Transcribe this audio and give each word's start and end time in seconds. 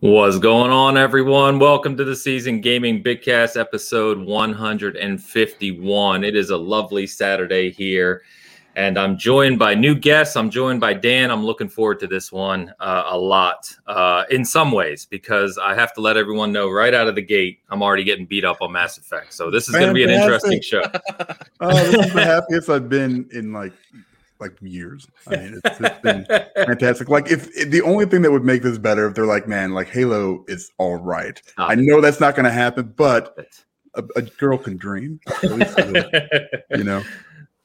What's 0.00 0.38
going 0.38 0.70
on, 0.70 0.96
everyone? 0.96 1.58
Welcome 1.58 1.94
to 1.98 2.04
the 2.04 2.16
Seasoned 2.16 2.62
Gaming 2.62 3.02
Bigcast 3.02 3.60
episode 3.60 4.18
151. 4.18 6.24
It 6.24 6.34
is 6.34 6.48
a 6.48 6.56
lovely 6.56 7.06
Saturday 7.06 7.70
here, 7.70 8.22
and 8.76 8.98
I'm 8.98 9.18
joined 9.18 9.58
by 9.58 9.74
new 9.74 9.94
guests. 9.94 10.36
I'm 10.36 10.48
joined 10.48 10.80
by 10.80 10.94
Dan. 10.94 11.30
I'm 11.30 11.44
looking 11.44 11.68
forward 11.68 12.00
to 12.00 12.06
this 12.06 12.32
one 12.32 12.72
uh, 12.80 13.02
a 13.08 13.18
lot 13.18 13.70
uh, 13.86 14.24
in 14.30 14.42
some 14.42 14.72
ways 14.72 15.04
because 15.04 15.58
I 15.58 15.74
have 15.74 15.92
to 15.92 16.00
let 16.00 16.16
everyone 16.16 16.50
know 16.50 16.70
right 16.70 16.94
out 16.94 17.06
of 17.06 17.14
the 17.14 17.20
gate 17.20 17.60
I'm 17.68 17.82
already 17.82 18.04
getting 18.04 18.24
beat 18.24 18.46
up 18.46 18.62
on 18.62 18.72
Mass 18.72 18.96
Effect. 18.96 19.34
So 19.34 19.50
this 19.50 19.68
is 19.68 19.74
going 19.74 19.88
to 19.88 19.92
be 19.92 20.04
an 20.04 20.08
interesting 20.08 20.62
show. 20.62 20.80
oh, 21.60 21.74
this 21.74 22.06
is 22.06 22.12
the 22.14 22.24
happiest 22.24 22.70
I've 22.70 22.88
been 22.88 23.28
in 23.32 23.52
like 23.52 23.74
like 24.40 24.56
years. 24.60 25.06
I 25.26 25.36
mean, 25.36 25.60
it's, 25.62 25.80
it's 25.80 26.00
been 26.02 26.26
fantastic. 26.54 27.08
Like, 27.08 27.30
if, 27.30 27.48
if, 27.56 27.70
the 27.70 27.82
only 27.82 28.06
thing 28.06 28.22
that 28.22 28.32
would 28.32 28.44
make 28.44 28.62
this 28.62 28.78
better, 28.78 29.06
if 29.06 29.14
they're 29.14 29.26
like, 29.26 29.48
man, 29.48 29.72
like 29.72 29.88
Halo 29.88 30.44
is 30.48 30.70
all 30.78 30.96
right. 30.96 31.40
Oh. 31.58 31.66
I 31.66 31.74
know 31.74 32.00
that's 32.00 32.20
not 32.20 32.34
going 32.34 32.44
to 32.44 32.52
happen, 32.52 32.92
but 32.96 33.36
a, 33.94 34.04
a, 34.16 34.22
girl 34.22 34.58
can 34.58 34.76
dream. 34.76 35.20
you 35.42 36.84
know. 36.84 37.02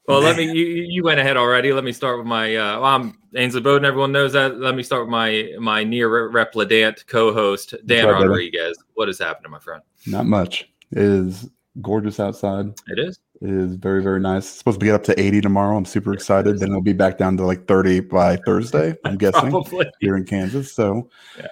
Well, 0.08 0.22
man. 0.22 0.24
let 0.24 0.38
me. 0.38 0.46
You, 0.46 0.66
you 0.88 1.04
went 1.04 1.20
ahead 1.20 1.38
already. 1.38 1.74
Let 1.74 1.84
me 1.84 1.92
start 1.92 2.18
with 2.18 2.28
my. 2.28 2.56
Uh, 2.56 2.80
well, 2.80 2.86
I'm 2.86 3.18
Ainsley 3.36 3.62
Bowden. 3.62 3.86
Everyone 3.86 4.12
knows 4.12 4.34
that. 4.34 4.60
Let 4.60 4.76
me 4.76 4.84
start 4.84 5.04
with 5.04 5.10
my 5.10 5.52
my 5.60 5.84
NieR 5.84 6.32
Replicant 6.32 7.08
co-host 7.08 7.74
Dan 7.86 8.08
Rodriguez. 8.08 8.78
What 8.94 9.10
is 9.10 9.20
happening, 9.20 9.52
my 9.52 9.60
friend? 9.60 9.82
Not 10.06 10.26
much. 10.26 10.70
It 10.92 11.00
is 11.00 11.50
gorgeous 11.82 12.20
outside. 12.20 12.68
It 12.88 13.00
is 13.00 13.20
is 13.42 13.76
very 13.76 14.02
very 14.02 14.20
nice. 14.20 14.44
It's 14.44 14.58
supposed 14.58 14.80
to 14.80 14.86
get 14.86 14.96
up 14.96 15.04
to 15.04 15.20
80 15.20 15.42
tomorrow. 15.42 15.78
I'm 15.78 15.86
super 15.86 16.14
excited. 16.14 16.60
Then 16.60 16.70
it'll 16.70 16.82
be 16.82 16.94
back 16.94 17.18
down 17.18 17.38
to 17.38 17.46
like 17.46 17.68
30 17.68 18.02
by 18.02 18.36
Thursday. 18.46 18.96
I'm 19.06 19.18
guessing 19.18 19.52
Probably. 19.52 19.90
here 20.00 20.16
in 20.16 20.26
Kansas. 20.26 20.74
So 20.74 21.10
yeah. 21.38 21.48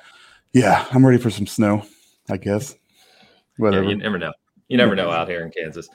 yeah, 0.54 0.86
I'm 0.92 1.06
ready 1.06 1.22
for 1.22 1.30
some 1.30 1.48
snow. 1.48 1.86
I 2.30 2.38
guess. 2.38 2.76
Whatever. 3.58 3.84
Yeah, 3.84 3.90
you 3.90 3.98
never 3.98 4.18
know. 4.18 4.34
You 4.70 4.78
never 4.78 4.96
know 4.96 5.12
out 5.12 5.28
here 5.28 5.44
in 5.44 5.52
Kansas. 5.52 5.88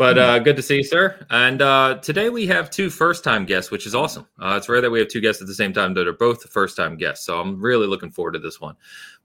But 0.00 0.16
uh, 0.16 0.38
good 0.38 0.56
to 0.56 0.62
see 0.62 0.76
you, 0.76 0.82
sir. 0.82 1.26
And 1.28 1.60
uh, 1.60 1.98
today 1.98 2.30
we 2.30 2.46
have 2.46 2.70
two 2.70 2.88
first 2.88 3.22
time 3.22 3.44
guests, 3.44 3.70
which 3.70 3.86
is 3.86 3.94
awesome. 3.94 4.26
Uh, 4.38 4.54
it's 4.56 4.66
rare 4.66 4.80
that 4.80 4.90
we 4.90 4.98
have 4.98 5.08
two 5.08 5.20
guests 5.20 5.42
at 5.42 5.46
the 5.46 5.52
same 5.52 5.74
time 5.74 5.92
that 5.92 6.08
are 6.08 6.14
both 6.14 6.48
first 6.48 6.74
time 6.74 6.96
guests. 6.96 7.26
So 7.26 7.38
I'm 7.38 7.60
really 7.60 7.86
looking 7.86 8.10
forward 8.10 8.32
to 8.32 8.38
this 8.38 8.62
one. 8.62 8.76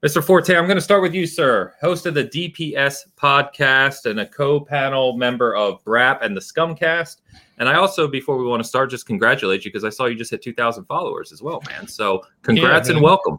Mr. 0.04 0.22
Forte, 0.22 0.54
I'm 0.54 0.66
going 0.66 0.76
to 0.76 0.82
start 0.82 1.00
with 1.00 1.14
you, 1.14 1.26
sir. 1.26 1.72
Host 1.80 2.04
of 2.04 2.12
the 2.12 2.24
DPS 2.24 3.08
podcast 3.16 4.04
and 4.04 4.20
a 4.20 4.26
co 4.26 4.60
panel 4.60 5.16
member 5.16 5.56
of 5.56 5.82
BRAP 5.82 6.20
and 6.20 6.36
the 6.36 6.42
Scumcast. 6.42 7.22
And 7.56 7.70
I 7.70 7.76
also, 7.76 8.06
before 8.06 8.36
we 8.36 8.44
want 8.44 8.62
to 8.62 8.68
start, 8.68 8.90
just 8.90 9.06
congratulate 9.06 9.64
you 9.64 9.70
because 9.70 9.84
I 9.84 9.88
saw 9.88 10.04
you 10.04 10.14
just 10.14 10.30
hit 10.30 10.42
2,000 10.42 10.84
followers 10.84 11.32
as 11.32 11.40
well, 11.40 11.62
man. 11.70 11.88
So 11.88 12.20
congrats 12.42 12.90
yeah, 12.90 12.96
and 12.96 13.02
welcome. 13.02 13.38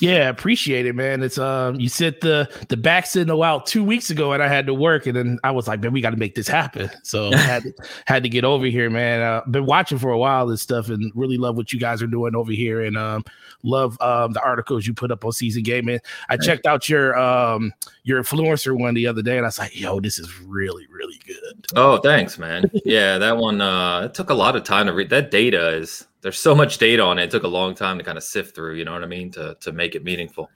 Yeah, 0.00 0.28
appreciate 0.28 0.86
it, 0.86 0.94
man. 0.94 1.22
It's 1.22 1.38
um 1.38 1.80
you 1.80 1.88
said 1.88 2.16
the 2.20 2.48
the 2.68 2.76
back 2.76 3.06
signal 3.06 3.42
out 3.42 3.66
two 3.66 3.84
weeks 3.84 4.10
ago 4.10 4.32
and 4.32 4.42
I 4.42 4.48
had 4.48 4.66
to 4.66 4.74
work 4.74 5.06
and 5.06 5.16
then 5.16 5.38
I 5.44 5.50
was 5.50 5.68
like, 5.68 5.80
man, 5.80 5.92
we 5.92 6.00
got 6.00 6.10
to 6.10 6.16
make 6.16 6.34
this 6.34 6.48
happen. 6.48 6.90
So 7.02 7.32
I 7.32 7.36
had 7.36 7.62
to, 7.62 7.72
had 8.06 8.22
to 8.22 8.28
get 8.28 8.44
over 8.44 8.66
here, 8.66 8.90
man. 8.90 9.20
Uh, 9.20 9.42
been 9.50 9.66
watching 9.66 9.98
for 9.98 10.10
a 10.10 10.18
while 10.18 10.46
this 10.46 10.62
stuff 10.62 10.88
and 10.88 11.12
really 11.14 11.36
love 11.36 11.56
what 11.56 11.72
you 11.72 11.80
guys 11.80 12.02
are 12.02 12.06
doing 12.06 12.34
over 12.34 12.52
here 12.52 12.82
and 12.82 12.96
um 12.96 13.24
love 13.62 14.00
um 14.00 14.32
the 14.32 14.42
articles 14.42 14.86
you 14.86 14.94
put 14.94 15.10
up 15.10 15.24
on 15.24 15.32
Seasoned 15.32 15.64
Gaming. 15.64 16.00
I 16.28 16.36
checked 16.36 16.66
out 16.66 16.88
your 16.88 17.18
um 17.18 17.72
your 18.04 18.22
influencer 18.22 18.78
one 18.78 18.94
the 18.94 19.06
other 19.06 19.22
day 19.22 19.36
and 19.36 19.46
I 19.46 19.48
was 19.48 19.58
like, 19.58 19.78
yo, 19.78 20.00
this 20.00 20.18
is 20.18 20.40
really, 20.40 20.86
really 20.88 21.20
good. 21.26 21.66
Oh, 21.74 21.98
thanks, 21.98 22.38
man. 22.38 22.70
yeah, 22.84 23.18
that 23.18 23.36
one 23.36 23.60
uh 23.60 24.02
it 24.02 24.14
took 24.14 24.30
a 24.30 24.34
lot 24.34 24.56
of 24.56 24.64
time 24.64 24.86
to 24.86 24.92
read. 24.92 25.10
That 25.10 25.30
data 25.30 25.76
is 25.76 26.06
there's 26.22 26.38
so 26.38 26.54
much 26.54 26.78
data 26.78 27.02
on 27.02 27.18
it. 27.18 27.24
It 27.24 27.30
took 27.30 27.44
a 27.44 27.48
long 27.48 27.74
time 27.74 27.98
to 27.98 28.04
kind 28.04 28.18
of 28.18 28.24
sift 28.24 28.54
through. 28.54 28.74
You 28.74 28.84
know 28.84 28.92
what 28.92 29.02
I 29.02 29.06
mean? 29.06 29.30
To 29.32 29.56
to 29.60 29.72
make 29.72 29.94
it 29.94 30.04
meaningful. 30.04 30.50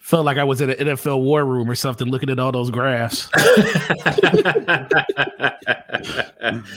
Felt 0.00 0.24
like 0.24 0.38
I 0.38 0.44
was 0.44 0.60
in 0.60 0.70
an 0.70 0.76
NFL 0.76 1.22
war 1.22 1.44
room 1.44 1.70
or 1.70 1.76
something, 1.76 2.08
looking 2.08 2.30
at 2.30 2.40
all 2.40 2.50
those 2.50 2.70
graphs. 2.70 3.28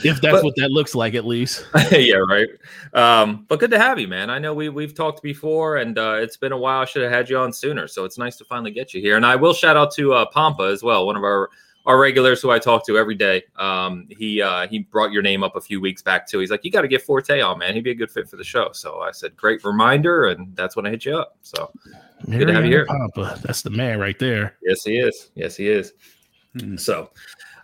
if 0.04 0.20
that's 0.20 0.20
but, 0.20 0.44
what 0.44 0.54
that 0.56 0.68
looks 0.70 0.94
like, 0.94 1.14
at 1.14 1.24
least. 1.24 1.66
yeah, 1.90 2.18
right. 2.28 2.46
Um, 2.92 3.44
but 3.48 3.58
good 3.58 3.72
to 3.72 3.78
have 3.78 3.98
you, 3.98 4.06
man. 4.06 4.30
I 4.30 4.38
know 4.38 4.54
we 4.54 4.68
we've 4.68 4.94
talked 4.94 5.20
before, 5.22 5.78
and 5.78 5.98
uh, 5.98 6.18
it's 6.20 6.36
been 6.36 6.52
a 6.52 6.56
while. 6.56 6.82
I 6.82 6.84
should 6.84 7.02
have 7.02 7.10
had 7.10 7.28
you 7.28 7.38
on 7.38 7.52
sooner, 7.52 7.88
so 7.88 8.04
it's 8.04 8.18
nice 8.18 8.36
to 8.36 8.44
finally 8.44 8.70
get 8.70 8.94
you 8.94 9.00
here. 9.00 9.16
And 9.16 9.26
I 9.26 9.34
will 9.34 9.54
shout 9.54 9.76
out 9.76 9.92
to 9.94 10.12
uh, 10.12 10.26
Pampa 10.26 10.64
as 10.64 10.82
well, 10.84 11.04
one 11.04 11.16
of 11.16 11.24
our 11.24 11.50
our 11.86 11.98
regulars 11.98 12.40
who 12.40 12.50
I 12.50 12.58
talk 12.58 12.86
to 12.86 12.96
every 12.96 13.14
day. 13.14 13.42
Um, 13.56 14.06
he 14.10 14.40
uh, 14.40 14.66
he 14.66 14.80
brought 14.80 15.12
your 15.12 15.22
name 15.22 15.42
up 15.42 15.56
a 15.56 15.60
few 15.60 15.80
weeks 15.80 16.02
back 16.02 16.26
too. 16.26 16.38
He's 16.38 16.50
like, 16.50 16.64
you 16.64 16.70
got 16.70 16.82
to 16.82 16.88
get 16.88 17.02
Forte 17.02 17.40
on, 17.40 17.58
man. 17.58 17.74
He'd 17.74 17.84
be 17.84 17.90
a 17.90 17.94
good 17.94 18.10
fit 18.10 18.28
for 18.28 18.36
the 18.36 18.44
show. 18.44 18.70
So 18.72 19.00
I 19.00 19.10
said, 19.10 19.36
great 19.36 19.64
reminder, 19.64 20.26
and 20.26 20.54
that's 20.56 20.76
when 20.76 20.86
I 20.86 20.90
hit 20.90 21.04
you 21.04 21.16
up. 21.16 21.36
So 21.42 21.70
good 22.30 22.46
to 22.46 22.54
have 22.54 22.64
you 22.64 22.70
here. 22.70 22.86
Papa. 22.86 23.38
That's 23.42 23.62
the 23.62 23.70
man 23.70 23.98
right 23.98 24.18
there. 24.18 24.56
Yes, 24.62 24.84
he 24.84 24.98
is. 24.98 25.30
Yes, 25.34 25.56
he 25.56 25.68
is. 25.68 25.92
Hmm. 26.58 26.76
So 26.76 27.10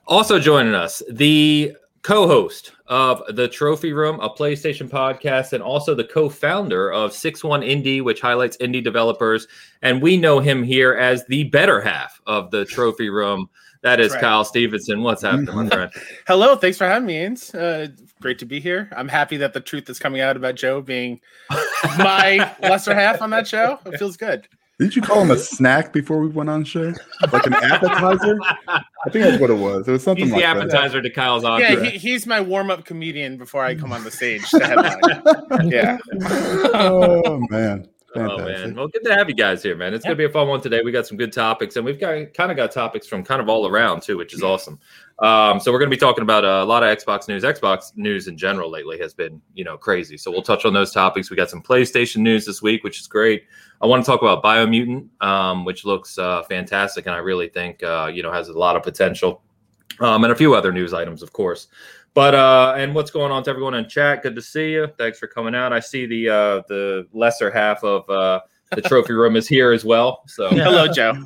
also 0.07 0.39
joining 0.39 0.75
us, 0.75 1.03
the 1.11 1.77
co-host 2.03 2.73
of 2.87 3.23
the 3.37 3.47
Trophy 3.47 3.93
Room, 3.93 4.19
a 4.21 4.31
PlayStation 4.31 4.89
podcast, 4.89 5.53
and 5.53 5.63
also 5.63 5.95
the 5.95 6.05
co-founder 6.05 6.93
of 6.93 7.13
Six 7.13 7.45
One 7.45 7.61
Indie, 7.61 8.03
which 8.03 8.21
highlights 8.21 8.57
indie 8.57 8.83
developers. 8.83 9.47
And 9.83 10.03
we 10.03 10.17
know 10.17 10.41
him 10.41 10.63
here 10.63 10.95
as 10.95 11.25
the 11.27 11.45
better 11.45 11.81
half 11.81 12.21
of 12.27 12.51
the 12.51 12.65
Trophy 12.65 13.11
Room. 13.11 13.49
That 13.83 13.99
is 13.99 14.13
right. 14.13 14.21
Kyle 14.21 14.45
Stevenson. 14.45 15.03
What's 15.03 15.23
happening, 15.23 15.55
my 15.55 15.69
friend? 15.71 15.93
Hello, 16.27 16.55
thanks 16.57 16.77
for 16.77 16.87
having 16.87 17.07
me, 17.07 17.15
Ains. 17.15 17.55
Uh, 17.55 17.91
great 18.21 18.39
to 18.41 18.45
be 18.45 18.61
here. 18.61 18.91
I'm 18.95 19.09
happy 19.09 19.39
that 19.39 19.55
the 19.55 19.61
truth 19.61 19.89
is 19.89 19.99
coming 19.99 20.21
out 20.21 20.37
about 20.37 20.57
Joe 20.57 20.83
being 20.83 21.21
my 21.99 22.55
lesser 22.63 22.95
half 22.95 23.23
on 23.23 23.31
that 23.31 23.49
show. 23.49 23.79
It 23.87 23.99
feels 23.99 24.17
good. 24.17 24.47
Didn't 24.79 24.97
you 24.97 25.03
call 25.03 25.21
him 25.21 25.31
a 25.31 25.37
snack 25.37 25.93
before 25.93 26.21
we 26.21 26.29
went 26.29 26.49
on 26.49 26.65
show? 26.65 26.95
Like 27.31 27.45
an 27.45 27.53
appetizer? 27.53 28.39
I 28.67 29.11
think 29.11 29.27
that's 29.27 29.39
what 29.39 29.51
it 29.51 29.59
was. 29.59 29.87
It 29.87 29.93
was 29.93 30.03
something 30.03 30.25
he's 30.25 30.33
like 30.33 30.41
the 30.41 30.47
appetizer 30.47 31.03
that. 31.03 31.09
to 31.09 31.15
Kyle's 31.15 31.45
on. 31.45 31.61
Yeah, 31.61 31.81
he, 31.81 31.99
he's 31.99 32.27
my 32.27 32.41
warm-up 32.41 32.87
comedian 32.87 33.37
before 33.37 33.63
I 33.63 33.75
come 33.75 33.93
on 33.93 34.05
the 34.05 34.11
stage 34.11 34.49
to 34.49 34.59
yeah. 35.67 35.99
Oh 36.73 37.47
man. 37.51 37.87
Fantastic. 38.15 38.41
Oh 38.41 38.67
man, 38.67 38.75
well, 38.75 38.89
good 38.89 39.05
to 39.05 39.15
have 39.15 39.29
you 39.29 39.37
guys 39.37 39.63
here, 39.63 39.77
man. 39.77 39.95
It's 39.95 40.05
yeah. 40.05 40.11
gonna 40.11 40.19
be 40.19 40.25
a 40.25 40.31
fun 40.31 40.49
one 40.49 40.61
today. 40.61 40.81
We 40.83 40.91
got 40.91 41.07
some 41.07 41.17
good 41.17 41.33
topics, 41.33 41.77
and 41.77 41.85
we've 41.85 42.01
got 42.01 42.35
kind 42.35 42.51
of 42.51 42.57
got 42.57 42.73
topics 42.73 43.07
from 43.07 43.23
kind 43.23 43.41
of 43.41 43.49
all 43.49 43.69
around 43.69 44.03
too, 44.03 44.17
which 44.17 44.35
is 44.35 44.43
awesome. 44.43 44.81
Um, 45.21 45.61
so 45.61 45.71
we're 45.71 45.79
gonna 45.79 45.91
be 45.91 45.97
talking 45.97 46.23
about 46.23 46.45
uh, 46.45 46.61
a 46.63 46.65
lot 46.65 46.83
of 46.83 46.97
Xbox 46.97 47.29
news. 47.29 47.45
Xbox 47.45 47.97
news 47.97 48.27
in 48.27 48.37
general 48.37 48.69
lately 48.69 48.99
has 48.99 49.15
been, 49.15 49.41
you 49.55 49.63
know, 49.63 49.77
crazy. 49.77 50.17
So 50.17 50.31
we'll 50.33 50.43
touch 50.43 50.65
on 50.65 50.73
those 50.73 50.93
topics. 50.93 51.31
We 51.31 51.37
got 51.37 51.51
some 51.51 51.63
PlayStation 51.63 52.17
news 52.17 52.45
this 52.45 52.61
week, 52.61 52.83
which 52.83 52.99
is 52.99 53.07
great. 53.07 53.45
I 53.81 53.87
want 53.87 54.05
to 54.05 54.11
talk 54.11 54.23
about 54.23 54.43
Biomutant, 54.43 55.09
um, 55.23 55.65
which 55.65 55.85
looks 55.85 56.19
uh, 56.19 56.43
fantastic, 56.43 57.07
and 57.07 57.15
I 57.15 57.19
really 57.19 57.49
think 57.49 57.81
uh, 57.85 58.11
you 58.13 58.25
know 58.25 58.33
has 58.33 58.49
a 58.49 58.59
lot 58.59 58.75
of 58.75 58.83
potential. 58.83 59.43
Um, 60.01 60.25
and 60.25 60.33
a 60.33 60.37
few 60.37 60.55
other 60.55 60.73
news 60.73 60.95
items, 60.95 61.23
of 61.23 61.33
course. 61.33 61.69
But 62.15 62.35
uh, 62.35 62.75
and 62.77 62.95
what's 62.95 63.11
going 63.11 63.31
on 63.31 63.45
to 63.45 63.51
everyone 63.51 63.75
in 63.75 63.89
chat? 63.89 64.23
Good 64.23 64.35
to 64.35 64.43
see 64.43 64.73
you. 64.73 64.89
Thanks 64.99 65.19
for 65.19 65.27
coming 65.27 65.55
out. 65.55 65.73
I 65.73 65.81
see 65.81 66.07
the 66.07 66.29
uh, 66.29 66.63
the 66.69 67.07
lesser 67.13 67.51
half 67.51 67.85
of 67.85 68.09
uh, 68.11 68.41
the 68.75 68.83
trophy 68.83 69.13
room 69.13 69.37
is 69.37 69.47
here 69.47 69.73
as 69.73 69.85
well. 69.85 70.23
So 70.27 70.49
hello, 70.51 70.89
Joe. 70.89 71.13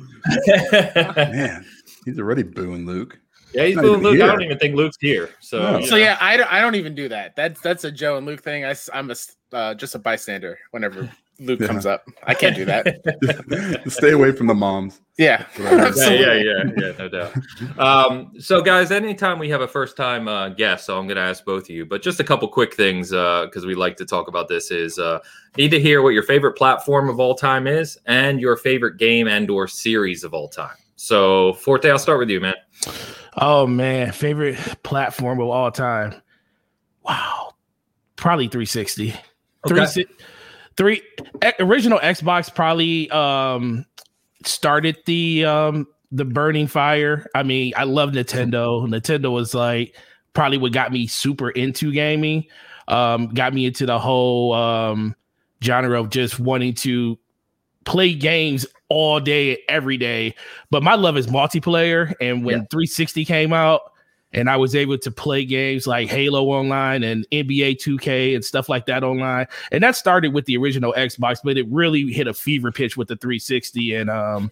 Man, 1.15 1.65
he's 2.05 2.19
already 2.19 2.43
booing 2.43 2.85
Luke. 2.85 3.19
Yeah, 3.53 3.65
he's 3.65 3.75
booing 3.77 4.01
Luke. 4.01 4.15
Here. 4.15 4.25
I 4.25 4.27
don't 4.27 4.43
even 4.43 4.59
think 4.59 4.75
Luke's 4.75 4.97
here. 4.99 5.29
So, 5.39 5.79
no. 5.79 5.85
so 5.85 5.95
yeah, 5.95 6.17
I, 6.19 6.43
I 6.43 6.61
don't 6.61 6.75
even 6.75 6.93
do 6.93 7.07
that. 7.09 7.35
That's 7.35 7.61
that's 7.61 7.83
a 7.83 7.91
Joe 7.91 8.17
and 8.17 8.25
Luke 8.25 8.43
thing. 8.43 8.65
I, 8.65 8.75
I'm 8.93 9.09
a 9.09 9.15
uh, 9.53 9.73
just 9.73 9.95
a 9.95 9.99
bystander 9.99 10.59
whenever 10.71 11.09
Luke 11.39 11.59
yeah. 11.59 11.67
comes 11.67 11.85
up. 11.85 12.07
I 12.23 12.33
can't 12.33 12.55
do 12.55 12.63
that. 12.65 13.83
Stay 13.87 14.11
away 14.11 14.31
from 14.31 14.47
the 14.47 14.53
moms. 14.53 15.01
Yeah. 15.17 15.45
yeah, 15.59 15.91
yeah, 15.95 16.33
yeah, 16.33 16.63
yeah, 16.77 16.91
no 16.97 17.09
doubt. 17.09 17.33
Um, 17.77 18.33
so, 18.39 18.61
guys, 18.61 18.91
anytime 18.91 19.37
we 19.39 19.49
have 19.49 19.61
a 19.61 19.67
first 19.67 19.97
time 19.97 20.27
uh, 20.27 20.49
guest, 20.49 20.85
so 20.85 20.97
I'm 20.97 21.07
going 21.07 21.17
to 21.17 21.21
ask 21.21 21.43
both 21.43 21.63
of 21.63 21.69
you, 21.69 21.85
but 21.85 22.01
just 22.01 22.19
a 22.19 22.23
couple 22.23 22.47
quick 22.47 22.73
things 22.73 23.09
because 23.09 23.63
uh, 23.63 23.67
we 23.67 23.75
like 23.75 23.97
to 23.97 24.05
talk 24.05 24.27
about 24.27 24.47
this 24.47 24.71
is 24.71 24.97
uh, 24.97 25.19
need 25.57 25.71
to 25.71 25.79
hear 25.79 26.01
what 26.01 26.09
your 26.09 26.23
favorite 26.23 26.53
platform 26.53 27.09
of 27.09 27.19
all 27.19 27.35
time 27.35 27.67
is 27.67 27.97
and 28.05 28.39
your 28.39 28.55
favorite 28.55 28.97
game 28.97 29.27
and 29.27 29.49
or 29.49 29.67
series 29.67 30.23
of 30.23 30.33
all 30.33 30.47
time. 30.47 30.75
So, 30.95 31.53
Forte, 31.53 31.89
I'll 31.89 31.99
start 31.99 32.19
with 32.19 32.29
you, 32.29 32.39
man. 32.39 32.55
Oh, 33.37 33.67
man. 33.67 34.13
Favorite 34.13 34.57
platform 34.83 35.41
of 35.41 35.49
all 35.49 35.69
time. 35.69 36.15
Wow. 37.03 37.55
Probably 38.15 38.47
360. 38.47 39.09
Okay. 39.09 39.19
360 39.67 40.05
three 40.77 41.01
original 41.59 41.99
Xbox 41.99 42.53
probably 42.53 43.09
um 43.11 43.85
started 44.43 44.97
the 45.05 45.45
um 45.45 45.87
the 46.11 46.25
burning 46.25 46.67
fire. 46.67 47.27
I 47.35 47.43
mean, 47.43 47.73
I 47.75 47.83
love 47.83 48.11
Nintendo. 48.11 48.87
Nintendo 48.87 49.31
was 49.31 49.53
like 49.53 49.95
probably 50.33 50.57
what 50.57 50.71
got 50.71 50.91
me 50.91 51.07
super 51.07 51.49
into 51.49 51.91
gaming. 51.91 52.45
Um, 52.87 53.33
got 53.33 53.53
me 53.53 53.65
into 53.65 53.85
the 53.85 53.99
whole 53.99 54.53
um 54.53 55.15
genre 55.63 55.99
of 55.99 56.09
just 56.09 56.39
wanting 56.39 56.73
to 56.75 57.17
play 57.85 58.13
games 58.13 58.65
all 58.89 59.19
day, 59.19 59.57
every 59.69 59.97
day. 59.97 60.35
But 60.69 60.83
my 60.83 60.95
love 60.95 61.17
is 61.17 61.27
multiplayer. 61.27 62.13
And 62.21 62.45
when 62.45 62.59
yeah. 62.59 62.67
360 62.71 63.25
came 63.25 63.53
out, 63.53 63.93
and 64.35 64.49
I 64.49 64.57
was 64.57 64.75
able 64.75 64.97
to 64.97 65.11
play 65.11 65.45
games 65.45 65.87
like 65.87 66.09
Halo 66.09 66.49
online 66.49 67.03
and 67.03 67.25
NBA 67.31 67.77
2K 67.77 68.35
and 68.35 68.43
stuff 68.43 68.67
like 68.67 68.85
that 68.87 69.03
online. 69.03 69.47
And 69.71 69.81
that 69.81 69.95
started 69.95 70.33
with 70.33 70.45
the 70.45 70.57
original 70.57 70.93
Xbox, 70.95 71.39
but 71.43 71.57
it 71.57 71.65
really 71.69 72.11
hit 72.11 72.27
a 72.27 72.33
fever 72.33 72.71
pitch 72.71 72.97
with 72.97 73.07
the 73.07 73.15
360. 73.15 73.95
And 73.95 74.09
um, 74.09 74.51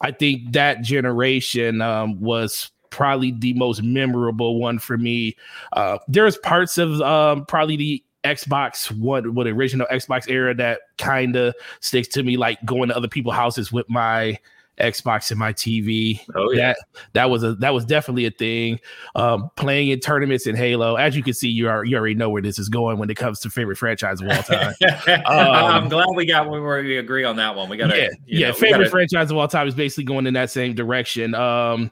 I 0.00 0.10
think 0.10 0.52
that 0.52 0.82
generation 0.82 1.80
um, 1.80 2.20
was 2.20 2.72
probably 2.90 3.30
the 3.30 3.54
most 3.54 3.80
memorable 3.82 4.58
one 4.58 4.80
for 4.80 4.98
me. 4.98 5.36
Uh, 5.72 5.98
there's 6.08 6.36
parts 6.38 6.76
of 6.76 7.00
um, 7.00 7.46
probably 7.46 7.76
the 7.76 8.04
Xbox 8.24 8.90
one, 8.90 9.34
what 9.36 9.46
original 9.46 9.86
Xbox 9.86 10.28
era 10.28 10.52
that 10.54 10.80
kind 10.98 11.36
of 11.36 11.54
sticks 11.78 12.08
to 12.08 12.24
me, 12.24 12.36
like 12.36 12.58
going 12.64 12.88
to 12.88 12.96
other 12.96 13.06
people's 13.06 13.36
houses 13.36 13.70
with 13.70 13.88
my 13.88 14.36
Xbox 14.80 15.30
and 15.30 15.38
my 15.38 15.52
TV. 15.52 16.20
Oh 16.34 16.52
yeah, 16.52 16.68
that 16.68 16.76
that 17.14 17.30
was 17.30 17.42
a 17.42 17.54
that 17.56 17.72
was 17.72 17.84
definitely 17.84 18.26
a 18.26 18.30
thing. 18.30 18.80
Um, 19.14 19.50
playing 19.56 19.88
in 19.88 20.00
tournaments 20.00 20.46
in 20.46 20.56
Halo, 20.56 20.96
as 20.96 21.16
you 21.16 21.22
can 21.22 21.34
see, 21.34 21.48
you 21.48 21.68
are 21.68 21.84
you 21.84 21.96
already 21.96 22.14
know 22.14 22.30
where 22.30 22.42
this 22.42 22.58
is 22.58 22.68
going 22.68 22.98
when 22.98 23.10
it 23.10 23.16
comes 23.16 23.40
to 23.40 23.50
favorite 23.50 23.76
franchise 23.76 24.20
of 24.20 24.28
all 24.28 24.42
time. 24.42 24.74
um, 25.08 25.24
I'm 25.26 25.88
glad 25.88 26.06
we 26.14 26.26
got 26.26 26.48
where 26.48 26.82
we 26.82 26.98
agree 26.98 27.24
on 27.24 27.36
that 27.36 27.54
one. 27.54 27.68
We 27.68 27.76
got 27.76 27.96
yeah, 27.96 28.08
yeah. 28.26 28.48
Know, 28.48 28.54
favorite 28.54 28.78
gotta... 28.78 28.90
franchise 28.90 29.30
of 29.30 29.36
all 29.36 29.48
time 29.48 29.66
is 29.66 29.74
basically 29.74 30.04
going 30.04 30.26
in 30.26 30.34
that 30.34 30.50
same 30.50 30.74
direction. 30.74 31.34
Um, 31.34 31.90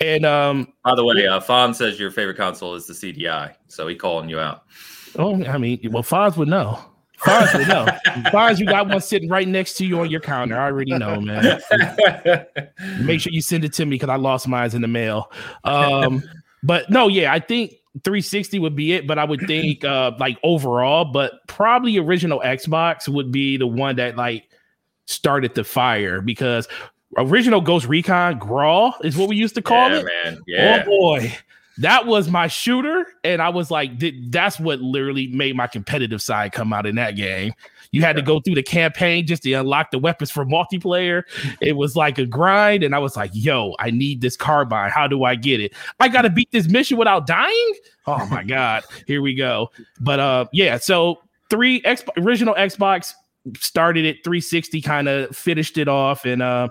and 0.00 0.24
um, 0.24 0.72
by 0.84 0.94
the 0.94 1.04
way, 1.04 1.26
uh, 1.26 1.40
Fawn 1.40 1.74
says 1.74 1.98
your 1.98 2.10
favorite 2.10 2.36
console 2.36 2.74
is 2.74 2.86
the 2.86 2.94
CDI, 2.94 3.54
so 3.68 3.86
he 3.86 3.94
calling 3.94 4.28
you 4.28 4.38
out. 4.38 4.64
Oh, 5.16 5.42
I 5.44 5.58
mean, 5.58 5.80
well, 5.90 6.02
Fonz 6.02 6.36
would 6.36 6.48
know. 6.48 6.78
Would 7.26 7.68
know. 7.68 7.86
Fonz, 8.30 8.58
you 8.58 8.66
got 8.66 8.88
one 8.88 9.00
sitting 9.00 9.28
right 9.28 9.46
next 9.46 9.74
to 9.74 9.86
you 9.86 10.00
on 10.00 10.10
your 10.10 10.20
counter. 10.20 10.58
I 10.58 10.66
already 10.66 10.92
know, 10.92 11.20
man. 11.20 11.60
Make 13.00 13.20
sure 13.20 13.32
you 13.32 13.42
send 13.42 13.64
it 13.64 13.72
to 13.74 13.86
me 13.86 13.96
because 13.96 14.08
I 14.08 14.16
lost 14.16 14.46
mine 14.46 14.74
in 14.74 14.82
the 14.82 14.88
mail. 14.88 15.30
Um, 15.64 16.22
but 16.62 16.90
no, 16.90 17.08
yeah, 17.08 17.32
I 17.32 17.40
think 17.40 17.72
360 18.04 18.58
would 18.60 18.76
be 18.76 18.92
it, 18.92 19.06
but 19.06 19.18
I 19.18 19.24
would 19.24 19.40
think 19.46 19.84
uh 19.84 20.12
like 20.18 20.38
overall, 20.42 21.04
but 21.04 21.46
probably 21.46 21.96
original 21.98 22.40
Xbox 22.40 23.08
would 23.08 23.32
be 23.32 23.56
the 23.56 23.66
one 23.66 23.96
that 23.96 24.16
like 24.16 24.48
started 25.06 25.54
the 25.54 25.64
fire 25.64 26.20
because 26.20 26.68
original 27.16 27.60
Ghost 27.60 27.86
Recon 27.86 28.38
GRAW 28.38 28.92
is 29.02 29.16
what 29.16 29.28
we 29.28 29.36
used 29.36 29.54
to 29.54 29.62
call 29.62 29.90
yeah, 29.90 29.98
it. 29.98 30.04
Man. 30.04 30.38
Yeah. 30.46 30.82
Oh 30.86 30.90
boy 30.90 31.32
that 31.80 32.06
was 32.06 32.28
my 32.28 32.48
shooter, 32.48 33.06
and 33.22 33.40
I 33.40 33.48
was 33.50 33.70
like, 33.70 33.92
that's 34.30 34.58
what 34.58 34.80
literally 34.80 35.28
made 35.28 35.56
my 35.56 35.66
competitive 35.66 36.20
side 36.20 36.52
come 36.52 36.72
out 36.72 36.86
in 36.86 36.96
that 36.96 37.12
game. 37.12 37.52
You 37.92 38.02
had 38.02 38.16
to 38.16 38.22
go 38.22 38.40
through 38.40 38.56
the 38.56 38.62
campaign 38.62 39.26
just 39.26 39.44
to 39.44 39.52
unlock 39.52 39.92
the 39.92 39.98
weapons 39.98 40.30
for 40.30 40.44
multiplayer. 40.44 41.22
It 41.60 41.74
was 41.74 41.96
like 41.96 42.18
a 42.18 42.26
grind, 42.26 42.82
and 42.82 42.94
I 42.94 42.98
was 42.98 43.16
like, 43.16 43.30
"Yo, 43.32 43.74
I 43.78 43.90
need 43.90 44.20
this 44.20 44.36
carbine. 44.36 44.90
How 44.90 45.06
do 45.06 45.24
I 45.24 45.36
get 45.36 45.60
it? 45.60 45.72
I 46.00 46.08
got 46.08 46.22
to 46.22 46.30
beat 46.30 46.50
this 46.50 46.68
mission 46.68 46.98
without 46.98 47.26
dying." 47.26 47.74
Oh 48.06 48.26
my 48.26 48.44
god, 48.44 48.84
here 49.06 49.22
we 49.22 49.34
go. 49.34 49.70
But 50.00 50.20
uh, 50.20 50.46
yeah. 50.52 50.78
So 50.78 51.20
three 51.48 51.80
X 51.84 52.04
original 52.16 52.54
Xbox 52.54 53.14
started 53.56 54.04
at 54.04 54.16
360, 54.24 54.82
kind 54.82 55.08
of 55.08 55.34
finished 55.34 55.78
it 55.78 55.88
off, 55.88 56.24
and 56.24 56.42
uh, 56.42 56.68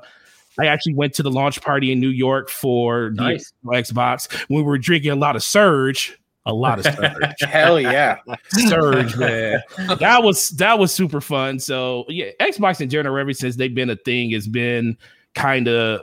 I 0.59 0.67
actually 0.67 0.93
went 0.95 1.13
to 1.15 1.23
the 1.23 1.31
launch 1.31 1.61
party 1.61 1.91
in 1.91 1.99
New 1.99 2.09
York 2.09 2.49
for 2.49 3.11
nice. 3.11 3.53
the 3.63 3.71
Xbox. 3.71 4.45
We 4.49 4.61
were 4.61 4.77
drinking 4.77 5.11
a 5.11 5.15
lot 5.15 5.35
of 5.35 5.43
Surge. 5.43 6.17
A 6.45 6.53
lot 6.53 6.79
of 6.79 6.85
Surge. 6.95 7.41
Hell 7.41 7.79
yeah, 7.79 8.17
Surge, 8.47 9.17
man. 9.17 9.61
that 9.99 10.23
was 10.23 10.49
that 10.51 10.79
was 10.79 10.93
super 10.93 11.19
fun. 11.19 11.59
So 11.59 12.05
yeah, 12.07 12.27
Xbox 12.39 12.79
in 12.79 12.89
general, 12.89 13.17
ever 13.17 13.33
since 13.33 13.57
they've 13.57 13.73
been 13.73 13.89
a 13.89 13.97
thing, 13.97 14.31
has 14.31 14.47
been 14.47 14.97
kind 15.35 15.67
of 15.67 16.01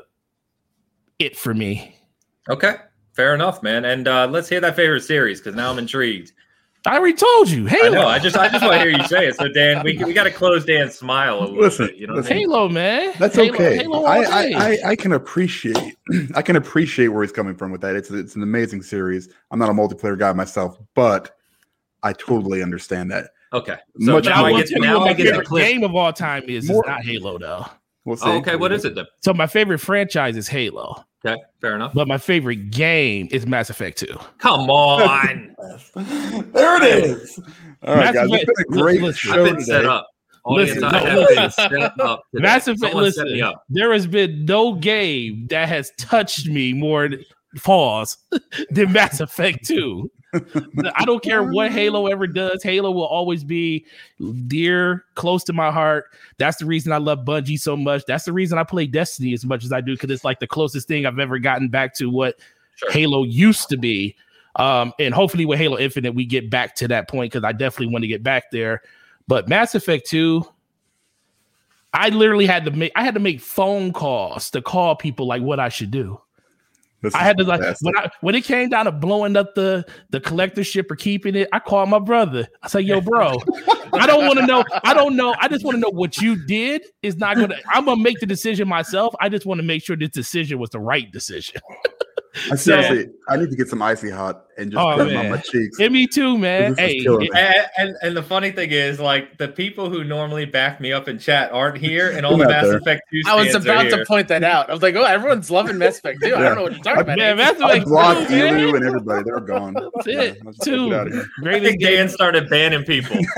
it 1.19 1.37
for 1.37 1.55
me. 1.55 1.97
Okay, 2.51 2.75
fair 3.15 3.35
enough, 3.35 3.63
man. 3.63 3.87
And 3.87 4.07
uh, 4.07 4.29
let's 4.31 4.49
hear 4.49 4.61
that 4.61 4.77
favorite 4.77 5.01
series 5.01 5.41
because 5.41 5.55
now 5.55 5.71
I'm 5.71 5.79
intrigued. 5.79 6.33
I 6.87 6.99
already 6.99 7.17
told 7.17 7.49
you. 7.49 7.67
Halo. 7.67 7.87
I 7.87 7.89
know. 7.91 8.07
I 8.07 8.19
just 8.19 8.37
I 8.37 8.49
just 8.49 8.63
want 8.63 8.75
to 8.75 8.81
hear 8.81 8.91
you 8.91 9.07
say 9.07 9.27
it. 9.27 9.37
So 9.37 9.49
Dan, 9.49 9.83
we 9.83 9.97
we 10.05 10.13
got 10.13 10.25
to 10.25 10.31
close 10.31 10.67
Dan's 10.67 10.95
smile 10.95 11.39
a 11.39 11.41
little 11.41 11.57
listen, 11.57 11.87
bit. 11.87 11.97
You 11.97 12.07
know, 12.07 12.15
listen, 12.15 12.37
Halo, 12.37 12.69
man. 12.69 13.15
That's 13.19 13.37
Halo, 13.37 13.55
okay. 13.55 13.77
Halo 13.77 14.05
I, 14.05 14.19
I, 14.19 14.53
I 14.53 14.79
I 14.89 14.97
can 14.97 15.13
appreciate 15.13 15.97
I 16.35 16.43
can 16.43 16.57
appreciate 16.57 17.09
where 17.09 17.23
he's 17.23 17.33
coming 17.33 17.55
from 17.55 17.73
with 17.73 17.81
that. 17.81 17.97
It's 17.97 18.11
it's 18.11 18.37
an 18.37 18.43
amazing 18.43 18.83
series. 18.83 19.31
I'm 19.51 19.59
not 19.59 19.71
a 19.71 19.73
multiplayer 19.73 20.19
guy 20.19 20.33
myself, 20.35 20.79
but 20.95 21.37
I 22.03 22.13
totally 22.13 22.63
understand 22.63 23.11
that. 23.13 23.31
Okay. 23.55 23.77
So 24.01 24.13
Much 24.13 24.27
now 24.27 24.45
I 24.45 24.63
get 24.63 24.81
now 24.81 25.05
I 25.05 25.15
get 25.15 25.37
the 25.37 25.43
clip. 25.43 25.67
game 25.67 25.85
of 25.85 25.95
all 25.95 26.13
time 26.13 26.45
is, 26.49 26.69
is 26.69 26.83
not 26.85 27.03
Halo 27.03 27.39
though. 27.39 27.65
We'll 28.05 28.19
oh, 28.21 28.37
okay. 28.39 28.57
What 28.57 28.73
is 28.73 28.85
it 28.85 28.95
then? 28.95 29.07
So 29.23 29.33
my 29.33 29.47
favorite 29.47 29.79
franchise 29.79 30.37
is 30.37 30.49
Halo. 30.49 31.03
Okay, 31.27 31.41
fair 31.61 31.75
enough. 31.75 31.95
But 31.95 32.09
my 32.09 32.19
favorite 32.19 32.71
game 32.71 33.29
is 33.31 33.47
Mass 33.47 33.71
Effect 33.71 33.99
2. 33.99 34.07
Come 34.39 34.69
on. 34.71 35.57
there 36.53 36.83
it 36.83 37.05
is. 37.05 37.41
All 37.83 37.95
right, 37.95 38.05
Mass 38.05 38.15
guys. 38.15 38.29
Effect, 38.29 38.45
it's 38.49 38.71
been 38.71 38.79
a 38.79 38.83
great 38.83 39.01
listen, 39.01 39.31
show. 39.31 39.33
I've 39.33 39.45
been 39.45 39.55
today. 39.57 39.65
set 39.65 39.87
up. 39.87 40.09
Listen, 40.47 40.81
no, 40.81 41.27
listen. 41.37 41.91
Up 42.01 42.23
Mass 42.35 42.69
Effect, 42.69 42.95
listen, 42.95 43.41
there 43.71 43.93
has 43.95 44.07
been 44.07 44.45
no 44.45 44.75
game 44.75 45.47
that 45.49 45.71
has 45.71 45.91
touched 45.99 46.49
me 46.49 46.75
more 46.75 47.09
pause 47.63 48.19
than 48.71 48.93
Mass 48.93 49.21
Effect 49.21 49.65
2. 49.65 50.11
I 50.95 51.05
don't 51.05 51.23
care 51.23 51.43
what 51.43 51.71
Halo 51.71 52.07
ever 52.07 52.27
does. 52.27 52.63
Halo 52.63 52.91
will 52.91 53.07
always 53.07 53.45
be 53.45 53.87
dear, 54.47 55.05
close 55.15 55.45
to 55.45 55.53
my 55.53 55.71
heart. 55.71 56.07
That's 56.39 56.57
the 56.59 56.67
reason 56.67 56.93
I 56.93 56.99
love 56.99 57.21
Bungie 57.21 57.59
so 57.59 57.77
much. 57.77 58.05
That's 58.07 58.25
the 58.25 58.33
reason 58.33 58.59
I 58.59 58.65
play 58.65 58.87
Destiny 58.87 59.33
as 59.33 59.45
much 59.45 59.65
as 59.65 59.73
I 59.73 59.81
do 59.81 59.95
because 59.95 60.11
it's 60.11 60.25
like 60.25 60.41
the 60.41 60.47
closest 60.47 60.89
thing 60.89 61.07
I've 61.07 61.19
ever 61.19 61.39
gotten 61.39 61.69
back 61.69 61.95
to 61.97 62.11
what 62.11 62.39
sure. 62.77 62.91
Halo 62.91 63.25
used 63.25 63.69
to 63.69 63.77
be. 63.77 64.17
Um, 64.57 64.93
and 64.99 65.13
hopefully 65.13 65.45
with 65.45 65.59
Halo 65.59 65.79
Infinite, 65.79 66.15
we 66.15 66.25
get 66.25 66.51
back 66.51 66.75
to 66.77 66.89
that 66.89 67.09
point 67.09 67.33
because 67.33 67.45
I 67.45 67.53
definitely 67.53 67.93
want 67.93 68.03
to 68.03 68.09
get 68.09 68.23
back 68.23 68.51
there. 68.53 68.83
But 69.27 69.49
Mass 69.49 69.75
Effect 69.75 70.07
2, 70.07 70.45
I 71.93 72.09
literally 72.09 72.47
had 72.47 72.65
to 72.65 72.71
make 72.71 72.93
I 72.97 73.05
had 73.05 73.15
to 73.15 73.21
make 73.21 73.41
phone 73.41 73.93
calls 73.93 74.51
to 74.51 74.61
call 74.61 74.97
people 74.97 75.27
like 75.27 75.43
what 75.43 75.61
I 75.61 75.69
should 75.69 75.91
do. 75.91 76.21
I 77.15 77.19
had 77.19 77.37
to 77.39 77.45
like 77.45 77.61
when 77.81 77.97
I 77.97 78.11
when 78.21 78.35
it 78.35 78.45
came 78.45 78.69
down 78.69 78.87
to 78.87 78.93
blowing 78.93 79.37
up 79.37 79.55
the 79.55 79.85
the 80.11 80.21
collectorship 80.21 80.91
or 80.91 80.97
keeping 80.97 81.35
it, 81.35 81.49
I 81.53 81.59
called 81.59 81.89
my 81.89 81.99
brother. 81.99 82.47
I 82.63 82.69
said, 82.69 82.85
"Yo, 82.85 83.01
bro, 83.01 83.39
I 83.93 84.07
don't 84.07 84.27
want 84.27 84.39
to 84.39 84.47
know. 84.47 84.65
I 84.85 84.95
don't 84.95 85.17
know. 85.17 85.35
I 85.39 85.49
just 85.49 85.65
want 85.65 85.75
to 85.75 85.81
know 85.81 85.91
what 85.91 86.19
you 86.19 86.45
did 86.47 86.83
is 87.03 87.17
not 87.17 87.37
gonna. 87.37 87.57
I'm 87.69 87.85
gonna 87.85 88.03
make 88.03 88.21
the 88.21 88.27
decision 88.27 88.69
myself. 88.69 89.15
I 89.21 89.29
just 89.29 89.47
want 89.47 89.59
to 89.61 89.67
make 89.67 89.85
sure 89.85 89.97
this 89.97 90.11
decision 90.11 90.59
was 90.59 90.71
the 90.71 90.81
right 90.81 91.11
decision." 91.11 91.61
I 92.51 92.57
seriously, 92.57 93.05
so, 93.05 93.13
I 93.29 93.37
need 93.37 93.51
to 93.51 93.57
get 93.57 93.69
some 93.69 93.81
icy 93.81 94.11
hot 94.11 94.45
and 94.57 94.71
just 94.71 94.81
oh, 94.81 94.97
put 94.97 95.09
them 95.09 95.17
on 95.17 95.31
my 95.31 95.39
cheeks. 95.39 95.79
And 95.79 95.93
me 95.93 96.07
too, 96.07 96.39
man. 96.39 96.75
Hey, 96.77 96.99
and, 97.05 97.69
and, 97.79 97.97
and 98.03 98.17
the 98.17 98.23
funny 98.23 98.51
thing 98.51 98.71
is, 98.71 99.01
like 99.01 99.39
the 99.39 99.49
people 99.49 99.89
who 99.89 100.05
normally 100.05 100.45
back 100.45 100.81
me 100.81 100.93
up 100.93 101.09
in 101.09 101.19
chat 101.19 101.53
aren't 101.53 101.79
here, 101.79 102.11
and 102.11 102.27
all 102.27 102.37
the 102.37 102.47
Mass 102.47 102.65
there. 102.65 102.77
Effect 102.77 103.03
2 103.11 103.23
I 103.27 103.35
was 103.37 103.55
about 103.55 103.85
to 103.91 104.05
point 104.07 104.29
that 104.29 104.45
out. 104.45 104.69
I 104.69 104.73
was 104.73 104.83
like, 104.83 104.95
oh, 104.97 105.05
everyone's 105.05 105.51
loving 105.51 105.79
Mass 105.79 105.99
Effect 105.99 106.21
2. 106.23 106.29
Yeah. 106.29 106.37
I 106.37 106.41
don't 106.41 106.57
know 106.57 106.63
what 106.63 106.73
you're 106.73 106.83
talking 106.83 107.03
about. 107.03 107.19
Yeah, 107.19 107.35
Mass 107.35 107.61
Effect 107.61 107.85
blocked 107.85 108.31
Elu 108.31 108.77
and 108.77 108.85
everybody. 108.85 109.23
They're 109.25 109.41
gone. 109.41 109.75
That's 109.75 110.07
it. 110.07 110.39
Yeah, 110.45 110.53
two. 110.63 110.95
I 111.47 111.61
think 111.61 111.81
Dan 111.81 112.09
started 112.09 112.49
banning 112.49 112.85
people. 112.85 113.17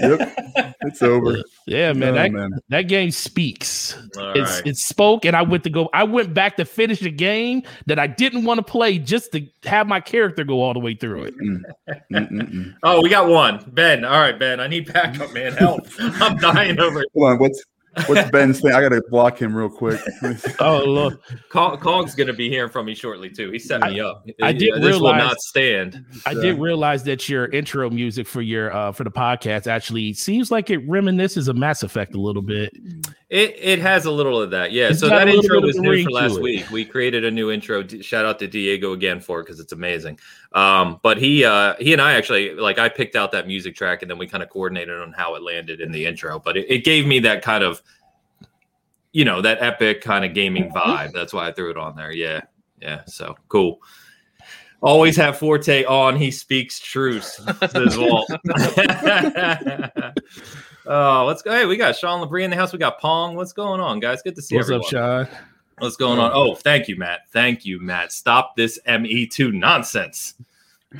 yep, 0.00 0.76
it's 0.82 1.02
over. 1.02 1.38
Yeah, 1.66 1.92
man. 1.92 2.10
Oh, 2.10 2.14
that, 2.14 2.32
man. 2.32 2.50
that 2.68 2.82
game 2.82 3.10
speaks. 3.10 3.96
All 4.16 4.32
it's 4.32 4.56
right. 4.56 4.66
it 4.66 4.76
spoke, 4.76 5.24
and 5.24 5.36
I 5.36 5.42
went 5.42 5.64
to 5.64 5.70
go. 5.70 5.88
I 5.92 6.04
went 6.04 6.34
back 6.34 6.56
to 6.56 6.64
finish 6.64 7.02
a 7.02 7.10
game 7.10 7.62
that 7.86 7.98
I 7.98 8.06
didn't 8.20 8.44
want 8.44 8.58
to 8.58 8.62
play 8.62 8.98
just 8.98 9.32
to 9.32 9.46
have 9.64 9.88
my 9.88 10.00
character 10.00 10.44
go 10.44 10.62
all 10.62 10.74
the 10.74 10.78
way 10.78 10.94
through 10.94 11.24
it. 11.24 11.34
Oh, 12.82 13.02
we 13.02 13.08
got 13.08 13.28
one. 13.28 13.64
Ben. 13.72 14.04
All 14.04 14.20
right, 14.20 14.38
Ben. 14.38 14.60
I 14.60 14.66
need 14.66 14.92
backup, 14.92 15.32
man. 15.32 15.52
Help. 15.52 15.86
I'm 15.98 16.36
dying 16.36 16.78
over 16.78 17.00
it. 17.02 17.08
Hold 17.14 17.32
on. 17.32 17.38
What's 17.38 17.62
What's 18.06 18.30
Ben 18.30 18.54
saying? 18.54 18.74
I 18.74 18.80
gotta 18.80 19.02
block 19.10 19.40
him 19.40 19.54
real 19.54 19.68
quick. 19.68 20.00
oh 20.60 20.84
look, 20.84 21.20
Cog's 21.48 22.14
gonna 22.14 22.32
be 22.32 22.48
hearing 22.48 22.70
from 22.70 22.86
me 22.86 22.94
shortly 22.94 23.28
too. 23.28 23.50
He 23.50 23.58
set 23.58 23.80
me 23.80 24.00
up. 24.00 24.24
I 24.42 24.52
did 24.52 24.74
this 24.74 24.84
realize 24.84 25.00
will 25.00 25.14
not 25.14 25.40
stand. 25.40 26.04
I 26.24 26.34
so. 26.34 26.40
did 26.40 26.60
realize 26.60 27.02
that 27.04 27.28
your 27.28 27.46
intro 27.46 27.90
music 27.90 28.28
for 28.28 28.42
your 28.42 28.72
uh 28.72 28.92
for 28.92 29.02
the 29.02 29.10
podcast 29.10 29.66
actually 29.66 30.12
seems 30.12 30.52
like 30.52 30.70
it 30.70 30.88
reminisces 30.88 31.48
of 31.48 31.56
Mass 31.56 31.82
Effect 31.82 32.14
a 32.14 32.20
little 32.20 32.42
bit. 32.42 32.72
It 33.30 33.54
it 33.60 33.78
has 33.78 34.06
a 34.06 34.10
little 34.10 34.42
of 34.42 34.50
that, 34.50 34.72
yeah. 34.72 34.88
It's 34.88 34.98
so 34.98 35.08
that 35.08 35.28
intro 35.28 35.60
was 35.60 35.78
new 35.78 36.02
for 36.02 36.10
last 36.10 36.40
week. 36.40 36.68
We 36.70 36.84
created 36.84 37.24
a 37.24 37.30
new 37.30 37.52
intro. 37.52 37.86
Shout 37.86 38.24
out 38.24 38.40
to 38.40 38.48
Diego 38.48 38.92
again 38.92 39.20
for 39.20 39.38
it 39.38 39.44
because 39.44 39.60
it's 39.60 39.70
amazing. 39.70 40.18
Um, 40.52 40.98
but 41.04 41.16
he 41.16 41.44
uh 41.44 41.76
he 41.78 41.92
and 41.92 42.02
I 42.02 42.14
actually 42.14 42.54
like 42.54 42.80
I 42.80 42.88
picked 42.88 43.14
out 43.14 43.30
that 43.30 43.46
music 43.46 43.76
track 43.76 44.02
and 44.02 44.10
then 44.10 44.18
we 44.18 44.26
kind 44.26 44.42
of 44.42 44.50
coordinated 44.50 45.00
on 45.00 45.12
how 45.12 45.36
it 45.36 45.44
landed 45.44 45.80
in 45.80 45.92
the 45.92 46.06
intro. 46.06 46.40
But 46.40 46.56
it, 46.56 46.66
it 46.68 46.84
gave 46.84 47.06
me 47.06 47.20
that 47.20 47.42
kind 47.42 47.62
of 47.62 47.80
you 49.12 49.24
know 49.24 49.40
that 49.42 49.62
epic 49.62 50.00
kind 50.00 50.24
of 50.24 50.34
gaming 50.34 50.68
vibe. 50.72 51.12
That's 51.12 51.32
why 51.32 51.46
I 51.46 51.52
threw 51.52 51.70
it 51.70 51.76
on 51.76 51.94
there. 51.94 52.10
Yeah, 52.10 52.40
yeah. 52.82 53.02
So 53.06 53.36
cool. 53.46 53.80
Always 54.82 55.16
have 55.18 55.38
Forte 55.38 55.84
on. 55.84 56.16
He 56.16 56.32
speaks 56.32 56.80
truth. 56.80 57.38
Says 57.70 57.96
Walt. 57.96 58.28
oh, 60.90 61.24
let's 61.26 61.40
go. 61.40 61.52
Hey, 61.52 61.64
we 61.64 61.76
got 61.76 61.96
Sean 61.96 62.26
Labrie 62.26 62.42
in 62.42 62.50
the 62.50 62.56
house. 62.56 62.72
We 62.72 62.78
got 62.78 63.00
Pong. 63.00 63.36
What's 63.36 63.52
going 63.52 63.80
on, 63.80 64.00
guys? 64.00 64.20
Good 64.22 64.36
to 64.36 64.42
see 64.42 64.56
What's 64.56 64.66
everyone. 64.66 64.84
up, 64.84 65.28
Sean? 65.28 65.38
What's 65.78 65.96
going 65.96 66.18
on? 66.18 66.32
Oh, 66.34 66.54
thank 66.54 66.88
you, 66.88 66.96
Matt. 66.96 67.20
Thank 67.30 67.64
you, 67.64 67.80
Matt. 67.80 68.12
Stop 68.12 68.54
this 68.56 68.78
ME2 68.86 69.54
nonsense. 69.54 70.34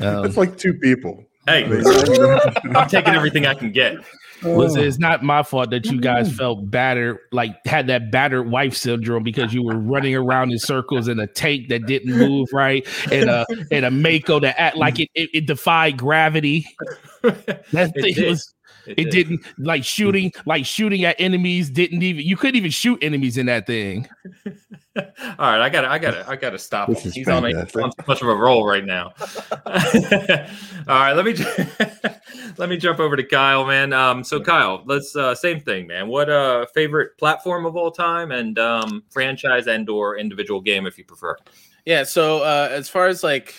Um, 0.00 0.24
it's 0.24 0.38
like 0.38 0.56
two 0.56 0.72
people. 0.72 1.24
Hey, 1.46 1.64
I'm 2.74 2.88
taking 2.88 3.14
everything 3.14 3.44
I 3.44 3.54
can 3.54 3.72
get. 3.72 3.96
Listen, 4.42 4.82
it's 4.82 4.98
not 4.98 5.22
my 5.22 5.42
fault 5.42 5.70
that 5.70 5.86
you 5.86 6.00
guys 6.00 6.32
felt 6.34 6.70
battered, 6.70 7.18
like 7.30 7.56
had 7.66 7.88
that 7.88 8.10
battered 8.10 8.48
wife 8.50 8.74
syndrome 8.74 9.22
because 9.22 9.52
you 9.52 9.62
were 9.62 9.76
running 9.76 10.14
around 10.14 10.50
in 10.50 10.58
circles 10.58 11.08
in 11.08 11.18
a 11.18 11.26
tank 11.26 11.68
that 11.68 11.86
didn't 11.86 12.16
move 12.16 12.48
right, 12.52 12.86
and 13.12 13.28
a 13.28 13.44
and 13.70 13.84
a 13.84 13.90
Mako 13.90 14.40
that 14.40 14.58
act 14.58 14.76
like 14.76 14.98
it, 14.98 15.10
it, 15.14 15.28
it 15.34 15.46
defied 15.46 15.98
gravity. 15.98 16.66
That 17.72 17.92
thing 17.92 18.14
was 18.30 18.54
it, 18.86 18.98
it 18.98 19.04
did. 19.04 19.10
didn't 19.10 19.40
like 19.58 19.84
shooting, 19.96 20.32
like 20.46 20.66
shooting 20.66 21.04
at 21.04 21.16
enemies. 21.18 21.70
Didn't 21.70 22.02
even 22.02 22.24
you 22.24 22.36
couldn't 22.36 22.56
even 22.56 22.70
shoot 22.70 23.02
enemies 23.02 23.36
in 23.36 23.46
that 23.46 23.66
thing. 23.66 24.08
All 24.96 25.04
right, 25.38 25.60
I 25.60 25.68
got 25.68 25.82
to 25.82 25.88
I 25.88 25.98
got 25.98 26.10
to 26.12 26.28
I 26.28 26.36
got 26.36 26.50
to 26.50 26.58
stop 26.58 26.88
him. 26.88 27.12
He's 27.12 27.28
on, 27.28 27.44
a, 27.44 27.60
on 27.82 27.92
much 28.08 28.22
of 28.22 28.28
a 28.28 28.34
roll 28.34 28.66
right 28.66 28.84
now. 28.84 29.12
All 30.88 30.98
right, 30.98 31.12
let 31.12 31.24
me 31.24 31.34
let 32.56 32.68
me 32.68 32.76
jump 32.76 32.98
over 32.98 33.16
to 33.16 33.22
Kyle, 33.22 33.64
man. 33.64 33.92
Um, 33.92 34.24
so 34.24 34.40
Kyle, 34.40 34.82
let's 34.86 35.14
uh, 35.14 35.34
same 35.34 35.60
thing, 35.60 35.86
man. 35.86 36.08
What 36.08 36.28
uh 36.28 36.66
favorite 36.74 37.16
platform 37.18 37.66
of 37.66 37.76
all 37.76 37.90
time 37.90 38.32
and 38.32 38.58
um 38.58 39.04
franchise 39.10 39.68
and 39.68 39.88
or 39.88 40.18
individual 40.18 40.60
game 40.60 40.86
if 40.86 40.98
you 40.98 41.04
prefer. 41.04 41.36
Yeah, 41.86 42.04
so 42.04 42.42
uh, 42.42 42.68
as 42.70 42.88
far 42.88 43.06
as 43.06 43.22
like 43.22 43.54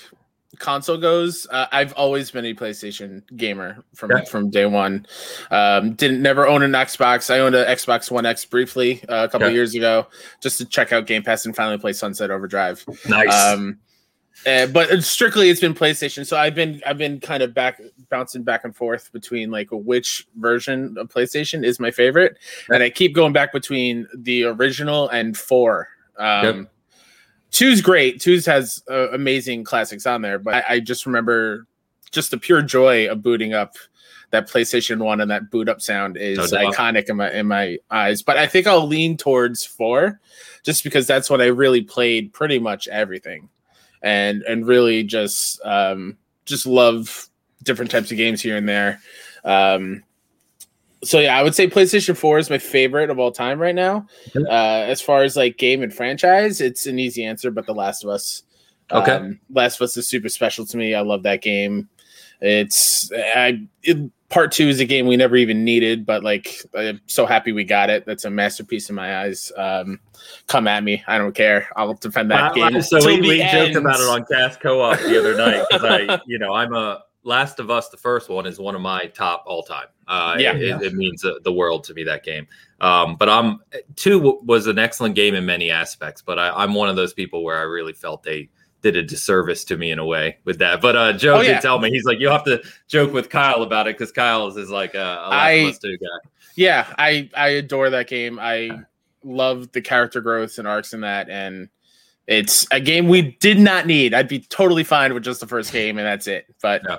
console 0.62 0.98
goes, 0.98 1.48
uh, 1.50 1.66
I've 1.72 1.92
always 1.94 2.32
been 2.32 2.46
a 2.46 2.54
PlayStation 2.54 3.24
gamer 3.36 3.84
from 3.96 4.12
yeah. 4.12 4.24
from 4.24 4.50
day 4.50 4.66
one. 4.66 5.06
Um, 5.50 5.94
didn't 5.94 6.22
never 6.22 6.48
own 6.48 6.64
an 6.64 6.72
Xbox. 6.72 7.34
I 7.34 7.40
owned 7.40 7.56
an 7.56 7.68
Xbox 7.68 8.10
One 8.10 8.26
X 8.26 8.46
briefly 8.46 9.04
uh, 9.10 9.26
a 9.26 9.30
couple 9.30 9.48
yeah. 9.48 9.56
years 9.56 9.76
ago, 9.76 10.08
just 10.42 10.58
to 10.60 10.66
check 10.66 10.94
out 10.94 11.08
Game 11.08 11.24
Pass 11.24 11.46
and 11.46 11.56
finally 11.56 11.78
play 11.78 11.92
Sunset 11.94 12.32
Overdrive. 12.32 12.86
Nice. 13.10 13.34
Um, 13.34 13.80
uh, 14.46 14.68
but 14.68 15.04
strictly, 15.04 15.50
it's 15.50 15.60
been 15.60 15.74
PlayStation. 15.74 16.26
So 16.26 16.38
I've 16.38 16.56
been 16.56 16.82
I've 16.86 16.98
been 16.98 17.20
kind 17.20 17.44
of 17.44 17.54
back 17.54 17.82
bouncing 18.10 18.44
back 18.44 18.64
and 18.64 18.76
forth 18.76 19.12
between 19.12 19.52
like 19.52 19.68
which 19.72 20.28
version 20.38 20.96
of 20.98 21.10
PlayStation 21.10 21.66
is 21.66 21.80
my 21.80 21.92
favorite, 21.92 22.38
and 22.70 22.82
I 22.82 22.90
keep 22.90 23.14
going 23.14 23.34
back 23.34 23.52
between 23.52 24.08
the 24.16 24.46
original 24.46 25.10
and 25.10 25.36
four. 25.36 25.90
Um, 26.18 26.46
yep 26.46 26.72
two's 27.52 27.82
great. 27.82 28.20
Two's 28.20 28.46
has 28.46 28.84
uh, 28.90 29.10
amazing 29.12 29.64
classics 29.64 30.06
on 30.06 30.22
there, 30.22 30.40
but 30.40 30.56
I, 30.56 30.64
I, 30.70 30.80
just 30.80 31.06
remember 31.06 31.68
just 32.12 32.32
the 32.32 32.38
pure 32.38 32.62
joy 32.62 33.08
of 33.10 33.22
booting 33.22 33.54
up 33.54 33.76
that 34.32 34.50
PlayStation 34.50 35.04
One 35.04 35.22
and 35.22 35.30
that 35.30 35.52
boot 35.52 35.70
up 35.70 35.82
sound 35.82 36.18
is 36.18 36.52
no 36.52 36.72
iconic 36.72 37.10
in 37.10 37.18
my 37.18 37.32
in 37.32 37.48
my 37.48 37.78
eyes. 37.92 38.22
But 38.22 38.38
I 38.38 38.48
think 38.48 38.68
I'll 38.68 38.88
lean 38.88 39.18
towards 39.18 39.66
four, 39.66 40.20
just 40.64 40.84
because 40.84 41.06
that's 41.06 41.30
when 41.30 41.42
I 41.42 41.48
really 41.48 41.82
played 41.82 42.34
pretty 42.34 42.58
much 42.58 42.88
everything, 42.88 43.50
and 44.02 44.42
and 44.44 44.66
really 44.66 45.04
just 45.04 45.64
um, 45.66 46.18
just 46.46 46.66
love 46.66 47.30
different 47.64 47.92
types 47.92 48.12
of 48.12 48.18
games 48.18 48.42
here 48.42 48.58
and 48.58 48.68
there. 48.68 49.02
Um, 49.44 50.04
so 51.04 51.20
yeah, 51.20 51.38
I 51.38 51.44
would 51.44 51.56
say 51.56 51.68
PlayStation 51.68 52.16
4 52.16 52.40
is 52.40 52.50
my 52.50 52.58
favorite 52.58 53.10
of 53.10 53.20
all 53.20 53.32
time 53.32 53.60
right 53.60 53.76
now. 53.76 54.08
Uh, 54.36 54.86
as 54.88 55.02
far 55.02 55.24
as 55.24 55.36
like 55.36 55.58
game 55.58 55.82
and 55.82 55.94
franchise, 55.94 56.62
it's 56.62 56.86
an 56.86 57.00
easy 57.00 57.24
answer, 57.24 57.52
but 57.52 57.66
The 57.66 57.74
Last 57.74 58.04
of 58.04 58.10
Us. 58.10 58.44
Okay. 58.92 59.12
Um, 59.12 59.40
Last 59.50 59.78
of 59.78 59.86
Us 59.86 59.98
is 59.98 60.08
super 60.08 60.30
special 60.30 60.66
to 60.66 60.78
me. 60.78 60.94
I 60.94 61.02
love 61.02 61.24
that 61.24 61.42
game. 61.42 61.90
It's 62.42 63.12
I 63.14 63.68
it, 63.84 64.12
part 64.30 64.52
two 64.52 64.68
is 64.68 64.80
a 64.80 64.86
game 64.86 65.06
we 65.06 65.16
never 65.16 65.36
even 65.36 65.64
needed, 65.64 66.06
but 66.06 66.24
like 66.24 66.64
I'm 66.76 67.00
so 67.06 67.26
happy 67.26 67.52
we 67.52 67.64
got 67.64 67.90
it. 67.90 68.06
That's 68.06 68.26
a 68.26 68.32
masterpiece 68.32 68.90
in 68.90 68.96
my 68.96 69.22
eyes. 69.22 69.52
Um, 69.56 70.00
come 70.48 70.68
at 70.68 70.84
me, 70.84 71.04
I 71.08 71.20
don't 71.20 71.34
care. 71.34 71.68
I'll 71.76 71.94
defend 71.94 72.32
that 72.32 72.56
game. 72.56 72.82
So 72.82 73.06
we, 73.06 73.22
we 73.22 73.38
joked 73.52 73.76
about 73.76 74.00
it 74.00 74.10
on 74.10 74.26
Cast 74.26 74.60
Co-op 74.60 75.00
the 75.00 75.20
other 75.20 75.38
night 75.38 75.66
because 75.70 75.84
I, 75.84 76.20
you 76.26 76.40
know, 76.40 76.54
I'm 76.54 76.74
a 76.74 77.04
Last 77.24 77.60
of 77.60 77.70
Us, 77.70 77.90
the 77.90 77.98
first 77.98 78.30
one, 78.30 78.46
is 78.46 78.60
one 78.60 78.74
of 78.74 78.82
my 78.82 79.06
top 79.06 79.44
all 79.46 79.62
time. 79.62 79.88
Uh, 80.08 80.36
yeah, 80.40 80.54
it, 80.54 80.62
yeah. 80.62 80.80
it, 80.82 80.94
means 80.94 81.24
the 81.44 81.54
world 81.54 81.84
to 81.86 81.94
me 81.94 82.04
that 82.04 82.24
game. 82.24 82.48
Um, 82.82 83.16
but 83.16 83.30
I'm 83.30 83.60
two 83.96 84.42
was 84.44 84.68
an 84.68 84.80
excellent 84.80 85.16
game 85.16 85.36
in 85.36 85.46
many 85.46 85.70
aspects, 85.70 86.22
but 86.22 86.40
I, 86.40 86.64
am 86.64 86.74
one 86.74 86.90
of 86.90 86.96
those 86.96 87.14
people 87.14 87.44
where 87.44 87.58
I 87.58 87.62
really 87.62 87.94
felt 87.94 88.24
they 88.24 88.50
did 88.82 88.96
a 88.96 89.04
disservice 89.04 89.64
to 89.66 89.78
me 89.78 89.92
in 89.92 90.00
a 90.00 90.06
way 90.06 90.40
with 90.44 90.58
that. 90.60 90.82
But 90.82 90.96
uh, 90.96 91.14
Joe 91.14 91.38
oh, 91.38 91.42
yeah. 91.42 91.54
did 91.54 91.62
tell 91.62 91.80
me 91.80 91.92
he's 91.92 92.06
like, 92.06 92.20
you 92.20 92.30
have 92.30 92.44
to 92.46 92.64
joke 92.88 93.14
with 93.14 93.30
Kyle 93.30 93.62
about 93.62 93.88
it 93.88 93.98
because 93.98 94.12
Kyle 94.12 94.48
is, 94.48 94.58
is 94.58 94.72
like 94.72 94.96
a, 94.96 94.98
a 94.98 95.30
Last 95.30 95.34
I, 95.34 95.50
of 95.52 95.70
Us 95.70 95.78
two 95.78 95.98
guy. 95.98 96.30
Yeah, 96.56 96.94
I 96.98 97.30
I 97.36 97.50
adore 97.50 97.92
that 97.92 98.08
game. 98.08 98.40
I 98.40 98.72
love 99.24 99.72
the 99.72 99.82
character 99.82 100.20
growth 100.20 100.58
and 100.58 100.68
arcs 100.68 100.94
in 100.94 101.02
that, 101.02 101.30
and 101.30 101.70
it's 102.26 102.68
a 102.72 102.80
game 102.80 103.08
we 103.08 103.38
did 103.40 103.60
not 103.60 103.86
need. 103.86 104.16
I'd 104.16 104.28
be 104.28 104.40
totally 104.40 104.84
fine 104.84 105.14
with 105.14 105.24
just 105.24 105.40
the 105.40 105.48
first 105.48 105.72
game, 105.72 106.00
and 106.00 106.06
that's 106.06 106.28
it. 106.28 106.48
But 106.62 106.82
yeah 106.90 106.98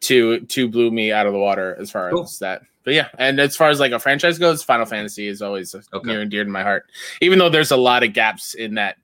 two 0.00 0.40
two 0.40 0.68
blew 0.68 0.90
me 0.90 1.12
out 1.12 1.26
of 1.26 1.32
the 1.32 1.38
water 1.38 1.76
as 1.78 1.90
far 1.90 2.10
cool. 2.10 2.24
as 2.24 2.38
that. 2.38 2.62
But 2.84 2.94
yeah, 2.94 3.08
and 3.18 3.38
as 3.38 3.56
far 3.56 3.68
as 3.68 3.78
like 3.78 3.92
a 3.92 3.98
franchise 3.98 4.38
goes, 4.38 4.62
Final 4.62 4.86
Fantasy 4.86 5.26
is 5.26 5.42
always 5.42 5.74
okay. 5.74 6.08
near 6.08 6.22
and 6.22 6.30
dear 6.30 6.44
to 6.44 6.50
my 6.50 6.62
heart. 6.62 6.86
Even 7.20 7.38
though 7.38 7.50
there's 7.50 7.70
a 7.70 7.76
lot 7.76 8.02
of 8.02 8.14
gaps 8.14 8.54
in 8.54 8.74
that 8.74 8.96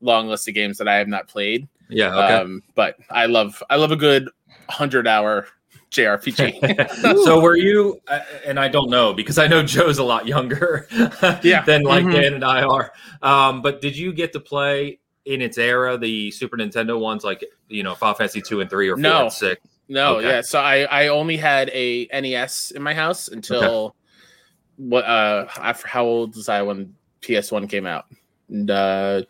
long 0.00 0.28
list 0.28 0.46
of 0.48 0.54
games 0.54 0.78
that 0.78 0.88
I 0.88 0.96
have 0.96 1.08
not 1.08 1.28
played. 1.28 1.68
Yeah, 1.88 2.14
okay. 2.14 2.34
Um, 2.34 2.62
but 2.74 2.96
I 3.10 3.26
love 3.26 3.62
I 3.68 3.76
love 3.76 3.90
a 3.90 3.96
good 3.96 4.30
hundred 4.68 5.08
hour 5.08 5.48
JRPG. 5.90 7.14
so 7.24 7.40
were 7.40 7.56
you? 7.56 8.00
Uh, 8.06 8.20
and 8.46 8.60
I 8.60 8.68
don't 8.68 8.90
know 8.90 9.12
because 9.12 9.38
I 9.38 9.46
know 9.46 9.62
Joe's 9.62 9.98
a 9.98 10.04
lot 10.04 10.26
younger. 10.26 10.86
yeah. 11.42 11.62
than 11.62 11.82
like 11.82 12.04
mm-hmm. 12.04 12.12
Dan 12.12 12.34
and 12.34 12.44
I 12.44 12.62
are. 12.62 12.92
Um, 13.22 13.62
but 13.62 13.80
did 13.80 13.96
you 13.96 14.12
get 14.12 14.32
to 14.34 14.40
play 14.40 15.00
in 15.24 15.40
its 15.40 15.58
era 15.58 15.96
the 15.96 16.30
Super 16.30 16.56
Nintendo 16.56 16.98
ones, 16.98 17.24
like 17.24 17.44
you 17.68 17.82
know 17.82 17.94
Final 17.94 18.14
Fantasy 18.14 18.42
two 18.42 18.60
and 18.60 18.70
three 18.70 18.88
or 18.88 18.96
four 18.96 19.02
no. 19.02 19.22
and 19.24 19.32
six? 19.32 19.60
No, 19.88 20.16
okay. 20.16 20.28
yeah. 20.28 20.40
So 20.40 20.58
I 20.60 20.82
I 20.84 21.08
only 21.08 21.36
had 21.36 21.70
a 21.70 22.08
NES 22.12 22.72
in 22.72 22.82
my 22.82 22.94
house 22.94 23.28
until 23.28 23.64
okay. 23.64 23.96
what 24.76 25.04
uh 25.04 25.46
after 25.56 25.88
how 25.88 26.04
old 26.04 26.36
was 26.36 26.48
I 26.48 26.62
when 26.62 26.94
PS1 27.22 27.68
came 27.68 27.86
out? 27.86 28.06
Uh, 28.68 29.22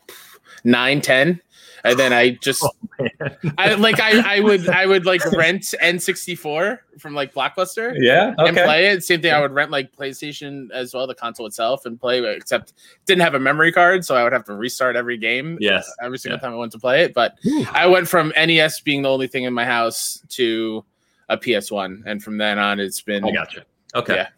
nine, 0.65 1.01
ten 1.01 1.41
and 1.85 1.99
then 1.99 2.12
I 2.14 2.31
just, 2.31 2.64
oh, 2.99 3.31
I 3.59 3.75
like 3.75 4.00
I 4.00 4.37
I 4.37 4.41
would 4.41 4.69
I 4.69 4.87
would 4.87 5.05
like 5.05 5.25
rent 5.33 5.62
N64 5.83 6.79
from 6.99 7.14
like 7.14 7.35
Blockbuster, 7.35 7.95
yeah, 7.99 8.35
okay. 8.38 8.49
and 8.49 8.57
play 8.57 8.87
it. 8.87 9.05
Same 9.05 9.21
thing, 9.21 9.33
I 9.33 9.41
would 9.41 9.53
rent 9.53 9.71
like 9.71 9.95
PlayStation 9.95 10.71
as 10.73 10.95
well, 10.95 11.07
the 11.07 11.14
console 11.14 11.47
itself, 11.47 11.85
and 11.85 12.00
play. 12.00 12.25
Except 12.25 12.73
didn't 13.05 13.21
have 13.21 13.35
a 13.35 13.38
memory 13.38 13.71
card, 13.71 14.05
so 14.05 14.17
I 14.17 14.25
would 14.25 14.33
have 14.33 14.45
to 14.45 14.55
restart 14.55 14.97
every 14.97 15.19
game. 15.19 15.59
Yes, 15.61 15.91
every 16.03 16.19
single 16.19 16.38
yeah. 16.38 16.43
time 16.43 16.55
I 16.55 16.57
went 16.57 16.73
to 16.73 16.79
play 16.79 17.03
it. 17.03 17.12
But 17.12 17.37
I 17.73 17.87
went 17.87 18.09
from 18.09 18.33
NES 18.35 18.81
being 18.81 19.03
the 19.03 19.11
only 19.11 19.26
thing 19.26 19.45
in 19.45 19.53
my 19.53 19.67
house 19.67 20.23
to 20.31 20.85
a 21.29 21.37
PS1, 21.37 22.03
and 22.07 22.23
from 22.23 22.38
then 22.38 22.59
on, 22.59 22.81
it's 22.81 23.03
been. 23.03 23.25
I 23.25 23.31
gotcha. 23.31 23.67
Okay, 23.95 24.17
yeah. 24.17 24.29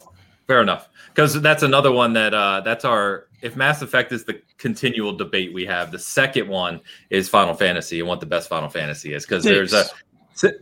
fair 0.49 0.61
enough. 0.61 0.89
Because 1.15 1.41
that's 1.41 1.63
another 1.63 1.93
one 1.93 2.13
that 2.15 2.35
uh 2.35 2.61
that's 2.63 2.85
our 2.85 3.29
if 3.47 3.57
Mass 3.57 3.81
Effect 3.81 4.13
is 4.13 4.25
the 4.25 4.41
continual 4.59 5.17
debate 5.17 5.55
we 5.55 5.65
have, 5.67 5.93
the 5.93 5.99
second 5.99 6.49
one 6.49 6.81
is 7.11 7.29
Final 7.29 7.55
Fantasy 7.55 8.01
and 8.01 8.09
what 8.09 8.21
the 8.21 8.27
best 8.27 8.49
Final 8.49 8.69
Fantasy 8.69 9.15
is. 9.15 9.25
Because 9.25 9.45
there's 9.45 9.73
a 9.73 9.85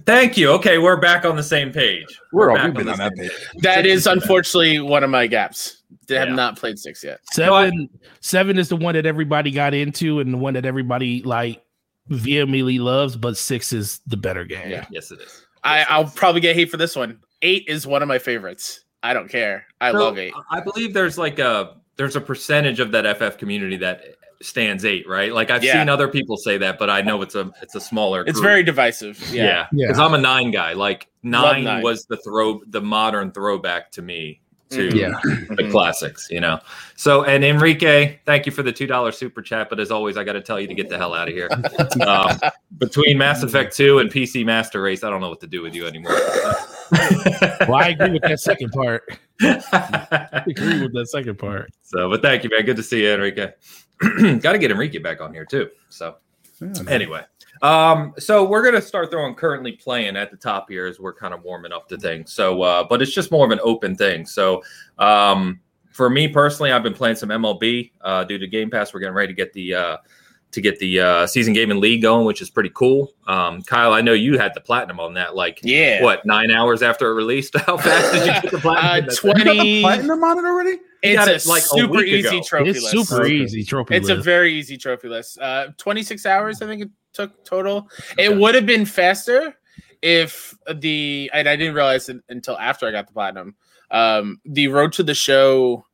Thank 0.06 0.36
you. 0.36 0.50
Okay, 0.52 0.78
we're 0.78 0.96
back 0.96 1.24
on 1.24 1.34
the 1.34 1.42
same 1.42 1.72
page. 1.72 2.06
We're, 2.32 2.52
we're 2.52 2.60
all 2.60 2.70
been 2.70 2.88
on, 2.88 2.98
that 2.98 3.16
page. 3.16 3.32
That 3.56 3.86
is 3.86 4.06
unfortunately 4.06 4.78
one 4.78 5.02
of 5.02 5.10
my 5.10 5.26
gaps. 5.26 5.82
They 6.06 6.16
have 6.16 6.28
yeah. 6.28 6.34
not 6.34 6.56
played 6.56 6.78
six 6.78 7.02
yet. 7.02 7.18
Seven, 7.32 7.88
seven 8.20 8.58
is 8.58 8.68
the 8.68 8.76
one 8.76 8.94
that 8.94 9.04
everybody 9.04 9.50
got 9.50 9.74
into, 9.74 10.20
and 10.20 10.32
the 10.32 10.38
one 10.38 10.54
that 10.54 10.64
everybody 10.64 11.22
like 11.22 11.64
vehemently 12.06 12.78
loves. 12.78 13.16
But 13.16 13.36
six 13.36 13.72
is 13.72 14.00
the 14.06 14.16
better 14.16 14.44
game. 14.44 14.70
Yeah, 14.70 14.86
yes, 14.90 15.10
it 15.10 15.20
is. 15.20 15.26
Yes, 15.26 15.42
I, 15.64 15.80
it 15.80 15.90
I'll 15.90 16.04
probably 16.04 16.40
get 16.40 16.54
hate 16.54 16.70
for 16.70 16.76
this 16.76 16.94
one. 16.94 17.18
Eight 17.42 17.64
is 17.66 17.84
one 17.84 18.00
of 18.00 18.06
my 18.06 18.18
favorites. 18.18 18.84
I 19.02 19.12
don't 19.12 19.28
care. 19.28 19.66
I 19.80 19.90
so, 19.90 19.98
love 19.98 20.18
eight. 20.18 20.34
I 20.50 20.60
believe 20.60 20.94
there's 20.94 21.18
like 21.18 21.40
a 21.40 21.76
there's 21.96 22.16
a 22.16 22.20
percentage 22.20 22.80
of 22.80 22.92
that 22.92 23.16
FF 23.16 23.38
community 23.38 23.76
that 23.78 24.02
stands 24.42 24.84
eight, 24.84 25.08
right? 25.08 25.32
Like 25.32 25.50
I've 25.50 25.64
yeah. 25.64 25.74
seen 25.74 25.88
other 25.88 26.08
people 26.08 26.36
say 26.36 26.58
that, 26.58 26.78
but 26.78 26.90
I 26.90 27.00
know 27.00 27.22
it's 27.22 27.34
a 27.34 27.50
it's 27.62 27.74
a 27.74 27.80
smaller. 27.80 28.24
It's 28.26 28.40
very 28.40 28.62
divisive. 28.62 29.18
Yeah, 29.32 29.66
because 29.72 29.98
yeah. 29.98 30.04
I'm 30.04 30.14
a 30.14 30.18
nine 30.18 30.50
guy. 30.50 30.74
Like 30.74 31.08
nine, 31.22 31.64
nine, 31.64 31.82
was 31.82 32.04
the 32.06 32.16
throw, 32.18 32.60
the 32.66 32.80
modern 32.80 33.32
throwback 33.32 33.90
to 33.92 34.02
me 34.02 34.40
to 34.70 34.88
mm-hmm. 34.88 34.96
yeah. 34.96 35.10
the 35.22 35.62
mm-hmm. 35.62 35.70
classics, 35.70 36.28
you 36.30 36.40
know. 36.40 36.58
So 36.96 37.24
and 37.24 37.44
Enrique, 37.44 38.18
thank 38.24 38.46
you 38.46 38.52
for 38.52 38.62
the 38.62 38.72
two 38.72 38.86
dollar 38.86 39.12
super 39.12 39.42
chat. 39.42 39.68
But 39.68 39.80
as 39.80 39.90
always, 39.90 40.16
I 40.16 40.24
got 40.24 40.32
to 40.34 40.40
tell 40.40 40.60
you 40.60 40.66
to 40.66 40.74
get 40.74 40.88
the 40.88 40.98
hell 40.98 41.14
out 41.14 41.28
of 41.28 41.34
here. 41.34 41.48
um, 42.06 42.38
between 42.78 43.18
Mass 43.18 43.42
Effect 43.42 43.76
Two 43.76 43.98
and 43.98 44.10
PC 44.10 44.44
Master 44.44 44.82
Race, 44.82 45.04
I 45.04 45.10
don't 45.10 45.20
know 45.20 45.28
what 45.28 45.40
to 45.40 45.46
do 45.46 45.62
with 45.62 45.74
you 45.74 45.86
anymore. 45.86 46.12
well, 47.68 47.74
I 47.74 47.94
agree 47.98 48.12
with 48.12 48.22
that 48.22 48.40
second 48.40 48.70
part. 48.72 49.18
I 49.40 50.42
agree 50.48 50.82
with 50.82 50.92
that 50.94 51.08
second 51.08 51.38
part. 51.38 51.70
So, 51.82 52.08
but 52.08 52.22
thank 52.22 52.44
you, 52.44 52.50
man. 52.50 52.64
Good 52.64 52.76
to 52.76 52.82
see 52.82 53.02
you, 53.02 53.12
Enrique. 53.12 53.52
got 54.40 54.52
to 54.52 54.58
get 54.58 54.70
Enrique 54.70 54.98
back 54.98 55.20
on 55.20 55.32
here 55.32 55.44
too. 55.44 55.70
So, 55.88 56.16
yeah, 56.60 56.72
anyway. 56.88 57.22
Um, 57.64 58.12
so 58.18 58.44
we're 58.44 58.62
gonna 58.62 58.82
start 58.82 59.10
throwing 59.10 59.34
currently 59.34 59.72
playing 59.72 60.16
at 60.16 60.30
the 60.30 60.36
top 60.36 60.68
here 60.68 60.86
as 60.86 61.00
we're 61.00 61.14
kind 61.14 61.32
of 61.32 61.42
warming 61.42 61.72
up 61.72 61.88
the 61.88 61.96
thing. 61.96 62.26
So, 62.26 62.60
uh, 62.60 62.84
but 62.84 63.00
it's 63.00 63.12
just 63.12 63.30
more 63.30 63.46
of 63.46 63.52
an 63.52 63.60
open 63.62 63.96
thing. 63.96 64.26
So, 64.26 64.62
um, 64.98 65.60
for 65.90 66.10
me 66.10 66.28
personally, 66.28 66.72
I've 66.72 66.82
been 66.82 66.92
playing 66.92 67.16
some 67.16 67.30
MLB 67.30 67.92
uh, 68.02 68.24
due 68.24 68.36
to 68.36 68.46
Game 68.46 68.70
Pass. 68.70 68.92
We're 68.92 69.00
getting 69.00 69.14
ready 69.14 69.32
to 69.32 69.34
get 69.34 69.54
the 69.54 69.74
uh, 69.74 69.96
to 70.50 70.60
get 70.60 70.78
the 70.78 71.00
uh, 71.00 71.26
season 71.26 71.54
game 71.54 71.70
and 71.70 71.80
league 71.80 72.02
going, 72.02 72.26
which 72.26 72.42
is 72.42 72.50
pretty 72.50 72.70
cool. 72.74 73.12
Um, 73.26 73.62
Kyle, 73.62 73.94
I 73.94 74.02
know 74.02 74.12
you 74.12 74.36
had 74.36 74.52
the 74.54 74.60
platinum 74.60 75.00
on 75.00 75.14
that. 75.14 75.34
Like, 75.34 75.60
yeah, 75.62 76.02
what 76.02 76.26
nine 76.26 76.50
hours 76.50 76.82
after 76.82 77.10
it 77.10 77.14
released? 77.14 77.56
How 77.66 77.78
fast 77.78 78.12
did 78.12 78.26
you 78.26 78.42
get 78.42 78.50
the 78.50 78.58
platinum? 78.60 79.08
Uh, 79.08 79.14
Twenty 79.14 79.80
platinum 79.80 80.22
on 80.22 80.38
it 80.38 80.44
already. 80.44 80.80
It's 81.04 81.26
a 81.26 81.34
it 81.34 81.46
like 81.46 81.62
super 81.62 82.00
a 82.00 82.04
easy 82.04 82.28
ago. 82.28 82.42
trophy 82.42 82.70
it's 82.70 82.82
list. 82.82 83.08
Super 83.08 83.26
easy 83.26 83.64
trophy. 83.64 83.94
It's 83.96 84.08
list. 84.08 84.20
a 84.20 84.22
very 84.22 84.54
easy 84.54 84.76
trophy 84.76 85.08
list. 85.08 85.38
Uh, 85.38 85.68
Twenty 85.76 86.02
six 86.02 86.24
hours, 86.26 86.62
I 86.62 86.66
think 86.66 86.82
it 86.82 86.90
took 87.12 87.44
total. 87.44 87.88
Okay. 88.12 88.24
It 88.24 88.36
would 88.36 88.54
have 88.54 88.66
been 88.66 88.86
faster 88.86 89.54
if 90.02 90.54
the 90.74 91.30
and 91.32 91.48
I 91.48 91.56
didn't 91.56 91.74
realize 91.74 92.08
it 92.08 92.22
until 92.28 92.58
after 92.58 92.86
I 92.86 92.90
got 92.90 93.06
the 93.06 93.12
platinum. 93.12 93.54
Um, 93.90 94.40
the 94.44 94.68
road 94.68 94.92
to 94.94 95.02
the 95.02 95.14
show 95.14 95.84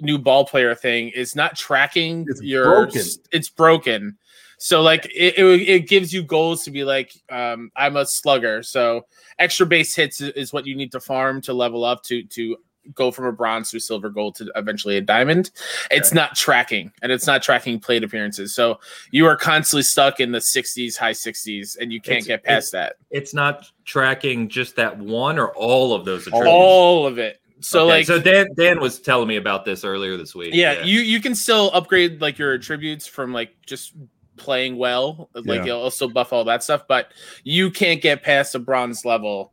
new 0.00 0.18
ball 0.18 0.44
player 0.46 0.74
thing 0.74 1.08
is 1.10 1.36
not 1.36 1.56
tracking 1.56 2.24
it's 2.28 2.42
your 2.42 2.64
broken. 2.64 3.02
it's 3.32 3.48
broken 3.48 4.16
so 4.58 4.82
like 4.82 5.06
it, 5.06 5.38
it, 5.38 5.68
it, 5.68 5.88
gives 5.88 6.12
you 6.12 6.22
goals 6.22 6.64
to 6.64 6.70
be 6.70 6.84
like 6.84 7.12
um, 7.30 7.70
i'm 7.76 7.96
a 7.96 8.06
slugger 8.06 8.62
so 8.62 9.02
extra 9.38 9.66
base 9.66 9.94
hits 9.94 10.20
is 10.20 10.52
what 10.52 10.66
you 10.66 10.74
need 10.74 10.92
to 10.92 11.00
farm 11.00 11.40
to 11.40 11.52
level 11.52 11.84
up 11.84 12.02
to 12.02 12.22
to 12.24 12.56
go 12.94 13.10
from 13.10 13.26
a 13.26 13.32
bronze 13.32 13.70
to 13.70 13.76
a 13.76 13.80
silver 13.80 14.08
gold 14.08 14.34
to 14.34 14.50
eventually 14.56 14.96
a 14.96 15.00
diamond 15.00 15.50
it's 15.90 16.08
okay. 16.08 16.16
not 16.16 16.34
tracking 16.34 16.90
and 17.02 17.12
it's 17.12 17.26
not 17.26 17.42
tracking 17.42 17.78
plate 17.78 18.02
appearances 18.02 18.54
so 18.54 18.78
you 19.10 19.26
are 19.26 19.36
constantly 19.36 19.82
stuck 19.82 20.20
in 20.20 20.32
the 20.32 20.38
60s 20.38 20.96
high 20.96 21.12
60s 21.12 21.76
and 21.78 21.92
you 21.92 22.00
can't 22.00 22.18
it's, 22.18 22.26
get 22.26 22.44
past 22.44 22.64
it's, 22.64 22.70
that 22.72 22.96
it's 23.10 23.34
not 23.34 23.70
tracking 23.84 24.48
just 24.48 24.76
that 24.76 24.96
one 24.98 25.38
or 25.38 25.54
all 25.54 25.92
of 25.94 26.04
those 26.04 26.26
attributes? 26.26 26.48
all 26.48 27.06
of 27.06 27.18
it 27.18 27.40
so 27.60 27.82
okay, 27.82 27.88
like 27.88 28.06
so 28.06 28.18
Dan 28.18 28.48
Dan 28.56 28.80
was 28.80 28.98
telling 28.98 29.28
me 29.28 29.36
about 29.36 29.64
this 29.64 29.84
earlier 29.84 30.16
this 30.16 30.34
week. 30.34 30.54
Yeah, 30.54 30.72
yeah, 30.72 30.84
you 30.84 31.00
you 31.00 31.20
can 31.20 31.34
still 31.34 31.70
upgrade 31.74 32.20
like 32.20 32.38
your 32.38 32.54
attributes 32.54 33.06
from 33.06 33.34
like 33.34 33.54
just 33.66 33.92
playing 34.36 34.78
well. 34.78 35.28
Like 35.34 35.58
yeah. 35.58 35.64
you'll 35.64 35.90
still 35.90 36.08
buff 36.08 36.32
all 36.32 36.44
that 36.44 36.62
stuff, 36.62 36.84
but 36.88 37.12
you 37.44 37.70
can't 37.70 38.00
get 38.00 38.22
past 38.22 38.54
a 38.54 38.58
bronze 38.58 39.04
level 39.04 39.52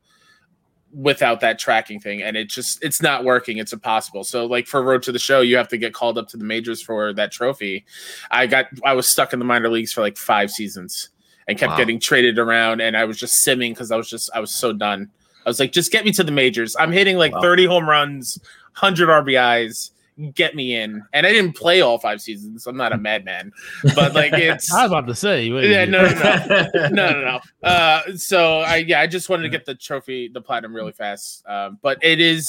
without 0.97 1.41
that 1.41 1.59
tracking 1.59 1.99
thing 1.99 2.23
and 2.23 2.35
it 2.35 2.49
just 2.49 2.83
it's 2.83 3.03
not 3.03 3.23
working 3.23 3.57
it's 3.57 3.71
impossible 3.71 4.23
so 4.23 4.47
like 4.47 4.65
for 4.65 4.81
road 4.81 5.03
to 5.03 5.11
the 5.11 5.19
show 5.19 5.41
you 5.41 5.55
have 5.55 5.67
to 5.67 5.77
get 5.77 5.93
called 5.93 6.17
up 6.17 6.27
to 6.27 6.37
the 6.37 6.43
majors 6.43 6.81
for 6.81 7.13
that 7.13 7.31
trophy 7.31 7.85
i 8.31 8.47
got 8.47 8.65
i 8.83 8.93
was 8.93 9.07
stuck 9.07 9.31
in 9.31 9.37
the 9.37 9.45
minor 9.45 9.69
leagues 9.69 9.93
for 9.93 10.01
like 10.01 10.17
five 10.17 10.49
seasons 10.49 11.09
and 11.47 11.57
kept 11.57 11.71
wow. 11.71 11.77
getting 11.77 11.99
traded 11.99 12.39
around 12.39 12.81
and 12.81 12.97
i 12.97 13.05
was 13.05 13.15
just 13.15 13.45
simming 13.45 13.69
because 13.69 13.91
i 13.91 13.95
was 13.95 14.09
just 14.09 14.27
i 14.33 14.39
was 14.39 14.49
so 14.49 14.73
done 14.73 15.11
I 15.47 15.49
was 15.49 15.61
like, 15.61 15.71
just 15.71 15.93
get 15.93 16.03
me 16.03 16.11
to 16.11 16.25
the 16.25 16.31
majors. 16.33 16.75
I'm 16.77 16.91
hitting 16.91 17.17
like 17.17 17.31
wow. 17.31 17.39
30 17.39 17.67
home 17.67 17.87
runs, 17.87 18.37
100 18.77 19.07
RBIs. 19.07 19.91
Get 20.33 20.55
me 20.55 20.75
in. 20.75 21.03
And 21.13 21.27
I 21.27 21.31
didn't 21.31 21.55
play 21.55 21.81
all 21.81 21.99
five 21.99 22.21
seasons. 22.21 22.65
I'm 22.65 22.77
not 22.77 22.91
a 22.91 22.97
madman, 22.97 23.51
but 23.95 24.15
like 24.15 24.33
it's. 24.35 24.73
I 24.73 24.83
was 24.83 24.91
about 24.91 25.07
to 25.07 25.15
say. 25.15 25.45
Yeah, 25.45 25.85
no, 25.85 26.07
no, 26.07 26.45
no, 26.47 26.67
no, 26.73 26.89
no, 26.89 27.21
no. 27.21 27.39
Uh, 27.63 28.15
so 28.15 28.59
I 28.59 28.77
yeah, 28.77 29.01
I 29.01 29.07
just 29.07 29.29
wanted 29.29 29.43
to 29.43 29.49
get 29.49 29.65
the 29.65 29.75
trophy, 29.75 30.29
the 30.29 30.41
platinum, 30.41 30.73
really 30.73 30.93
fast. 30.93 31.43
Um, 31.47 31.79
but 31.81 31.97
it 32.01 32.21
is. 32.21 32.47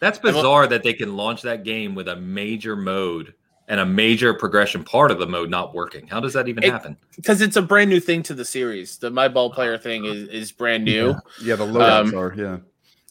That's 0.00 0.18
bizarre 0.18 0.66
that 0.66 0.82
they 0.82 0.94
can 0.94 1.16
launch 1.16 1.42
that 1.42 1.64
game 1.64 1.94
with 1.94 2.08
a 2.08 2.16
major 2.16 2.76
mode 2.76 3.34
and 3.68 3.80
a 3.80 3.86
major 3.86 4.34
progression 4.34 4.84
part 4.84 5.10
of 5.10 5.18
the 5.18 5.26
mode 5.26 5.50
not 5.50 5.74
working. 5.74 6.06
How 6.06 6.20
does 6.20 6.34
that 6.34 6.48
even 6.48 6.64
it, 6.64 6.70
happen? 6.70 6.96
Because 7.16 7.40
it's 7.40 7.56
a 7.56 7.62
brand 7.62 7.90
new 7.90 8.00
thing 8.00 8.22
to 8.24 8.34
the 8.34 8.44
series. 8.44 8.98
The 8.98 9.10
my 9.10 9.28
ball 9.28 9.50
player 9.50 9.78
thing 9.78 10.04
is 10.04 10.28
is 10.28 10.52
brand 10.52 10.84
new. 10.84 11.08
Yeah, 11.08 11.18
yeah 11.42 11.56
the 11.56 11.66
loadouts 11.66 12.12
um, 12.12 12.14
are 12.14 12.34
yeah. 12.36 12.58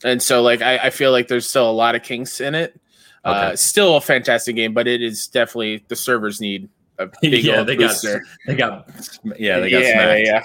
And 0.03 0.21
so 0.21 0.41
like 0.41 0.61
I, 0.61 0.77
I, 0.77 0.89
feel 0.89 1.11
like 1.11 1.29
there's 1.29 1.49
still 1.49 1.69
a 1.69 1.71
lot 1.71 1.95
of 1.95 2.03
kinks 2.03 2.41
in 2.41 2.55
it. 2.55 2.79
Uh, 3.25 3.29
okay. 3.29 3.53
Uh, 3.53 3.55
still 3.55 3.95
a 3.95 4.01
fantastic 4.01 4.55
game, 4.55 4.73
but 4.73 4.87
it 4.87 5.01
is 5.01 5.27
definitely 5.27 5.83
the 5.87 5.95
servers 5.95 6.41
need 6.41 6.69
a 6.99 7.07
big 7.21 7.43
yeah, 7.43 7.63
they 7.63 7.75
booster. 7.75 8.19
got 8.19 8.27
they 8.47 8.55
got 8.55 8.89
yeah 9.39 9.59
they 9.59 9.69
got 9.69 9.83
yeah, 9.83 9.93
smacked. 9.93 10.21
yeah. 10.25 10.43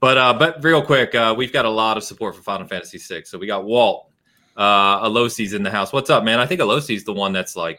But 0.00 0.18
uh, 0.18 0.34
but 0.34 0.62
real 0.62 0.82
quick, 0.82 1.14
uh, 1.14 1.34
we've 1.36 1.52
got 1.52 1.64
a 1.64 1.70
lot 1.70 1.96
of 1.96 2.04
support 2.04 2.34
for 2.34 2.42
Final 2.42 2.66
Fantasy 2.66 2.98
VI. 2.98 3.22
So 3.24 3.38
we 3.38 3.46
got 3.46 3.64
Walt, 3.64 4.10
uh, 4.56 5.06
Alosi's 5.06 5.52
in 5.52 5.62
the 5.62 5.70
house. 5.70 5.92
What's 5.92 6.10
up, 6.10 6.24
man? 6.24 6.38
I 6.38 6.46
think 6.46 6.60
Alosi's 6.60 7.04
the 7.04 7.12
one 7.12 7.32
that's 7.32 7.56
like 7.56 7.78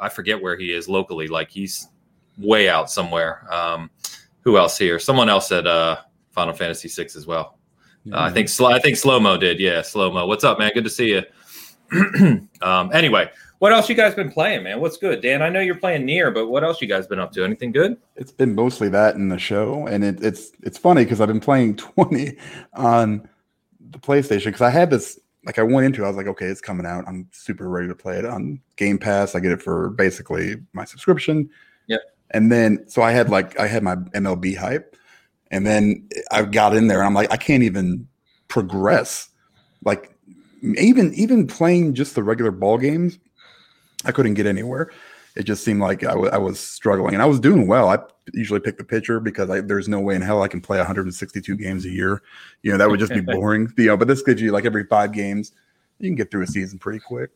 I 0.00 0.08
forget 0.08 0.40
where 0.40 0.56
he 0.56 0.72
is 0.72 0.88
locally. 0.88 1.26
Like 1.26 1.50
he's 1.50 1.88
way 2.38 2.68
out 2.68 2.90
somewhere. 2.90 3.46
Um, 3.52 3.90
who 4.40 4.56
else 4.56 4.78
here? 4.78 4.98
Someone 4.98 5.28
else 5.28 5.50
at 5.52 5.66
uh, 5.66 5.98
Final 6.30 6.54
Fantasy 6.54 6.88
VI 6.88 7.08
as 7.16 7.26
well. 7.26 7.58
Uh, 8.10 8.20
I 8.20 8.30
think 8.30 8.48
Sl- 8.48 8.66
I 8.66 8.78
think 8.78 8.96
Slow 8.96 9.20
Mo 9.20 9.36
did. 9.36 9.60
Yeah, 9.60 9.82
Slow 9.82 10.10
Mo. 10.10 10.26
What's 10.26 10.44
up, 10.44 10.58
man? 10.58 10.70
Good 10.72 10.84
to 10.84 10.90
see 10.90 11.10
you. 11.10 11.22
um, 12.62 12.90
anyway, 12.92 13.30
what 13.58 13.72
else 13.72 13.88
you 13.88 13.94
guys 13.94 14.14
been 14.14 14.30
playing, 14.30 14.62
man? 14.62 14.80
What's 14.80 14.96
good, 14.96 15.20
Dan? 15.20 15.42
I 15.42 15.48
know 15.48 15.60
you're 15.60 15.74
playing 15.74 16.06
NieR, 16.06 16.32
but 16.32 16.48
what 16.48 16.62
else 16.62 16.80
you 16.80 16.88
guys 16.88 17.06
been 17.06 17.18
up 17.18 17.32
to? 17.32 17.44
Anything 17.44 17.72
good? 17.72 17.96
It's 18.16 18.32
been 18.32 18.54
mostly 18.54 18.88
that 18.90 19.16
in 19.16 19.28
the 19.28 19.38
show, 19.38 19.86
and 19.86 20.04
it, 20.04 20.22
it's 20.22 20.52
it's 20.62 20.78
funny 20.78 21.04
because 21.04 21.20
I've 21.20 21.28
been 21.28 21.40
playing 21.40 21.76
20 21.76 22.36
on 22.74 23.28
the 23.90 23.98
PlayStation 23.98 24.46
because 24.46 24.60
I 24.60 24.70
had 24.70 24.90
this 24.90 25.18
like 25.44 25.58
I 25.58 25.62
went 25.62 25.86
into 25.86 26.02
it, 26.02 26.04
I 26.04 26.08
was 26.08 26.16
like, 26.16 26.26
okay, 26.26 26.46
it's 26.46 26.60
coming 26.60 26.84
out. 26.84 27.04
I'm 27.08 27.26
super 27.32 27.68
ready 27.68 27.88
to 27.88 27.94
play 27.94 28.18
it 28.18 28.26
on 28.26 28.60
Game 28.76 28.98
Pass. 28.98 29.34
I 29.34 29.40
get 29.40 29.52
it 29.52 29.62
for 29.62 29.90
basically 29.90 30.56
my 30.74 30.84
subscription. 30.84 31.48
Yeah. 31.86 31.96
And 32.32 32.52
then 32.52 32.84
so 32.86 33.00
I 33.02 33.12
had 33.12 33.30
like 33.30 33.58
I 33.58 33.66
had 33.66 33.82
my 33.82 33.96
MLB 33.96 34.56
hype. 34.56 34.94
And 35.50 35.66
then 35.66 36.06
I 36.30 36.42
got 36.42 36.76
in 36.76 36.88
there 36.88 36.98
and 36.98 37.06
I'm 37.06 37.14
like, 37.14 37.32
I 37.32 37.38
can't 37.38 37.62
even 37.62 38.06
progress. 38.48 39.30
Like 39.82 40.14
even 40.62 41.14
even 41.14 41.46
playing 41.46 41.94
just 41.94 42.14
the 42.14 42.22
regular 42.22 42.50
ball 42.50 42.76
games, 42.76 43.18
I 44.04 44.12
couldn't 44.12 44.34
get 44.34 44.46
anywhere. 44.46 44.90
It 45.36 45.44
just 45.44 45.64
seemed 45.64 45.80
like 45.80 46.02
I, 46.02 46.10
w- 46.10 46.30
I 46.30 46.38
was 46.38 46.58
struggling, 46.58 47.14
and 47.14 47.22
I 47.22 47.26
was 47.26 47.38
doing 47.38 47.66
well. 47.66 47.88
I 47.88 47.98
usually 48.32 48.60
pick 48.60 48.76
the 48.76 48.84
pitcher 48.84 49.20
because 49.20 49.50
I, 49.50 49.60
there's 49.60 49.88
no 49.88 50.00
way 50.00 50.16
in 50.16 50.22
hell 50.22 50.42
I 50.42 50.48
can 50.48 50.60
play 50.60 50.78
162 50.78 51.56
games 51.56 51.84
a 51.84 51.90
year. 51.90 52.22
You 52.62 52.72
know 52.72 52.78
that 52.78 52.90
would 52.90 52.98
just 52.98 53.12
be 53.12 53.20
boring. 53.34 53.72
you 53.76 53.86
know, 53.86 53.96
but 53.96 54.08
this 54.08 54.22
gives 54.22 54.42
you 54.42 54.50
like 54.50 54.64
every 54.64 54.84
five 54.84 55.12
games, 55.12 55.52
you 55.98 56.08
can 56.08 56.16
get 56.16 56.30
through 56.30 56.42
a 56.42 56.46
season 56.46 56.78
pretty 56.78 56.98
quick. 56.98 57.30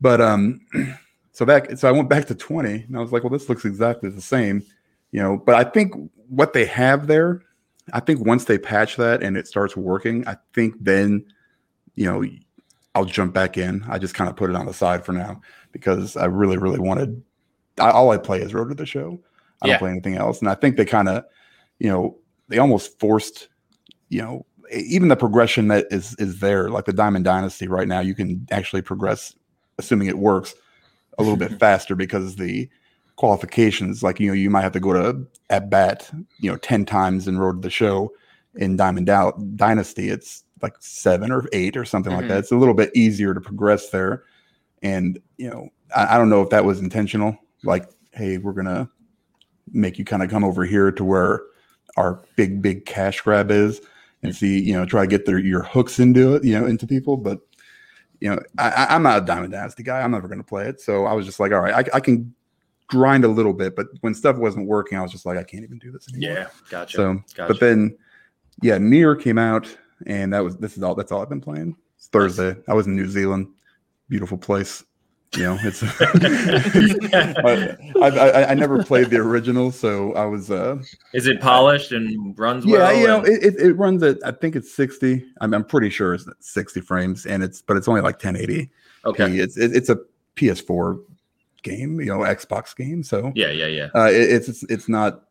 But 0.00 0.20
um, 0.20 0.60
so 1.32 1.46
back 1.46 1.76
so 1.76 1.88
I 1.88 1.92
went 1.92 2.08
back 2.08 2.26
to 2.26 2.34
20, 2.34 2.70
and 2.70 2.96
I 2.96 3.00
was 3.00 3.12
like, 3.12 3.22
well, 3.22 3.30
this 3.30 3.48
looks 3.48 3.64
exactly 3.64 4.10
the 4.10 4.20
same. 4.20 4.64
You 5.12 5.22
know, 5.22 5.36
but 5.36 5.54
I 5.54 5.64
think 5.64 5.94
what 6.28 6.54
they 6.54 6.64
have 6.64 7.06
there, 7.06 7.42
I 7.92 8.00
think 8.00 8.26
once 8.26 8.44
they 8.44 8.58
patch 8.58 8.96
that 8.96 9.22
and 9.22 9.36
it 9.36 9.46
starts 9.46 9.76
working, 9.76 10.26
I 10.26 10.38
think 10.54 10.74
then, 10.80 11.26
you 11.94 12.06
know, 12.06 12.24
I'll 12.94 13.04
jump 13.04 13.34
back 13.34 13.58
in. 13.58 13.84
I 13.88 13.98
just 13.98 14.14
kind 14.14 14.30
of 14.30 14.36
put 14.36 14.50
it 14.50 14.56
on 14.56 14.66
the 14.66 14.74
side 14.74 15.04
for 15.04 15.12
now 15.12 15.40
because 15.72 16.16
I 16.16 16.26
really, 16.26 16.58
really 16.58 16.78
wanted. 16.78 17.22
I, 17.78 17.90
all 17.90 18.10
I 18.10 18.18
play 18.18 18.40
is 18.40 18.54
Road 18.54 18.68
to 18.68 18.74
the 18.74 18.86
Show. 18.86 19.20
I 19.62 19.66
yeah. 19.66 19.72
don't 19.72 19.80
play 19.80 19.90
anything 19.90 20.16
else, 20.16 20.40
and 20.40 20.48
I 20.48 20.54
think 20.54 20.76
they 20.76 20.84
kind 20.84 21.08
of, 21.08 21.24
you 21.78 21.88
know, 21.88 22.18
they 22.48 22.58
almost 22.58 22.98
forced, 22.98 23.48
you 24.08 24.20
know, 24.20 24.46
even 24.72 25.08
the 25.08 25.16
progression 25.16 25.68
that 25.68 25.86
is 25.90 26.14
is 26.18 26.40
there, 26.40 26.70
like 26.70 26.84
the 26.84 26.92
Diamond 26.92 27.24
Dynasty 27.24 27.68
right 27.68 27.88
now, 27.88 28.00
you 28.00 28.14
can 28.14 28.46
actually 28.50 28.82
progress, 28.82 29.34
assuming 29.78 30.08
it 30.08 30.18
works, 30.18 30.54
a 31.18 31.22
little 31.22 31.36
bit 31.36 31.58
faster 31.60 31.94
because 31.94 32.36
the 32.36 32.68
qualifications, 33.16 34.02
like 34.02 34.20
you 34.20 34.28
know, 34.28 34.34
you 34.34 34.50
might 34.50 34.62
have 34.62 34.72
to 34.72 34.80
go 34.80 34.92
to 34.92 35.26
at 35.50 35.70
bat, 35.70 36.10
you 36.38 36.50
know, 36.50 36.56
ten 36.58 36.84
times 36.84 37.28
in 37.28 37.38
Road 37.38 37.62
to 37.62 37.66
the 37.66 37.70
Show. 37.70 38.12
In 38.54 38.76
Diamond 38.76 39.06
Dynasty, 39.56 40.10
it's 40.10 40.44
like 40.60 40.74
seven 40.78 41.32
or 41.32 41.48
eight 41.52 41.74
or 41.74 41.86
something 41.86 42.12
mm-hmm. 42.12 42.20
like 42.20 42.28
that. 42.28 42.38
It's 42.38 42.52
a 42.52 42.56
little 42.56 42.74
bit 42.74 42.90
easier 42.94 43.32
to 43.32 43.40
progress 43.40 43.88
there. 43.88 44.24
And, 44.82 45.20
you 45.36 45.50
know, 45.50 45.68
I, 45.94 46.14
I 46.14 46.18
don't 46.18 46.28
know 46.28 46.42
if 46.42 46.50
that 46.50 46.64
was 46.64 46.80
intentional. 46.80 47.36
Like, 47.64 47.88
hey, 48.12 48.38
we're 48.38 48.52
going 48.52 48.66
to 48.66 48.88
make 49.72 49.98
you 49.98 50.04
kind 50.04 50.22
of 50.22 50.30
come 50.30 50.44
over 50.44 50.64
here 50.64 50.90
to 50.92 51.04
where 51.04 51.42
our 51.96 52.22
big, 52.36 52.62
big 52.62 52.84
cash 52.86 53.20
grab 53.20 53.50
is 53.50 53.80
and 54.22 54.34
see, 54.34 54.60
you 54.60 54.74
know, 54.74 54.84
try 54.84 55.02
to 55.02 55.06
get 55.06 55.26
their 55.26 55.38
your 55.38 55.62
hooks 55.62 55.98
into 55.98 56.34
it, 56.34 56.44
you 56.44 56.58
know, 56.58 56.66
into 56.66 56.86
people. 56.86 57.16
But, 57.16 57.40
you 58.20 58.30
know, 58.30 58.40
I, 58.58 58.94
am 58.94 59.02
not 59.02 59.22
a 59.22 59.24
Diamond 59.24 59.52
Dynasty 59.52 59.82
guy. 59.82 60.00
I'm 60.00 60.12
never 60.12 60.28
going 60.28 60.38
to 60.38 60.44
play 60.44 60.66
it. 60.66 60.80
So 60.80 61.06
I 61.06 61.12
was 61.12 61.26
just 61.26 61.40
like, 61.40 61.52
all 61.52 61.60
right, 61.60 61.74
I, 61.74 61.96
I 61.96 62.00
can 62.00 62.34
grind 62.88 63.24
a 63.24 63.28
little 63.28 63.52
bit, 63.52 63.74
but 63.74 63.86
when 64.00 64.14
stuff 64.14 64.36
wasn't 64.36 64.66
working, 64.66 64.98
I 64.98 65.02
was 65.02 65.10
just 65.10 65.26
like, 65.26 65.38
I 65.38 65.42
can't 65.42 65.64
even 65.64 65.78
do 65.78 65.90
this 65.90 66.06
anymore. 66.12 66.38
Yeah, 66.38 66.46
gotcha. 66.68 66.96
So, 66.96 67.14
gotcha. 67.34 67.52
but 67.52 67.60
then, 67.60 67.96
yeah, 68.60 68.76
NieR 68.76 69.20
came 69.20 69.38
out, 69.38 69.66
and 70.06 70.32
that 70.34 70.40
was 70.40 70.56
this 70.58 70.76
is 70.76 70.82
all 70.82 70.94
that's 70.94 71.10
all 71.10 71.22
I've 71.22 71.28
been 71.28 71.40
playing. 71.40 71.74
It's 71.96 72.08
Thursday. 72.08 72.54
I 72.68 72.74
was 72.74 72.86
in 72.86 72.94
New 72.94 73.08
Zealand 73.08 73.48
beautiful 74.12 74.36
place. 74.36 74.84
You 75.36 75.44
know, 75.44 75.58
it's. 75.62 75.82
I, 78.02 78.08
I, 78.10 78.50
I, 78.50 78.54
never 78.54 78.84
played 78.84 79.08
the 79.08 79.16
original, 79.16 79.72
so 79.72 80.12
I 80.12 80.26
was. 80.26 80.50
uh 80.50 80.76
Is 81.14 81.26
it 81.26 81.40
polished 81.40 81.92
and 81.92 82.38
runs 82.38 82.66
yeah, 82.66 82.78
well? 82.78 82.92
Yeah, 82.92 83.00
you 83.00 83.06
know, 83.06 83.24
it, 83.24 83.42
it, 83.42 83.54
it, 83.58 83.72
runs 83.72 84.02
at 84.02 84.18
I 84.26 84.32
think 84.32 84.54
it's 84.54 84.70
sixty. 84.70 85.24
I'm, 85.40 85.54
I'm 85.54 85.64
pretty 85.64 85.88
sure 85.88 86.12
it's 86.12 86.26
sixty 86.40 86.82
frames, 86.82 87.24
and 87.24 87.42
it's 87.42 87.62
but 87.62 87.78
it's 87.78 87.88
only 87.88 88.02
like 88.02 88.16
1080. 88.16 88.70
Okay, 89.06 89.38
it's 89.38 89.56
it, 89.56 89.74
it's 89.74 89.88
a 89.88 89.98
PS4 90.36 91.02
game, 91.62 91.98
you 91.98 92.06
know, 92.06 92.18
Xbox 92.18 92.76
game. 92.76 93.02
So 93.02 93.32
yeah, 93.34 93.50
yeah, 93.50 93.66
yeah. 93.66 93.88
Uh, 93.94 94.10
it, 94.10 94.30
it's 94.30 94.62
it's 94.64 94.88
not 94.90 95.22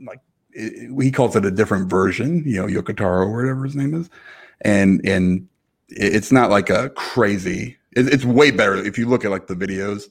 like 0.00 0.20
he 0.54 1.10
calls 1.10 1.36
it 1.36 1.44
a 1.44 1.50
different 1.50 1.90
version, 1.90 2.42
you 2.46 2.56
know, 2.56 2.66
Yoko 2.66 2.96
Taro 2.96 3.26
or 3.26 3.36
whatever 3.36 3.64
his 3.64 3.76
name 3.76 3.92
is, 3.92 4.08
and 4.62 5.06
and 5.06 5.48
it's 5.88 6.32
not 6.32 6.50
like 6.50 6.70
a 6.70 6.90
crazy 6.90 7.76
it, 7.96 8.12
it's 8.12 8.24
way 8.24 8.50
better 8.50 8.76
if 8.76 8.98
you 8.98 9.06
look 9.08 9.24
at 9.24 9.30
like 9.30 9.46
the 9.46 9.54
videos. 9.54 10.04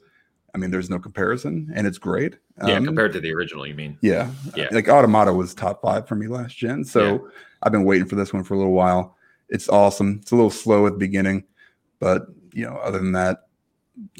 I 0.53 0.57
mean, 0.57 0.69
there's 0.69 0.89
no 0.89 0.99
comparison, 0.99 1.71
and 1.73 1.87
it's 1.87 1.97
great. 1.97 2.37
Yeah, 2.67 2.73
Um, 2.75 2.85
compared 2.85 3.13
to 3.13 3.21
the 3.21 3.33
original, 3.33 3.65
you 3.65 3.73
mean? 3.73 3.97
yeah, 4.01 4.29
Yeah. 4.55 4.67
Like 4.71 4.89
Automata 4.89 5.31
was 5.33 5.53
top 5.53 5.81
five 5.81 6.07
for 6.09 6.15
me 6.15 6.27
last 6.27 6.57
gen, 6.57 6.83
so 6.83 7.01
Yeah. 7.13 7.17
I've 7.63 7.71
been 7.71 7.85
waiting 7.85 8.05
for 8.07 8.15
this 8.15 8.33
one 8.33 8.43
for 8.43 8.55
a 8.55 8.57
little 8.57 8.73
while. 8.73 9.15
It's 9.47 9.69
awesome. 9.69 10.19
It's 10.21 10.31
a 10.31 10.35
little 10.35 10.49
slow 10.49 10.87
at 10.87 10.93
the 10.93 10.99
beginning, 10.99 11.45
but 11.99 12.23
you 12.53 12.65
know, 12.65 12.75
other 12.77 12.99
than 12.99 13.13
that, 13.13 13.47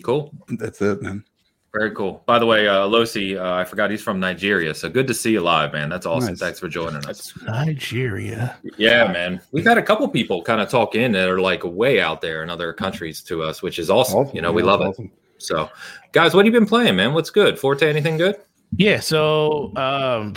Cool. 0.04 0.34
that's 0.48 0.82
it, 0.82 1.02
man. 1.02 1.26
Very 1.74 1.92
cool. 1.92 2.22
By 2.26 2.38
the 2.38 2.46
way, 2.46 2.68
uh, 2.68 2.86
Losi, 2.86 3.40
uh, 3.40 3.54
I 3.54 3.64
forgot 3.64 3.92
he's 3.92 4.02
from 4.04 4.20
Nigeria. 4.20 4.74
So 4.74 4.90
good 4.90 5.08
to 5.08 5.14
see 5.14 5.32
you 5.32 5.40
live, 5.40 5.72
man. 5.72 5.88
That's 5.88 6.06
awesome. 6.06 6.32
Nice. 6.32 6.40
Thanks 6.40 6.60
for 6.60 6.68
joining 6.68 7.06
us. 7.06 7.32
Nigeria. 7.44 8.58
Yeah, 8.78 9.10
man. 9.10 9.40
We've 9.54 9.64
had 9.66 9.78
a 9.78 9.82
couple 9.82 10.06
people 10.10 10.42
kind 10.42 10.60
of 10.60 10.70
talk 10.70 10.96
in 10.96 11.14
that 11.14 11.30
are 11.30 11.40
like 11.40 11.64
way 11.64 12.02
out 12.02 12.20
there 12.20 12.44
in 12.44 12.50
other 12.50 12.74
countries 12.74 13.22
to 13.24 13.42
us, 13.44 13.62
which 13.62 13.80
is 13.80 13.90
awesome. 13.90 14.20
Awesome. 14.20 14.36
You 14.36 14.42
know, 14.42 14.52
we 14.52 14.64
Yeah, 14.64 14.68
love 14.68 14.82
it's 14.82 15.00
it. 15.00 15.10
So, 15.38 15.70
guys, 16.12 16.34
what 16.34 16.46
have 16.46 16.54
you 16.54 16.60
been 16.60 16.68
playing, 16.68 16.98
man? 16.98 17.14
What's 17.14 17.30
good? 17.30 17.58
Forte, 17.58 17.88
anything 17.88 18.18
good? 18.18 18.36
Yeah, 18.78 19.00
so 19.00 19.74
um 19.76 20.34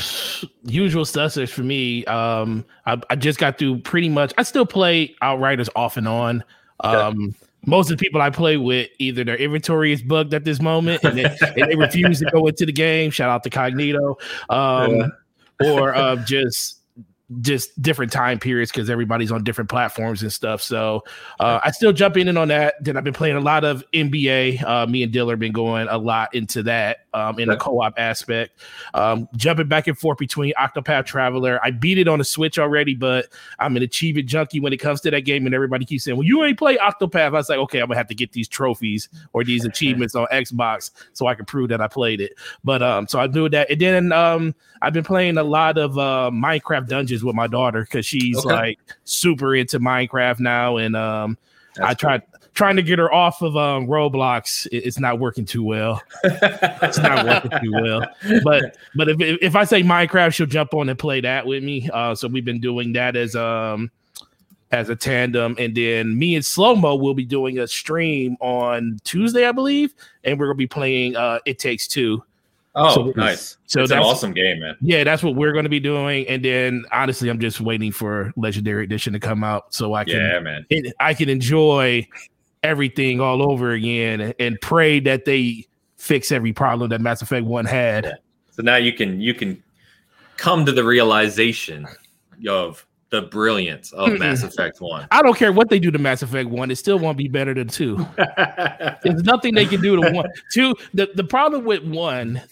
usual 0.65 1.05
suspects 1.05 1.53
for 1.53 1.63
me. 1.63 2.05
Um 2.07 2.65
I, 2.87 3.01
I 3.11 3.17
just 3.17 3.39
got 3.39 3.59
through 3.59 3.81
pretty 3.81 4.09
much 4.09 4.33
I 4.39 4.43
still 4.45 4.67
play 4.67 5.15
Outriders 5.23 5.69
off 5.77 5.97
and 5.97 6.09
on. 6.09 6.43
Um 6.81 7.35
most 7.67 7.91
of 7.91 7.99
the 7.99 8.05
people 8.05 8.21
I 8.21 8.31
play 8.31 8.57
with, 8.57 8.89
either 8.99 9.25
their 9.25 9.37
inventory 9.37 9.93
is 9.93 10.03
bugged 10.03 10.35
at 10.35 10.45
this 10.45 10.61
moment 10.61 11.03
and 11.05 11.19
they, 11.19 11.25
and 11.25 11.71
they 11.71 11.77
refuse 11.77 12.19
to 12.21 12.27
go 12.27 12.47
into 12.47 12.67
the 12.67 12.73
game. 12.73 13.11
Shout 13.11 13.31
out 13.31 13.43
to 13.45 13.51
Cognito. 13.51 14.17
Um 14.49 15.13
or 15.61 15.95
uh, 15.95 16.17
just 16.17 16.81
just 17.41 17.81
different 17.81 18.13
time 18.13 18.39
periods 18.39 18.71
because 18.71 18.91
everybody's 18.91 19.33
on 19.33 19.43
different 19.43 19.71
platforms 19.71 20.23
and 20.23 20.33
stuff. 20.33 20.61
So 20.61 21.05
uh, 21.41 21.61
I 21.65 21.71
still 21.71 21.93
jump 21.93 22.17
in 22.17 22.29
and 22.29 22.37
on 22.37 22.49
that. 22.49 22.75
Then 22.83 22.97
I've 22.97 23.05
been 23.05 23.15
playing 23.15 23.37
a 23.37 23.41
lot 23.41 23.65
of 23.65 23.83
NBA. 23.93 24.63
Uh, 24.63 24.87
me 24.87 25.03
and 25.03 25.13
Diller 25.13 25.33
have 25.33 25.41
been 25.41 25.53
going 25.53 25.89
a 25.89 25.97
lot 25.97 26.35
into 26.35 26.63
that 26.65 27.07
um, 27.15 27.39
in 27.39 27.49
a 27.49 27.57
co-op 27.57 27.95
aspect. 27.97 28.61
Um, 28.93 29.29
jumping 29.37 29.69
back 29.69 29.87
and 29.87 29.99
forth 29.99 30.19
between 30.19 30.53
Octopath 30.59 31.07
Traveler. 31.07 31.59
I 31.63 31.71
beat 31.71 31.97
it 31.97 32.09
on 32.09 32.19
the 32.19 32.25
Switch 32.25 32.59
already, 32.59 32.95
but 32.95 33.29
I'm 33.59 33.77
an 33.77 33.83
achievement 33.83 34.29
junkie 34.29 34.61
when 34.61 34.73
it 34.73 34.79
comes 34.79 35.01
to 35.03 35.11
that 35.11 35.23
game. 35.23 35.47
And 35.47 35.55
everybody 35.55 35.85
keeps 35.87 36.05
saying, 36.05 36.17
"Well, 36.17 36.27
you 36.27 36.45
ain't 36.45 36.59
play 36.59 36.77
Octopath." 36.77 37.17
I 37.17 37.31
was 37.31 37.49
like, 37.49 37.59
"Okay, 37.59 37.81
I'm 37.81 37.87
gonna 37.87 37.97
have 37.97 38.09
to 38.09 38.15
get 38.15 38.33
these 38.33 38.49
trophies 38.49 39.09
or 39.33 39.45
these 39.45 39.65
achievements 39.65 40.15
on 40.15 40.27
Xbox 40.31 40.91
so 41.15 41.27
I 41.27 41.35
can 41.35 41.47
prove 41.47 41.71
that 41.71 41.81
I 41.81 41.89
played 41.89 42.21
it." 42.21 42.35
But 42.65 42.83
um, 42.83 43.09
so 43.09 43.19
I 43.19 43.27
do 43.27 43.49
that, 43.49 43.71
and 43.71 43.81
then 43.81 44.13
um, 44.13 44.55
I've 44.83 44.93
been 44.93 45.05
playing 45.05 45.39
a 45.39 45.45
lot 45.45 45.79
of 45.79 45.97
uh, 45.97 46.31
Minecraft 46.33 46.89
Dungeons 46.89 47.14
with 47.23 47.37
my 47.37 47.47
daughter 47.47 47.83
because 47.83 48.07
she's 48.07 48.39
Okay. 48.39 48.49
like 48.55 48.79
super 49.05 49.55
into 49.55 49.79
Minecraft 49.79 50.41
now, 50.41 50.79
and 50.79 50.97
um, 50.97 51.39
That's 51.77 51.91
I 51.91 51.95
tried 51.95 52.23
trying 52.55 52.77
to 52.77 52.83
get 52.83 52.99
her 53.01 53.13
off 53.13 53.43
of 53.43 53.57
um, 53.57 53.87
Roblox. 53.89 54.67
It- 54.73 54.85
it's 54.87 54.99
not 54.99 55.19
working 55.19 55.45
too 55.45 55.63
well. 55.63 56.01
It's 56.25 56.99
not 56.99 57.27
working 57.27 57.51
too 57.63 57.73
well. 57.73 58.07
But 58.43 58.77
but 58.95 59.09
if 59.09 59.17
if 59.21 59.55
I 59.57 59.65
say 59.65 59.83
Minecraft, 59.83 60.33
she'll 60.35 60.47
jump 60.47 60.73
on 60.75 60.89
and 60.89 60.99
play 60.99 61.21
that 61.21 61.47
with 61.47 61.63
me. 61.63 61.89
Uh, 61.93 62.15
so 62.15 62.27
we've 62.29 62.45
been 62.45 62.61
doing 62.61 62.93
that 62.95 63.15
as 63.17 63.37
um 63.37 63.91
as 64.71 64.89
a 64.89 64.97
tandem, 64.97 65.55
and 65.59 65.75
then 65.77 66.19
me 66.19 66.35
and 66.35 66.45
Slow 66.45 66.75
Mo 66.75 66.97
will 66.97 67.15
be 67.15 67.25
doing 67.25 67.59
a 67.61 67.67
stream 67.67 68.37
on 68.41 68.99
Tuesday, 69.05 69.47
I 69.47 69.53
believe, 69.53 69.95
and 70.25 70.39
we're 70.39 70.47
gonna 70.47 70.57
be 70.57 70.67
playing 70.67 71.15
uh 71.17 71.39
It 71.45 71.59
Takes 71.59 71.87
Two. 71.87 72.25
Oh, 72.77 72.95
So- 72.95 73.13
nice. 73.17 73.57
so 73.67 73.83
an 73.83 73.89
that's- 73.89 74.07
awesome 74.07 74.33
game, 74.33 74.61
man. 74.61 74.77
Yeah, 74.81 75.05
that's 75.05 75.23
what 75.23 75.37
we're 75.37 75.53
going 75.53 75.65
to 75.65 75.69
be 75.71 75.81
doing. 75.81 76.27
And 76.29 76.45
then 76.45 76.85
honestly, 76.93 77.29
I'm 77.29 77.39
just 77.39 77.61
waiting 77.61 77.93
for 77.93 78.33
Legendary 78.37 78.85
Edition 78.85 79.13
to 79.13 79.21
come 79.21 79.45
out 79.45 79.73
so 79.73 79.95
I 79.95 80.05
can 80.05 80.17
Yeah, 80.17 80.41
man. 80.41 80.67
it, 80.71 80.93
I 80.99 81.15
can 81.15 81.29
enjoy 81.29 82.07
everything 82.63 83.21
all 83.21 83.49
over 83.49 83.73
again 83.73 84.21
and, 84.21 84.35
and 84.41 84.61
pray 84.61 84.99
that 85.01 85.25
they 85.25 85.67
fix 85.97 86.33
every 86.33 86.53
problem 86.53 86.91
that 86.91 87.01
Mass 87.01 87.23
Effect 87.23 87.47
One 87.47 87.65
had. 87.65 88.19
So 88.51 88.63
now 88.63 88.77
you 88.77 88.93
can 88.93 89.21
you 89.21 89.35
can 89.35 89.63
come 90.37 90.67
to 90.67 90.73
the 90.73 90.83
realization 90.85 91.87
of 92.49 92.85
the 93.11 93.23
brilliance 93.23 93.93
of 93.93 94.09
Mm-mm. 94.09 94.19
Mass 94.19 94.43
Effect 94.43 94.81
One. 94.81 95.07
I 95.13 95.23
don't 95.23 95.37
care 95.37 95.53
what 95.53 95.69
they 95.71 95.79
do 95.79 95.91
to 95.93 95.99
Mass 95.99 96.23
Effect 96.23 96.49
One; 96.49 96.71
it 96.71 96.77
still 96.77 96.99
won't 96.99 97.17
be 97.19 97.29
better 97.29 97.55
than 97.55 97.69
two. 97.69 98.05
There's 99.05 99.23
nothing 99.23 99.55
they 99.55 99.67
can 99.67 99.81
do 99.81 100.01
to 100.03 100.11
one. 100.11 100.27
Two. 100.53 100.75
The 100.95 101.11
the 101.15 101.25
problem 101.25 101.65
with 101.65 101.85
one, 101.85 102.43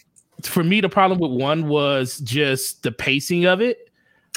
for 0.44 0.64
me, 0.64 0.80
the 0.80 0.88
problem 0.88 1.18
with 1.18 1.32
one 1.32 1.68
was 1.68 2.18
just 2.18 2.82
the 2.82 2.92
pacing 2.92 3.46
of 3.46 3.60
it. 3.60 3.88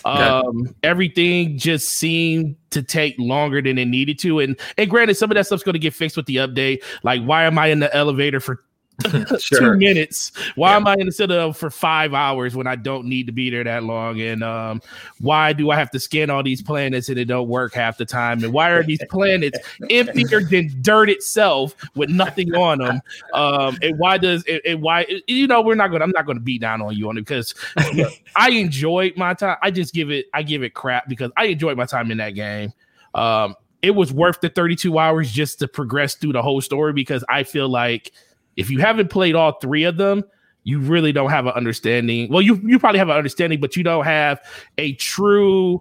Um, 0.04 0.76
everything 0.84 1.58
just 1.58 1.90
seemed 1.90 2.58
to 2.70 2.84
take 2.84 3.16
longer 3.18 3.60
than 3.62 3.80
it 3.80 3.86
needed 3.86 4.20
to, 4.20 4.40
and 4.40 4.60
and 4.78 4.88
granted, 4.90 5.16
some 5.16 5.32
of 5.32 5.36
that 5.36 5.48
stuff's 5.48 5.64
going 5.64 5.74
to 5.74 5.80
get 5.80 5.96
fixed 5.96 6.16
with 6.16 6.28
the 6.28 6.36
update. 6.36 6.84
Like, 7.02 7.24
why 7.24 7.46
am 7.46 7.58
I 7.58 7.68
in 7.68 7.80
the 7.80 7.94
elevator 7.96 8.40
for 8.40 8.64
two 9.40 9.74
minutes. 9.74 10.32
Why 10.56 10.72
Yeah. 10.72 10.76
am 10.78 10.88
I 10.88 10.96
in 11.00 11.06
the 11.06 11.12
citadel 11.12 11.54
for 11.54 11.70
five 11.70 12.14
hours 12.14 12.56
when 12.56 12.68
I 12.68 12.76
don't 12.76 13.06
need 13.08 13.26
to 13.28 13.32
be 13.32 13.50
there 13.50 13.64
that 13.64 13.84
long? 13.84 14.22
And 14.22 14.44
um, 14.44 14.82
why 15.20 15.54
do 15.54 15.70
I 15.72 15.76
have 15.76 15.92
to 15.92 16.00
scan 16.00 16.30
all 16.30 16.44
these 16.44 16.62
planets 16.62 17.10
and 17.10 17.18
it 17.18 17.26
don't 17.26 17.48
work 17.48 17.74
half 17.74 17.98
the 17.98 18.06
time? 18.06 18.44
And 18.44 18.54
why 18.54 18.70
are 18.70 18.84
these 18.84 19.04
planets 19.10 19.60
emptier 19.90 20.42
than 20.50 20.72
dirt 20.82 21.10
itself 21.10 21.76
with 21.96 22.10
nothing 22.10 22.54
on 22.56 22.80
them? 22.80 23.02
Um, 23.34 23.78
and 23.82 23.98
why 23.98 24.18
does 24.18 24.44
it, 24.48 24.62
and 24.66 24.82
why 24.82 25.06
you 25.28 25.48
know 25.48 25.62
we're 25.62 25.76
not 25.76 25.90
gonna 25.92 26.04
I'm 26.04 26.12
not 26.12 26.26
gonna 26.26 26.40
beat 26.40 26.62
down 26.62 26.82
on 26.82 26.96
you 26.96 27.10
on 27.10 27.18
it 27.18 27.22
because 27.22 27.54
I 28.36 28.50
enjoyed 28.52 29.18
my 29.18 29.34
time. 29.34 29.58
I 29.62 29.72
just 29.72 29.94
give 29.94 30.12
it 30.12 30.28
I 30.34 30.44
give 30.44 30.64
it 30.64 30.74
crap 30.74 31.08
because 31.10 31.32
I 31.38 31.46
enjoyed 31.46 31.78
my 31.78 31.86
time 31.86 32.12
in 32.12 32.18
that 32.18 32.32
game. 32.32 32.74
Um, 33.14 33.56
it 33.82 33.92
was 33.92 34.12
worth 34.12 34.42
the 34.42 34.50
32 34.50 34.98
hours 34.98 35.32
just 35.32 35.60
to 35.60 35.68
progress 35.68 36.16
through 36.16 36.34
the 36.34 36.42
whole 36.42 36.60
story 36.60 36.92
because 36.92 37.24
I 37.30 37.44
feel 37.44 37.70
like 37.70 38.12
if 38.56 38.70
you 38.70 38.80
haven't 38.80 39.10
played 39.10 39.36
all 39.36 39.54
three 39.60 39.84
of 39.84 39.98
them, 39.98 40.24
you 40.64 40.80
really 40.80 41.12
don't 41.12 41.30
have 41.30 41.46
an 41.46 41.54
understanding. 41.54 42.30
Well, 42.32 42.42
you 42.42 42.56
you 42.66 42.80
probably 42.80 43.00
have 43.00 43.10
an 43.10 43.16
understanding, 43.16 43.60
but 43.60 43.76
you 43.76 43.84
don't 43.84 44.06
have 44.06 44.40
a 44.78 44.94
true 44.94 45.80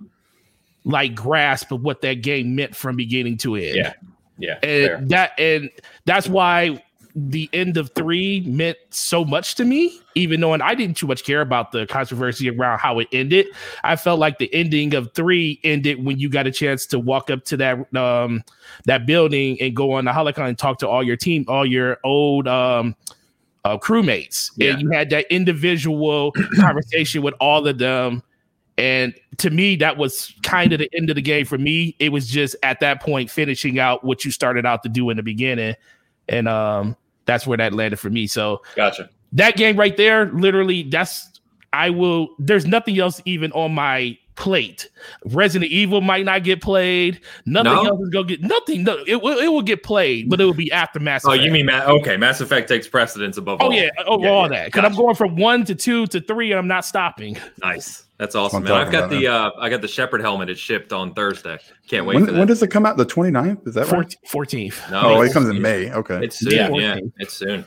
like 0.84 1.14
grasp 1.14 1.72
of 1.72 1.82
what 1.82 2.02
that 2.02 2.22
game 2.22 2.54
meant 2.54 2.76
from 2.76 2.96
beginning 2.96 3.38
to 3.38 3.56
end. 3.56 3.76
Yeah. 3.76 3.92
Yeah. 4.38 4.58
fair. 4.60 4.96
And 4.96 5.08
that 5.10 5.38
and 5.38 5.70
that's 6.04 6.28
why 6.28 6.83
the 7.16 7.48
end 7.52 7.76
of 7.76 7.90
three 7.94 8.40
meant 8.40 8.76
so 8.90 9.24
much 9.24 9.54
to 9.54 9.64
me, 9.64 10.00
even 10.16 10.40
though 10.40 10.52
I 10.52 10.74
didn't 10.74 10.96
too 10.96 11.06
much 11.06 11.24
care 11.24 11.40
about 11.40 11.70
the 11.70 11.86
controversy 11.86 12.50
around 12.50 12.80
how 12.80 12.98
it 12.98 13.08
ended. 13.12 13.46
I 13.84 13.94
felt 13.96 14.18
like 14.18 14.38
the 14.38 14.52
ending 14.52 14.94
of 14.94 15.12
three 15.14 15.60
ended 15.62 16.04
when 16.04 16.18
you 16.18 16.28
got 16.28 16.48
a 16.48 16.50
chance 16.50 16.86
to 16.86 16.98
walk 16.98 17.30
up 17.30 17.44
to 17.44 17.56
that 17.58 17.94
um 17.94 18.42
that 18.86 19.06
building 19.06 19.60
and 19.60 19.76
go 19.76 19.92
on 19.92 20.06
the 20.06 20.10
Holocon 20.10 20.48
and 20.48 20.58
talk 20.58 20.78
to 20.80 20.88
all 20.88 21.04
your 21.04 21.16
team, 21.16 21.44
all 21.46 21.64
your 21.64 21.98
old 22.02 22.48
um 22.48 22.96
uh, 23.64 23.78
crewmates, 23.78 24.50
Yeah. 24.56 24.72
and 24.72 24.82
you 24.82 24.90
had 24.90 25.08
that 25.10 25.26
individual 25.30 26.32
conversation 26.56 27.22
with 27.22 27.34
all 27.40 27.66
of 27.66 27.78
them. 27.78 28.22
And 28.76 29.14
to 29.38 29.50
me, 29.50 29.76
that 29.76 29.96
was 29.96 30.34
kind 30.42 30.72
of 30.72 30.80
the 30.80 30.90
end 30.94 31.08
of 31.08 31.14
the 31.16 31.22
game 31.22 31.46
for 31.46 31.56
me. 31.58 31.94
It 32.00 32.10
was 32.10 32.26
just 32.28 32.56
at 32.64 32.80
that 32.80 33.00
point 33.00 33.30
finishing 33.30 33.78
out 33.78 34.02
what 34.04 34.24
you 34.24 34.32
started 34.32 34.66
out 34.66 34.82
to 34.82 34.88
do 34.88 35.08
in 35.10 35.16
the 35.16 35.22
beginning, 35.22 35.76
and 36.28 36.48
um, 36.48 36.96
that's 37.26 37.46
where 37.46 37.58
that 37.58 37.72
landed 37.72 37.98
for 37.98 38.10
me. 38.10 38.26
So 38.26 38.62
Gotcha. 38.76 39.08
that 39.32 39.56
game 39.56 39.76
right 39.76 39.96
there, 39.96 40.26
literally, 40.32 40.82
that's 40.84 41.30
I 41.72 41.90
will. 41.90 42.28
There's 42.38 42.66
nothing 42.66 42.98
else 42.98 43.20
even 43.24 43.50
on 43.52 43.74
my 43.74 44.16
plate. 44.36 44.88
Resident 45.26 45.70
Evil 45.72 46.00
might 46.00 46.24
not 46.24 46.44
get 46.44 46.60
played. 46.60 47.20
Nothing 47.46 47.72
No? 47.72 47.84
else 47.84 48.00
is 48.00 48.08
gonna 48.10 48.26
get 48.26 48.42
nothing. 48.42 48.84
No, 48.84 49.02
it 49.06 49.22
will. 49.22 49.38
It 49.38 49.48
will 49.48 49.62
get 49.62 49.82
played, 49.82 50.28
but 50.30 50.40
it 50.40 50.44
will 50.44 50.54
be 50.54 50.70
after 50.70 51.00
Mass. 51.00 51.24
Effect. 51.24 51.40
Oh, 51.40 51.44
you 51.44 51.50
mean 51.50 51.66
Ma- 51.66 51.82
okay? 51.84 52.16
Mass 52.16 52.40
Effect 52.40 52.68
takes 52.68 52.86
precedence 52.86 53.36
above 53.36 53.60
Oh 53.60 53.66
all. 53.66 53.72
yeah, 53.72 53.90
oh, 54.06 54.22
Yeah, 54.22 54.28
all 54.30 54.42
yeah. 54.42 54.48
that. 54.58 54.64
Because 54.66 54.84
I'm 54.84 54.94
going 54.94 55.16
from 55.16 55.34
one 55.36 55.64
to 55.64 55.74
two 55.74 56.06
to 56.08 56.20
three, 56.20 56.52
and 56.52 56.58
I'm 56.60 56.68
not 56.68 56.84
stopping. 56.84 57.36
Nice. 57.60 58.03
That's 58.18 58.34
awesome, 58.36 58.58
I'm 58.58 58.64
man. 58.64 58.72
I've 58.74 58.92
got 58.92 59.10
the 59.10 59.26
uh, 59.26 59.50
I 59.58 59.68
got 59.68 59.80
the 59.80 59.88
Shepherd 59.88 60.20
helmet. 60.20 60.48
It 60.48 60.58
shipped 60.58 60.92
on 60.92 61.14
Thursday. 61.14 61.58
Can't 61.88 62.06
wait 62.06 62.14
When, 62.14 62.26
for 62.26 62.32
that. 62.32 62.38
when 62.38 62.46
does 62.46 62.62
it 62.62 62.68
come 62.68 62.86
out? 62.86 62.96
The 62.96 63.04
29th? 63.06 63.66
Is 63.66 63.74
that 63.74 63.90
right? 63.90 64.14
Fourteenth. 64.28 64.80
No, 64.90 65.16
Oh, 65.16 65.22
it 65.22 65.32
comes 65.32 65.48
in 65.48 65.60
May. 65.60 65.90
Okay. 65.92 66.20
It's 66.24 66.38
soon. 66.38 66.52
Yeah. 66.52 66.68
Yeah, 66.94 67.00
it's 67.18 67.34
soon. 67.34 67.64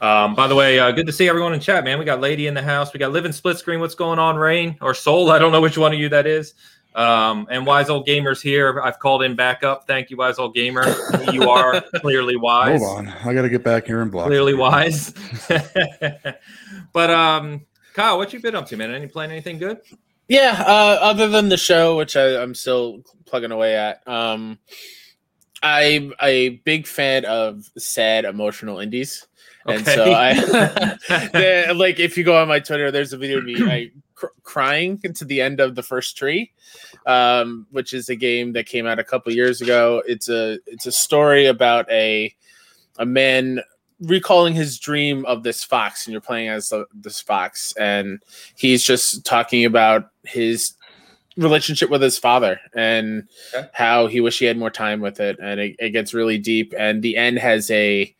Um, 0.00 0.34
by 0.34 0.46
the 0.46 0.54
way, 0.54 0.78
uh, 0.78 0.90
good 0.92 1.06
to 1.06 1.12
see 1.12 1.28
everyone 1.28 1.52
in 1.52 1.60
chat, 1.60 1.84
man. 1.84 1.98
We 1.98 2.06
got 2.06 2.20
Lady 2.22 2.46
in 2.46 2.54
the 2.54 2.62
house. 2.62 2.94
We 2.94 2.98
got 2.98 3.12
Living 3.12 3.32
Split 3.32 3.58
Screen. 3.58 3.80
What's 3.80 3.94
going 3.94 4.18
on, 4.18 4.36
Rain 4.36 4.76
or 4.80 4.94
Soul? 4.94 5.30
I 5.30 5.38
don't 5.38 5.52
know 5.52 5.60
which 5.60 5.76
one 5.76 5.92
of 5.92 5.98
you 5.98 6.08
that 6.08 6.26
is. 6.26 6.54
Um, 6.94 7.46
and 7.50 7.66
Wise 7.66 7.90
Old 7.90 8.06
Gamers 8.06 8.40
here. 8.40 8.80
I've 8.80 8.98
called 8.98 9.22
in 9.22 9.36
backup. 9.36 9.86
Thank 9.86 10.08
you, 10.08 10.16
Wise 10.16 10.38
Old 10.38 10.54
Gamer. 10.54 10.84
you 11.30 11.48
are 11.50 11.82
clearly 11.96 12.36
wise. 12.36 12.80
Hold 12.82 12.98
on. 13.00 13.08
I 13.08 13.34
got 13.34 13.42
to 13.42 13.50
get 13.50 13.62
back 13.62 13.86
here 13.86 14.00
and 14.00 14.10
block. 14.10 14.28
Clearly 14.28 14.54
wise. 14.54 15.12
but 16.92 17.10
um, 17.10 17.60
Kyle, 17.92 18.18
what 18.18 18.32
you 18.32 18.40
been 18.40 18.54
up 18.54 18.66
to, 18.68 18.76
man? 18.76 18.90
Any 18.90 19.06
playing 19.06 19.30
anything 19.30 19.58
good? 19.58 19.80
Yeah, 20.28 20.62
uh, 20.64 20.98
other 21.00 21.28
than 21.28 21.48
the 21.48 21.56
show, 21.56 21.96
which 21.96 22.16
I, 22.16 22.40
I'm 22.40 22.54
still 22.54 23.02
plugging 23.24 23.50
away 23.50 23.76
at, 23.76 24.06
um, 24.06 24.58
I'm 25.62 26.14
a 26.22 26.50
big 26.50 26.86
fan 26.86 27.24
of 27.24 27.68
sad, 27.76 28.24
emotional 28.24 28.78
indies. 28.78 29.26
And 29.66 29.84
so 29.84 30.12
I, 30.12 31.72
like, 31.74 31.98
if 31.98 32.16
you 32.16 32.24
go 32.24 32.40
on 32.40 32.48
my 32.48 32.60
Twitter, 32.60 32.90
there's 32.90 33.12
a 33.12 33.18
video 33.18 33.38
of 33.38 33.44
me 33.44 33.56
I 33.70 33.90
cr- 34.14 34.26
crying 34.42 34.98
to 35.00 35.24
the 35.24 35.40
end 35.40 35.60
of 35.60 35.74
the 35.74 35.82
first 35.82 36.16
tree, 36.16 36.52
um, 37.06 37.66
which 37.70 37.92
is 37.92 38.08
a 38.08 38.16
game 38.16 38.52
that 38.52 38.66
came 38.66 38.86
out 38.86 38.98
a 38.98 39.04
couple 39.04 39.32
years 39.32 39.60
ago. 39.60 40.02
It's 40.06 40.28
a 40.28 40.58
it's 40.66 40.86
a 40.86 40.92
story 40.92 41.46
about 41.46 41.90
a 41.90 42.34
a 42.98 43.06
man 43.06 43.60
recalling 44.00 44.54
his 44.54 44.78
dream 44.78 45.24
of 45.26 45.42
this 45.42 45.62
fox, 45.62 46.06
and 46.06 46.12
you're 46.12 46.20
playing 46.20 46.48
as 46.48 46.70
the, 46.70 46.86
this 46.94 47.20
fox, 47.20 47.74
and 47.76 48.22
he's 48.56 48.82
just 48.82 49.24
talking 49.24 49.64
about 49.64 50.10
his 50.24 50.74
relationship 51.36 51.90
with 51.90 52.02
his 52.02 52.18
father 52.18 52.60
and 52.74 53.28
okay. 53.54 53.68
how 53.72 54.06
he 54.06 54.20
wish 54.20 54.38
he 54.38 54.44
had 54.44 54.58
more 54.58 54.70
time 54.70 55.00
with 55.00 55.20
it 55.20 55.38
and 55.40 55.60
it, 55.60 55.76
it 55.78 55.90
gets 55.90 56.12
really 56.12 56.38
deep 56.38 56.74
and 56.76 57.02
the 57.02 57.16
end 57.16 57.38
has 57.38 57.70
a 57.70 58.14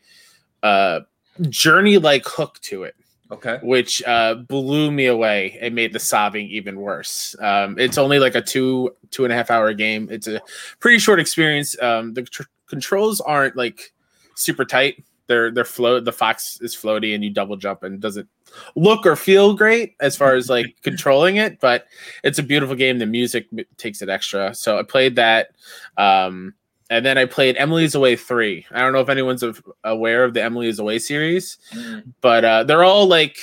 uh 0.63 1.01
journey 1.49 1.97
like 1.97 2.23
hook 2.25 2.57
to 2.61 2.83
it 2.83 2.95
okay. 3.31 3.59
which 3.61 4.01
uh 4.03 4.35
blew 4.35 4.91
me 4.91 5.05
away 5.07 5.57
and 5.61 5.75
made 5.75 5.93
the 5.93 5.99
sobbing 5.99 6.47
even 6.47 6.79
worse. 6.79 7.35
Um 7.41 7.77
it's 7.77 7.97
only 7.97 8.17
like 8.17 8.35
a 8.35 8.41
two 8.41 8.95
two 9.11 9.23
and 9.23 9.33
a 9.33 9.35
half 9.35 9.51
hour 9.51 9.73
game. 9.73 10.07
It's 10.09 10.27
a 10.27 10.41
pretty 10.79 10.97
short 10.97 11.19
experience. 11.19 11.79
Um 11.81 12.13
the 12.13 12.23
tr- 12.23 12.43
controls 12.67 13.19
aren't 13.21 13.55
like 13.55 13.93
super 14.35 14.65
tight 14.65 15.03
they're 15.31 15.49
they're 15.49 15.63
float 15.63 16.03
the 16.03 16.11
fox 16.11 16.59
is 16.61 16.75
floaty 16.75 17.15
and 17.15 17.23
you 17.23 17.29
double 17.29 17.55
jump 17.55 17.83
and 17.83 18.01
doesn't 18.01 18.27
look 18.75 19.05
or 19.05 19.15
feel 19.15 19.53
great 19.53 19.95
as 20.01 20.17
far 20.17 20.35
as 20.35 20.49
like 20.49 20.75
controlling 20.83 21.37
it 21.37 21.57
but 21.61 21.85
it's 22.23 22.37
a 22.37 22.43
beautiful 22.43 22.75
game 22.75 22.99
the 22.99 23.05
music 23.05 23.47
takes 23.77 24.01
it 24.01 24.09
extra 24.09 24.53
so 24.53 24.77
i 24.77 24.83
played 24.83 25.15
that 25.15 25.51
um 25.97 26.53
and 26.89 27.05
then 27.05 27.17
I 27.17 27.23
played 27.23 27.55
emily's 27.55 27.95
Away 27.95 28.17
three. 28.17 28.65
I 28.69 28.81
don't 28.81 28.91
know 28.91 28.99
if 28.99 29.07
anyone's 29.07 29.45
aware 29.85 30.25
of 30.25 30.33
the 30.33 30.43
emily's 30.43 30.77
Away 30.77 30.99
series, 30.99 31.57
mm. 31.73 32.03
but 32.19 32.43
uh, 32.43 32.63
they're 32.65 32.83
all 32.83 33.07
like 33.07 33.37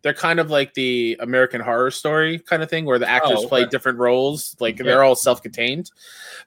they're 0.00 0.14
kind 0.14 0.40
of 0.40 0.50
like 0.50 0.72
the 0.72 1.18
American 1.20 1.60
Horror 1.60 1.90
Story 1.90 2.38
kind 2.38 2.62
of 2.62 2.70
thing, 2.70 2.86
where 2.86 2.98
the 2.98 3.06
actors 3.06 3.32
oh, 3.34 3.40
okay. 3.40 3.48
play 3.48 3.66
different 3.66 3.98
roles. 3.98 4.56
Like 4.60 4.78
they're 4.78 5.02
all 5.02 5.14
self-contained, 5.14 5.90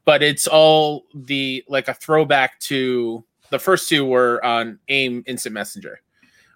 but 0.06 0.23
it's 0.23 0.47
all 0.47 1.06
the 1.13 1.63
like 1.67 1.88
a 1.88 1.93
throwback 1.93 2.60
to 2.62 3.23
the 3.52 3.60
first 3.60 3.90
two 3.90 4.06
were 4.06 4.44
on 4.44 4.80
AIM 4.88 5.24
Instant 5.28 5.54
Messenger, 5.54 6.02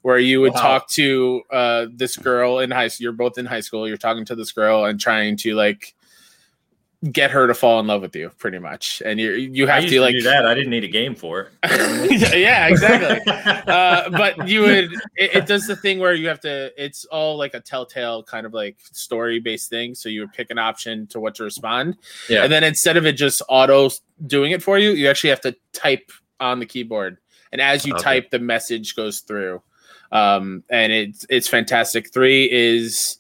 where 0.01 0.19
you 0.19 0.41
would 0.41 0.53
wow. 0.53 0.62
talk 0.62 0.89
to 0.91 1.41
uh, 1.51 1.86
this 1.93 2.17
girl 2.17 2.60
in 2.60 2.71
high 2.71 2.88
school. 2.88 3.03
You're 3.03 3.13
both 3.13 3.38
in 3.38 3.45
high 3.45 3.62
school. 3.62 3.88
You're 3.88 3.97
talking 3.97 4.25
to 4.25 4.36
this 4.36 4.51
girl 4.51 4.86
and 4.86 4.99
trying 4.99 5.38
to 5.38 5.56
like 5.56 5.95
get 7.12 7.32
her 7.32 7.47
to 7.47 7.53
fall 7.53 7.82
in 7.82 7.88
love 7.88 8.01
with 8.01 8.15
you 8.15 8.29
pretty 8.38 8.60
much 8.60 9.01
and 9.06 9.19
you 9.19 9.32
you 9.34 9.67
have 9.67 9.86
to 9.86 9.99
like 9.99 10.13
to 10.13 10.19
do 10.19 10.23
that 10.23 10.45
i 10.45 10.53
didn't 10.53 10.69
need 10.69 10.86
a 10.86 10.88
game 10.88 11.13
for 11.13 11.49
it 11.63 12.34
yeah 12.38 12.67
exactly 12.67 13.19
uh, 13.67 14.10
but 14.12 14.47
you 14.47 14.62
would 14.62 14.93
it, 15.17 15.36
it, 15.36 15.45
does 15.45 15.67
the 15.67 15.75
thing 15.75 15.99
where 15.99 16.13
you 16.13 16.29
have 16.29 16.39
to 16.39 16.71
it's 16.82 17.03
all 17.06 17.36
like 17.36 17.53
a 17.56 17.60
telltale 17.60 18.23
kind 18.23 18.45
of 18.45 18.53
like 18.53 18.77
story 18.93 19.39
based 19.39 19.69
thing 19.69 19.93
so 19.93 20.08
you 20.08 20.21
would 20.21 20.32
pick 20.32 20.49
an 20.49 20.58
option 20.58 21.06
to 21.06 21.19
what 21.19 21.36
to 21.36 21.43
respond 21.43 21.97
yeah 22.29 22.43
and 22.43 22.53
then 22.53 22.63
instead 22.63 22.95
of 22.95 23.06
it 23.06 23.13
just 23.13 23.41
auto 23.49 23.89
doing 24.25 24.53
it 24.53 24.63
for 24.63 24.79
you 24.79 24.91
you 24.91 25.10
actually 25.10 25.29
have 25.29 25.41
to 25.41 25.53
type 25.73 26.10
on 26.43 26.60
the 26.60 26.65
keyboard 26.65 27.17
and 27.51 27.62
as 27.62 27.86
you 27.86 27.93
okay. 27.93 28.03
type 28.03 28.32
the 28.32 28.39
message 28.39 28.95
goes 28.95 29.21
through 29.21 29.62
um 30.12 30.63
and 30.69 30.91
it's 30.91 31.25
it's 31.29 31.47
fantastic 31.47 32.13
three 32.13 32.49
is 32.51 33.17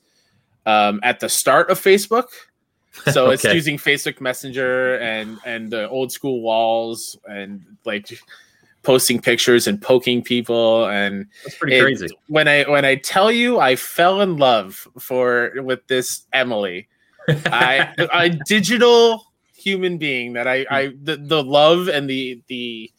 um 0.65 0.99
at 1.03 1.19
the 1.19 1.29
start 1.29 1.69
of 1.69 1.79
facebook 1.79 2.27
so 3.11 3.25
okay. 3.31 3.33
it's 3.33 3.43
using 3.43 3.77
Facebook 3.77 4.21
Messenger 4.21 4.97
and 4.97 5.39
and 5.45 5.71
the 5.71 5.89
old 5.89 6.11
school 6.11 6.41
walls 6.41 7.17
and 7.25 7.63
like 7.85 8.21
posting 8.83 9.19
pictures 9.19 9.67
and 9.67 9.81
poking 9.81 10.21
people 10.21 10.87
and 10.89 11.25
that's 11.43 11.57
pretty 11.57 11.77
it, 11.77 11.81
crazy. 11.81 12.07
When 12.27 12.47
I 12.47 12.63
when 12.63 12.85
I 12.85 12.95
tell 12.95 13.31
you 13.31 13.59
I 13.59 13.75
fell 13.75 14.21
in 14.21 14.37
love 14.37 14.87
for 14.99 15.53
with 15.57 15.85
this 15.87 16.23
Emily, 16.33 16.87
I 17.27 17.93
a 18.13 18.29
digital 18.29 19.31
human 19.55 19.97
being 19.97 20.33
that 20.33 20.47
I 20.47 20.65
I 20.69 20.93
the, 21.01 21.17
the 21.17 21.43
love 21.43 21.87
and 21.87 22.09
the 22.09 22.41
the 22.47 22.91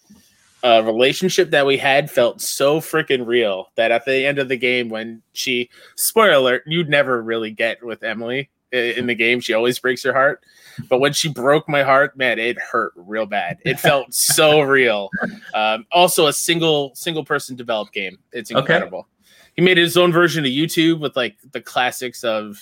uh, 0.64 0.82
relationship 0.84 1.50
that 1.50 1.66
we 1.66 1.76
had 1.76 2.10
felt 2.10 2.40
so 2.40 2.80
freaking 2.80 3.26
real 3.26 3.66
that 3.76 3.92
at 3.92 4.04
the 4.06 4.26
end 4.26 4.38
of 4.38 4.48
the 4.48 4.56
game 4.56 4.88
when 4.88 5.22
she 5.34 5.68
spoiler 5.94 6.32
alert 6.32 6.62
you'd 6.66 6.88
never 6.88 7.22
really 7.22 7.50
get 7.50 7.84
with 7.84 8.02
Emily 8.02 8.50
in 8.74 9.06
the 9.06 9.14
game. 9.14 9.40
She 9.40 9.54
always 9.54 9.78
breaks 9.78 10.04
your 10.04 10.12
heart. 10.12 10.44
But 10.88 10.98
when 10.98 11.12
she 11.12 11.28
broke 11.28 11.68
my 11.68 11.82
heart, 11.82 12.16
man, 12.16 12.38
it 12.38 12.58
hurt 12.58 12.92
real 12.96 13.26
bad. 13.26 13.58
It 13.64 13.78
felt 13.78 14.12
so 14.12 14.60
real. 14.62 15.08
Um, 15.54 15.86
also, 15.92 16.26
a 16.26 16.32
single 16.32 16.92
single 16.94 17.24
person 17.24 17.56
developed 17.56 17.92
game. 17.92 18.18
It's 18.32 18.50
incredible. 18.50 19.00
Okay. 19.00 19.08
He 19.54 19.62
made 19.62 19.78
his 19.78 19.96
own 19.96 20.12
version 20.12 20.44
of 20.44 20.50
YouTube 20.50 20.98
with 20.98 21.14
like 21.14 21.36
the 21.52 21.60
classics 21.60 22.24
of 22.24 22.58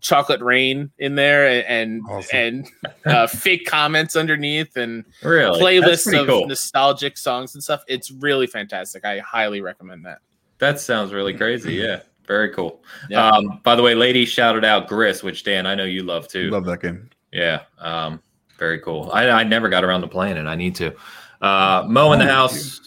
Chocolate 0.00 0.40
Rain 0.40 0.90
in 0.98 1.14
there 1.14 1.48
and 1.48 1.66
and, 1.66 2.02
awesome. 2.08 2.38
and 2.38 2.70
uh, 3.06 3.26
fake 3.26 3.66
comments 3.66 4.16
underneath 4.16 4.76
and 4.76 5.04
really? 5.22 5.60
playlists 5.60 6.18
of 6.18 6.26
cool. 6.26 6.46
nostalgic 6.46 7.16
songs 7.16 7.54
and 7.54 7.62
stuff. 7.62 7.82
It's 7.88 8.10
really 8.10 8.46
fantastic. 8.46 9.04
I 9.04 9.18
highly 9.18 9.60
recommend 9.60 10.04
that. 10.06 10.18
That 10.58 10.80
sounds 10.80 11.12
really 11.12 11.34
crazy. 11.34 11.74
Yeah. 11.74 12.00
Very 12.26 12.50
cool. 12.50 12.82
Yeah. 13.08 13.28
Um, 13.28 13.60
by 13.62 13.76
the 13.76 13.82
way, 13.82 13.94
lady 13.94 14.24
shouted 14.24 14.64
out 14.64 14.88
Gris, 14.88 15.22
which 15.22 15.44
Dan, 15.44 15.66
I 15.66 15.74
know 15.74 15.84
you 15.84 16.02
love 16.02 16.28
too. 16.28 16.50
Love 16.50 16.64
that 16.64 16.82
game. 16.82 17.08
Yeah. 17.32 17.62
Um, 17.78 18.20
very 18.58 18.80
cool. 18.80 19.10
I, 19.12 19.28
I 19.28 19.44
never 19.44 19.68
got 19.68 19.84
around 19.84 20.00
to 20.00 20.08
playing 20.08 20.36
it. 20.36 20.46
I 20.46 20.54
need 20.54 20.74
to. 20.76 20.94
Uh, 21.40 21.84
Mo 21.86 22.12
in 22.12 22.18
the 22.18 22.26
house. 22.26 22.80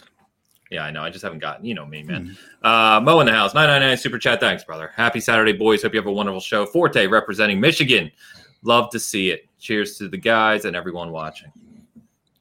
Yeah, 0.70 0.84
I 0.84 0.92
know. 0.92 1.02
I 1.02 1.10
just 1.10 1.22
haven't 1.22 1.40
gotten, 1.40 1.64
you 1.64 1.74
know 1.74 1.84
me, 1.84 2.04
man. 2.04 2.36
Mm. 2.62 2.96
Uh, 2.96 3.00
Mo 3.00 3.18
in 3.20 3.26
the 3.26 3.32
house, 3.32 3.54
999 3.54 3.96
super 3.98 4.18
chat. 4.18 4.38
Thanks, 4.38 4.62
brother. 4.62 4.92
Happy 4.94 5.18
Saturday, 5.18 5.52
boys. 5.52 5.82
Hope 5.82 5.92
you 5.92 5.98
have 5.98 6.06
a 6.06 6.12
wonderful 6.12 6.40
show. 6.40 6.64
Forte 6.64 7.06
representing 7.08 7.60
Michigan. 7.60 8.10
Love 8.62 8.88
to 8.90 9.00
see 9.00 9.30
it. 9.30 9.48
Cheers 9.58 9.98
to 9.98 10.08
the 10.08 10.16
guys 10.16 10.64
and 10.64 10.76
everyone 10.76 11.10
watching. 11.10 11.50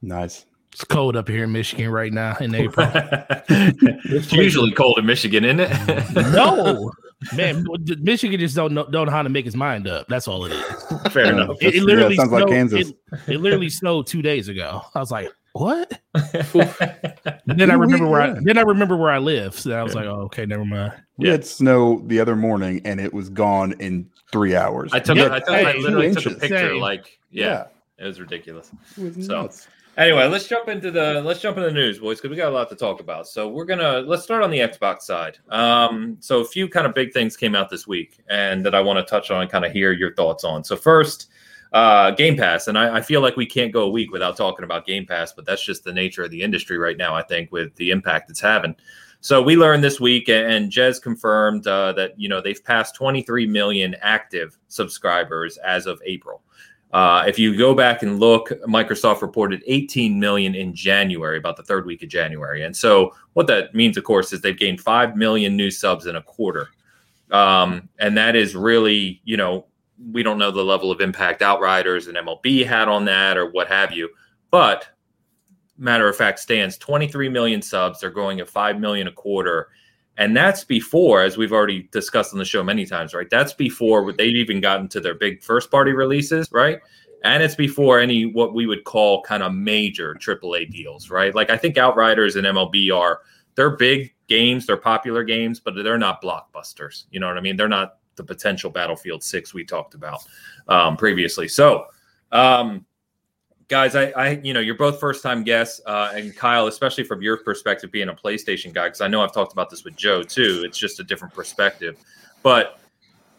Nice. 0.04 0.46
It's 0.72 0.84
cold 0.84 1.16
up 1.16 1.28
here 1.28 1.46
in 1.46 1.52
Michigan 1.52 1.90
right 1.90 2.14
now 2.14 2.38
in 2.40 2.54
April. 2.56 2.88
it's 2.94 4.32
usually 4.32 4.72
cold 4.72 5.00
in 5.00 5.06
Michigan, 5.08 5.44
isn't 5.44 5.60
it? 5.62 6.12
no, 6.32 6.92
man. 7.36 7.66
Michigan 8.02 8.40
just 8.40 8.56
don't 8.56 8.74
know, 8.74 8.86
don't 8.88 9.08
know 9.08 9.12
how 9.12 9.24
to 9.24 9.30
make 9.30 9.46
his 9.46 9.56
mind 9.56 9.88
up. 9.88 10.08
That's 10.08 10.28
all 10.28 10.46
it 10.46 10.52
is. 10.52 11.12
Fair 11.12 11.34
enough. 11.34 11.58
It, 11.62 11.76
it 11.76 11.84
literally 11.84 12.16
yeah, 12.16 12.24
it 12.24 12.28
snowed, 12.28 12.42
like 12.42 12.50
Kansas. 12.50 12.90
It, 12.90 12.96
it, 13.28 13.42
literally 13.42 13.70
snowed 13.70 14.06
two 14.06 14.22
days 14.22 14.48
ago. 14.48 14.84
I 14.94 15.00
was 15.00 15.10
like, 15.10 15.32
what? 15.60 16.00
and 16.16 17.60
then 17.60 17.70
I 17.70 17.74
remember 17.74 18.08
where 18.08 18.22
I 18.22 18.38
then 18.42 18.58
I 18.58 18.62
remember 18.62 18.96
where 18.96 19.12
I 19.12 19.18
live. 19.18 19.60
So 19.60 19.72
I 19.78 19.84
was 19.84 19.94
like, 19.94 20.06
oh, 20.06 20.22
okay, 20.22 20.46
never 20.46 20.64
mind. 20.64 20.94
We 21.18 21.26
yeah. 21.26 21.34
had 21.34 21.46
snow 21.46 22.02
the 22.08 22.20
other 22.20 22.36
morning, 22.36 22.82
and 22.86 23.00
it 23.00 23.14
was 23.14 23.30
gone 23.30 23.74
in 23.80 24.10
three 24.32 24.56
hours. 24.56 24.92
I 24.94 25.00
took. 25.00 25.18
Yeah, 25.18 25.26
a, 25.26 25.34
I, 25.34 25.40
took 25.40 25.50
hey, 25.50 25.66
I 25.66 25.74
literally 25.74 26.16
took 26.16 26.26
a 26.26 26.40
picture. 26.40 26.70
Same. 26.70 26.80
Like, 26.80 27.20
yeah, 27.30 27.46
yeah, 27.46 27.66
it 27.98 28.06
was 28.06 28.20
ridiculous. 28.20 28.72
It 28.98 29.18
was 29.18 29.26
so. 29.26 29.42
Nuts. 29.42 29.68
Anyway, 29.98 30.26
let's 30.28 30.48
jump 30.48 30.70
into 30.70 30.92
the 30.92 31.22
let's 31.26 31.42
jump 31.42 31.58
into 31.58 31.68
the 31.68 31.76
news, 31.76 32.00
boys, 32.00 32.18
because 32.18 32.30
we 32.30 32.38
got 32.38 32.54
a 32.54 32.56
lot 32.56 32.70
to 32.70 32.76
talk 32.76 33.02
about. 33.02 33.28
So 33.28 33.50
we're 33.50 33.66
gonna 33.66 34.00
let's 34.00 34.24
start 34.24 34.44
on 34.44 34.50
the 34.50 34.60
Xbox 34.60 35.02
side. 35.02 35.40
Um, 35.50 36.16
so 36.22 36.40
a 36.40 36.46
few 36.46 36.70
kind 36.70 36.88
of 36.88 36.94
big 36.94 37.12
things 37.12 37.36
came 37.36 37.54
out 37.54 37.70
this 37.70 37.86
week, 37.86 38.20
and 38.30 38.66
that 38.66 38.74
I 38.74 38.80
want 38.80 39.06
to 39.06 39.10
touch 39.10 39.30
on 39.30 39.42
and 39.42 39.52
kind 39.52 39.66
of 39.66 39.74
hear 39.74 39.92
your 39.92 40.14
thoughts 40.14 40.46
on. 40.46 40.64
So 40.64 40.78
first, 40.78 41.30
uh, 41.74 42.12
Game 42.12 42.36
Pass, 42.36 42.68
and 42.68 42.78
I, 42.78 42.98
I, 42.98 43.02
feel 43.02 43.22
like 43.22 43.38
we 43.38 43.46
can't 43.46 43.72
go 43.72 43.84
a 43.84 43.90
week 43.90 44.12
without 44.12 44.36
talking 44.36 44.64
about 44.66 44.88
Game 44.88 45.06
Pass, 45.06 45.34
but 45.34 45.46
that's 45.46 45.64
just 45.64 45.84
the 45.84 45.94
nature 45.94 46.24
of 46.24 46.32
the 46.32 46.42
industry 46.42 46.80
right 46.80 46.98
now. 46.98 47.14
I 47.14 47.22
think 47.22 47.52
with 47.52 47.76
the 47.76 47.92
impact 47.92 48.32
it's 48.32 48.40
having. 48.40 48.76
So 49.22 49.42
we 49.42 49.56
learned 49.56 49.84
this 49.84 50.00
week, 50.00 50.30
and 50.30 50.72
Jez 50.72 51.02
confirmed 51.02 51.68
uh, 51.68 51.94
that 51.94 52.20
you 52.20 52.28
know 52.28 52.42
they've 52.42 52.64
passed 52.64 52.96
23 52.96 53.46
million 53.48 53.96
active 54.02 54.58
subscribers 54.68 55.58
as 55.58 55.86
of 55.86 56.02
April. 56.06 56.42
Uh, 56.92 57.24
if 57.28 57.38
you 57.38 57.56
go 57.56 57.76
back 57.76 58.02
and 58.02 58.20
look, 58.20 58.50
Microsoft 58.68 59.22
reported 59.22 59.62
18 59.68 60.20
million 60.20 60.56
in 60.56 60.74
January, 60.74 61.38
about 61.38 61.56
the 61.56 61.64
third 61.64 61.86
week 61.86 62.02
of 62.02 62.10
January. 62.10 62.64
And 62.64 62.76
so, 62.76 63.14
what 63.34 63.46
that 63.48 63.76
means, 63.76 63.96
of 63.96 64.04
course, 64.04 64.34
is 64.34 64.42
they've 64.42 64.58
gained 64.58 64.82
5 64.82 65.16
million 65.16 65.56
new 65.56 65.70
subs 65.70 66.08
in 66.08 66.16
a 66.16 66.24
quarter. 66.24 66.70
Um, 67.30 67.90
and 68.00 68.18
that 68.18 68.36
is 68.36 68.56
really, 68.56 69.22
you 69.24 69.38
know, 69.38 69.68
we 70.12 70.24
don't 70.24 70.38
know 70.38 70.52
the 70.52 70.64
level 70.64 70.92
of 70.92 71.02
impact 71.02 71.42
Outriders 71.42 72.08
and 72.08 72.18
MLB 72.18 72.66
had 72.66 72.88
on 72.88 73.06
that 73.06 73.38
or 73.38 73.50
what 73.52 73.68
have 73.68 73.92
you. 73.92 74.10
But, 74.52 74.88
matter 75.78 76.08
of 76.08 76.16
fact, 76.16 76.40
stands 76.40 76.78
23 76.78 77.30
million 77.30 77.62
subs. 77.62 78.00
They're 78.00 78.10
growing 78.10 78.40
at 78.40 78.50
5 78.50 78.80
million 78.80 79.08
a 79.08 79.12
quarter. 79.12 79.70
And 80.18 80.36
that's 80.36 80.64
before, 80.64 81.22
as 81.22 81.38
we've 81.38 81.54
already 81.54 81.84
discussed 81.92 82.34
on 82.34 82.40
the 82.40 82.46
show 82.46 82.64
many 82.64 82.86
times, 82.86 83.14
right? 83.14 83.30
That's 83.30 83.54
before 83.54 84.12
they've 84.12 84.36
even 84.36 84.60
gotten 84.60 84.88
to 84.90 85.00
their 85.00 85.16
big 85.16 85.42
first 85.42 85.72
party 85.72 85.94
releases, 85.94 86.52
right? 86.52 86.80
And 87.24 87.44
it's 87.44 87.56
before 87.56 88.00
any 88.00 88.26
what 88.26 88.54
we 88.54 88.66
would 88.66 88.84
call 88.86 89.22
kind 89.24 89.44
of 89.44 89.54
major 89.54 90.16
AAA 90.16 90.72
deals, 90.72 91.10
right? 91.10 91.34
Like 91.36 91.50
I 91.50 91.58
think 91.58 91.78
Outriders 91.78 92.36
and 92.36 92.46
MLB 92.46 92.96
are 92.96 93.22
they're 93.56 93.76
big 93.76 94.14
games, 94.28 94.66
they're 94.66 94.78
popular 94.78 95.24
games, 95.24 95.60
but 95.60 95.74
they're 95.76 95.98
not 95.98 96.22
blockbusters. 96.22 97.06
You 97.12 97.20
know 97.20 97.28
what 97.28 97.38
I 97.38 97.42
mean? 97.42 97.58
They're 97.58 97.68
not 97.68 97.98
the 98.16 98.24
potential 98.24 98.70
Battlefield 98.70 99.24
Six 99.24 99.54
we 99.54 99.64
talked 99.64 99.94
about 99.94 100.24
um, 100.68 100.98
previously. 100.98 101.48
So 101.48 101.86
um, 102.32 102.86
guys, 103.70 103.96
I, 103.96 104.10
I, 104.12 104.30
you 104.44 104.54
know, 104.54 104.60
you're 104.60 104.76
both 104.76 105.00
first 105.00 105.24
time 105.24 105.44
guests, 105.44 105.80
uh, 105.86 106.12
and 106.14 106.36
Kyle, 106.36 106.68
especially 106.68 107.04
from 107.06 107.22
your 107.22 107.38
perspective, 107.38 107.92
being 107.92 108.10
a 108.10 108.14
PlayStation 108.14 108.74
guy, 108.74 108.88
because 108.88 109.02
I 109.02 109.08
know 109.08 109.22
I've 109.22 109.34
talked 109.34 109.54
about 109.54 109.70
this 109.70 109.84
with 109.84 109.96
Joe 109.96 110.24
too. 110.24 110.64
It's 110.66 110.78
just 110.78 111.00
a 111.00 111.04
different 111.04 111.34
perspective. 111.34 111.98
But 112.44 112.80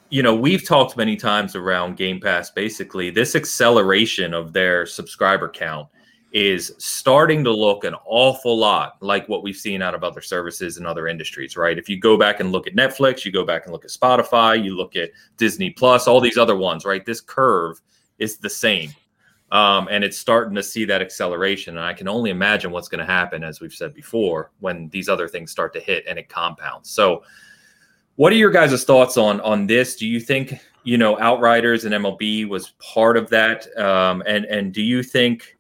you 0.09 0.23
know, 0.23 0.35
we've 0.35 0.67
talked 0.67 0.97
many 0.97 1.17
times 1.17 1.55
around 1.55 1.97
Game 1.97 2.21
Pass. 2.21 2.51
Basically, 2.51 3.11
this 3.11 3.37
acceleration 3.37 4.35
of 4.35 4.53
their 4.53 4.87
subscriber 4.87 5.49
count 5.49 5.89
is 6.33 6.73
starting 6.79 7.43
to 7.43 7.51
look 7.51 7.85
an 7.85 7.95
awful 8.05 8.57
lot 8.57 8.97
like 9.01 9.29
what 9.29 9.43
we've 9.43 9.57
seen 9.57 9.83
out 9.83 9.95
of 9.95 10.05
other 10.05 10.21
services 10.21 10.77
and 10.77 10.87
other 10.87 11.09
industries, 11.09 11.57
right? 11.57 11.79
If 11.79 11.89
you 11.89 11.99
go 11.99 12.17
back 12.17 12.39
and 12.41 12.53
look 12.53 12.67
at 12.67 12.77
Netflix, 12.77 13.25
you 13.25 13.33
go 13.33 13.45
back 13.45 13.65
and 13.65 13.73
look 13.73 13.85
at 13.85 13.91
Spotify, 13.91 14.63
you 14.63 14.77
look 14.77 14.95
at 14.95 15.11
Disney 15.37 15.71
Plus, 15.71 16.07
all 16.07 16.21
these 16.21 16.39
other 16.39 16.57
ones, 16.57 16.85
right? 16.85 17.05
This 17.05 17.21
curve 17.21 17.81
is 18.19 18.37
the 18.37 18.51
same. 18.51 18.93
Um, 19.51 19.89
and 19.91 20.05
it's 20.05 20.17
starting 20.17 20.55
to 20.55 20.63
see 20.63 20.85
that 20.85 21.03
acceleration. 21.03 21.77
And 21.77 21.85
I 21.85 21.93
can 21.93 22.07
only 22.07 22.31
imagine 22.31 22.71
what's 22.71 22.89
going 22.89 23.05
to 23.05 23.13
happen, 23.13 23.43
as 23.43 23.61
we've 23.61 23.75
said 23.75 23.93
before, 23.93 24.53
when 24.61 24.89
these 24.91 25.09
other 25.09 25.27
things 25.27 25.51
start 25.51 25.73
to 25.73 25.81
hit 25.81 26.05
and 26.07 26.19
it 26.19 26.29
compounds. 26.29 26.91
So, 26.91 27.25
what 28.15 28.33
are 28.33 28.37
your 28.37 28.51
guys' 28.51 28.85
thoughts 28.85 29.17
on 29.17 29.41
on 29.41 29.67
this? 29.67 29.97
Do 29.97 30.07
you 30.07 30.21
think 30.21 30.55
you 30.85 30.99
know 30.99 31.19
Outriders 31.19 31.85
and 31.85 31.95
MLB 31.95 32.49
was 32.49 32.71
part 32.79 33.17
of 33.17 33.29
that? 33.31 33.67
Um, 33.77 34.23
and 34.27 34.45
and 34.45 34.73
do 34.73 34.83
you 34.83 35.03
think 35.03 35.57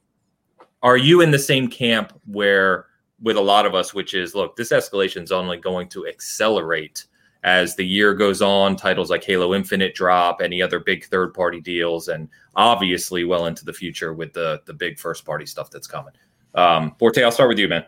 are 0.82 0.96
you 0.96 1.20
in 1.20 1.30
the 1.30 1.38
same 1.38 1.68
camp 1.68 2.12
where 2.26 2.86
with 3.22 3.36
a 3.36 3.40
lot 3.40 3.66
of 3.66 3.74
us, 3.74 3.92
which 3.92 4.14
is 4.14 4.34
look, 4.34 4.56
this 4.56 4.72
escalation 4.72 5.22
is 5.22 5.32
only 5.32 5.56
going 5.56 5.88
to 5.90 6.06
accelerate 6.06 7.04
as 7.42 7.76
the 7.76 7.84
year 7.84 8.14
goes 8.14 8.42
on. 8.42 8.76
Titles 8.76 9.10
like 9.10 9.24
Halo 9.24 9.54
Infinite 9.54 9.94
drop, 9.94 10.40
any 10.40 10.60
other 10.60 10.80
big 10.80 11.04
third 11.04 11.34
party 11.34 11.60
deals, 11.60 12.08
and 12.08 12.28
obviously 12.56 13.24
well 13.24 13.46
into 13.46 13.64
the 13.64 13.72
future 13.72 14.14
with 14.14 14.32
the 14.32 14.60
the 14.66 14.74
big 14.74 14.98
first 14.98 15.24
party 15.24 15.46
stuff 15.46 15.70
that's 15.70 15.86
coming. 15.86 16.14
Um, 16.54 16.94
Forte, 16.98 17.22
I'll 17.22 17.32
start 17.32 17.48
with 17.48 17.58
you, 17.58 17.68
man. 17.68 17.84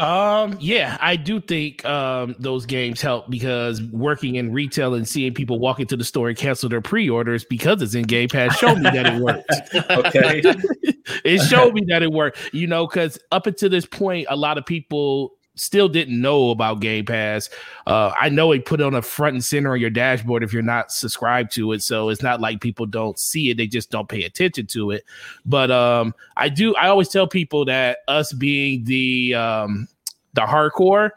Um, 0.00 0.56
yeah, 0.60 0.96
I 0.98 1.16
do 1.16 1.40
think 1.40 1.84
um, 1.84 2.34
those 2.38 2.64
games 2.64 3.02
help 3.02 3.28
because 3.28 3.82
working 3.82 4.36
in 4.36 4.50
retail 4.50 4.94
and 4.94 5.06
seeing 5.06 5.34
people 5.34 5.58
walk 5.58 5.78
into 5.78 5.94
the 5.94 6.04
store 6.04 6.30
and 6.30 6.38
cancel 6.38 6.70
their 6.70 6.80
pre-orders 6.80 7.44
because 7.44 7.82
it's 7.82 7.94
in 7.94 8.04
Game 8.04 8.30
Pass 8.30 8.56
showed 8.56 8.78
me 8.78 8.84
that 8.84 9.06
it 9.06 9.20
works. 9.20 9.44
okay, 9.90 10.40
it 11.24 11.42
showed 11.42 11.74
me 11.74 11.82
that 11.88 12.02
it 12.02 12.10
worked. 12.10 12.38
You 12.54 12.66
know, 12.66 12.86
because 12.86 13.18
up 13.30 13.46
until 13.46 13.68
this 13.68 13.84
point, 13.84 14.26
a 14.30 14.36
lot 14.36 14.56
of 14.56 14.64
people 14.64 15.32
still 15.60 15.88
didn't 15.88 16.20
know 16.20 16.50
about 16.50 16.80
Game 16.80 17.04
Pass. 17.04 17.50
Uh, 17.86 18.12
I 18.18 18.28
know 18.28 18.52
it 18.52 18.64
put 18.64 18.80
it 18.80 18.84
on 18.84 18.94
a 18.94 19.02
front 19.02 19.34
and 19.34 19.44
center 19.44 19.72
on 19.72 19.80
your 19.80 19.90
dashboard 19.90 20.42
if 20.42 20.52
you're 20.52 20.62
not 20.62 20.90
subscribed 20.90 21.52
to 21.52 21.72
it. 21.72 21.82
So 21.82 22.08
it's 22.08 22.22
not 22.22 22.40
like 22.40 22.60
people 22.60 22.86
don't 22.86 23.18
see 23.18 23.50
it; 23.50 23.56
they 23.56 23.66
just 23.66 23.90
don't 23.90 24.08
pay 24.08 24.24
attention 24.24 24.66
to 24.68 24.90
it. 24.92 25.04
But 25.44 25.70
um, 25.70 26.14
I 26.36 26.48
do. 26.48 26.74
I 26.76 26.88
always 26.88 27.08
tell 27.08 27.26
people 27.26 27.64
that 27.66 27.98
us 28.08 28.32
being 28.32 28.84
the 28.84 29.34
um, 29.34 29.88
the 30.34 30.42
hardcore, 30.42 31.10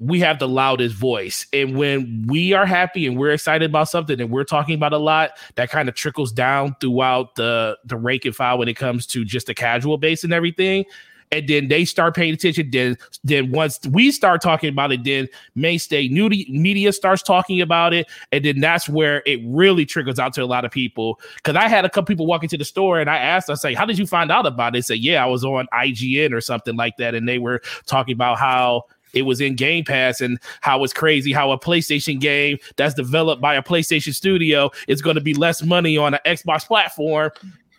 we 0.00 0.20
have 0.20 0.38
the 0.38 0.48
loudest 0.48 0.94
voice. 0.94 1.46
And 1.52 1.76
when 1.76 2.24
we 2.28 2.52
are 2.52 2.66
happy 2.66 3.06
and 3.06 3.18
we're 3.18 3.32
excited 3.32 3.68
about 3.68 3.88
something 3.88 4.20
and 4.20 4.30
we're 4.30 4.44
talking 4.44 4.74
about 4.74 4.92
a 4.92 4.98
lot, 4.98 5.32
that 5.56 5.70
kind 5.70 5.88
of 5.88 5.94
trickles 5.94 6.32
down 6.32 6.76
throughout 6.80 7.34
the 7.34 7.76
the 7.84 7.96
rank 7.96 8.24
and 8.24 8.34
file 8.34 8.58
when 8.58 8.68
it 8.68 8.74
comes 8.74 9.06
to 9.08 9.24
just 9.24 9.48
the 9.48 9.54
casual 9.54 9.98
base 9.98 10.24
and 10.24 10.32
everything 10.32 10.84
and 11.32 11.48
then 11.48 11.68
they 11.68 11.84
start 11.84 12.14
paying 12.14 12.34
attention. 12.34 12.70
Then, 12.70 12.96
then 13.24 13.50
once 13.50 13.80
we 13.90 14.10
start 14.10 14.40
talking 14.40 14.68
about 14.68 14.92
it, 14.92 15.04
then 15.04 15.28
mainstay 15.54 16.08
media 16.08 16.92
starts 16.92 17.22
talking 17.22 17.60
about 17.60 17.92
it, 17.94 18.06
and 18.32 18.44
then 18.44 18.60
that's 18.60 18.88
where 18.88 19.22
it 19.26 19.40
really 19.44 19.84
trickles 19.84 20.18
out 20.18 20.32
to 20.34 20.42
a 20.42 20.46
lot 20.46 20.64
of 20.64 20.70
people. 20.70 21.20
Because 21.36 21.56
I 21.56 21.68
had 21.68 21.84
a 21.84 21.90
couple 21.90 22.06
people 22.06 22.26
walk 22.26 22.42
into 22.42 22.56
the 22.56 22.64
store, 22.64 23.00
and 23.00 23.10
I 23.10 23.18
asked, 23.18 23.50
I 23.50 23.54
say, 23.54 23.74
"How 23.74 23.84
did 23.84 23.98
you 23.98 24.06
find 24.06 24.30
out 24.30 24.46
about 24.46 24.68
it?" 24.68 24.78
They 24.78 24.82
said, 24.82 24.98
"Yeah, 24.98 25.22
I 25.22 25.26
was 25.26 25.44
on 25.44 25.66
IGN 25.72 26.32
or 26.32 26.40
something 26.40 26.76
like 26.76 26.96
that," 26.98 27.14
and 27.14 27.28
they 27.28 27.38
were 27.38 27.60
talking 27.86 28.14
about 28.14 28.38
how 28.38 28.84
it 29.14 29.22
was 29.22 29.40
in 29.40 29.54
Game 29.54 29.84
Pass 29.84 30.20
and 30.20 30.38
how 30.60 30.84
it's 30.84 30.92
crazy 30.92 31.32
how 31.32 31.50
a 31.50 31.58
PlayStation 31.58 32.20
game 32.20 32.58
that's 32.76 32.94
developed 32.94 33.40
by 33.40 33.54
a 33.54 33.62
PlayStation 33.62 34.14
studio 34.14 34.70
is 34.86 35.02
going 35.02 35.16
to 35.16 35.22
be 35.22 35.34
less 35.34 35.62
money 35.62 35.96
on 35.96 36.14
an 36.14 36.20
Xbox 36.26 36.66
platform 36.66 37.30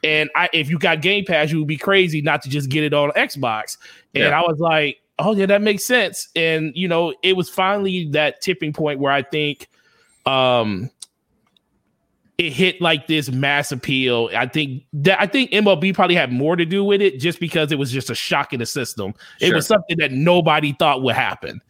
and 0.04 0.30
I, 0.36 0.50
if 0.54 0.70
you 0.70 0.80
got 0.80 1.02
Game 1.02 1.26
Pass, 1.26 1.52
you 1.52 1.60
would 1.60 1.68
be 1.68 1.78
crazy 1.78 2.22
not 2.22 2.42
to 2.44 2.50
just 2.50 2.70
get 2.70 2.84
it 2.84 2.94
on 2.94 3.12
Xbox. 3.12 3.78
And 4.14 4.24
yeah. 4.26 4.40
I 4.40 4.42
was 4.42 4.60
like, 4.60 4.98
oh 5.18 5.36
yeah, 5.36 5.46
that 5.48 5.62
makes 5.62 5.86
sense. 5.86 6.30
And 6.36 6.72
you 6.76 6.88
know, 6.88 7.14
it 7.24 7.36
was 7.36 7.50
finally 7.50 8.10
that 8.12 8.42
tipping 8.42 8.74
point 8.74 9.00
where 9.00 9.12
I 9.12 9.24
think 9.24 9.70
um 10.26 10.90
it 12.38 12.54
hit 12.54 12.80
like 12.80 13.08
this 13.08 13.30
mass 13.30 13.74
appeal. 13.74 14.30
I 14.34 14.48
think 14.48 14.86
that 14.94 15.20
I 15.20 15.28
think 15.28 15.52
MLB 15.52 15.94
probably 15.94 16.16
had 16.16 16.32
more 16.32 16.56
to 16.56 16.66
do 16.66 16.86
with 16.86 17.02
it 17.02 17.20
just 17.20 17.40
because 17.40 17.72
it 17.74 17.78
was 17.78 17.92
just 17.92 18.10
a 18.10 18.16
shock 18.16 18.54
in 18.54 18.60
the 18.60 18.66
system. 18.66 19.14
Sure. 19.40 19.50
It 19.50 19.54
was 19.54 19.68
something 19.68 19.98
that 19.98 20.14
nobody 20.14 20.74
thought 20.80 21.04
would 21.04 21.16
happen. 21.16 21.62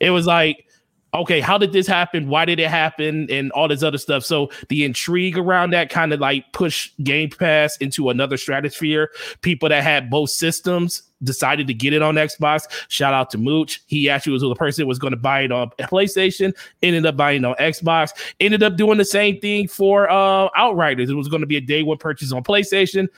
It 0.00 0.10
was 0.10 0.26
like 0.26 0.66
okay, 1.14 1.40
how 1.40 1.58
did 1.58 1.72
this 1.72 1.86
happen? 1.86 2.28
Why 2.28 2.44
did 2.44 2.60
it 2.60 2.68
happen? 2.68 3.26
And 3.30 3.50
all 3.52 3.68
this 3.68 3.82
other 3.82 3.98
stuff. 3.98 4.24
So 4.24 4.50
the 4.68 4.84
intrigue 4.84 5.38
around 5.38 5.70
that 5.70 5.90
kind 5.90 6.12
of 6.12 6.20
like 6.20 6.52
push 6.52 6.90
Game 7.02 7.30
Pass 7.30 7.76
into 7.78 8.10
another 8.10 8.36
stratosphere. 8.36 9.10
People 9.40 9.68
that 9.68 9.82
had 9.82 10.10
both 10.10 10.30
systems 10.30 11.02
decided 11.22 11.66
to 11.66 11.74
get 11.74 11.92
it 11.92 12.02
on 12.02 12.16
Xbox. 12.16 12.64
Shout 12.88 13.14
out 13.14 13.30
to 13.30 13.38
Mooch. 13.38 13.82
He 13.86 14.10
actually 14.10 14.34
was 14.34 14.42
the 14.42 14.54
person 14.54 14.82
that 14.82 14.86
was 14.86 14.98
going 14.98 15.12
to 15.12 15.16
buy 15.16 15.40
it 15.42 15.52
on 15.52 15.70
PlayStation, 15.80 16.54
ended 16.82 17.06
up 17.06 17.16
buying 17.16 17.44
on 17.44 17.54
Xbox, 17.54 18.10
ended 18.38 18.62
up 18.62 18.76
doing 18.76 18.98
the 18.98 19.04
same 19.04 19.40
thing 19.40 19.68
for 19.68 20.10
uh 20.10 20.48
Outriders. 20.54 21.08
It 21.10 21.14
was 21.14 21.28
going 21.28 21.40
to 21.40 21.46
be 21.46 21.56
a 21.56 21.60
day 21.60 21.82
one 21.82 21.98
purchase 21.98 22.32
on 22.32 22.42
PlayStation. 22.42 23.08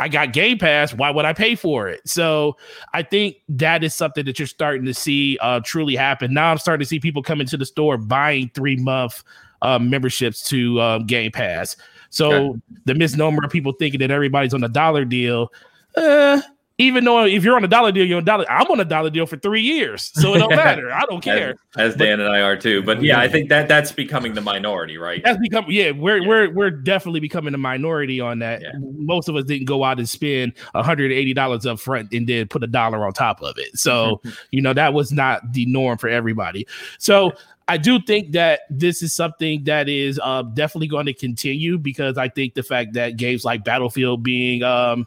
I 0.00 0.08
got 0.08 0.32
Game 0.32 0.56
Pass. 0.56 0.94
Why 0.94 1.10
would 1.10 1.26
I 1.26 1.34
pay 1.34 1.54
for 1.54 1.86
it? 1.86 2.00
So 2.08 2.56
I 2.94 3.02
think 3.02 3.36
that 3.50 3.84
is 3.84 3.94
something 3.94 4.24
that 4.24 4.38
you're 4.38 4.48
starting 4.48 4.86
to 4.86 4.94
see 4.94 5.36
uh, 5.42 5.60
truly 5.62 5.94
happen. 5.94 6.32
Now 6.32 6.50
I'm 6.50 6.58
starting 6.58 6.82
to 6.82 6.88
see 6.88 6.98
people 6.98 7.22
come 7.22 7.40
into 7.40 7.58
the 7.58 7.66
store 7.66 7.98
buying 7.98 8.50
three 8.54 8.76
month 8.76 9.22
uh, 9.60 9.78
memberships 9.78 10.42
to 10.48 10.80
uh, 10.80 10.98
Game 11.00 11.30
Pass. 11.30 11.76
So 12.08 12.32
okay. 12.32 12.60
the 12.86 12.94
misnomer 12.94 13.44
of 13.44 13.50
people 13.50 13.72
thinking 13.72 14.00
that 14.00 14.10
everybody's 14.10 14.54
on 14.54 14.64
a 14.64 14.68
dollar 14.68 15.04
deal, 15.04 15.52
uh, 15.96 16.40
even 16.80 17.04
though 17.04 17.24
if 17.26 17.44
you're 17.44 17.56
on 17.56 17.64
a 17.64 17.68
dollar 17.68 17.92
deal, 17.92 18.06
you're 18.06 18.16
on 18.16 18.22
a 18.22 18.26
dollar. 18.26 18.50
I'm 18.50 18.66
on 18.70 18.80
a 18.80 18.84
dollar 18.86 19.10
deal 19.10 19.26
for 19.26 19.36
three 19.36 19.60
years, 19.60 20.10
so 20.14 20.34
it 20.34 20.38
don't 20.38 20.50
matter. 20.56 20.90
I 20.90 21.04
don't 21.04 21.22
care. 21.22 21.50
As, 21.76 21.92
as 21.92 21.96
Dan 21.96 22.18
but, 22.18 22.26
and 22.26 22.34
I 22.34 22.40
are 22.40 22.56
too. 22.56 22.82
But 22.82 23.02
yeah, 23.02 23.20
I 23.20 23.28
think 23.28 23.50
that 23.50 23.68
that's 23.68 23.92
becoming 23.92 24.32
the 24.32 24.40
minority, 24.40 24.96
right? 24.96 25.20
That's 25.22 25.38
become 25.38 25.66
yeah. 25.68 25.90
We're 25.90 26.18
yeah. 26.18 26.28
we're 26.28 26.50
we're 26.50 26.70
definitely 26.70 27.20
becoming 27.20 27.52
a 27.52 27.58
minority 27.58 28.18
on 28.18 28.38
that. 28.38 28.62
Yeah. 28.62 28.70
Most 28.80 29.28
of 29.28 29.36
us 29.36 29.44
didn't 29.44 29.66
go 29.66 29.84
out 29.84 29.98
and 29.98 30.08
spend 30.08 30.54
180 30.72 31.34
dollars 31.34 31.66
up 31.66 31.78
front 31.78 32.12
and 32.12 32.26
then 32.26 32.48
put 32.48 32.64
a 32.64 32.66
dollar 32.66 33.04
on 33.04 33.12
top 33.12 33.42
of 33.42 33.58
it. 33.58 33.76
So 33.78 34.22
you 34.50 34.62
know 34.62 34.72
that 34.72 34.94
was 34.94 35.12
not 35.12 35.52
the 35.52 35.66
norm 35.66 35.98
for 35.98 36.08
everybody. 36.08 36.66
So. 36.98 37.32
I 37.68 37.76
do 37.76 38.00
think 38.00 38.32
that 38.32 38.62
this 38.68 39.00
is 39.00 39.12
something 39.12 39.62
that 39.62 39.88
is 39.88 40.18
uh, 40.24 40.42
definitely 40.42 40.88
going 40.88 41.06
to 41.06 41.14
continue 41.14 41.78
because 41.78 42.18
I 42.18 42.28
think 42.28 42.54
the 42.54 42.64
fact 42.64 42.94
that 42.94 43.16
games 43.16 43.44
like 43.44 43.62
Battlefield 43.62 44.24
being 44.24 44.64
um, 44.64 45.06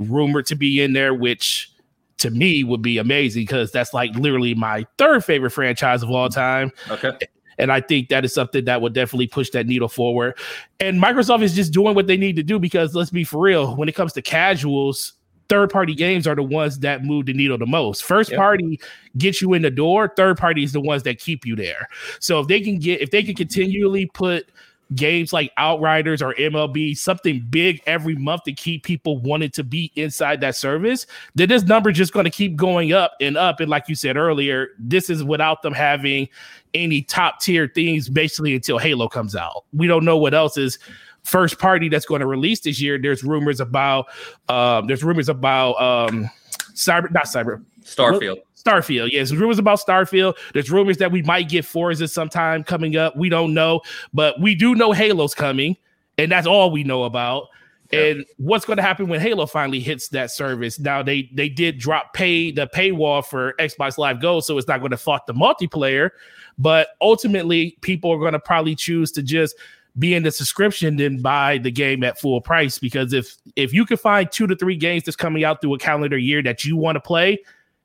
rumored 0.00 0.46
to 0.46 0.56
be 0.56 0.80
in 0.82 0.92
there, 0.92 1.14
which 1.14 1.72
to 2.18 2.30
me 2.30 2.64
would 2.64 2.82
be 2.82 2.98
amazing 2.98 3.42
because 3.42 3.70
that's 3.70 3.94
like 3.94 4.10
literally 4.14 4.54
my 4.54 4.84
third 4.98 5.24
favorite 5.24 5.50
franchise 5.50 6.02
of 6.02 6.10
all 6.10 6.28
time. 6.28 6.72
Okay. 6.90 7.12
And 7.58 7.70
I 7.70 7.80
think 7.80 8.08
that 8.08 8.24
is 8.24 8.32
something 8.32 8.64
that 8.64 8.80
would 8.80 8.94
definitely 8.94 9.26
push 9.26 9.50
that 9.50 9.66
needle 9.66 9.88
forward. 9.88 10.38
And 10.80 11.00
Microsoft 11.00 11.42
is 11.42 11.54
just 11.54 11.72
doing 11.72 11.94
what 11.94 12.06
they 12.06 12.16
need 12.16 12.36
to 12.36 12.42
do 12.42 12.58
because 12.58 12.94
let's 12.94 13.10
be 13.10 13.22
for 13.22 13.40
real, 13.40 13.76
when 13.76 13.88
it 13.88 13.94
comes 13.94 14.14
to 14.14 14.22
casuals, 14.22 15.12
third 15.50 15.68
party 15.68 15.94
games 15.94 16.26
are 16.26 16.34
the 16.34 16.42
ones 16.42 16.78
that 16.78 17.04
move 17.04 17.26
the 17.26 17.34
needle 17.34 17.58
the 17.58 17.66
most. 17.66 18.04
First 18.04 18.30
yep. 18.30 18.38
party 18.38 18.80
gets 19.18 19.42
you 19.42 19.52
in 19.52 19.62
the 19.62 19.70
door, 19.70 20.12
third 20.16 20.38
party 20.38 20.62
is 20.62 20.72
the 20.72 20.80
ones 20.80 21.02
that 21.02 21.18
keep 21.18 21.44
you 21.44 21.54
there. 21.54 21.88
So 22.18 22.40
if 22.40 22.48
they 22.48 22.60
can 22.60 22.78
get 22.78 23.02
if 23.02 23.10
they 23.10 23.22
can 23.22 23.34
continually 23.34 24.06
put 24.06 24.50
games 24.94 25.32
like 25.32 25.52
Outriders 25.56 26.22
or 26.22 26.34
MLB, 26.34 26.96
something 26.96 27.44
big 27.50 27.80
every 27.86 28.16
month 28.16 28.44
to 28.44 28.52
keep 28.52 28.84
people 28.84 29.18
wanting 29.18 29.50
to 29.50 29.64
be 29.64 29.92
inside 29.94 30.40
that 30.40 30.56
service, 30.56 31.06
then 31.34 31.48
this 31.48 31.62
number 31.64 31.92
just 31.92 32.12
going 32.12 32.24
to 32.24 32.30
keep 32.30 32.56
going 32.56 32.92
up 32.92 33.12
and 33.20 33.36
up. 33.36 33.60
And 33.60 33.68
like 33.68 33.88
you 33.88 33.94
said 33.94 34.16
earlier, 34.16 34.68
this 34.78 35.10
is 35.10 35.22
without 35.22 35.62
them 35.62 35.72
having 35.72 36.28
any 36.74 37.02
top 37.02 37.40
tier 37.40 37.70
things 37.72 38.08
basically 38.08 38.54
until 38.54 38.78
Halo 38.78 39.08
comes 39.08 39.36
out. 39.36 39.64
We 39.72 39.86
don't 39.86 40.04
know 40.04 40.16
what 40.16 40.34
else 40.34 40.56
is 40.56 40.78
first 41.22 41.58
party 41.58 41.88
that's 41.88 42.06
going 42.06 42.20
to 42.20 42.26
release 42.26 42.60
this 42.60 42.80
year. 42.80 42.98
There's 42.98 43.22
rumors 43.22 43.60
about 43.60 44.06
um, 44.48 44.86
there's 44.86 45.04
rumors 45.04 45.28
about 45.28 45.80
um, 45.80 46.30
cyber 46.74 47.10
not 47.10 47.24
cyber 47.24 47.62
Starfield. 47.84 48.42
Starfield. 48.62 49.10
Yes, 49.12 49.32
rumors 49.32 49.58
about 49.58 49.80
Starfield. 49.80 50.36
There's 50.52 50.70
rumors 50.70 50.98
that 50.98 51.12
we 51.12 51.22
might 51.22 51.48
get 51.48 51.64
Forza 51.64 52.08
sometime 52.08 52.64
coming 52.64 52.96
up. 52.96 53.16
We 53.16 53.28
don't 53.28 53.54
know, 53.54 53.80
but 54.12 54.40
we 54.40 54.54
do 54.54 54.74
know 54.74 54.92
Halo's 54.92 55.34
coming, 55.34 55.76
and 56.18 56.30
that's 56.30 56.46
all 56.46 56.70
we 56.70 56.84
know 56.84 57.04
about. 57.04 57.48
Yep. 57.92 58.16
And 58.16 58.26
what's 58.36 58.64
going 58.64 58.76
to 58.76 58.82
happen 58.82 59.08
when 59.08 59.20
Halo 59.20 59.46
finally 59.46 59.80
hits 59.80 60.08
that 60.08 60.30
service? 60.30 60.78
Now 60.78 61.02
they 61.02 61.28
they 61.34 61.48
did 61.48 61.78
drop 61.78 62.14
pay 62.14 62.52
the 62.52 62.68
paywall 62.68 63.24
for 63.24 63.54
Xbox 63.58 63.98
Live 63.98 64.20
Gold, 64.20 64.44
so 64.44 64.56
it's 64.58 64.68
not 64.68 64.78
going 64.78 64.92
to 64.92 64.96
fuck 64.96 65.26
the 65.26 65.34
multiplayer. 65.34 66.10
But 66.56 66.88
ultimately, 67.00 67.78
people 67.80 68.12
are 68.12 68.18
going 68.18 68.34
to 68.34 68.38
probably 68.38 68.76
choose 68.76 69.10
to 69.12 69.22
just 69.22 69.56
be 69.98 70.14
in 70.14 70.22
the 70.22 70.30
subscription 70.30 70.96
than 70.96 71.20
buy 71.20 71.58
the 71.58 71.70
game 71.70 72.04
at 72.04 72.18
full 72.18 72.40
price 72.40 72.78
because 72.78 73.12
if 73.12 73.36
if 73.56 73.72
you 73.72 73.84
can 73.84 73.96
find 73.96 74.30
two 74.30 74.46
to 74.46 74.54
three 74.54 74.76
games 74.76 75.02
that's 75.02 75.16
coming 75.16 75.42
out 75.42 75.60
through 75.60 75.74
a 75.74 75.78
calendar 75.78 76.16
year 76.16 76.42
that 76.42 76.64
you 76.64 76.76
want 76.76 76.94
to 76.94 77.00
play, 77.00 77.38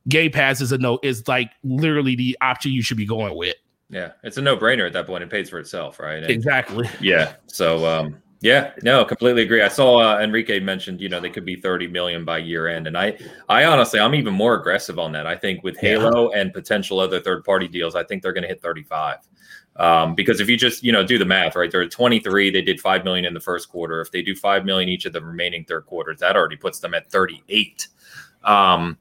Game 0.07 0.31
Pass 0.31 0.61
is 0.61 0.71
a 0.71 0.77
no 0.77 0.99
is 1.03 1.27
like 1.27 1.51
literally 1.63 2.15
the 2.15 2.37
option 2.41 2.71
you 2.71 2.81
should 2.81 2.97
be 2.97 3.05
going 3.05 3.35
with. 3.35 3.55
Yeah, 3.89 4.11
it's 4.23 4.37
a 4.37 4.41
no-brainer 4.41 4.85
at 4.85 4.93
that 4.93 5.05
point. 5.05 5.23
It 5.23 5.29
pays 5.29 5.49
for 5.49 5.59
itself, 5.59 5.99
right? 5.99 6.23
And, 6.23 6.29
exactly. 6.29 6.89
Yeah. 7.01 7.33
So, 7.45 7.85
um, 7.85 8.17
yeah, 8.41 8.71
no, 8.81 9.05
completely 9.05 9.43
agree. 9.43 9.61
I 9.61 9.67
saw 9.67 9.99
uh, 9.99 10.19
Enrique 10.19 10.59
mentioned, 10.59 11.01
you 11.01 11.09
know, 11.09 11.19
they 11.19 11.29
could 11.29 11.45
be 11.45 11.55
30 11.55 11.87
million 11.87 12.25
by 12.25 12.39
year 12.39 12.67
end, 12.67 12.87
and 12.87 12.97
I, 12.97 13.17
I 13.47 13.65
honestly, 13.65 13.99
I'm 13.99 14.15
even 14.15 14.33
more 14.33 14.55
aggressive 14.55 14.99
on 14.99 15.11
that. 15.13 15.25
I 15.25 15.35
think 15.35 15.63
with 15.63 15.77
Halo 15.77 16.31
yeah. 16.31 16.41
and 16.41 16.53
potential 16.53 16.99
other 16.99 17.19
third-party 17.19 17.67
deals, 17.67 17.95
I 17.95 18.03
think 18.03 18.21
they're 18.21 18.33
going 18.33 18.43
to 18.43 18.47
hit 18.47 18.61
35. 18.61 19.19
Um, 19.77 20.15
because 20.15 20.39
if 20.39 20.47
you 20.47 20.57
just 20.57 20.83
you 20.83 20.91
know 20.91 21.05
do 21.05 21.17
the 21.17 21.25
math, 21.25 21.55
right? 21.55 21.69
They're 21.69 21.81
at 21.81 21.91
23. 21.91 22.49
They 22.49 22.61
did 22.61 22.79
five 22.79 23.03
million 23.03 23.25
in 23.25 23.33
the 23.33 23.41
first 23.41 23.67
quarter. 23.67 23.99
If 23.99 24.11
they 24.11 24.21
do 24.21 24.33
five 24.35 24.63
million 24.63 24.87
each 24.89 25.05
of 25.05 25.11
the 25.11 25.21
remaining 25.21 25.65
third 25.65 25.85
quarters, 25.85 26.19
that 26.19 26.35
already 26.35 26.55
puts 26.55 26.79
them 26.79 26.93
at 26.93 27.11
38. 27.11 27.87
Um, 28.45 28.97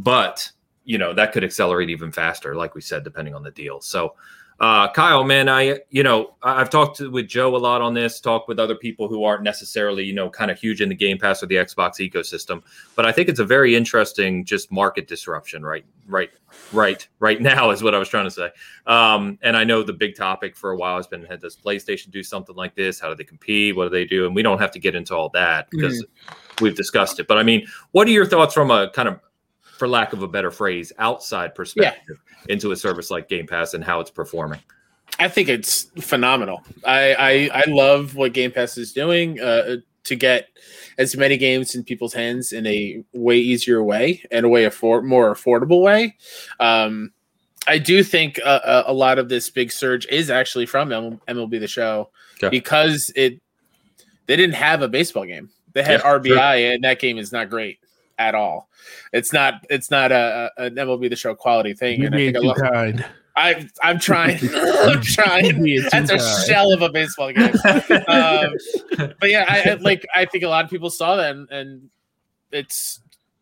but 0.00 0.50
you 0.84 0.98
know 0.98 1.12
that 1.12 1.32
could 1.32 1.44
accelerate 1.44 1.90
even 1.90 2.10
faster, 2.10 2.54
like 2.54 2.74
we 2.74 2.80
said, 2.80 3.04
depending 3.04 3.34
on 3.34 3.42
the 3.42 3.50
deal. 3.50 3.80
So 3.80 4.14
uh, 4.60 4.92
Kyle, 4.92 5.24
man, 5.24 5.48
I 5.48 5.80
you 5.88 6.02
know 6.02 6.34
I've 6.42 6.68
talked 6.68 6.98
to, 6.98 7.10
with 7.10 7.28
Joe 7.28 7.56
a 7.56 7.58
lot 7.58 7.80
on 7.80 7.94
this, 7.94 8.20
talked 8.20 8.46
with 8.46 8.58
other 8.58 8.74
people 8.74 9.08
who 9.08 9.24
aren't 9.24 9.42
necessarily 9.42 10.04
you 10.04 10.12
know 10.12 10.28
kind 10.28 10.50
of 10.50 10.58
huge 10.58 10.82
in 10.82 10.90
the 10.90 10.94
Game 10.94 11.16
Pass 11.16 11.42
or 11.42 11.46
the 11.46 11.54
Xbox 11.54 11.98
ecosystem, 11.98 12.62
but 12.94 13.06
I 13.06 13.12
think 13.12 13.30
it's 13.30 13.40
a 13.40 13.44
very 13.44 13.74
interesting 13.74 14.44
just 14.44 14.70
market 14.70 15.08
disruption, 15.08 15.62
right? 15.62 15.84
Right, 16.06 16.30
right, 16.72 17.06
right 17.20 17.40
now 17.42 17.70
is 17.70 17.82
what 17.82 17.94
I 17.94 17.98
was 17.98 18.08
trying 18.08 18.26
to 18.26 18.30
say. 18.30 18.50
Um, 18.86 19.38
and 19.42 19.56
I 19.56 19.64
know 19.64 19.82
the 19.82 19.94
big 19.94 20.14
topic 20.14 20.54
for 20.54 20.72
a 20.72 20.76
while 20.76 20.96
has 20.96 21.06
been: 21.06 21.26
does 21.40 21.56
PlayStation 21.56 22.10
do 22.10 22.22
something 22.22 22.54
like 22.54 22.74
this? 22.74 23.00
How 23.00 23.08
do 23.08 23.14
they 23.14 23.24
compete? 23.24 23.76
What 23.76 23.84
do 23.84 23.90
they 23.90 24.04
do? 24.04 24.26
And 24.26 24.34
we 24.34 24.42
don't 24.42 24.58
have 24.58 24.72
to 24.72 24.78
get 24.78 24.94
into 24.94 25.14
all 25.16 25.30
that 25.30 25.70
because 25.70 26.02
mm. 26.02 26.60
we've 26.60 26.76
discussed 26.76 27.18
it. 27.18 27.26
But 27.26 27.38
I 27.38 27.44
mean, 27.44 27.66
what 27.92 28.06
are 28.08 28.10
your 28.10 28.26
thoughts 28.26 28.52
from 28.52 28.70
a 28.70 28.90
kind 28.90 29.08
of 29.08 29.20
for 29.80 29.88
lack 29.88 30.12
of 30.12 30.22
a 30.22 30.28
better 30.28 30.50
phrase, 30.50 30.92
outside 30.98 31.54
perspective 31.54 32.18
yeah. 32.46 32.52
into 32.52 32.70
a 32.70 32.76
service 32.76 33.10
like 33.10 33.30
Game 33.30 33.46
Pass 33.46 33.72
and 33.72 33.82
how 33.82 33.98
it's 33.98 34.10
performing? 34.10 34.60
I 35.18 35.26
think 35.26 35.48
it's 35.48 35.84
phenomenal. 36.02 36.62
I 36.84 37.14
I, 37.14 37.50
I 37.60 37.64
love 37.66 38.14
what 38.14 38.34
Game 38.34 38.52
Pass 38.52 38.76
is 38.76 38.92
doing 38.92 39.40
uh, 39.40 39.76
to 40.04 40.16
get 40.16 40.48
as 40.98 41.16
many 41.16 41.38
games 41.38 41.74
in 41.74 41.82
people's 41.82 42.12
hands 42.12 42.52
in 42.52 42.66
a 42.66 43.02
way 43.14 43.38
easier 43.38 43.82
way 43.82 44.22
and 44.30 44.44
a 44.44 44.50
way 44.50 44.66
afford 44.66 45.06
more 45.06 45.34
affordable 45.34 45.80
way. 45.80 46.14
Um, 46.60 47.12
I 47.66 47.78
do 47.78 48.02
think 48.02 48.36
a, 48.36 48.84
a, 48.86 48.92
lot 48.92 49.18
of 49.18 49.30
this 49.30 49.48
big 49.48 49.72
surge 49.72 50.06
is 50.08 50.28
actually 50.28 50.66
from 50.66 50.90
MLB 50.90 51.58
the 51.58 51.68
Show 51.68 52.10
okay. 52.34 52.50
because 52.50 53.10
it 53.16 53.40
they 54.26 54.36
didn't 54.36 54.56
have 54.56 54.82
a 54.82 54.88
baseball 54.88 55.24
game. 55.24 55.48
They 55.72 55.82
had 55.82 56.00
yeah, 56.00 56.18
RBI, 56.18 56.26
sure. 56.26 56.72
and 56.72 56.84
that 56.84 56.98
game 57.00 57.16
is 57.16 57.32
not 57.32 57.48
great 57.48 57.79
at 58.20 58.34
all. 58.34 58.68
It's 59.12 59.32
not 59.32 59.66
it's 59.70 59.90
not 59.90 60.12
a, 60.12 60.52
a 60.56 60.64
an 60.64 60.76
MLB 60.76 61.08
the 61.10 61.16
Show 61.16 61.34
quality 61.34 61.74
thing. 61.74 62.00
You 62.00 62.06
and 62.06 62.14
I 62.14 62.32
think 62.32 62.56
kind. 62.56 63.04
I 63.34 63.66
I'm 63.82 63.98
trying. 63.98 64.38
I'm 64.54 65.00
trying. 65.00 65.62
That's 65.90 66.10
a 66.10 66.18
kind. 66.18 66.46
shell 66.46 66.72
of 66.72 66.82
a 66.82 66.90
baseball 66.90 67.32
game. 67.32 67.54
um, 68.06 68.54
but 69.18 69.30
yeah, 69.30 69.46
I, 69.48 69.70
I, 69.70 69.74
like 69.80 70.06
I 70.14 70.26
think 70.26 70.44
a 70.44 70.48
lot 70.48 70.64
of 70.64 70.70
people 70.70 70.90
saw 70.90 71.16
that 71.16 71.30
and, 71.34 71.50
and 71.50 71.90
it's 72.52 73.00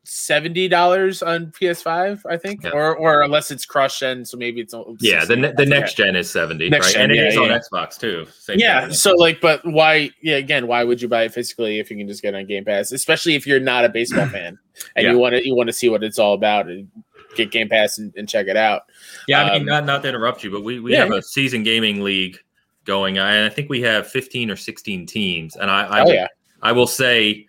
seventy 0.08 0.68
dollars 0.68 1.22
on 1.22 1.52
PS5, 1.52 2.22
I 2.28 2.36
think, 2.38 2.64
yeah. 2.64 2.70
or 2.70 2.96
or 2.96 3.22
unless 3.22 3.50
it's 3.50 3.66
cross 3.66 3.98
gen, 3.98 4.24
so 4.24 4.36
maybe 4.38 4.60
it's 4.60 4.74
yeah. 5.00 5.24
The, 5.24 5.52
the 5.56 5.66
next 5.66 5.94
gen 5.94 6.16
is 6.16 6.30
seventy, 6.30 6.70
next 6.70 6.86
right? 6.86 6.94
Gen, 6.94 7.10
and 7.10 7.14
yeah, 7.14 7.22
it 7.22 7.28
is 7.28 7.34
yeah. 7.34 7.42
on 7.42 7.48
Xbox 7.48 7.98
too. 7.98 8.26
Same 8.38 8.58
yeah, 8.58 8.86
thing. 8.86 8.94
so 8.94 9.12
like, 9.12 9.40
but 9.40 9.60
why? 9.64 10.10
Yeah, 10.22 10.36
again, 10.36 10.66
why 10.66 10.82
would 10.82 11.02
you 11.02 11.08
buy 11.08 11.24
it 11.24 11.34
physically 11.34 11.78
if 11.78 11.90
you 11.90 11.96
can 11.96 12.08
just 12.08 12.22
get 12.22 12.34
on 12.34 12.46
Game 12.46 12.64
Pass? 12.64 12.90
Especially 12.90 13.34
if 13.34 13.46
you're 13.46 13.60
not 13.60 13.84
a 13.84 13.88
baseball 13.90 14.26
fan 14.30 14.58
and 14.96 15.06
you 15.06 15.18
want 15.18 15.34
to 15.34 15.46
you 15.46 15.54
want 15.54 15.66
to 15.66 15.74
see 15.74 15.90
what 15.90 16.02
it's 16.02 16.18
all 16.18 16.32
about 16.32 16.68
and 16.68 16.88
get 17.36 17.50
Game 17.50 17.68
Pass 17.68 17.98
and, 17.98 18.12
and 18.16 18.28
check 18.28 18.46
it 18.46 18.56
out. 18.56 18.82
Yeah, 19.26 19.44
I 19.44 19.52
mean, 19.52 19.62
um, 19.62 19.66
not 19.66 19.84
not 19.84 20.02
to 20.02 20.08
interrupt 20.08 20.42
you, 20.42 20.50
but 20.50 20.64
we 20.64 20.80
we 20.80 20.94
have 20.94 21.10
a 21.10 21.20
Seasoned 21.20 21.66
Gaming 21.66 22.02
league 22.02 22.38
going, 22.86 23.18
and 23.18 23.44
I 23.44 23.50
think 23.50 23.68
we 23.68 23.82
have 23.82 24.06
fifteen 24.06 24.50
or 24.50 24.56
sixteen 24.56 25.04
teams, 25.04 25.54
and 25.56 25.70
I 25.70 25.82
I, 25.82 26.04
oh. 26.04 26.26
I 26.62 26.72
will 26.72 26.86
say 26.86 27.47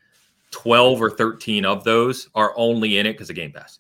12 0.52 1.02
or 1.02 1.10
13 1.10 1.66
of 1.66 1.84
those 1.84 2.30
are 2.36 2.54
only 2.56 2.98
in 2.98 3.06
it 3.06 3.14
because 3.14 3.30
of 3.30 3.36
Game 3.36 3.52
Pass. 3.52 3.80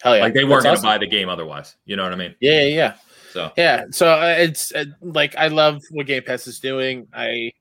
Hell 0.00 0.16
yeah. 0.16 0.22
Like 0.22 0.34
they 0.34 0.44
weren't 0.44 0.62
going 0.62 0.74
to 0.74 0.78
awesome. 0.78 0.88
buy 0.88 0.98
the 0.98 1.06
game 1.06 1.28
otherwise. 1.28 1.76
You 1.84 1.96
know 1.96 2.04
what 2.04 2.12
I 2.12 2.16
mean? 2.16 2.34
Yeah, 2.40 2.62
yeah. 2.62 2.94
So, 3.32 3.50
yeah. 3.56 3.84
So 3.90 4.08
uh, 4.08 4.34
it's 4.38 4.72
uh, 4.72 4.84
like, 5.00 5.36
I 5.36 5.48
love 5.48 5.82
what 5.90 6.06
Game 6.06 6.22
Pass 6.22 6.46
is 6.46 6.60
doing. 6.60 7.06
I, 7.12 7.52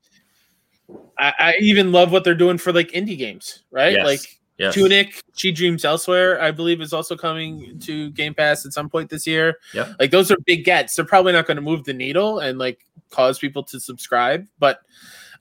I, 1.17 1.33
I, 1.39 1.53
even 1.59 1.91
love 1.91 2.11
what 2.11 2.23
they're 2.23 2.35
doing 2.35 2.57
for 2.57 2.71
like 2.71 2.91
indie 2.91 3.17
games, 3.17 3.63
right? 3.71 3.93
Yes. 3.93 4.05
Like 4.05 4.39
yes. 4.57 4.73
Tunic, 4.73 5.21
She 5.35 5.51
Dreams 5.51 5.83
Elsewhere, 5.83 6.41
I 6.41 6.51
believe 6.51 6.81
is 6.81 6.93
also 6.93 7.15
coming 7.15 7.79
to 7.79 8.11
Game 8.11 8.33
Pass 8.33 8.65
at 8.65 8.73
some 8.73 8.89
point 8.89 9.09
this 9.09 9.25
year. 9.25 9.57
Yeah. 9.73 9.93
Like 9.99 10.11
those 10.11 10.31
are 10.31 10.37
big 10.45 10.63
gets. 10.65 10.95
They're 10.95 11.05
probably 11.05 11.33
not 11.33 11.47
going 11.47 11.57
to 11.57 11.61
move 11.61 11.83
the 11.83 11.93
needle 11.93 12.39
and 12.39 12.59
like 12.59 12.85
cause 13.09 13.39
people 13.39 13.63
to 13.63 13.79
subscribe, 13.79 14.47
but 14.59 14.79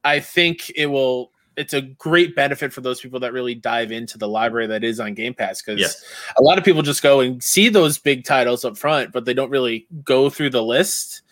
I 0.04 0.20
think 0.20 0.70
it 0.74 0.86
will 0.86 1.32
it's 1.56 1.74
a 1.74 1.80
great 1.80 2.34
benefit 2.34 2.72
for 2.72 2.80
those 2.80 3.00
people 3.00 3.20
that 3.20 3.32
really 3.32 3.54
dive 3.54 3.92
into 3.92 4.18
the 4.18 4.28
library 4.28 4.66
that 4.66 4.84
is 4.84 5.00
on 5.00 5.14
Game 5.14 5.34
Pass 5.34 5.62
because 5.62 5.80
yes. 5.80 6.04
a 6.36 6.42
lot 6.42 6.58
of 6.58 6.64
people 6.64 6.82
just 6.82 7.02
go 7.02 7.20
and 7.20 7.42
see 7.42 7.68
those 7.68 7.98
big 7.98 8.24
titles 8.24 8.64
up 8.64 8.76
front, 8.76 9.12
but 9.12 9.24
they 9.24 9.34
don't 9.34 9.50
really 9.50 9.86
go 10.04 10.30
through 10.30 10.50
the 10.50 10.62
list. 10.62 11.22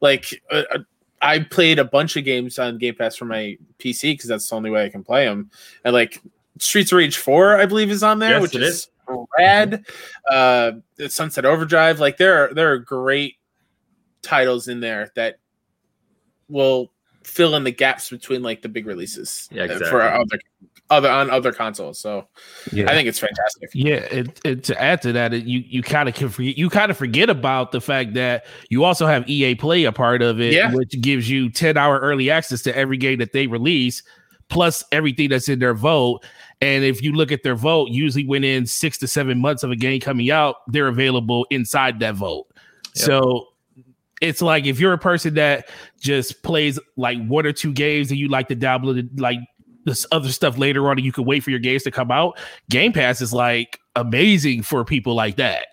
Like 0.00 0.42
uh, 0.50 0.62
uh 0.72 0.78
I 1.22 1.40
played 1.40 1.78
a 1.78 1.84
bunch 1.84 2.16
of 2.16 2.24
games 2.24 2.58
on 2.58 2.78
Game 2.78 2.94
Pass 2.94 3.16
for 3.16 3.26
my 3.26 3.58
PC 3.78 4.14
because 4.14 4.28
that's 4.28 4.48
the 4.48 4.56
only 4.56 4.70
way 4.70 4.84
I 4.84 4.88
can 4.88 5.04
play 5.04 5.26
them, 5.26 5.50
and 5.84 5.92
like 5.92 6.20
Streets 6.58 6.92
of 6.92 6.96
Rage 6.96 7.18
Four, 7.18 7.58
I 7.60 7.66
believe, 7.66 7.90
is 7.90 8.02
on 8.02 8.18
there, 8.18 8.40
yes, 8.40 8.42
which 8.42 8.54
is, 8.54 8.62
is 8.62 8.88
rad. 9.38 9.84
Uh, 10.30 10.72
Sunset 11.08 11.44
Overdrive, 11.44 12.00
like 12.00 12.16
there 12.16 12.44
are 12.44 12.54
there 12.54 12.72
are 12.72 12.78
great 12.78 13.36
titles 14.22 14.68
in 14.68 14.80
there 14.80 15.10
that 15.14 15.38
will 16.48 16.90
fill 17.24 17.54
in 17.54 17.64
the 17.64 17.70
gaps 17.70 18.10
between 18.10 18.42
like 18.42 18.62
the 18.62 18.68
big 18.68 18.86
releases 18.86 19.48
yeah, 19.52 19.62
uh, 19.62 19.64
exactly. 19.66 19.90
for 19.90 20.02
other 20.02 20.38
other 20.90 21.08
on 21.08 21.30
other 21.30 21.52
consoles. 21.52 21.98
So 21.98 22.26
yeah. 22.72 22.90
I 22.90 22.94
think 22.94 23.08
it's 23.08 23.18
fantastic. 23.18 23.70
Yeah, 23.72 23.96
it, 23.96 24.40
it, 24.44 24.64
to 24.64 24.80
add 24.80 25.00
to 25.02 25.12
that, 25.12 25.32
it, 25.32 25.44
you 25.44 25.62
you 25.66 25.82
kind 25.82 26.08
of 26.08 26.14
can 26.14 26.28
forget 26.28 26.58
you 26.58 26.68
kind 26.68 26.90
of 26.90 26.96
forget 26.96 27.30
about 27.30 27.72
the 27.72 27.80
fact 27.80 28.14
that 28.14 28.44
you 28.68 28.84
also 28.84 29.06
have 29.06 29.28
EA 29.28 29.54
Play 29.54 29.84
a 29.84 29.92
part 29.92 30.22
of 30.22 30.40
it, 30.40 30.52
yeah. 30.52 30.74
which 30.74 31.00
gives 31.00 31.30
you 31.30 31.50
ten 31.50 31.76
hour 31.76 31.98
early 32.00 32.30
access 32.30 32.62
to 32.62 32.76
every 32.76 32.96
game 32.96 33.18
that 33.20 33.32
they 33.32 33.46
release, 33.46 34.02
plus 34.48 34.84
everything 34.92 35.30
that's 35.30 35.48
in 35.48 35.60
their 35.60 35.74
vault. 35.74 36.24
And 36.60 36.84
if 36.84 37.02
you 37.02 37.12
look 37.12 37.32
at 37.32 37.42
their 37.42 37.54
vault, 37.54 37.90
usually 37.90 38.26
within 38.26 38.66
six 38.66 38.98
to 38.98 39.08
seven 39.08 39.38
months 39.38 39.62
of 39.62 39.70
a 39.70 39.76
game 39.76 40.00
coming 40.00 40.30
out, 40.30 40.56
they're 40.66 40.88
available 40.88 41.46
inside 41.50 42.00
that 42.00 42.16
vault. 42.16 42.52
Yep. 42.96 43.06
So 43.06 43.49
it's 44.20 44.42
like 44.42 44.66
if 44.66 44.78
you're 44.78 44.92
a 44.92 44.98
person 44.98 45.34
that 45.34 45.68
just 45.98 46.42
plays 46.42 46.78
like 46.96 47.18
one 47.26 47.46
or 47.46 47.52
two 47.52 47.72
games 47.72 48.10
and 48.10 48.18
you 48.18 48.28
like 48.28 48.48
to 48.48 48.54
dabble 48.54 48.96
in 48.96 49.10
like 49.16 49.38
this 49.84 50.06
other 50.12 50.28
stuff 50.28 50.58
later 50.58 50.88
on 50.88 50.98
and 50.98 51.04
you 51.04 51.12
can 51.12 51.24
wait 51.24 51.42
for 51.42 51.50
your 51.50 51.58
games 51.58 51.82
to 51.84 51.90
come 51.90 52.10
out, 52.10 52.38
Game 52.68 52.92
Pass 52.92 53.20
is 53.20 53.32
like 53.32 53.80
amazing 53.96 54.62
for 54.62 54.84
people 54.84 55.14
like 55.14 55.36
that. 55.36 55.66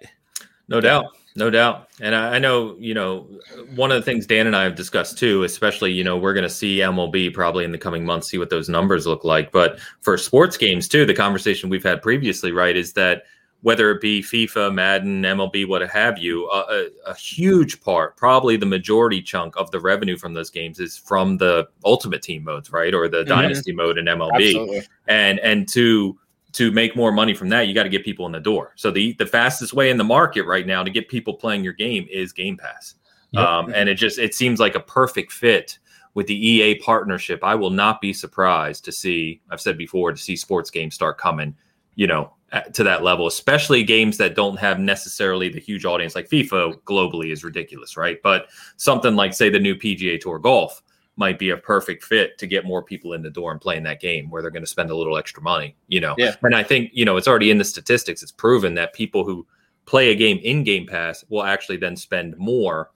No 0.70 0.82
doubt. 0.82 1.06
No 1.36 1.52
doubt. 1.52 1.90
And 2.02 2.16
I, 2.16 2.36
I 2.36 2.40
know, 2.40 2.76
you 2.80 2.96
know, 2.96 3.28
one 3.76 3.92
of 3.92 3.98
the 3.98 4.02
things 4.02 4.26
Dan 4.26 4.48
and 4.48 4.56
I 4.56 4.64
have 4.64 4.74
discussed 4.74 5.20
too, 5.20 5.44
especially, 5.44 5.92
you 5.92 6.04
know, 6.04 6.18
we're 6.18 6.34
going 6.34 6.44
to 6.44 6.50
see 6.50 6.78
MLB 6.78 7.32
probably 7.32 7.64
in 7.64 7.72
the 7.72 7.78
coming 7.78 8.04
months, 8.04 8.28
see 8.28 8.40
what 8.40 8.50
those 8.50 8.70
numbers 8.70 9.06
look 9.06 9.24
like. 9.24 9.52
But 9.52 9.78
for 10.02 10.18
sports 10.18 10.58
games 10.58 10.88
too, 10.88 11.06
the 11.06 11.14
conversation 11.14 11.70
we've 11.70 11.84
had 11.84 12.02
previously, 12.02 12.52
right, 12.52 12.76
is 12.76 12.94
that 12.94 13.26
whether 13.62 13.90
it 13.92 14.02
be 14.02 14.22
FIFA, 14.22 14.74
Madden, 14.74 15.24
MLB, 15.24 15.68
what 15.68 15.88
have 15.90 16.18
you, 16.20 16.50
a, 16.52 16.88
a, 17.06 17.16
huge 17.16 17.82
part, 17.82 18.16
probably 18.16 18.56
the 18.56 18.66
majority 18.66 19.22
chunk 19.22 19.56
of 19.58 19.72
the 19.72 19.80
revenue 19.80 20.16
from 20.16 20.34
those 20.34 20.50
games 20.50 20.80
is 20.80 20.96
from 20.96 21.38
the 21.38 21.68
Ultimate 21.84 22.22
Team 22.22 22.44
modes, 22.44 22.72
right, 22.72 22.94
or 22.94 23.08
the 23.08 23.18
mm-hmm. 23.18 23.30
Dynasty 23.30 23.72
mode 23.72 23.98
in 23.98 24.06
MLB, 24.06 24.32
Absolutely. 24.36 24.82
and 25.08 25.40
and 25.40 25.68
to 25.70 26.18
to 26.54 26.72
make 26.72 26.96
more 26.96 27.12
money 27.12 27.34
from 27.34 27.50
that, 27.50 27.68
you 27.68 27.74
got 27.74 27.84
to 27.84 27.90
get 27.90 28.06
people 28.06 28.26
in 28.26 28.32
the 28.32 28.40
door. 28.40 28.74
So 28.76 28.92
the 28.92 29.14
the 29.14 29.26
fastest 29.26 29.74
way 29.74 29.90
in 29.90 29.98
the 29.98 30.04
market 30.04 30.44
right 30.44 30.66
now 30.66 30.84
to 30.84 30.90
get 30.90 31.10
people 31.10 31.34
playing 31.34 31.64
your 31.64 31.74
game 31.74 32.08
is 32.12 32.32
Game 32.32 32.58
Pass, 32.58 32.96
yep. 33.32 33.44
um, 33.44 33.74
and 33.74 33.90
it 33.90 33.96
just 33.96 34.20
it 34.20 34.36
seems 34.36 34.60
like 34.60 34.76
a 34.76 34.80
perfect 34.80 35.32
fit 35.32 35.80
with 36.14 36.28
the 36.28 36.48
EA 36.48 36.76
partnership. 36.76 37.44
I 37.44 37.56
will 37.56 37.70
not 37.70 38.02
be 38.02 38.14
surprised 38.14 38.86
to 38.86 38.92
see. 38.92 39.42
I've 39.50 39.62
said 39.62 39.78
before 39.78 40.12
to 40.12 40.18
see 40.18 40.36
sports 40.36 40.70
games 40.70 40.94
start 40.94 41.18
coming. 41.18 41.56
You 41.96 42.06
know, 42.06 42.34
to 42.74 42.84
that 42.84 43.04
level, 43.04 43.28
especially 43.28 43.84
games 43.84 44.18
that 44.18 44.36
don't 44.36 44.58
have 44.58 44.80
necessarily 44.80 45.50
the 45.50 45.60
huge 45.60 45.84
audience 45.86 46.16
like 46.16 46.30
FIFA 46.30 46.80
globally 46.84 47.32
is 47.32 47.44
ridiculous, 47.44 47.98
right? 47.98 48.20
But 48.24 48.48
something 48.78 49.16
like, 49.16 49.34
say, 49.34 49.50
the 49.50 49.60
new 49.60 49.76
PGA 49.76 50.20
Tour 50.20 50.40
Golf 50.40 50.82
might 51.18 51.40
be 51.40 51.50
a 51.50 51.58
perfect 51.58 52.04
fit 52.04 52.38
to 52.38 52.48
get 52.48 52.64
more 52.64 52.84
people 52.84 53.14
in 53.14 53.24
the 53.24 53.30
door 53.30 53.52
and 53.52 53.60
playing 53.60 53.84
that 53.84 54.00
game 54.00 54.30
where 54.30 54.42
they're 54.42 54.52
going 54.52 54.64
to 54.64 54.70
spend 54.70 54.92
a 54.92 54.96
little 54.96 55.18
extra 55.18 55.42
money, 55.42 55.76
you 55.88 56.00
know? 56.00 56.14
Yeah. 56.18 56.36
And 56.44 56.56
I 56.56 56.64
think, 56.64 56.92
you 56.94 57.04
know, 57.04 57.18
it's 57.18 57.28
already 57.28 57.50
in 57.50 57.58
the 57.58 57.66
statistics. 57.66 58.22
It's 58.22 58.32
proven 58.32 58.76
that 58.76 58.94
people 58.94 59.26
who 59.26 59.46
play 59.86 60.12
a 60.12 60.16
game 60.16 60.40
in 60.44 60.64
Game 60.64 60.86
Pass 60.86 61.26
will 61.30 61.44
actually 61.44 61.78
then 61.78 61.96
spend 61.96 62.38
more 62.38 62.92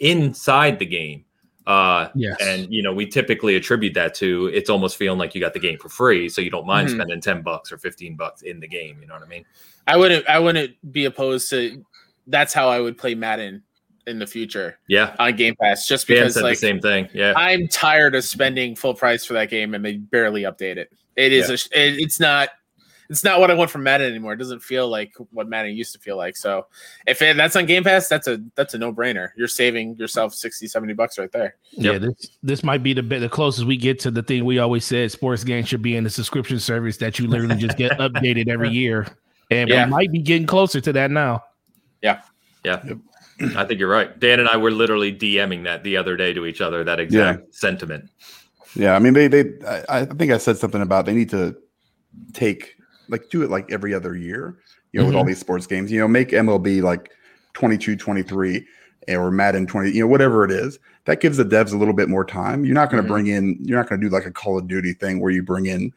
inside 0.00 0.78
the 0.78 0.86
game 0.86 1.25
uh, 1.66 2.08
yes. 2.14 2.36
And 2.40 2.72
you 2.72 2.82
know, 2.82 2.92
we 2.92 3.06
typically 3.06 3.56
attribute 3.56 3.94
that 3.94 4.14
to 4.16 4.46
it's 4.48 4.70
almost 4.70 4.96
feeling 4.96 5.18
like 5.18 5.34
you 5.34 5.40
got 5.40 5.52
the 5.52 5.58
game 5.58 5.78
for 5.78 5.88
free, 5.88 6.28
so 6.28 6.40
you 6.40 6.50
don't 6.50 6.66
mind 6.66 6.88
mm-hmm. 6.88 6.98
spending 6.98 7.20
ten 7.20 7.42
bucks 7.42 7.72
or 7.72 7.78
fifteen 7.78 8.16
bucks 8.16 8.42
in 8.42 8.60
the 8.60 8.68
game. 8.68 8.98
You 9.00 9.08
know 9.08 9.14
what 9.14 9.22
I 9.22 9.26
mean? 9.26 9.44
I 9.86 9.96
wouldn't. 9.96 10.28
I 10.28 10.38
wouldn't 10.38 10.92
be 10.92 11.06
opposed 11.06 11.50
to. 11.50 11.84
That's 12.28 12.52
how 12.54 12.68
I 12.68 12.80
would 12.80 12.96
play 12.98 13.14
Madden 13.14 13.62
in 14.06 14.20
the 14.20 14.26
future. 14.26 14.78
Yeah, 14.88 15.16
on 15.18 15.34
Game 15.34 15.56
Pass, 15.60 15.88
just 15.88 16.06
because 16.06 16.34
said 16.34 16.44
like 16.44 16.54
the 16.54 16.60
same 16.60 16.80
thing. 16.80 17.08
Yeah, 17.12 17.32
I'm 17.36 17.66
tired 17.68 18.14
of 18.14 18.24
spending 18.24 18.76
full 18.76 18.94
price 18.94 19.24
for 19.24 19.34
that 19.34 19.50
game 19.50 19.74
and 19.74 19.84
they 19.84 19.96
barely 19.96 20.42
update 20.42 20.76
it. 20.76 20.92
It 21.16 21.32
is 21.32 21.48
yeah. 21.48 21.80
a, 21.80 21.88
it, 21.88 21.98
it's 21.98 22.20
not 22.20 22.50
it's 23.08 23.24
not 23.24 23.40
what 23.40 23.50
I 23.50 23.54
want 23.54 23.70
from 23.70 23.82
Madden 23.82 24.08
anymore. 24.08 24.32
It 24.32 24.36
doesn't 24.36 24.60
feel 24.60 24.88
like 24.88 25.14
what 25.30 25.48
Madden 25.48 25.74
used 25.74 25.92
to 25.94 25.98
feel 25.98 26.16
like. 26.16 26.36
So 26.36 26.66
if 27.06 27.22
it, 27.22 27.36
that's 27.36 27.56
on 27.56 27.66
Game 27.66 27.84
Pass, 27.84 28.08
that's 28.08 28.26
a 28.28 28.40
that's 28.54 28.74
a 28.74 28.78
no 28.78 28.92
brainer. 28.92 29.30
You're 29.36 29.48
saving 29.48 29.96
yourself 29.96 30.34
60, 30.34 30.66
70 30.66 30.94
bucks 30.94 31.18
right 31.18 31.30
there. 31.32 31.56
Yep. 31.72 31.92
Yeah, 31.92 31.98
this 31.98 32.38
this 32.42 32.64
might 32.64 32.82
be 32.82 32.92
the 32.92 33.02
bit 33.02 33.20
the 33.20 33.28
closest 33.28 33.66
we 33.66 33.76
get 33.76 33.98
to 34.00 34.10
the 34.10 34.22
thing 34.22 34.44
we 34.44 34.58
always 34.58 34.84
said 34.84 35.10
sports 35.12 35.44
games 35.44 35.68
should 35.68 35.82
be 35.82 35.96
in 35.96 36.04
the 36.04 36.10
subscription 36.10 36.58
service 36.58 36.96
that 36.98 37.18
you 37.18 37.26
literally 37.26 37.56
just 37.56 37.76
get 37.76 37.92
updated 37.98 38.48
every 38.48 38.70
year. 38.70 39.06
And 39.50 39.68
yeah. 39.68 39.84
we 39.84 39.90
might 39.90 40.12
be 40.12 40.20
getting 40.20 40.46
closer 40.46 40.80
to 40.80 40.92
that 40.92 41.10
now. 41.10 41.44
Yeah. 42.02 42.22
Yeah. 42.64 42.82
Yep. 42.84 42.98
I 43.56 43.64
think 43.64 43.78
you're 43.78 43.88
right. 43.88 44.18
Dan 44.18 44.40
and 44.40 44.48
I 44.48 44.56
were 44.56 44.70
literally 44.70 45.12
DMing 45.12 45.64
that 45.64 45.84
the 45.84 45.96
other 45.96 46.16
day 46.16 46.32
to 46.32 46.46
each 46.46 46.60
other, 46.60 46.82
that 46.84 46.98
exact 46.98 47.40
yeah. 47.40 47.46
sentiment. 47.50 48.10
Yeah, 48.74 48.94
I 48.94 48.98
mean, 48.98 49.14
they 49.14 49.28
they 49.28 49.44
I, 49.66 50.00
I, 50.00 50.04
think 50.04 50.32
I 50.32 50.38
said 50.38 50.58
something 50.58 50.82
about 50.82 51.06
they 51.06 51.14
need 51.14 51.30
to 51.30 51.56
take 52.32 52.75
like 53.08 53.28
do 53.30 53.42
it 53.42 53.50
like 53.50 53.70
every 53.70 53.94
other 53.94 54.16
year, 54.16 54.56
you 54.92 55.00
know, 55.00 55.04
mm-hmm. 55.04 55.06
with 55.08 55.16
all 55.16 55.22
mm-hmm. 55.22 55.28
these 55.28 55.40
sports 55.40 55.66
games. 55.66 55.90
You 55.90 56.00
know, 56.00 56.08
make 56.08 56.30
MLB 56.30 56.82
like 56.82 57.10
22, 57.54 57.96
23 57.96 58.66
or 59.08 59.30
Madden 59.30 59.66
20, 59.66 59.90
you 59.90 60.00
know, 60.00 60.06
whatever 60.06 60.44
it 60.44 60.50
is. 60.50 60.78
That 61.04 61.20
gives 61.20 61.36
the 61.36 61.44
devs 61.44 61.72
a 61.72 61.76
little 61.76 61.94
bit 61.94 62.08
more 62.08 62.24
time. 62.24 62.64
You're 62.64 62.74
not 62.74 62.90
going 62.90 63.02
to 63.02 63.06
mm-hmm. 63.06 63.12
bring 63.12 63.26
in, 63.28 63.58
you're 63.62 63.78
not 63.78 63.88
going 63.88 64.00
to 64.00 64.06
do 64.06 64.12
like 64.12 64.26
a 64.26 64.32
Call 64.32 64.58
of 64.58 64.66
Duty 64.66 64.92
thing 64.92 65.20
where 65.20 65.30
you 65.30 65.42
bring 65.42 65.66
in, 65.66 65.92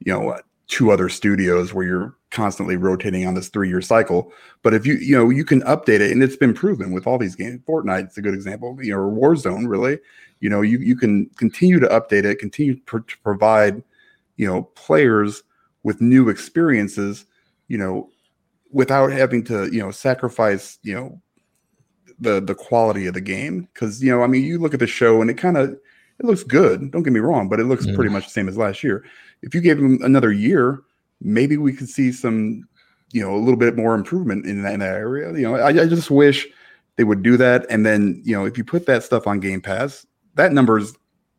you 0.00 0.12
know, 0.12 0.38
two 0.66 0.90
other 0.90 1.08
studios 1.10 1.74
where 1.74 1.86
you're 1.86 2.16
constantly 2.30 2.76
rotating 2.76 3.26
on 3.26 3.34
this 3.34 3.48
three 3.48 3.68
year 3.68 3.82
cycle. 3.82 4.32
But 4.62 4.72
if 4.72 4.86
you, 4.86 4.94
you 4.94 5.16
know, 5.16 5.28
you 5.28 5.44
can 5.44 5.60
update 5.62 6.00
it 6.00 6.10
and 6.10 6.22
it's 6.22 6.36
been 6.36 6.54
proven 6.54 6.92
with 6.92 7.06
all 7.06 7.18
these 7.18 7.36
games. 7.36 7.60
Fortnite's 7.68 8.16
a 8.16 8.22
good 8.22 8.34
example, 8.34 8.76
you 8.82 8.92
know, 8.92 8.98
or 8.98 9.12
Warzone 9.12 9.68
really, 9.68 9.98
you 10.40 10.48
know, 10.48 10.62
you, 10.62 10.78
you 10.78 10.96
can 10.96 11.26
continue 11.36 11.78
to 11.80 11.86
update 11.88 12.24
it, 12.24 12.38
continue 12.38 12.74
to 12.74 13.04
provide, 13.22 13.82
you 14.36 14.46
know, 14.46 14.62
players 14.74 15.42
with 15.84 16.00
new 16.00 16.28
experiences, 16.28 17.24
you 17.68 17.78
know, 17.78 18.10
without 18.72 19.12
having 19.12 19.44
to, 19.44 19.72
you 19.72 19.80
know, 19.80 19.92
sacrifice, 19.92 20.78
you 20.82 20.94
know, 20.94 21.20
the 22.18 22.40
the 22.40 22.54
quality 22.54 23.06
of 23.06 23.14
the 23.14 23.20
game. 23.20 23.68
Cause, 23.74 24.02
you 24.02 24.10
know, 24.10 24.22
I 24.22 24.26
mean, 24.26 24.42
you 24.42 24.58
look 24.58 24.74
at 24.74 24.80
the 24.80 24.86
show 24.86 25.20
and 25.20 25.30
it 25.30 25.34
kind 25.34 25.56
of 25.56 25.70
it 26.18 26.26
looks 26.26 26.42
good. 26.42 26.90
Don't 26.90 27.02
get 27.02 27.12
me 27.12 27.20
wrong, 27.20 27.48
but 27.48 27.60
it 27.60 27.64
looks 27.64 27.86
pretty 27.86 28.08
mm. 28.08 28.12
much 28.12 28.24
the 28.24 28.30
same 28.30 28.48
as 28.48 28.56
last 28.56 28.82
year. 28.82 29.04
If 29.42 29.54
you 29.54 29.60
gave 29.60 29.76
them 29.76 30.00
another 30.02 30.32
year, 30.32 30.80
maybe 31.20 31.56
we 31.56 31.72
could 31.72 31.88
see 31.88 32.12
some, 32.12 32.68
you 33.12 33.20
know, 33.20 33.34
a 33.34 33.38
little 33.38 33.56
bit 33.56 33.76
more 33.76 33.94
improvement 33.94 34.46
in 34.46 34.62
that, 34.62 34.74
in 34.74 34.80
that 34.80 34.94
area. 34.94 35.32
You 35.32 35.42
know, 35.42 35.56
I, 35.56 35.68
I 35.68 35.86
just 35.86 36.10
wish 36.10 36.46
they 36.96 37.04
would 37.04 37.22
do 37.22 37.36
that. 37.36 37.66
And 37.68 37.84
then, 37.84 38.22
you 38.24 38.36
know, 38.36 38.44
if 38.44 38.56
you 38.56 38.64
put 38.64 38.86
that 38.86 39.02
stuff 39.02 39.26
on 39.26 39.40
Game 39.40 39.60
Pass, 39.60 40.06
that 40.36 40.52
numbers 40.52 40.94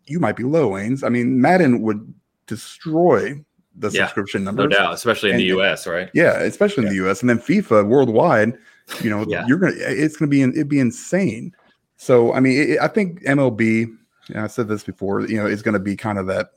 you 0.07 0.19
might 0.19 0.35
be 0.35 0.43
low, 0.43 0.71
Ains. 0.71 1.03
I 1.03 1.09
mean, 1.09 1.41
Madden 1.41 1.81
would 1.81 2.13
destroy 2.47 3.43
the 3.77 3.89
yeah, 3.89 4.01
subscription 4.05 4.43
numbers. 4.43 4.69
No 4.69 4.77
doubt, 4.77 4.93
especially 4.93 5.29
in 5.29 5.35
and, 5.35 5.41
the 5.41 5.59
US, 5.59 5.87
right? 5.87 6.09
Yeah, 6.13 6.39
especially 6.39 6.83
yeah. 6.83 6.91
in 6.91 6.97
the 6.97 7.09
US. 7.09 7.21
And 7.21 7.29
then 7.29 7.39
FIFA 7.39 7.87
worldwide, 7.87 8.57
you 9.01 9.09
know, 9.09 9.25
yeah. 9.27 9.45
you're 9.47 9.57
gonna 9.57 9.73
it's 9.77 10.17
gonna 10.17 10.29
be 10.29 10.41
it'd 10.41 10.69
be 10.69 10.79
insane. 10.79 11.53
So 11.97 12.33
I 12.33 12.39
mean, 12.39 12.71
it, 12.71 12.79
I 12.79 12.87
think 12.87 13.23
MLB, 13.23 13.95
I 14.35 14.47
said 14.47 14.67
this 14.67 14.83
before, 14.83 15.21
you 15.21 15.37
know, 15.37 15.45
is 15.45 15.61
gonna 15.61 15.79
be 15.79 15.95
kind 15.95 16.17
of 16.17 16.27
that, 16.27 16.51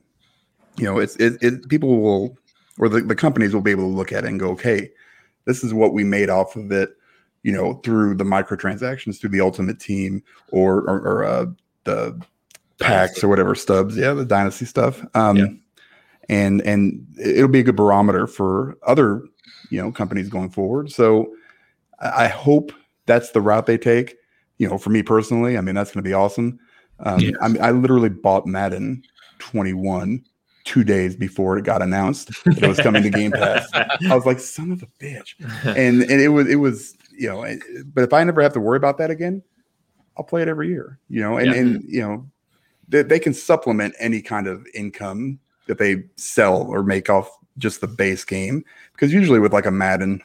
you 0.76 0.84
know, 0.84 0.98
it's 0.98 1.16
it, 1.16 1.42
it 1.42 1.68
people 1.68 2.00
will 2.00 2.38
or 2.78 2.88
the, 2.88 3.00
the 3.00 3.16
companies 3.16 3.54
will 3.54 3.62
be 3.62 3.72
able 3.72 3.90
to 3.90 3.96
look 3.96 4.12
at 4.12 4.24
it 4.24 4.28
and 4.28 4.38
go, 4.38 4.50
okay, 4.50 4.90
this 5.46 5.64
is 5.64 5.74
what 5.74 5.92
we 5.92 6.04
made 6.04 6.30
off 6.30 6.54
of 6.54 6.70
it, 6.70 6.90
you 7.42 7.52
know, 7.52 7.74
through 7.84 8.14
the 8.14 8.24
microtransactions, 8.24 9.20
through 9.20 9.30
the 9.30 9.40
ultimate 9.40 9.80
team 9.80 10.22
or 10.52 10.82
or, 10.82 11.00
or 11.00 11.24
uh, 11.24 11.46
the 11.84 12.20
packs 12.78 13.24
or 13.24 13.28
whatever 13.28 13.54
stubs, 13.54 13.96
yeah, 13.96 14.12
the 14.12 14.24
dynasty 14.24 14.64
stuff. 14.64 15.04
Um, 15.14 15.60
and 16.28 16.60
and 16.62 17.06
it'll 17.18 17.48
be 17.48 17.60
a 17.60 17.64
good 17.64 17.76
barometer 17.76 18.26
for 18.26 18.76
other 18.86 19.22
you 19.70 19.80
know 19.80 19.90
companies 19.90 20.28
going 20.28 20.50
forward. 20.50 20.90
So 20.90 21.32
I 22.00 22.28
hope 22.28 22.72
that's 23.06 23.30
the 23.30 23.40
route 23.40 23.66
they 23.66 23.78
take. 23.78 24.16
You 24.58 24.68
know, 24.68 24.78
for 24.78 24.90
me 24.90 25.02
personally, 25.02 25.56
I 25.56 25.60
mean 25.60 25.74
that's 25.74 25.92
going 25.92 26.02
to 26.02 26.08
be 26.08 26.14
awesome. 26.14 26.58
Um, 27.00 27.20
yes. 27.20 27.34
I, 27.40 27.48
mean, 27.48 27.62
I 27.62 27.70
literally 27.70 28.08
bought 28.08 28.46
Madden 28.46 29.04
21 29.38 30.24
two 30.64 30.84
days 30.84 31.16
before 31.16 31.56
it 31.56 31.64
got 31.64 31.80
announced 31.80 32.28
that 32.44 32.62
it 32.62 32.66
was 32.66 32.80
coming 32.80 33.02
to 33.02 33.10
Game 33.10 33.30
Pass. 33.30 33.68
I 33.72 34.14
was 34.14 34.26
like, 34.26 34.40
son 34.40 34.72
of 34.72 34.82
a 34.82 34.86
bitch, 35.02 35.34
and 35.64 36.02
and 36.02 36.20
it 36.20 36.28
was 36.28 36.48
it 36.48 36.56
was 36.56 36.96
you 37.16 37.28
know, 37.28 37.44
but 37.94 38.04
if 38.04 38.12
I 38.12 38.22
never 38.24 38.42
have 38.42 38.52
to 38.54 38.60
worry 38.60 38.76
about 38.76 38.98
that 38.98 39.10
again, 39.10 39.42
I'll 40.16 40.24
play 40.24 40.42
it 40.42 40.48
every 40.48 40.68
year. 40.68 40.98
You 41.08 41.22
know, 41.22 41.38
and 41.38 41.46
yeah. 41.46 41.60
and 41.60 41.84
you 41.84 42.00
know, 42.00 42.30
they, 42.88 43.02
they 43.02 43.18
can 43.18 43.32
supplement 43.34 43.94
any 43.98 44.20
kind 44.20 44.46
of 44.46 44.66
income 44.74 45.38
that 45.68 45.78
they 45.78 46.02
sell 46.16 46.62
or 46.62 46.82
make 46.82 47.08
off 47.08 47.30
just 47.56 47.80
the 47.80 47.86
base 47.86 48.24
game 48.24 48.64
because 48.92 49.12
usually 49.12 49.38
with 49.38 49.52
like 49.52 49.66
a 49.66 49.70
Madden, 49.70 50.20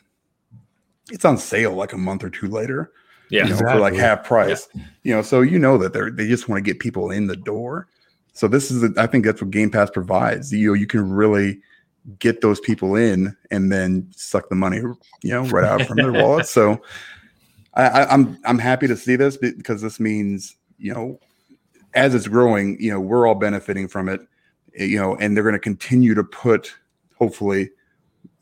it's 1.11 1.25
on 1.25 1.37
sale 1.37 1.73
like 1.73 1.93
a 1.93 1.97
month 1.97 2.23
or 2.23 2.29
two 2.29 2.47
later. 2.47 2.91
Yeah, 3.29 3.43
you 3.43 3.49
know, 3.49 3.53
exactly. 3.55 3.73
for 3.75 3.79
like 3.79 3.93
half 3.93 4.23
price. 4.23 4.67
Yeah. 4.73 4.83
You 5.03 5.15
know, 5.15 5.21
so 5.21 5.41
you 5.41 5.59
know 5.59 5.77
that 5.77 5.93
they're 5.93 6.11
they 6.11 6.27
just 6.27 6.49
want 6.49 6.63
to 6.63 6.69
get 6.69 6.79
people 6.79 7.11
in 7.11 7.27
the 7.27 7.35
door. 7.35 7.87
So 8.33 8.47
this 8.47 8.71
is, 8.71 8.83
a, 8.83 8.89
I 8.97 9.05
think 9.05 9.25
that's 9.25 9.41
what 9.41 9.51
Game 9.51 9.69
Pass 9.69 9.91
provides. 9.91 10.51
You 10.51 10.69
know, 10.69 10.73
you 10.73 10.87
can 10.87 11.11
really 11.11 11.61
get 12.19 12.41
those 12.41 12.59
people 12.59 12.95
in 12.95 13.35
and 13.51 13.71
then 13.71 14.09
suck 14.15 14.49
the 14.49 14.55
money, 14.55 14.77
you 14.77 15.31
know, 15.31 15.45
right 15.45 15.63
out 15.63 15.83
from 15.83 15.97
their 15.97 16.11
wallets. 16.11 16.49
So 16.49 16.81
I, 17.75 17.83
I, 17.83 18.13
I'm 18.13 18.37
I'm 18.45 18.59
happy 18.59 18.87
to 18.87 18.97
see 18.97 19.15
this 19.15 19.37
because 19.37 19.81
this 19.81 19.99
means 19.99 20.55
you 20.77 20.93
know, 20.93 21.19
as 21.93 22.13
it's 22.13 22.27
growing, 22.27 22.77
you 22.79 22.91
know, 22.91 22.99
we're 22.99 23.27
all 23.27 23.35
benefiting 23.35 23.87
from 23.87 24.09
it 24.09 24.21
Eh, 24.77 24.85
you 24.85 24.99
know, 24.99 25.15
and 25.17 25.35
they're 25.35 25.43
going 25.43 25.53
to 25.53 25.59
continue 25.59 26.13
to 26.13 26.23
put 26.23 26.73
hopefully 27.17 27.69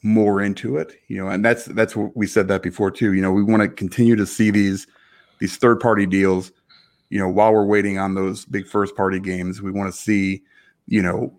more 0.04 0.42
into 0.42 0.78
it, 0.78 0.94
you 1.08 1.18
know, 1.18 1.30
and 1.30 1.46
that's 1.46 1.66
that's 1.66 1.96
what 1.96 2.16
we 2.16 2.26
said 2.26 2.48
that 2.48 2.64
before 2.64 2.92
too. 2.92 3.14
You 3.14 3.22
know, 3.22 3.32
we 3.32 3.44
want 3.44 3.62
to 3.62 3.70
continue 3.70 4.16
to 4.16 4.26
see 4.26 4.52
these 4.52 4.88
these 5.40 5.58
third 5.58 5.80
party 5.80 6.06
deals, 6.06 6.52
you 7.10 7.20
know, 7.20 7.30
while 7.30 7.54
we're 7.54 7.66
waiting 7.66 7.98
on 7.98 8.16
those 8.16 8.46
big 8.46 8.68
first 8.68 8.96
party 8.96 9.20
games. 9.20 9.62
We 9.62 9.72
want 9.72 9.94
to 9.94 10.00
see, 10.00 10.42
you 10.88 11.02
know, 11.02 11.34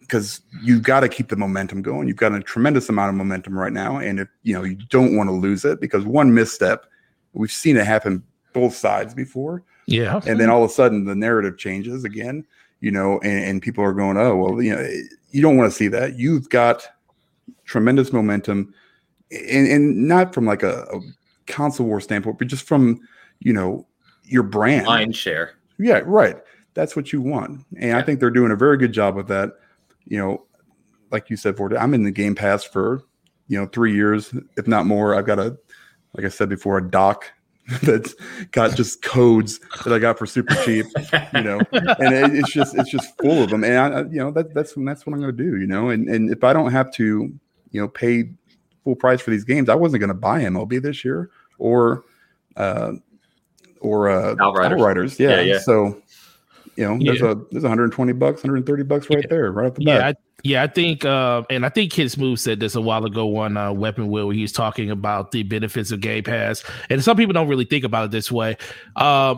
because 0.00 0.40
you've 0.62 0.82
got 0.82 1.00
to 1.00 1.08
keep 1.08 1.28
the 1.28 1.36
momentum 1.36 1.82
going. 1.82 2.08
You've 2.08 2.16
got 2.16 2.34
a 2.34 2.40
tremendous 2.40 2.88
amount 2.88 3.10
of 3.10 3.14
momentum 3.14 3.56
right 3.56 3.72
now, 3.72 3.98
and 3.98 4.20
if 4.20 4.28
you 4.42 4.54
know 4.54 4.64
you 4.64 4.76
don't 4.88 5.16
want 5.16 5.28
to 5.28 5.34
lose 5.34 5.64
it 5.64 5.80
because 5.80 6.04
one 6.04 6.34
misstep, 6.34 6.86
we've 7.32 7.52
seen 7.52 7.76
it 7.76 7.86
happen 7.86 8.24
both 8.52 8.74
sides 8.74 9.14
before. 9.14 9.62
Yeah, 9.86 10.20
and 10.26 10.40
then 10.40 10.50
all 10.50 10.64
of 10.64 10.70
a 10.70 10.72
sudden 10.72 11.04
the 11.04 11.14
narrative 11.14 11.58
changes 11.58 12.04
again 12.04 12.44
you 12.80 12.90
know, 12.90 13.18
and, 13.22 13.44
and 13.44 13.62
people 13.62 13.84
are 13.84 13.92
going, 13.92 14.16
oh, 14.16 14.36
well, 14.36 14.62
you 14.62 14.74
know, 14.74 14.88
you 15.30 15.42
don't 15.42 15.56
want 15.56 15.70
to 15.70 15.76
see 15.76 15.88
that. 15.88 16.18
You've 16.18 16.48
got 16.48 16.86
tremendous 17.64 18.12
momentum, 18.12 18.74
and, 19.30 19.66
and 19.68 20.08
not 20.08 20.34
from 20.34 20.46
like 20.46 20.62
a, 20.62 20.82
a 20.92 21.00
console 21.46 21.86
war 21.86 22.00
standpoint, 22.00 22.38
but 22.38 22.48
just 22.48 22.66
from, 22.66 23.00
you 23.40 23.52
know, 23.52 23.86
your 24.24 24.42
brand. 24.42 24.86
Mind 24.86 25.14
share. 25.14 25.54
Yeah, 25.78 26.02
right. 26.04 26.36
That's 26.74 26.94
what 26.94 27.12
you 27.12 27.20
want. 27.20 27.64
And 27.76 27.90
yeah. 27.90 27.98
I 27.98 28.02
think 28.02 28.20
they're 28.20 28.30
doing 28.30 28.52
a 28.52 28.56
very 28.56 28.76
good 28.76 28.92
job 28.92 29.18
of 29.18 29.26
that. 29.28 29.52
You 30.06 30.18
know, 30.18 30.46
like 31.10 31.30
you 31.30 31.36
said, 31.36 31.56
Forte, 31.56 31.76
I'm 31.76 31.94
in 31.94 32.04
the 32.04 32.10
Game 32.10 32.34
Pass 32.34 32.64
for, 32.64 33.02
you 33.48 33.58
know, 33.58 33.66
three 33.66 33.94
years, 33.94 34.32
if 34.56 34.68
not 34.68 34.86
more. 34.86 35.14
I've 35.14 35.26
got 35.26 35.38
a, 35.38 35.56
like 36.14 36.24
I 36.24 36.28
said 36.28 36.48
before, 36.48 36.78
a 36.78 36.90
dock 36.90 37.30
that's 37.82 38.14
got 38.50 38.76
just 38.76 39.02
codes 39.02 39.60
that 39.84 39.92
I 39.92 39.98
got 39.98 40.18
for 40.18 40.26
super 40.26 40.54
cheap, 40.64 40.86
you 41.34 41.42
know, 41.42 41.60
and 41.72 42.14
it, 42.14 42.34
it's 42.34 42.52
just 42.52 42.74
it's 42.76 42.90
just 42.90 43.16
full 43.18 43.42
of 43.42 43.50
them, 43.50 43.64
and 43.64 43.94
I, 43.94 44.00
you 44.02 44.18
know 44.18 44.30
that 44.32 44.54
that's 44.54 44.74
that's 44.76 45.06
what 45.06 45.14
I'm 45.14 45.20
going 45.20 45.36
to 45.36 45.42
do, 45.44 45.56
you 45.56 45.66
know, 45.66 45.90
and 45.90 46.08
and 46.08 46.30
if 46.30 46.42
I 46.42 46.52
don't 46.52 46.72
have 46.72 46.90
to, 46.94 47.32
you 47.70 47.80
know, 47.80 47.86
pay 47.86 48.30
full 48.82 48.96
price 48.96 49.20
for 49.20 49.30
these 49.30 49.44
games, 49.44 49.68
I 49.68 49.74
wasn't 49.74 50.00
going 50.00 50.08
to 50.08 50.14
buy 50.14 50.42
MLB 50.42 50.82
this 50.82 51.04
year 51.04 51.30
or 51.58 52.04
uh 52.56 52.92
or 53.80 54.10
uh 54.10 54.34
Outriders, 54.40 54.80
Outriders. 54.80 55.20
Yeah. 55.20 55.30
yeah, 55.36 55.40
yeah. 55.40 55.58
So 55.58 56.02
you 56.80 56.88
know, 56.88 56.98
there's 56.98 57.20
yeah. 57.20 57.32
a 57.32 57.34
there's 57.50 57.62
120 57.62 58.12
bucks, 58.14 58.42
130 58.42 58.82
bucks 58.84 59.10
right 59.10 59.28
there, 59.28 59.52
right 59.52 59.66
off 59.66 59.74
the 59.74 59.84
bat. 59.84 60.16
Yeah, 60.42 60.52
yeah, 60.52 60.62
I 60.62 60.66
think, 60.66 61.04
uh, 61.04 61.42
and 61.50 61.66
I 61.66 61.68
think 61.68 61.92
Kid 61.92 62.10
Smooth 62.10 62.38
said 62.38 62.58
this 62.58 62.74
a 62.74 62.80
while 62.80 63.04
ago 63.04 63.36
on 63.36 63.58
uh, 63.58 63.70
Weapon 63.70 64.08
Wheel, 64.08 64.26
where 64.26 64.34
he 64.34 64.40
was 64.40 64.52
talking 64.52 64.90
about 64.90 65.32
the 65.32 65.42
benefits 65.42 65.90
of 65.90 66.00
Game 66.00 66.24
Pass. 66.24 66.64
And 66.88 67.04
some 67.04 67.18
people 67.18 67.34
don't 67.34 67.48
really 67.48 67.66
think 67.66 67.84
about 67.84 68.06
it 68.06 68.10
this 68.12 68.32
way. 68.32 68.56
Uh, 68.96 69.36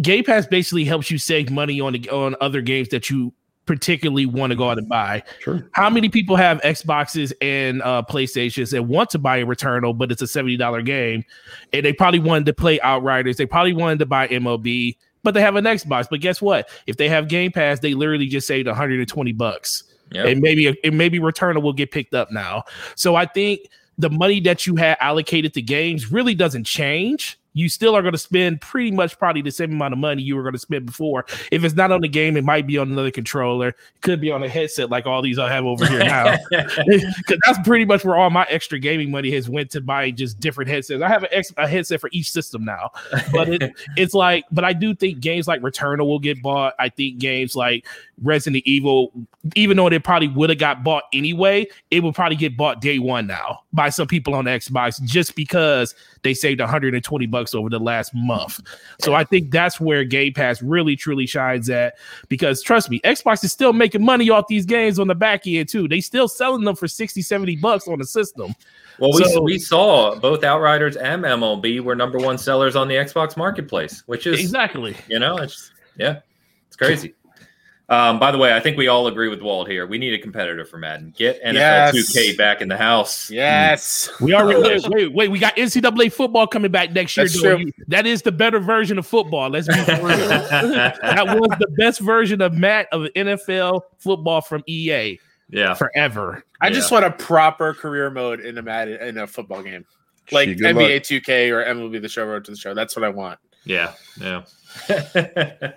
Game 0.00 0.22
Pass 0.22 0.46
basically 0.46 0.84
helps 0.84 1.10
you 1.10 1.18
save 1.18 1.50
money 1.50 1.80
on 1.80 1.94
the, 1.94 2.08
on 2.10 2.36
other 2.40 2.60
games 2.60 2.90
that 2.90 3.10
you 3.10 3.32
particularly 3.64 4.26
want 4.26 4.52
to 4.52 4.56
go 4.56 4.70
out 4.70 4.78
and 4.78 4.88
buy. 4.88 5.24
Sure. 5.40 5.68
How 5.72 5.90
many 5.90 6.08
people 6.08 6.36
have 6.36 6.60
Xboxes 6.60 7.32
and 7.40 7.82
uh, 7.82 8.04
PlayStations 8.08 8.72
and 8.72 8.86
want 8.86 9.10
to 9.10 9.18
buy 9.18 9.38
a 9.38 9.44
Returnal, 9.44 9.98
but 9.98 10.12
it's 10.12 10.22
a 10.22 10.28
seventy 10.28 10.56
dollar 10.56 10.82
game, 10.82 11.24
and 11.72 11.84
they 11.84 11.92
probably 11.92 12.20
wanted 12.20 12.46
to 12.46 12.52
play 12.52 12.78
Outriders, 12.78 13.38
they 13.38 13.46
probably 13.46 13.72
wanted 13.72 13.98
to 13.98 14.06
buy 14.06 14.28
MLB, 14.28 14.96
but 15.26 15.34
they 15.34 15.40
have 15.40 15.56
an 15.56 15.64
Xbox. 15.64 16.06
But 16.08 16.20
guess 16.20 16.40
what? 16.40 16.70
If 16.86 16.98
they 16.98 17.08
have 17.08 17.26
Game 17.26 17.50
Pass, 17.50 17.80
they 17.80 17.94
literally 17.94 18.28
just 18.28 18.46
saved 18.46 18.68
one 18.68 18.76
hundred 18.76 19.00
and 19.00 19.08
twenty 19.08 19.32
bucks. 19.32 19.82
Yep. 20.12 20.24
And 20.24 20.40
maybe 20.40 20.78
and 20.84 20.96
maybe 20.96 21.18
Returnal 21.18 21.62
will 21.62 21.72
get 21.72 21.90
picked 21.90 22.14
up 22.14 22.30
now. 22.30 22.62
So 22.94 23.16
I 23.16 23.26
think 23.26 23.62
the 23.98 24.08
money 24.08 24.38
that 24.42 24.68
you 24.68 24.76
had 24.76 24.96
allocated 25.00 25.52
to 25.54 25.62
games 25.62 26.12
really 26.12 26.36
doesn't 26.36 26.62
change. 26.62 27.40
You 27.56 27.70
still 27.70 27.96
are 27.96 28.02
going 28.02 28.12
to 28.12 28.18
spend 28.18 28.60
pretty 28.60 28.90
much 28.90 29.18
probably 29.18 29.40
the 29.40 29.50
same 29.50 29.72
amount 29.72 29.94
of 29.94 29.98
money 29.98 30.22
you 30.22 30.36
were 30.36 30.42
going 30.42 30.52
to 30.52 30.58
spend 30.58 30.84
before. 30.84 31.24
If 31.50 31.64
it's 31.64 31.74
not 31.74 31.90
on 31.90 32.02
the 32.02 32.08
game, 32.08 32.36
it 32.36 32.44
might 32.44 32.66
be 32.66 32.76
on 32.76 32.92
another 32.92 33.10
controller. 33.10 33.68
It 33.68 33.76
could 34.02 34.20
be 34.20 34.30
on 34.30 34.42
a 34.42 34.48
headset 34.48 34.90
like 34.90 35.06
all 35.06 35.22
these 35.22 35.38
I 35.38 35.50
have 35.50 35.64
over 35.64 35.86
here 35.86 36.00
now. 36.00 36.36
Because 37.16 37.38
that's 37.46 37.58
pretty 37.66 37.86
much 37.86 38.04
where 38.04 38.16
all 38.16 38.28
my 38.28 38.46
extra 38.50 38.78
gaming 38.78 39.10
money 39.10 39.30
has 39.30 39.48
went 39.48 39.70
to 39.70 39.80
buy 39.80 40.10
just 40.10 40.38
different 40.38 40.68
headsets. 40.68 41.02
I 41.02 41.08
have 41.08 41.22
an 41.22 41.30
ex- 41.32 41.52
a 41.56 41.66
headset 41.66 42.00
for 42.00 42.10
each 42.12 42.30
system 42.30 42.62
now, 42.62 42.90
but 43.32 43.48
it, 43.48 43.72
it's 43.96 44.12
like, 44.12 44.44
but 44.52 44.64
I 44.64 44.74
do 44.74 44.94
think 44.94 45.20
games 45.20 45.48
like 45.48 45.62
Returnal 45.62 46.06
will 46.06 46.18
get 46.18 46.42
bought. 46.42 46.74
I 46.78 46.90
think 46.90 47.18
games 47.18 47.56
like 47.56 47.86
Resident 48.22 48.64
Evil, 48.66 49.12
even 49.54 49.76
though 49.76 49.88
they 49.88 49.98
probably 49.98 50.28
would 50.28 50.50
have 50.50 50.58
got 50.58 50.84
bought 50.84 51.04
anyway, 51.12 51.66
it 51.90 52.00
will 52.00 52.12
probably 52.12 52.36
get 52.36 52.56
bought 52.56 52.82
day 52.82 52.98
one 52.98 53.26
now 53.26 53.62
by 53.72 53.88
some 53.88 54.06
people 54.06 54.34
on 54.34 54.44
Xbox 54.44 55.02
just 55.02 55.34
because 55.34 55.94
they 56.22 56.34
saved 56.34 56.60
120 56.60 57.26
bucks 57.26 57.54
over 57.54 57.68
the 57.68 57.78
last 57.78 58.14
month. 58.14 58.60
So 59.00 59.14
I 59.14 59.24
think 59.24 59.50
that's 59.50 59.80
where 59.80 60.04
Game 60.04 60.32
Pass 60.32 60.62
really 60.62 60.96
truly 60.96 61.26
shines 61.26 61.70
at 61.70 61.94
because 62.28 62.62
trust 62.62 62.90
me, 62.90 63.00
Xbox 63.00 63.44
is 63.44 63.52
still 63.52 63.72
making 63.72 64.04
money 64.04 64.30
off 64.30 64.46
these 64.48 64.66
games 64.66 64.98
on 64.98 65.08
the 65.08 65.14
back 65.14 65.46
end 65.46 65.68
too. 65.68 65.88
They 65.88 66.00
still 66.00 66.28
selling 66.28 66.64
them 66.64 66.76
for 66.76 66.88
60, 66.88 67.22
70 67.22 67.56
bucks 67.56 67.88
on 67.88 67.98
the 67.98 68.06
system. 68.06 68.54
Well, 68.98 69.12
we, 69.12 69.24
so, 69.24 69.42
we 69.42 69.58
saw 69.58 70.14
both 70.14 70.42
Outriders 70.42 70.96
and 70.96 71.22
MLB 71.22 71.80
were 71.80 71.94
number 71.94 72.18
one 72.18 72.38
sellers 72.38 72.76
on 72.76 72.88
the 72.88 72.94
Xbox 72.94 73.36
marketplace, 73.36 74.02
which 74.06 74.26
is 74.26 74.40
exactly, 74.40 74.96
you 75.08 75.18
know, 75.18 75.36
it's 75.36 75.70
yeah, 75.98 76.20
it's 76.66 76.76
crazy. 76.76 77.14
Um, 77.88 78.18
by 78.18 78.32
the 78.32 78.38
way, 78.38 78.52
I 78.52 78.58
think 78.58 78.76
we 78.76 78.88
all 78.88 79.06
agree 79.06 79.28
with 79.28 79.40
Walt 79.40 79.68
here. 79.68 79.86
We 79.86 79.96
need 79.98 80.12
a 80.12 80.18
competitor 80.18 80.64
for 80.64 80.76
Madden. 80.76 81.14
Get 81.16 81.40
NFL 81.44 81.54
yes. 81.54 81.94
2K 81.94 82.36
back 82.36 82.60
in 82.60 82.66
the 82.66 82.76
house. 82.76 83.30
Yes. 83.30 84.10
We 84.20 84.34
already 84.34 84.60
wait, 84.60 84.88
wait, 84.88 85.12
wait, 85.12 85.30
We 85.30 85.38
got 85.38 85.54
NCAA 85.54 86.12
football 86.12 86.48
coming 86.48 86.72
back 86.72 86.90
next 86.90 87.16
year. 87.16 87.28
That 87.86 88.04
is 88.04 88.22
the 88.22 88.32
better 88.32 88.58
version 88.58 88.98
of 88.98 89.06
football. 89.06 89.50
Let's 89.50 89.68
be 89.68 89.74
real. 89.74 90.16
that 90.18 91.26
was 91.26 91.58
the 91.60 91.68
best 91.78 92.00
version 92.00 92.40
of 92.42 92.54
Matt 92.54 92.88
of 92.90 93.02
NFL 93.14 93.82
football 93.98 94.40
from 94.40 94.64
EA. 94.66 95.20
Yeah. 95.48 95.74
Forever. 95.74 96.42
I 96.60 96.68
yeah. 96.68 96.72
just 96.72 96.90
want 96.90 97.04
a 97.04 97.12
proper 97.12 97.72
career 97.72 98.10
mode 98.10 98.40
in 98.40 98.58
a 98.58 98.62
Madden 98.62 99.00
in 99.00 99.18
a 99.18 99.28
football 99.28 99.62
game. 99.62 99.86
Like 100.32 100.48
NBA 100.48 100.74
luck. 100.74 101.02
2K 101.02 101.50
or 101.52 101.64
MLB 101.64 102.02
the 102.02 102.08
show 102.08 102.24
road 102.24 102.44
to 102.46 102.50
the 102.50 102.56
show. 102.56 102.74
That's 102.74 102.96
what 102.96 103.04
I 103.04 103.10
want. 103.10 103.38
Yeah. 103.66 103.92
Yeah. 104.20 104.42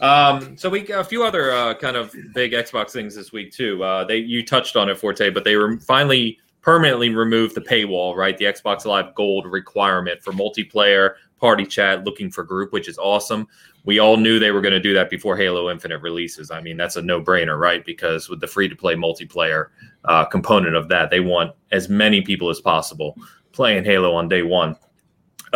um, 0.00 0.56
so 0.56 0.70
we 0.70 0.80
got 0.80 1.00
a 1.00 1.04
few 1.04 1.24
other 1.24 1.52
uh, 1.52 1.74
kind 1.74 1.96
of 1.96 2.14
big 2.32 2.52
Xbox 2.52 2.92
things 2.92 3.14
this 3.14 3.32
week 3.32 3.52
too. 3.52 3.82
Uh, 3.82 4.04
they 4.04 4.18
you 4.18 4.44
touched 4.44 4.76
on 4.76 4.88
it, 4.88 4.98
Forte, 4.98 5.30
but 5.30 5.44
they 5.44 5.56
were 5.56 5.78
finally 5.80 6.38
permanently 6.62 7.10
removed 7.10 7.54
the 7.54 7.60
paywall, 7.60 8.16
right? 8.16 8.38
The 8.38 8.46
Xbox 8.46 8.84
Live 8.84 9.14
Gold 9.14 9.46
requirement 9.46 10.22
for 10.22 10.32
multiplayer 10.32 11.14
party 11.38 11.66
chat, 11.66 12.04
looking 12.04 12.30
for 12.30 12.44
group, 12.44 12.72
which 12.72 12.88
is 12.88 12.98
awesome. 12.98 13.46
We 13.84 13.98
all 13.98 14.16
knew 14.16 14.38
they 14.38 14.50
were 14.50 14.60
going 14.60 14.72
to 14.72 14.80
do 14.80 14.94
that 14.94 15.10
before 15.10 15.36
Halo 15.36 15.70
Infinite 15.70 16.02
releases. 16.02 16.50
I 16.50 16.60
mean, 16.60 16.76
that's 16.76 16.96
a 16.96 17.02
no 17.02 17.20
brainer, 17.20 17.58
right? 17.58 17.84
Because 17.84 18.28
with 18.28 18.40
the 18.40 18.46
free 18.46 18.68
to 18.68 18.74
play 18.74 18.94
multiplayer 18.94 19.68
uh, 20.06 20.24
component 20.24 20.74
of 20.74 20.88
that, 20.88 21.10
they 21.10 21.20
want 21.20 21.52
as 21.70 21.88
many 21.88 22.20
people 22.22 22.50
as 22.50 22.60
possible 22.60 23.16
playing 23.52 23.84
Halo 23.84 24.14
on 24.14 24.28
day 24.28 24.42
one. 24.42 24.76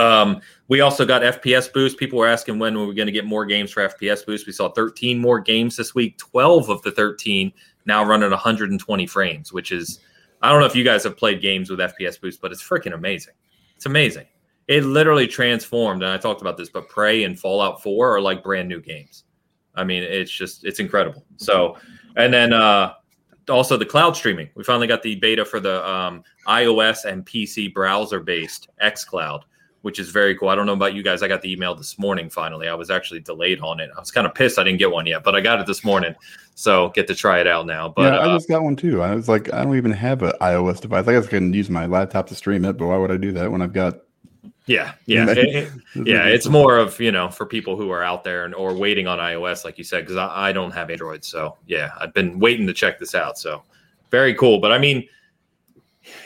Um, 0.01 0.40
we 0.68 0.80
also 0.80 1.05
got 1.05 1.22
FPS 1.22 1.72
boost. 1.72 1.98
People 1.98 2.18
were 2.18 2.26
asking 2.26 2.59
when 2.59 2.76
were 2.78 2.86
we 2.86 2.94
going 2.94 3.07
to 3.07 3.12
get 3.12 3.26
more 3.26 3.44
games 3.44 3.70
for 3.70 3.86
FPS 3.86 4.24
boost. 4.24 4.46
We 4.46 4.53
saw 4.53 4.70
13 4.70 5.18
more 5.18 5.40
games 5.40 5.76
this 5.76 5.94
week. 5.94 6.16
12 6.18 6.70
of 6.70 6.82
the 6.82 6.90
13 6.90 7.53
now 7.86 8.05
run 8.05 8.22
at 8.22 8.30
120 8.30 9.07
frames, 9.07 9.53
which 9.53 9.72
is 9.72 10.01
I 10.42 10.51
don't 10.51 10.61
know 10.61 10.66
if 10.66 10.74
you 10.74 10.84
guys 10.84 11.05
have 11.05 11.16
played 11.16 11.42
games 11.42 11.68
with 11.68 11.80
FPS 11.80 12.20
boost, 12.20 12.40
but 12.40 12.51
it's 12.51 12.62
freaking 12.62 12.94
amazing. 12.94 13.34
It's 13.76 13.86
amazing. 13.86 14.26
It 14.68 14.84
literally 14.84 15.26
transformed, 15.26 16.03
and 16.03 16.12
I 16.12 16.16
talked 16.16 16.40
about 16.40 16.57
this, 16.57 16.70
but 16.70 16.88
Prey 16.88 17.24
and 17.24 17.38
Fallout 17.38 17.82
4 17.82 18.16
are 18.16 18.20
like 18.20 18.42
brand 18.42 18.68
new 18.68 18.80
games. 18.80 19.24
I 19.74 19.84
mean, 19.84 20.03
it's 20.03 20.30
just 20.30 20.64
it's 20.64 20.80
incredible. 20.80 21.24
So, 21.36 21.76
and 22.16 22.32
then 22.32 22.53
uh 22.53 22.94
also 23.48 23.76
the 23.76 23.86
cloud 23.86 24.16
streaming. 24.16 24.48
We 24.55 24.64
finally 24.64 24.86
got 24.86 25.03
the 25.03 25.16
beta 25.16 25.44
for 25.44 25.59
the 25.61 25.86
um, 25.88 26.22
iOS 26.46 27.05
and 27.05 27.26
PC 27.26 27.74
browser 27.74 28.20
based 28.20 28.68
xCloud 28.82 29.42
which 29.82 29.98
is 29.98 30.10
very 30.10 30.36
cool. 30.36 30.48
I 30.48 30.54
don't 30.54 30.66
know 30.66 30.74
about 30.74 30.94
you 30.94 31.02
guys. 31.02 31.22
I 31.22 31.28
got 31.28 31.42
the 31.42 31.50
email 31.52 31.74
this 31.74 31.98
morning 31.98 32.28
finally. 32.28 32.68
I 32.68 32.74
was 32.74 32.90
actually 32.90 33.20
delayed 33.20 33.60
on 33.60 33.80
it. 33.80 33.90
I 33.96 34.00
was 34.00 34.10
kind 34.10 34.26
of 34.26 34.34
pissed 34.34 34.58
I 34.58 34.64
didn't 34.64 34.78
get 34.78 34.90
one 34.90 35.06
yet, 35.06 35.24
but 35.24 35.34
I 35.34 35.40
got 35.40 35.60
it 35.60 35.66
this 35.66 35.84
morning. 35.84 36.14
So 36.54 36.90
get 36.90 37.06
to 37.06 37.14
try 37.14 37.40
it 37.40 37.46
out 37.46 37.66
now. 37.66 37.88
But 37.88 38.12
yeah, 38.12 38.18
I 38.18 38.28
uh, 38.28 38.36
just 38.36 38.48
got 38.48 38.62
one 38.62 38.76
too. 38.76 39.02
I 39.02 39.14
was 39.14 39.28
like, 39.28 39.52
I 39.52 39.64
don't 39.64 39.76
even 39.76 39.92
have 39.92 40.22
an 40.22 40.32
iOS 40.40 40.80
device. 40.80 41.08
I 41.08 41.12
guess 41.12 41.26
I 41.26 41.30
can 41.30 41.52
use 41.52 41.70
my 41.70 41.86
laptop 41.86 42.26
to 42.28 42.34
stream 42.34 42.64
it, 42.64 42.76
but 42.76 42.86
why 42.86 42.96
would 42.96 43.10
I 43.10 43.16
do 43.16 43.32
that 43.32 43.50
when 43.50 43.62
I've 43.62 43.72
got 43.72 44.00
yeah, 44.66 44.92
yeah, 45.06 45.26
it, 45.36 45.72
yeah. 45.94 46.26
It's 46.26 46.46
more 46.46 46.78
of 46.78 47.00
you 47.00 47.10
know 47.10 47.28
for 47.28 47.44
people 47.44 47.76
who 47.76 47.90
are 47.90 48.04
out 48.04 48.22
there 48.22 48.44
and 48.44 48.54
or 48.54 48.74
waiting 48.74 49.06
on 49.06 49.18
iOS, 49.18 49.64
like 49.64 49.78
you 49.78 49.84
said, 49.84 50.02
because 50.02 50.16
I, 50.16 50.50
I 50.50 50.52
don't 50.52 50.70
have 50.70 50.90
Android. 50.90 51.24
So 51.24 51.56
yeah, 51.66 51.90
I've 51.98 52.14
been 52.14 52.38
waiting 52.38 52.66
to 52.66 52.72
check 52.72 52.98
this 52.98 53.14
out. 53.14 53.38
So 53.38 53.62
very 54.10 54.34
cool. 54.34 54.60
But 54.60 54.70
I 54.70 54.78
mean, 54.78 55.08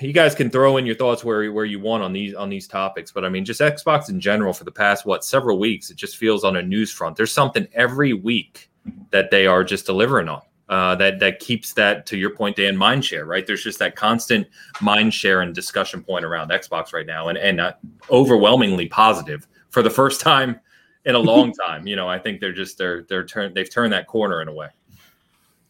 you 0.00 0.12
guys 0.12 0.34
can 0.34 0.50
throw 0.50 0.76
in 0.76 0.86
your 0.86 0.94
thoughts 0.94 1.24
where 1.24 1.50
where 1.52 1.64
you 1.64 1.80
want 1.80 2.02
on 2.02 2.12
these 2.12 2.34
on 2.34 2.48
these 2.48 2.68
topics 2.68 3.10
but 3.10 3.24
i 3.24 3.28
mean 3.28 3.44
just 3.44 3.60
xbox 3.60 4.08
in 4.08 4.20
general 4.20 4.52
for 4.52 4.64
the 4.64 4.70
past 4.70 5.04
what 5.04 5.24
several 5.24 5.58
weeks 5.58 5.90
it 5.90 5.96
just 5.96 6.16
feels 6.16 6.44
on 6.44 6.56
a 6.56 6.62
news 6.62 6.90
front. 6.90 7.16
There's 7.16 7.32
something 7.32 7.66
every 7.72 8.12
week 8.12 8.70
that 9.10 9.30
they 9.30 9.46
are 9.46 9.64
just 9.64 9.86
delivering 9.86 10.28
on 10.28 10.42
uh, 10.68 10.94
that 10.96 11.18
that 11.18 11.38
keeps 11.38 11.72
that 11.74 12.06
to 12.06 12.16
your 12.16 12.30
point 12.30 12.56
dan 12.56 12.76
mind 12.76 13.04
share 13.04 13.24
right? 13.24 13.46
There's 13.46 13.62
just 13.62 13.78
that 13.78 13.96
constant 13.96 14.46
mind 14.80 15.12
share 15.12 15.40
and 15.40 15.54
discussion 15.54 16.02
point 16.02 16.24
around 16.24 16.50
xbox 16.50 16.92
right 16.92 17.06
now 17.06 17.28
and 17.28 17.38
and 17.38 17.60
uh, 17.60 17.72
overwhelmingly 18.10 18.88
positive 18.88 19.46
for 19.70 19.82
the 19.82 19.90
first 19.90 20.20
time 20.20 20.60
in 21.04 21.14
a 21.14 21.18
long 21.18 21.52
time. 21.66 21.86
You 21.86 21.96
know 21.96 22.08
i 22.08 22.18
think 22.18 22.40
they're 22.40 22.52
just 22.52 22.78
they're 22.78 23.02
they're 23.02 23.24
turned 23.24 23.54
they've 23.54 23.70
turned 23.70 23.92
that 23.92 24.06
corner 24.06 24.40
in 24.42 24.48
a 24.48 24.54
way. 24.54 24.68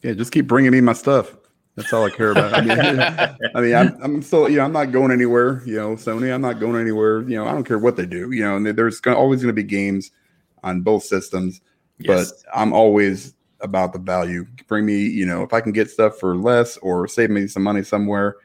Yeah 0.03 0.13
just 0.13 0.33
keep 0.33 0.47
bringing 0.47 0.73
me 0.73 0.81
my 0.81 0.93
stuff 0.93 1.37
that's 1.77 1.93
all 1.93 2.05
I 2.05 2.11
care 2.11 2.31
about. 2.31 2.55
I 2.55 2.61
mean, 2.61 2.79
I 3.55 3.61
mean, 3.61 3.75
I'm, 3.75 4.03
I'm 4.03 4.23
still, 4.23 4.49
you 4.49 4.59
know, 4.59 4.65
I'm 4.65 4.73
not 4.73 4.93
going 4.93 5.11
anywhere. 5.11 5.63
You 5.67 5.77
know, 5.77 5.97
Sony, 5.97 6.33
I'm 6.33 6.41
not 6.41 6.61
going 6.61 6.81
anywhere. 6.81 7.23
You 7.23 7.37
know, 7.37 7.47
I 7.47 7.53
don't 7.53 7.65
care 7.65 7.79
what 7.79 7.97
they 7.97 8.07
do. 8.07 8.31
You 8.31 8.45
know, 8.45 8.57
and 8.57 8.67
there's 8.67 9.01
always 9.07 9.43
going 9.43 9.55
to 9.55 9.61
be 9.61 9.65
games 9.65 10.13
on 10.63 10.83
both 10.83 11.05
systems, 11.05 11.61
yes. 11.99 12.31
but 12.31 12.59
I'm 12.59 12.73
always 12.73 13.35
about 13.61 13.93
the 13.93 13.99
value. 13.99 14.47
Bring 14.69 14.87
me, 14.87 14.99
you 14.99 15.27
know, 15.27 15.43
if 15.43 15.53
I 15.53 15.61
can 15.61 15.73
get 15.73 15.91
stuff 15.91 16.19
for 16.19 16.37
less 16.37 16.77
or 16.79 17.09
save 17.09 17.31
me 17.31 17.49
some 17.49 17.63
money 17.63 17.83
somewhere, 17.83 18.37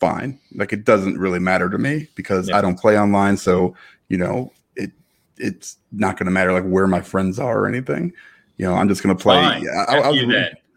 fine. 0.00 0.40
Like 0.54 0.72
it 0.72 0.84
doesn't 0.84 1.18
really 1.18 1.38
matter 1.38 1.70
to 1.70 1.78
me 1.78 2.08
because 2.16 2.48
yeah. 2.48 2.58
I 2.58 2.60
don't 2.60 2.78
play 2.78 2.98
online, 2.98 3.36
so 3.36 3.76
you 4.08 4.18
know, 4.18 4.52
it 4.74 4.90
it's 5.36 5.76
not 5.92 6.16
going 6.16 6.26
to 6.26 6.32
matter 6.32 6.52
like 6.52 6.64
where 6.64 6.88
my 6.88 7.00
friends 7.00 7.38
are 7.38 7.60
or 7.60 7.68
anything. 7.68 8.12
You 8.56 8.66
know, 8.66 8.74
I'm 8.74 8.88
just 8.88 9.02
going 9.02 9.16
to 9.16 9.22
play. 9.22 9.40
Fine. 9.40 9.66
I, 9.68 9.94
I, 9.94 9.98
I 10.00 10.08
was, 10.10 10.20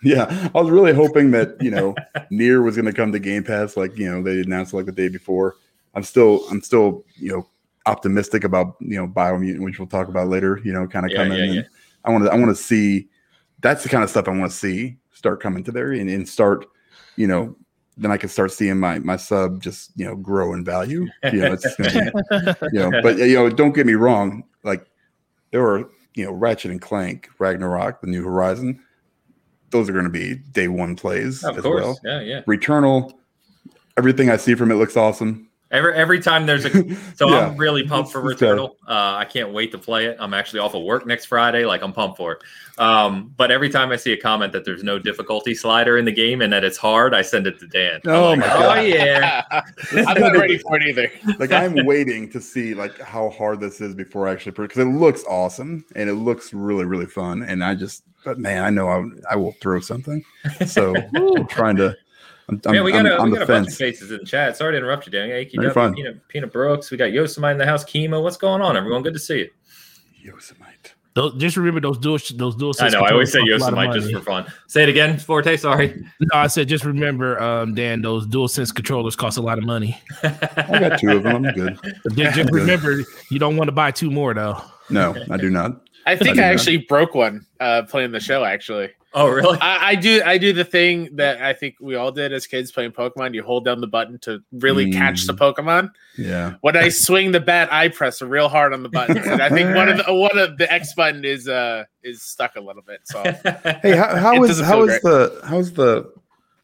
yeah, 0.04 0.50
I 0.54 0.62
was 0.62 0.70
really 0.70 0.94
hoping 0.94 1.32
that 1.32 1.56
you 1.62 1.72
know 1.72 1.96
NieR 2.32 2.64
was 2.64 2.76
going 2.76 2.86
to 2.86 2.94
come 2.94 3.12
to 3.12 3.20
Game 3.20 3.44
Pass, 3.44 3.78
like 3.78 3.98
you 3.98 4.10
know 4.10 4.22
they 4.22 4.42
announced 4.42 4.74
like 4.74 4.86
the 4.86 4.92
day 4.92 5.10
before. 5.10 5.56
I'm 5.96 6.04
still, 6.04 6.48
I'm 6.50 6.62
still, 6.62 7.06
you 7.16 7.32
know, 7.32 7.48
optimistic 7.86 8.44
about 8.44 8.76
you 8.80 8.98
know 8.98 9.08
Biomutant, 9.08 9.64
which 9.64 9.80
we'll 9.80 9.88
talk 9.88 10.08
about 10.08 10.28
later. 10.28 10.60
You 10.64 10.74
know, 10.74 10.88
kind 10.88 11.06
of 11.06 11.12
yeah, 11.12 11.18
coming. 11.18 11.38
Yeah, 11.38 11.52
yeah. 11.54 11.62
I 12.04 12.12
want 12.12 12.26
to, 12.26 12.32
I 12.32 12.36
want 12.36 12.50
to 12.50 12.62
see. 12.62 13.10
That's 13.62 13.84
the 13.84 13.90
kind 13.90 14.04
of 14.04 14.10
stuff 14.10 14.28
I 14.28 14.32
want 14.32 14.52
to 14.52 14.58
see 14.58 14.98
start 15.24 15.40
coming 15.40 15.64
to 15.64 15.72
there 15.72 15.94
and, 15.94 16.10
and 16.10 16.28
start, 16.28 16.66
you 17.16 17.28
know, 17.28 17.56
then 17.96 18.12
I 18.12 18.18
can 18.18 18.28
start 18.28 18.52
seeing 18.52 18.78
my 18.78 19.00
my 19.00 19.16
sub 19.16 19.62
just 19.62 19.92
you 19.96 20.06
know 20.06 20.16
grow 20.16 20.54
in 20.54 20.66
value. 20.66 21.08
You 21.32 21.42
know, 21.42 21.54
it's 21.54 21.66
you 22.74 22.80
know, 22.80 22.92
but 23.02 23.18
you 23.18 23.36
know, 23.36 23.50
don't 23.50 23.74
get 23.74 23.86
me 23.86 23.94
wrong. 23.94 24.44
Like 24.64 24.86
there 25.52 25.62
were 25.62 25.90
you 26.16 26.26
know 26.26 26.32
Ratchet 26.32 26.72
and 26.72 26.82
Clank, 26.82 27.30
Ragnarok, 27.38 28.02
the 28.02 28.08
New 28.08 28.24
Horizon 28.24 28.83
those 29.74 29.90
are 29.90 29.94
going 29.94 30.06
to 30.06 30.10
be 30.10 30.36
day 30.36 30.70
one 30.70 30.96
plays 30.96 31.44
of 31.44 31.58
as 31.58 31.64
course. 31.64 31.84
well. 31.84 32.00
Yeah, 32.06 32.22
yeah. 32.22 32.42
Returnal, 32.44 33.12
everything 33.98 34.30
I 34.30 34.38
see 34.38 34.56
from 34.56 34.72
it 34.72 34.76
looks 34.76 34.96
awesome. 34.96 35.50
Every 35.74 35.96
every 35.96 36.20
time 36.20 36.46
there's 36.46 36.66
a 36.66 36.96
so 37.16 37.30
yeah. 37.30 37.48
I'm 37.48 37.58
really 37.58 37.86
pumped 37.86 38.12
for 38.12 38.22
Returnal. 38.22 38.76
Uh, 38.88 39.16
I 39.18 39.26
can't 39.26 39.52
wait 39.52 39.72
to 39.72 39.80
play 39.80 40.06
it. 40.06 40.18
I'm 40.20 40.34
actually 40.34 40.60
off 40.60 40.76
of 40.76 40.84
work 40.84 41.08
next 41.08 41.26
Friday. 41.26 41.66
Like 41.66 41.82
I'm 41.82 41.92
pumped 41.92 42.18
for 42.18 42.34
it. 42.34 42.44
Um, 42.78 43.34
but 43.36 43.50
every 43.50 43.70
time 43.70 43.92
I 43.92 43.96
see 43.96 44.14
a 44.14 44.18
comment 44.18 44.54
that 44.54 44.66
there's 44.66 44.84
no 44.84 45.00
difficulty 45.00 45.56
slider 45.56 45.98
in 45.98 46.06
the 46.06 46.12
game 46.12 46.44
and 46.44 46.54
that 46.54 46.64
it's 46.64 46.78
hard, 46.78 47.16
I 47.16 47.24
send 47.24 47.48
it 47.48 47.60
to 47.60 47.68
Dan. 47.68 48.02
Oh 48.06 48.30
like, 48.30 48.40
my 48.40 48.48
god! 48.48 48.78
Oh 48.78 48.82
yeah, 48.82 49.42
I'm 50.08 50.22
not 50.22 50.34
ready 50.34 50.60
for 50.60 50.78
it 50.78 50.84
either. 50.84 51.12
like 51.40 51.52
I'm 51.52 51.86
waiting 51.88 52.30
to 52.30 52.40
see 52.40 52.76
like 52.76 53.00
how 53.00 53.32
hard 53.32 53.60
this 53.60 53.82
is 53.82 53.96
before 53.96 54.28
I 54.28 54.34
actually 54.34 54.52
because 54.52 54.78
it 54.78 54.86
looks 54.86 55.24
awesome 55.26 55.84
and 55.96 56.08
it 56.08 56.16
looks 56.16 56.54
really 56.54 56.86
really 56.86 57.08
fun. 57.08 57.42
And 57.42 57.64
I 57.64 57.74
just 57.74 58.04
but 58.24 58.38
man, 58.38 58.64
I 58.64 58.70
know 58.70 58.90
I, 58.90 59.34
I 59.34 59.36
will 59.36 59.54
throw 59.54 59.80
something. 59.80 60.24
So 60.68 60.94
I'm 61.16 61.48
trying 61.48 61.78
to. 61.78 61.96
I'm, 62.50 62.62
man, 62.66 62.84
we 62.84 62.92
got, 62.92 63.06
a, 63.06 63.24
we 63.24 63.32
got 63.32 63.44
a 63.44 63.46
bunch 63.46 63.70
of 63.70 63.74
faces 63.76 64.12
in 64.12 64.18
the 64.18 64.26
chat. 64.26 64.58
Sorry 64.58 64.74
to 64.74 64.78
interrupt 64.78 65.06
you, 65.06 65.12
Danny. 65.12 65.32
AKW, 65.46 65.96
Peanut, 65.96 66.28
Peanut 66.28 66.52
Brooks. 66.52 66.92
We 66.92 66.98
got 66.98 67.12
Yosemite 67.12 67.54
in 67.54 67.58
the 67.58 67.66
house. 67.66 67.84
Chemo. 67.86 68.22
What's 68.22 68.38
going 68.38 68.62
on, 68.62 68.76
everyone? 68.76 69.02
Good 69.02 69.14
to 69.14 69.20
see 69.20 69.40
you. 69.40 69.50
Yosemite. 70.22 70.92
Those, 71.16 71.36
just 71.36 71.58
remember 71.58 71.80
those 71.80 72.00
dual 72.00 72.18
those 72.36 72.56
dual. 72.56 72.74
I 72.80 72.90
know. 72.90 73.02
I 73.02 73.12
always 73.12 73.32
say 73.32 73.40
Yosemite 73.44 74.00
just 74.00 74.12
for 74.12 74.22
fun. 74.22 74.52
Say 74.68 74.84
it 74.84 74.90
again, 74.90 75.20
Forte. 75.20 75.56
Sorry. 75.58 76.04
No, 76.20 76.40
I 76.40 76.48
said 76.48 76.68
just 76.68 76.86
remember, 76.86 77.40
um, 77.40 77.76
Dan. 77.76 78.02
Those 78.02 78.26
dual 78.26 78.48
sense 78.48 78.72
controllers 78.72 79.16
cost 79.16 79.38
a 79.38 79.42
lot 79.42 79.60
of 79.60 79.64
money. 79.64 79.96
I 80.24 80.80
got 80.80 81.00
two 81.00 81.12
of 81.12 81.24
them. 81.24 81.46
I'm 81.46 81.54
good. 81.54 81.80
Just, 82.16 82.36
just 82.36 82.52
remember, 82.52 83.04
you 83.30 83.40
don't 83.40 83.58
want 83.58 83.68
to 83.68 83.72
buy 83.72 83.92
two 83.92 84.10
more 84.10 84.34
though. 84.34 84.60
No, 84.90 85.16
I 85.30 85.38
do 85.38 85.50
not. 85.50 85.82
I 86.06 86.16
think 86.16 86.40
I, 86.40 86.44
I 86.44 86.54
actually 86.54 86.78
broke 86.78 87.14
one 87.14 87.46
uh, 87.60 87.84
playing 87.84 88.12
the 88.12 88.20
show. 88.20 88.44
Actually, 88.44 88.90
Oh, 89.16 89.30
really? 89.30 89.58
I, 89.62 89.90
I, 89.90 89.96
do. 89.96 90.22
I 90.26 90.38
do 90.38 90.54
the 90.54 90.64
thing 90.64 91.16
that 91.18 91.42
I 91.42 91.54
think 91.54 91.76
we 91.80 91.96
all 91.96 92.12
did 92.12 92.34
as 92.34 92.48
kids 92.48 92.72
playing 92.72 92.92
Pokemon. 92.92 93.34
You 93.34 93.44
hold 93.44 93.66
down 93.66 93.80
the 93.80 93.88
button 93.88 94.18
to 94.20 94.42
really 94.52 94.88
mm. 94.88 94.94
catch 94.94 95.28
the 95.28 95.34
Pokemon. 95.34 95.92
Yeah. 96.18 96.56
When 96.62 96.76
I 96.76 96.90
swing 96.90 97.32
the 97.32 97.40
bat, 97.40 97.72
I 97.72 97.90
press 97.90 98.22
real 98.22 98.50
hard 98.50 98.74
on 98.74 98.82
the 98.82 98.90
button, 98.90 99.18
and 99.30 99.42
I 99.42 99.50
think 99.50 99.76
one 99.76 99.90
of 99.90 99.98
the 99.98 100.14
one 100.14 100.38
of 100.38 100.58
the 100.58 100.72
X 100.72 100.94
button 100.96 101.26
is 101.26 101.48
uh 101.48 101.86
is 102.04 102.22
stuck 102.24 102.56
a 102.56 102.62
little 102.62 102.82
bit. 102.82 103.02
So 103.04 103.22
hey, 103.82 103.96
how, 103.96 104.16
how 104.16 104.44
is 104.44 104.60
how 104.60 104.84
is 104.84 105.00
the 105.02 105.42
how's 105.46 105.74
the 105.74 106.12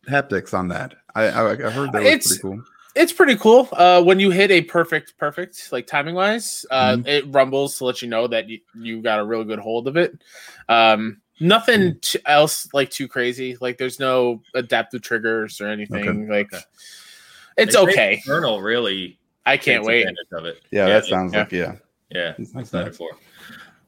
haptics 0.10 0.54
on 0.54 0.70
that? 0.70 0.96
I 1.14 1.26
I, 1.26 1.52
I 1.52 1.70
heard 1.70 1.92
that 1.92 2.02
was 2.02 2.12
it's, 2.12 2.28
pretty 2.28 2.42
cool. 2.42 2.64
It's 2.96 3.14
pretty 3.14 3.36
cool. 3.36 3.70
Uh, 3.72 4.02
when 4.02 4.20
you 4.20 4.32
hit 4.32 4.50
a 4.50 4.62
perfect, 4.62 5.18
perfect, 5.18 5.72
like 5.72 5.86
timing 5.86 6.16
wise, 6.16 6.66
uh, 6.72 6.94
mm-hmm. 6.94 7.08
it 7.08 7.26
rumbles 7.28 7.78
to 7.78 7.86
let 7.86 8.02
you 8.02 8.10
know 8.10 8.28
that 8.28 8.50
you, 8.50 8.60
you 8.76 9.02
got 9.02 9.20
a 9.20 9.26
real 9.26 9.44
good 9.44 9.60
hold 9.60 9.88
of 9.88 9.96
it. 9.96 10.20
Um, 10.68 11.22
Nothing 11.40 11.82
hmm. 11.92 11.98
t- 12.02 12.20
else 12.26 12.68
like 12.74 12.90
too 12.90 13.08
crazy. 13.08 13.58
Like 13.60 13.78
there's 13.78 14.00
no 14.00 14.42
adaptive 14.54 15.02
triggers 15.02 15.62
or 15.62 15.68
anything. 15.68 16.08
Okay. 16.08 16.30
Like 16.30 16.54
okay. 16.54 16.64
it's 17.58 17.76
they 17.76 17.82
okay. 17.82 18.22
Returnal 18.26 18.64
really. 18.64 19.20
I 19.46 19.58
can't 19.58 19.84
wait. 19.84 20.06
Of 20.34 20.46
it. 20.46 20.62
Yeah, 20.72 20.88
yeah 20.88 20.94
that 20.94 21.06
sounds 21.06 21.34
yeah. 21.34 21.40
like 21.40 21.52
yeah. 21.52 21.76
Yeah, 22.12 22.34
excited 22.56 22.96
for. 22.96 23.12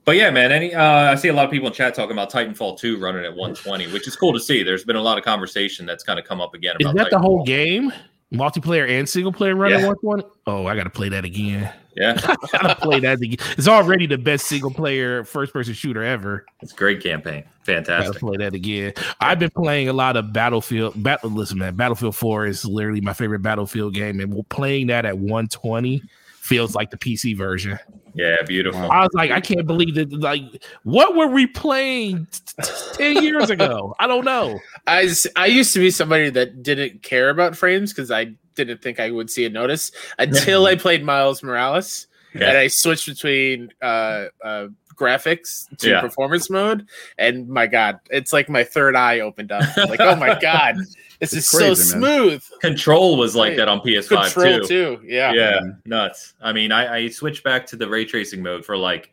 But 0.06 0.16
yeah, 0.16 0.30
man. 0.30 0.52
Any 0.52 0.74
uh, 0.74 1.12
I 1.12 1.16
see 1.16 1.28
a 1.28 1.34
lot 1.34 1.46
of 1.46 1.52
people 1.52 1.68
in 1.68 1.74
chat 1.74 1.94
talking 1.94 2.12
about 2.12 2.32
Titanfall 2.32 2.80
2 2.80 3.00
running 3.00 3.24
at 3.24 3.32
120, 3.32 3.92
which 3.92 4.08
is 4.08 4.16
cool 4.16 4.34
to 4.34 4.40
see. 4.40 4.64
There's 4.64 4.84
been 4.84 4.96
a 4.96 5.02
lot 5.02 5.18
of 5.18 5.24
conversation 5.24 5.86
that's 5.86 6.04
kind 6.04 6.20
of 6.20 6.26
come 6.26 6.42
up 6.42 6.54
again. 6.54 6.76
Is 6.80 6.88
that 6.94 7.08
Titanfall. 7.08 7.10
the 7.10 7.20
whole 7.20 7.44
game? 7.44 7.92
Multiplayer 8.34 8.90
and 8.90 9.08
single 9.08 9.34
player 9.34 9.56
running 9.56 9.80
yeah. 9.80 9.88
120. 9.88 10.24
Oh, 10.48 10.66
I 10.66 10.76
gotta 10.76 10.90
play 10.90 11.10
that 11.10 11.26
again. 11.26 11.72
Yeah, 11.96 12.18
I 12.24 12.36
gotta 12.52 12.76
play 12.76 13.00
that 13.02 13.22
again. 13.22 13.38
It's 13.58 13.68
already 13.68 14.06
the 14.06 14.18
best 14.18 14.46
single 14.48 14.72
player 14.72 15.24
first 15.26 15.52
person 15.52 15.74
shooter 15.74 16.04
ever. 16.04 16.46
It's 16.62 16.72
great 16.72 17.04
campaign. 17.04 17.44
Fantastic. 17.64 18.18
Play 18.18 18.38
that 18.38 18.54
again. 18.54 18.94
I've 19.20 19.40
been 19.40 19.50
playing 19.52 19.90
a 19.90 19.94
lot 19.94 20.16
of 20.16 20.34
Battlefield. 20.34 21.02
Battle, 21.02 21.30
listen, 21.30 21.60
man, 21.60 21.76
Battlefield 21.76 22.16
4 22.16 22.48
is 22.48 22.66
literally 22.66 23.02
my 23.02 23.14
favorite 23.14 23.42
Battlefield 23.42 23.94
game, 23.94 24.20
and 24.20 24.48
playing 24.50 24.88
that 24.88 25.06
at 25.06 25.18
120 25.18 26.02
feels 26.40 26.74
like 26.74 26.90
the 26.90 26.98
PC 26.98 27.38
version. 27.38 27.78
Yeah, 28.14 28.42
beautiful. 28.46 28.92
I 28.92 29.02
was 29.02 29.10
like, 29.14 29.32
I 29.32 29.40
can't 29.40 29.66
believe 29.66 29.96
that. 29.96 30.12
Like, 30.12 30.64
what 30.84 31.16
were 31.16 31.28
we 31.28 31.48
playing 31.48 32.28
t- 32.32 32.72
ten 32.94 33.24
years 33.24 33.50
ago? 33.50 33.96
I 34.00 34.08
don't 34.08 34.26
know. 34.26 34.60
I 34.88 35.10
I 35.36 35.46
used 35.46 35.74
to 35.74 35.80
be 35.80 35.92
somebody 35.92 36.30
that 36.30 36.64
didn't 36.64 37.04
care 37.04 37.30
about 37.30 37.56
frames 37.56 37.94
because 37.94 38.12
I 38.12 38.34
didn't 38.56 38.82
think 38.82 39.00
I 39.00 39.12
would 39.12 39.30
see 39.30 39.46
a 39.46 39.50
notice 39.50 39.92
until 40.20 40.66
I 40.66 40.76
played 40.76 41.04
Miles 41.04 41.42
Morales, 41.44 42.08
yeah. 42.34 42.50
and 42.50 42.58
I 42.58 42.68
switched 42.68 43.08
between 43.08 43.72
uh, 43.82 44.26
uh, 44.44 44.68
graphics 44.96 45.68
to 45.78 45.90
yeah. 45.90 46.02
performance 46.02 46.50
mode, 46.50 46.88
and 47.18 47.48
my 47.48 47.68
God, 47.68 48.00
it's 48.10 48.34
like 48.34 48.50
my 48.50 48.64
third 48.64 48.96
eye 48.96 49.20
opened 49.20 49.52
up. 49.52 49.78
like, 49.78 50.00
oh 50.00 50.16
my 50.16 50.40
God, 50.42 50.78
this 50.78 51.34
it's 51.34 51.34
is 51.34 51.50
crazy, 51.50 51.76
so 51.76 51.98
smooth. 51.98 52.44
Control 52.62 53.18
was 53.18 53.36
like 53.36 53.56
that 53.58 53.68
on 53.68 53.80
PS5 53.80 54.34
Control 54.34 54.60
too. 54.62 54.98
too. 54.98 55.02
Yeah, 55.06 55.34
yeah, 55.34 55.60
nuts. 55.86 56.34
I 56.42 56.52
mean, 56.54 56.72
I, 56.72 56.96
I 56.96 57.10
switched 57.10 57.44
back 57.44 57.66
to 57.68 57.76
the 57.76 57.88
ray 57.88 58.06
tracing 58.06 58.42
mode 58.42 58.66
for 58.66 58.78
like. 58.78 59.12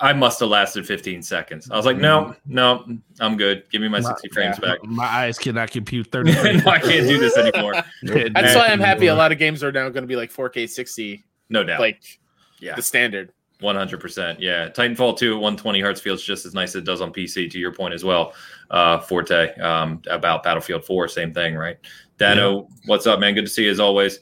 I 0.00 0.12
must 0.12 0.40
have 0.40 0.48
lasted 0.48 0.86
15 0.86 1.22
seconds. 1.22 1.70
I 1.70 1.76
was 1.76 1.86
like, 1.86 1.96
no, 1.96 2.24
mm-hmm. 2.24 2.54
no, 2.54 2.98
I'm 3.20 3.36
good. 3.36 3.62
Give 3.70 3.80
me 3.80 3.86
my, 3.86 4.00
my 4.00 4.08
60 4.08 4.28
frames 4.30 4.58
yeah, 4.60 4.70
back. 4.70 4.84
My 4.84 5.04
eyes 5.04 5.38
cannot 5.38 5.70
compute 5.70 6.08
30. 6.12 6.32
no, 6.32 6.40
I 6.66 6.80
can't 6.80 7.06
do 7.06 7.18
this 7.18 7.38
anymore. 7.38 7.74
That's 8.02 8.56
why 8.56 8.66
I'm 8.66 8.80
happy. 8.80 9.06
A 9.06 9.14
lot 9.14 9.30
of 9.30 9.38
games 9.38 9.62
are 9.62 9.70
now 9.70 9.88
going 9.90 10.02
to 10.02 10.08
be 10.08 10.16
like 10.16 10.32
4K 10.32 10.68
60. 10.68 11.22
No 11.48 11.62
doubt. 11.62 11.78
Like, 11.78 12.18
yeah, 12.58 12.74
the 12.74 12.82
standard. 12.82 13.32
One 13.64 13.76
hundred 13.76 14.00
percent, 14.00 14.40
yeah. 14.40 14.68
Titanfall 14.68 15.16
two 15.16 15.36
at 15.36 15.40
one 15.40 15.56
twenty 15.56 15.80
hertz 15.80 15.98
feels 15.98 16.22
just 16.22 16.44
as 16.44 16.52
nice 16.52 16.70
as 16.70 16.76
it 16.76 16.84
does 16.84 17.00
on 17.00 17.14
PC. 17.14 17.50
To 17.50 17.58
your 17.58 17.72
point 17.72 17.94
as 17.94 18.04
well, 18.04 18.34
uh, 18.70 18.98
Forte 18.98 19.58
um, 19.58 20.02
about 20.10 20.42
Battlefield 20.42 20.84
four, 20.84 21.08
same 21.08 21.32
thing, 21.32 21.54
right? 21.54 21.78
Dano, 22.18 22.56
yeah. 22.56 22.76
what's 22.84 23.06
up, 23.06 23.20
man? 23.20 23.32
Good 23.32 23.46
to 23.46 23.50
see 23.50 23.64
you 23.64 23.70
as 23.70 23.80
always. 23.80 24.20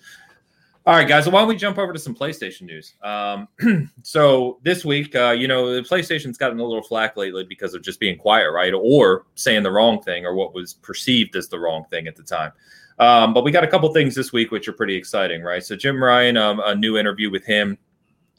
All 0.86 0.94
right, 0.94 1.08
guys. 1.08 1.24
So 1.24 1.32
why 1.32 1.40
don't 1.40 1.48
we 1.48 1.56
jump 1.56 1.76
over 1.76 1.92
to 1.92 1.98
some 1.98 2.14
PlayStation 2.14 2.62
news? 2.62 2.94
Um, 3.02 3.48
so 4.02 4.60
this 4.62 4.84
week, 4.84 5.16
uh, 5.16 5.30
you 5.30 5.48
know, 5.48 5.74
the 5.74 5.82
PlayStation's 5.82 6.38
gotten 6.38 6.60
a 6.60 6.64
little 6.64 6.84
flack 6.84 7.16
lately 7.16 7.42
because 7.42 7.74
of 7.74 7.82
just 7.82 7.98
being 7.98 8.16
quiet, 8.16 8.52
right, 8.52 8.72
or 8.72 9.26
saying 9.34 9.64
the 9.64 9.72
wrong 9.72 10.00
thing, 10.02 10.24
or 10.24 10.36
what 10.36 10.54
was 10.54 10.74
perceived 10.74 11.34
as 11.34 11.48
the 11.48 11.58
wrong 11.58 11.84
thing 11.90 12.06
at 12.06 12.14
the 12.14 12.22
time. 12.22 12.52
Um, 13.00 13.34
but 13.34 13.42
we 13.42 13.50
got 13.50 13.64
a 13.64 13.68
couple 13.68 13.92
things 13.92 14.14
this 14.14 14.32
week 14.32 14.52
which 14.52 14.68
are 14.68 14.72
pretty 14.72 14.94
exciting, 14.94 15.42
right? 15.42 15.64
So 15.64 15.74
Jim 15.74 16.00
Ryan, 16.00 16.36
um, 16.36 16.60
a 16.64 16.76
new 16.76 16.96
interview 16.96 17.28
with 17.28 17.44
him 17.44 17.76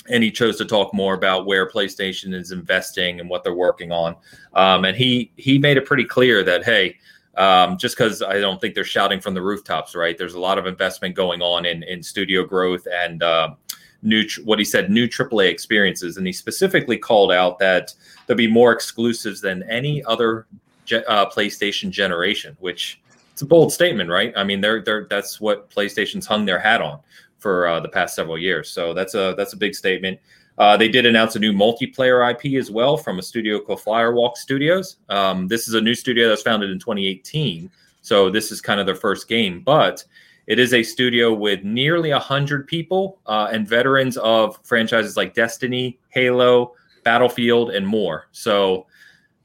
and 0.09 0.23
he 0.23 0.31
chose 0.31 0.57
to 0.57 0.65
talk 0.65 0.93
more 0.93 1.13
about 1.13 1.45
where 1.45 1.69
PlayStation 1.69 2.33
is 2.33 2.51
investing 2.51 3.19
and 3.19 3.29
what 3.29 3.43
they're 3.43 3.53
working 3.53 3.91
on. 3.91 4.15
Um, 4.53 4.85
and 4.85 4.95
he 4.97 5.31
he 5.37 5.57
made 5.57 5.77
it 5.77 5.85
pretty 5.85 6.05
clear 6.05 6.43
that 6.43 6.63
hey, 6.63 6.97
um, 7.35 7.77
just 7.77 7.97
because 7.97 8.21
I 8.21 8.39
don't 8.39 8.59
think 8.59 8.75
they're 8.75 8.83
shouting 8.83 9.19
from 9.19 9.33
the 9.33 9.41
rooftops, 9.41 9.95
right? 9.95 10.17
There's 10.17 10.35
a 10.35 10.39
lot 10.39 10.57
of 10.57 10.67
investment 10.67 11.15
going 11.15 11.41
on 11.41 11.65
in 11.65 11.83
in 11.83 12.03
studio 12.03 12.43
growth 12.45 12.87
and 12.91 13.23
uh, 13.23 13.55
new 14.01 14.25
what 14.43 14.59
he 14.59 14.65
said 14.65 14.91
new 14.91 15.07
AAA 15.07 15.49
experiences, 15.49 16.17
and 16.17 16.27
he 16.27 16.33
specifically 16.33 16.97
called 16.97 17.31
out 17.31 17.59
that 17.59 17.93
there'll 18.27 18.37
be 18.37 18.47
more 18.47 18.71
exclusives 18.71 19.41
than 19.41 19.63
any 19.69 20.03
other 20.05 20.45
ge- 20.85 21.05
uh, 21.07 21.29
PlayStation 21.29 21.89
generation, 21.89 22.55
which 22.59 23.01
it's 23.31 23.41
a 23.41 23.45
bold 23.45 23.73
statement, 23.73 24.09
right? 24.09 24.31
I 24.35 24.43
mean, 24.43 24.61
they're 24.61 24.83
they're 24.83 25.07
that's 25.09 25.41
what 25.41 25.69
PlayStation's 25.71 26.27
hung 26.27 26.45
their 26.45 26.59
hat 26.59 26.81
on 26.81 26.99
for 27.43 27.67
uh, 27.67 27.79
the 27.79 27.89
past 27.89 28.15
several 28.15 28.39
years. 28.39 28.71
So 28.71 28.93
that's 28.95 29.13
a 29.13 29.35
that's 29.37 29.53
a 29.53 29.57
big 29.57 29.75
statement. 29.75 30.19
Uh, 30.57 30.77
they 30.77 30.87
did 30.87 31.05
announce 31.05 31.35
a 31.35 31.39
new 31.39 31.51
multiplayer 31.51 32.31
IP 32.31 32.59
as 32.59 32.71
well 32.71 32.95
from 32.95 33.19
a 33.19 33.21
studio 33.21 33.59
called 33.59 33.79
Firewalk 33.79 34.37
Studios. 34.37 34.97
Um, 35.09 35.47
this 35.47 35.67
is 35.67 35.73
a 35.73 35.81
new 35.81 35.95
studio 35.95 36.29
that's 36.29 36.43
founded 36.43 36.69
in 36.71 36.79
2018, 36.79 37.69
so 38.01 38.29
this 38.29 38.51
is 38.51 38.61
kind 38.61 38.79
of 38.79 38.85
their 38.85 38.95
first 38.95 39.27
game, 39.27 39.61
but 39.61 40.03
it 40.45 40.59
is 40.59 40.73
a 40.73 40.83
studio 40.83 41.33
with 41.33 41.63
nearly 41.63 42.11
100 42.11 42.67
people 42.67 43.19
uh, 43.25 43.49
and 43.51 43.67
veterans 43.67 44.17
of 44.17 44.59
franchises 44.63 45.15
like 45.15 45.33
Destiny, 45.33 45.99
Halo, 46.09 46.73
Battlefield, 47.03 47.71
and 47.71 47.87
more. 47.87 48.27
So, 48.31 48.85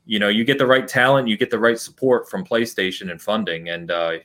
you 0.07 0.19
know, 0.19 0.29
you 0.29 0.45
get 0.45 0.59
the 0.59 0.67
right 0.67 0.89
talent, 0.89 1.29
you 1.29 1.37
get 1.37 1.51
the 1.51 1.59
right 1.59 1.79
support 1.79 2.29
from 2.29 2.45
PlayStation 2.45 3.11
and 3.11 3.23
funding, 3.23 3.69
and 3.69 3.91
uh, 3.91 4.19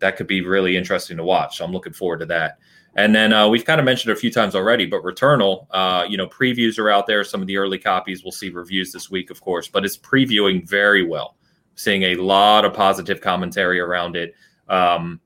that 0.00 0.16
could 0.16 0.26
be 0.26 0.40
really 0.40 0.76
interesting 0.76 1.16
to 1.16 1.24
watch. 1.24 1.58
So 1.58 1.64
I'm 1.64 1.72
looking 1.72 1.92
forward 1.92 2.18
to 2.20 2.26
that. 2.26 2.58
And 2.96 3.14
then 3.14 3.32
uh, 3.32 3.46
we've 3.46 3.64
kind 3.64 3.78
of 3.78 3.84
mentioned 3.84 4.12
a 4.12 4.16
few 4.16 4.32
times 4.32 4.54
already, 4.54 4.86
but 4.86 5.02
Returnal, 5.02 5.66
uh, 5.70 6.06
you 6.08 6.16
know, 6.16 6.26
previews 6.26 6.78
are 6.78 6.90
out 6.90 7.06
there. 7.06 7.24
Some 7.24 7.42
of 7.42 7.46
the 7.46 7.58
early 7.58 7.78
copies, 7.78 8.24
we'll 8.24 8.32
see 8.32 8.48
reviews 8.48 8.90
this 8.90 9.10
week, 9.10 9.30
of 9.30 9.40
course, 9.42 9.68
but 9.68 9.84
it's 9.84 9.98
previewing 9.98 10.66
very 10.66 11.04
well. 11.06 11.36
Seeing 11.74 12.04
a 12.04 12.14
lot 12.14 12.64
of 12.64 12.72
positive 12.72 13.20
commentary 13.20 13.80
around 13.80 14.16
it. 14.16 14.34
Um, 14.68 15.20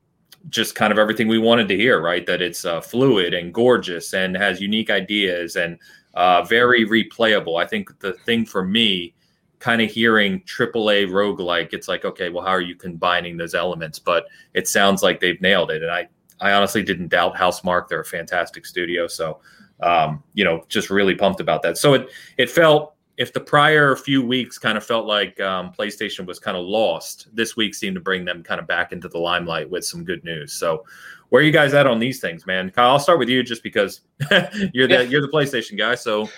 just 0.49 0.75
kind 0.75 0.93
of 0.93 0.99
everything 0.99 1.29
we 1.29 1.39
wanted 1.39 1.69
to 1.69 1.77
hear, 1.77 2.01
right? 2.01 2.27
That 2.27 2.43
it's 2.43 2.65
uh, 2.65 2.81
fluid 2.81 3.35
and 3.35 3.55
gorgeous 3.55 4.15
and 4.15 4.37
has 4.37 4.61
unique 4.61 4.91
ideas 4.91 5.55
and 5.55 5.79
uh, 6.15 6.43
very 6.43 6.87
replayable. 6.87 7.63
I 7.63 7.67
think 7.67 7.97
the 8.01 8.15
thing 8.25 8.47
for 8.47 8.65
me, 8.65 9.15
kind 9.61 9.83
of 9.83 9.91
hearing 9.91 10.41
AAA 10.41 11.09
roguelike, 11.09 11.73
it's 11.73 11.87
like, 11.87 12.05
okay, 12.05 12.31
well, 12.31 12.45
how 12.45 12.53
are 12.53 12.63
you 12.63 12.75
combining 12.75 13.37
those 13.37 13.55
elements? 13.55 13.99
But 13.99 14.25
it 14.55 14.67
sounds 14.67 15.03
like 15.03 15.21
they've 15.21 15.41
nailed 15.41 15.71
it. 15.71 15.83
And 15.83 15.91
I, 15.91 16.09
I 16.41 16.53
honestly 16.53 16.83
didn't 16.83 17.09
doubt 17.09 17.35
Housemarque. 17.35 17.89
They're 17.89 18.01
a 18.01 18.05
fantastic 18.05 18.67
studio. 18.67 19.07
So, 19.07 19.41
um, 19.83 20.23
you 20.35 20.45
know, 20.45 20.65
just 20.69 20.91
really 20.91 21.15
pumped 21.15 21.41
about 21.41 21.63
that. 21.63 21.79
So 21.79 21.95
it 21.95 22.09
it 22.39 22.51
felt 22.51 22.95
if 23.21 23.35
the 23.35 23.41
prior 23.41 23.95
few 23.97 24.25
weeks 24.25 24.57
kind 24.59 24.79
of 24.79 24.85
felt 24.85 25.05
like 25.07 25.39
um, 25.41 25.73
PlayStation 25.79 26.25
was 26.25 26.39
kind 26.39 26.57
of 26.57 26.65
lost, 26.65 27.29
this 27.35 27.55
week 27.55 27.75
seemed 27.75 27.95
to 27.95 28.01
bring 28.01 28.25
them 28.25 28.43
kind 28.43 28.59
of 28.59 28.67
back 28.67 28.93
into 28.93 29.09
the 29.09 29.19
limelight 29.19 29.69
with 29.69 29.85
some 29.85 30.05
good 30.05 30.25
news. 30.25 30.55
So, 30.55 30.87
where 31.29 31.43
are 31.43 31.45
you 31.45 31.53
guys 31.53 31.75
at 31.75 31.87
on 31.87 31.99
these 31.99 32.19
things, 32.19 32.47
man? 32.47 32.71
Kyle, 32.71 32.93
I'll 32.93 32.99
start 32.99 33.19
with 33.19 33.29
you 33.29 33.43
just 33.43 33.63
because 33.63 34.01
you're 34.73 34.89
the 34.89 34.95
yeah. 34.95 35.01
you're 35.03 35.21
the 35.21 35.31
PlayStation 35.33 35.77
guy. 35.77 35.97
So, 35.97 36.31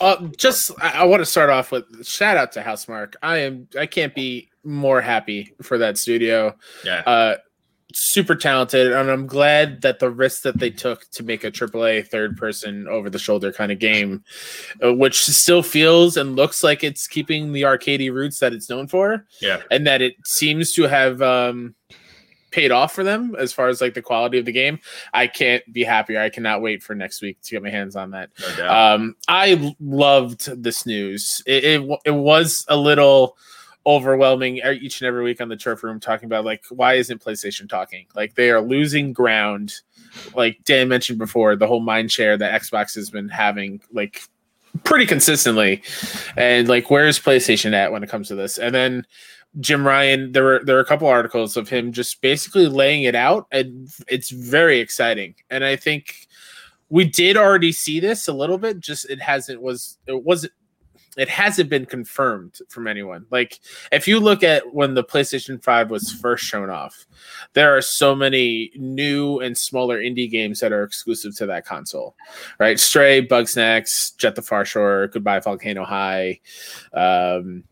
uh, 0.00 0.28
just 0.36 0.70
I, 0.80 1.02
I 1.02 1.04
want 1.04 1.20
to 1.22 1.26
start 1.26 1.50
off 1.50 1.72
with 1.72 2.06
shout 2.06 2.36
out 2.36 2.52
to 2.52 2.62
Housemarque. 2.62 3.14
I 3.20 3.38
am 3.38 3.68
I 3.76 3.86
can't 3.86 4.14
be 4.14 4.48
more 4.62 5.00
happy 5.00 5.54
for 5.60 5.76
that 5.78 5.98
studio. 5.98 6.56
Yeah. 6.84 7.02
Uh, 7.04 7.36
super 7.92 8.34
talented, 8.34 8.92
and 8.92 9.10
I'm 9.10 9.26
glad 9.26 9.82
that 9.82 9.98
the 9.98 10.10
risk 10.10 10.42
that 10.42 10.58
they 10.58 10.70
took 10.70 11.08
to 11.12 11.22
make 11.22 11.44
a 11.44 11.50
AAA 11.50 12.08
third 12.08 12.36
person 12.36 12.86
over 12.88 13.08
the 13.08 13.18
shoulder 13.18 13.52
kind 13.52 13.72
of 13.72 13.78
game, 13.78 14.24
uh, 14.84 14.94
which 14.94 15.24
still 15.24 15.62
feels 15.62 16.16
and 16.16 16.36
looks 16.36 16.62
like 16.62 16.84
it's 16.84 17.06
keeping 17.06 17.52
the 17.52 17.62
arcadey 17.62 18.12
roots 18.12 18.40
that 18.40 18.52
it's 18.52 18.68
known 18.68 18.88
for. 18.88 19.24
Yeah, 19.40 19.62
and 19.70 19.86
that 19.86 20.02
it 20.02 20.14
seems 20.24 20.72
to 20.74 20.84
have 20.84 21.22
um, 21.22 21.74
paid 22.50 22.70
off 22.70 22.92
for 22.92 23.04
them 23.04 23.34
as 23.38 23.52
far 23.52 23.68
as 23.68 23.80
like 23.80 23.94
the 23.94 24.02
quality 24.02 24.38
of 24.38 24.44
the 24.44 24.52
game. 24.52 24.78
I 25.12 25.26
can't 25.26 25.62
be 25.72 25.84
happier. 25.84 26.20
I 26.20 26.30
cannot 26.30 26.62
wait 26.62 26.82
for 26.82 26.94
next 26.94 27.22
week 27.22 27.40
to 27.42 27.50
get 27.50 27.62
my 27.62 27.70
hands 27.70 27.96
on 27.96 28.10
that. 28.12 28.30
No 28.58 28.68
um, 28.70 29.16
I 29.28 29.74
loved 29.80 30.62
this 30.62 30.86
news. 30.86 31.42
It, 31.46 31.64
it, 31.64 31.98
it 32.04 32.10
was 32.10 32.64
a 32.68 32.76
little 32.76 33.36
overwhelming 33.88 34.58
each 34.58 35.00
and 35.00 35.08
every 35.08 35.24
week 35.24 35.40
on 35.40 35.48
the 35.48 35.56
trophy 35.56 35.86
room 35.86 35.98
talking 35.98 36.26
about 36.26 36.44
like 36.44 36.62
why 36.68 36.94
isn't 36.94 37.24
PlayStation 37.24 37.68
talking? 37.68 38.06
Like 38.14 38.34
they 38.34 38.50
are 38.50 38.60
losing 38.60 39.14
ground. 39.14 39.80
Like 40.34 40.62
Dan 40.64 40.88
mentioned 40.88 41.18
before, 41.18 41.56
the 41.56 41.66
whole 41.66 41.80
mind 41.80 42.12
share 42.12 42.36
that 42.36 42.60
Xbox 42.60 42.94
has 42.94 43.08
been 43.08 43.30
having 43.30 43.80
like 43.90 44.22
pretty 44.84 45.06
consistently. 45.06 45.82
And 46.36 46.68
like 46.68 46.90
where's 46.90 47.18
PlayStation 47.18 47.72
at 47.72 47.90
when 47.90 48.02
it 48.04 48.10
comes 48.10 48.28
to 48.28 48.34
this? 48.34 48.58
And 48.58 48.74
then 48.74 49.06
Jim 49.58 49.86
Ryan, 49.86 50.32
there 50.32 50.44
were 50.44 50.60
there 50.62 50.76
are 50.76 50.80
a 50.80 50.84
couple 50.84 51.08
articles 51.08 51.56
of 51.56 51.70
him 51.70 51.90
just 51.90 52.20
basically 52.20 52.66
laying 52.66 53.04
it 53.04 53.14
out, 53.14 53.46
and 53.50 53.88
it's 54.06 54.30
very 54.30 54.78
exciting. 54.78 55.34
And 55.48 55.64
I 55.64 55.76
think 55.76 56.28
we 56.90 57.04
did 57.04 57.36
already 57.36 57.72
see 57.72 58.00
this 58.00 58.28
a 58.28 58.32
little 58.34 58.58
bit. 58.58 58.80
Just 58.80 59.08
it 59.08 59.20
hasn't 59.20 59.62
was 59.62 59.98
it 60.06 60.22
wasn't 60.22 60.52
it 61.18 61.28
hasn't 61.28 61.68
been 61.68 61.84
confirmed 61.84 62.58
from 62.68 62.86
anyone. 62.86 63.26
Like 63.30 63.60
if 63.92 64.08
you 64.08 64.20
look 64.20 64.42
at 64.42 64.72
when 64.72 64.94
the 64.94 65.04
PlayStation 65.04 65.62
5 65.62 65.90
was 65.90 66.12
first 66.12 66.44
shown 66.44 66.70
off, 66.70 67.06
there 67.52 67.76
are 67.76 67.82
so 67.82 68.14
many 68.14 68.70
new 68.76 69.40
and 69.40 69.56
smaller 69.56 69.98
indie 69.98 70.30
games 70.30 70.60
that 70.60 70.72
are 70.72 70.84
exclusive 70.84 71.34
to 71.36 71.46
that 71.46 71.66
console. 71.66 72.14
Right? 72.58 72.78
Stray, 72.78 73.26
Bugsnax, 73.26 74.16
Jet 74.16 74.36
the 74.36 74.42
Far 74.42 74.64
Shore, 74.64 75.08
Goodbye 75.08 75.40
Volcano 75.40 75.84
High, 75.84 76.40
um, 76.92 77.64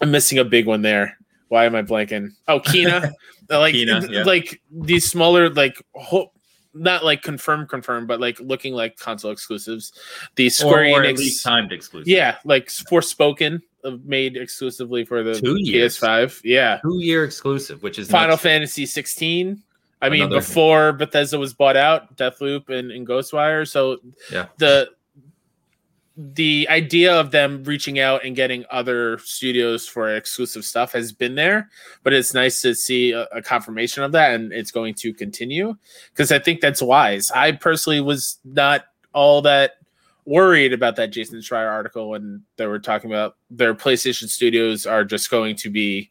I'm 0.00 0.10
missing 0.10 0.38
a 0.38 0.44
big 0.44 0.66
one 0.66 0.82
there. 0.82 1.16
Why 1.48 1.64
am 1.64 1.74
I 1.74 1.82
blanking? 1.82 2.30
Oh, 2.46 2.60
Kena. 2.60 3.12
like 3.50 3.74
Kena, 3.74 4.08
yeah. 4.10 4.22
like 4.22 4.60
these 4.70 5.10
smaller 5.10 5.50
like 5.50 5.82
ho- 5.94 6.30
not 6.78 7.04
like 7.04 7.22
confirmed 7.22 7.68
confirmed 7.68 8.08
but 8.08 8.20
like 8.20 8.38
looking 8.40 8.74
like 8.74 8.96
console 8.96 9.30
exclusives. 9.30 9.92
The 10.36 10.48
square 10.48 10.84
or, 10.84 11.00
or 11.00 11.02
Enix, 11.02 11.10
at 11.10 11.18
least 11.18 11.44
timed 11.44 11.72
exclusive 11.72 12.08
yeah 12.08 12.36
like 12.44 12.68
Forspoken 12.68 13.62
uh, 13.84 13.96
made 14.04 14.36
exclusively 14.36 15.04
for 15.04 15.22
the 15.22 15.38
Two 15.38 15.56
years. 15.58 15.98
ps5 15.98 16.40
yeah. 16.44 16.80
Two 16.82 17.00
year 17.00 17.24
exclusive 17.24 17.82
which 17.82 17.98
is 17.98 18.10
final 18.10 18.36
fantasy 18.36 18.86
16 18.86 19.62
I 20.00 20.08
mean, 20.10 20.28
before 20.28 20.92
Bethesda 20.92 21.40
was 21.40 21.54
bought 21.54 21.76
out, 21.76 22.16
Deathloop 22.16 22.68
and, 22.68 22.92
and 22.92 23.06
Ghostwire. 23.06 23.66
So 23.66 23.98
yeah, 24.30 24.46
the 24.58 24.90
Mm. 26.18 26.34
the 26.34 26.66
idea 26.70 27.18
of 27.18 27.30
them 27.30 27.62
reaching 27.64 27.98
out 27.98 28.24
and 28.24 28.34
getting 28.34 28.64
other 28.70 29.18
studios 29.18 29.86
for 29.86 30.14
exclusive 30.14 30.64
stuff 30.64 30.92
has 30.92 31.12
been 31.12 31.34
there, 31.34 31.70
but 32.02 32.12
it's 32.12 32.34
nice 32.34 32.60
to 32.62 32.74
see 32.74 33.12
a, 33.12 33.24
a 33.26 33.42
confirmation 33.42 34.02
of 34.02 34.12
that 34.12 34.34
and 34.34 34.52
it's 34.52 34.70
going 34.70 34.94
to 34.94 35.12
continue 35.14 35.76
because 36.12 36.32
I 36.32 36.38
think 36.38 36.60
that's 36.60 36.82
wise. 36.82 37.30
I 37.30 37.52
personally 37.52 38.00
was 38.00 38.38
not 38.44 38.86
all 39.12 39.42
that 39.42 39.72
worried 40.24 40.72
about 40.72 40.96
that 40.96 41.10
Jason 41.10 41.38
Schreier 41.38 41.70
article 41.70 42.10
when 42.10 42.42
they 42.56 42.66
were 42.66 42.78
talking 42.78 43.10
about 43.10 43.36
their 43.50 43.74
PlayStation 43.74 44.28
studios 44.28 44.86
are 44.86 45.04
just 45.04 45.30
going 45.30 45.56
to 45.56 45.70
be 45.70 46.10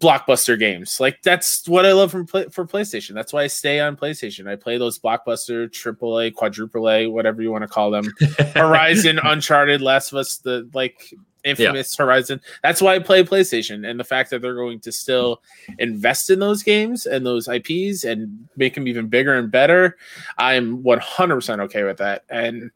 blockbuster 0.00 0.58
games. 0.58 1.00
Like 1.00 1.22
that's 1.22 1.68
what 1.68 1.84
I 1.84 1.92
love 1.92 2.10
from 2.10 2.26
play, 2.26 2.46
for 2.50 2.66
PlayStation. 2.66 3.14
That's 3.14 3.32
why 3.32 3.42
I 3.42 3.46
stay 3.48 3.80
on 3.80 3.96
PlayStation. 3.96 4.48
I 4.48 4.56
play 4.56 4.78
those 4.78 4.98
blockbuster, 4.98 5.70
triple 5.72 6.20
A, 6.20 6.30
quadruple 6.30 6.88
A, 6.88 7.06
whatever 7.06 7.42
you 7.42 7.50
want 7.50 7.62
to 7.62 7.68
call 7.68 7.90
them. 7.90 8.12
Horizon, 8.54 9.18
Uncharted, 9.22 9.82
Last 9.82 10.12
of 10.12 10.18
Us, 10.18 10.38
the 10.38 10.68
like 10.72 11.12
infamous 11.44 11.96
yeah. 11.98 12.04
Horizon. 12.04 12.40
That's 12.62 12.80
why 12.80 12.94
I 12.94 12.98
play 13.00 13.24
PlayStation. 13.24 13.88
And 13.88 13.98
the 13.98 14.04
fact 14.04 14.30
that 14.30 14.42
they're 14.42 14.54
going 14.54 14.80
to 14.80 14.92
still 14.92 15.42
invest 15.78 16.30
in 16.30 16.38
those 16.38 16.62
games 16.62 17.06
and 17.06 17.24
those 17.24 17.48
IPs 17.48 18.04
and 18.04 18.48
make 18.56 18.74
them 18.74 18.86
even 18.86 19.08
bigger 19.08 19.34
and 19.34 19.50
better, 19.50 19.96
I'm 20.36 20.82
100% 20.82 21.60
okay 21.60 21.84
with 21.84 21.98
that. 21.98 22.24
And 22.28 22.70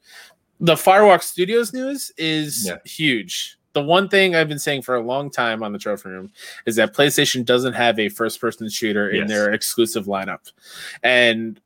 the 0.60 0.74
Firewalk 0.74 1.22
Studios 1.22 1.72
news 1.72 2.12
is 2.16 2.66
yeah. 2.66 2.78
huge 2.84 3.58
the 3.72 3.82
one 3.82 4.08
thing 4.08 4.34
I've 4.34 4.48
been 4.48 4.58
saying 4.58 4.82
for 4.82 4.94
a 4.94 5.00
long 5.00 5.30
time 5.30 5.62
on 5.62 5.72
the 5.72 5.78
trophy 5.78 6.10
room 6.10 6.30
is 6.66 6.76
that 6.76 6.94
PlayStation 6.94 7.44
doesn't 7.44 7.74
have 7.74 7.98
a 7.98 8.08
first 8.08 8.40
person 8.40 8.68
shooter 8.68 9.10
yes. 9.10 9.22
in 9.22 9.28
their 9.28 9.52
exclusive 9.52 10.06
lineup. 10.06 10.52
And 11.02 11.60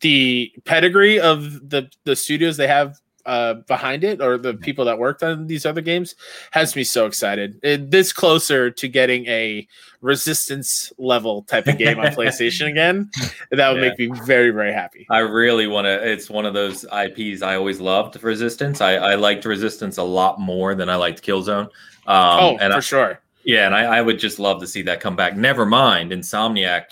the 0.00 0.52
pedigree 0.64 1.18
of 1.20 1.70
the 1.70 1.90
the 2.04 2.14
studios 2.14 2.56
they 2.56 2.68
have 2.68 3.00
uh, 3.28 3.54
behind 3.66 4.04
it 4.04 4.22
or 4.22 4.38
the 4.38 4.54
people 4.54 4.86
that 4.86 4.98
worked 4.98 5.22
on 5.22 5.46
these 5.46 5.66
other 5.66 5.82
games 5.82 6.14
has 6.50 6.74
me 6.74 6.82
so 6.82 7.04
excited. 7.06 7.60
It, 7.62 7.90
this 7.90 8.12
closer 8.12 8.70
to 8.70 8.88
getting 8.88 9.26
a 9.26 9.68
resistance 10.00 10.92
level 10.96 11.42
type 11.42 11.66
of 11.66 11.76
game 11.76 12.00
on 12.00 12.06
PlayStation 12.16 12.68
again, 12.68 13.10
that 13.50 13.70
would 13.70 13.82
yeah. 13.82 13.88
make 13.90 13.98
me 13.98 14.18
very 14.24 14.50
very 14.50 14.72
happy. 14.72 15.06
I 15.10 15.18
really 15.18 15.66
want 15.66 15.84
to. 15.84 16.10
It's 16.10 16.30
one 16.30 16.46
of 16.46 16.54
those 16.54 16.84
IPs 16.84 17.42
I 17.42 17.54
always 17.54 17.80
loved. 17.80 18.20
Resistance. 18.22 18.80
I, 18.80 18.94
I 18.94 19.14
liked 19.14 19.44
Resistance 19.44 19.98
a 19.98 20.02
lot 20.02 20.40
more 20.40 20.74
than 20.74 20.88
I 20.88 20.96
liked 20.96 21.22
Killzone. 21.22 21.68
Um, 22.06 22.40
oh, 22.40 22.58
and 22.60 22.72
for 22.72 22.78
I, 22.78 22.80
sure. 22.80 23.20
Yeah, 23.44 23.66
and 23.66 23.74
I, 23.74 23.98
I 23.98 24.02
would 24.02 24.18
just 24.18 24.38
love 24.38 24.60
to 24.60 24.66
see 24.66 24.82
that 24.82 25.00
come 25.00 25.16
back. 25.16 25.36
Never 25.36 25.66
mind, 25.66 26.12
Insomniac 26.12 26.84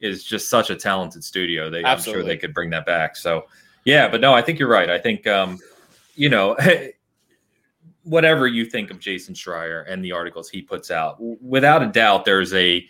is 0.00 0.22
just 0.22 0.50
such 0.50 0.70
a 0.70 0.76
talented 0.76 1.24
studio. 1.24 1.70
They, 1.70 1.82
I'm 1.82 2.00
sure 2.00 2.22
they 2.22 2.36
could 2.36 2.54
bring 2.54 2.70
that 2.70 2.86
back. 2.86 3.16
So, 3.16 3.46
yeah, 3.84 4.08
but 4.08 4.20
no, 4.20 4.34
I 4.34 4.42
think 4.42 4.58
you're 4.58 4.68
right. 4.68 4.90
I 4.90 4.98
think 4.98 5.26
um, 5.26 5.58
you 6.18 6.28
know, 6.28 6.56
whatever 8.02 8.46
you 8.46 8.64
think 8.64 8.90
of 8.90 8.98
Jason 8.98 9.34
Schreier 9.34 9.84
and 9.88 10.04
the 10.04 10.12
articles 10.12 10.48
he 10.48 10.60
puts 10.60 10.90
out, 10.90 11.16
without 11.20 11.82
a 11.82 11.86
doubt, 11.86 12.24
there's 12.24 12.52
a 12.54 12.86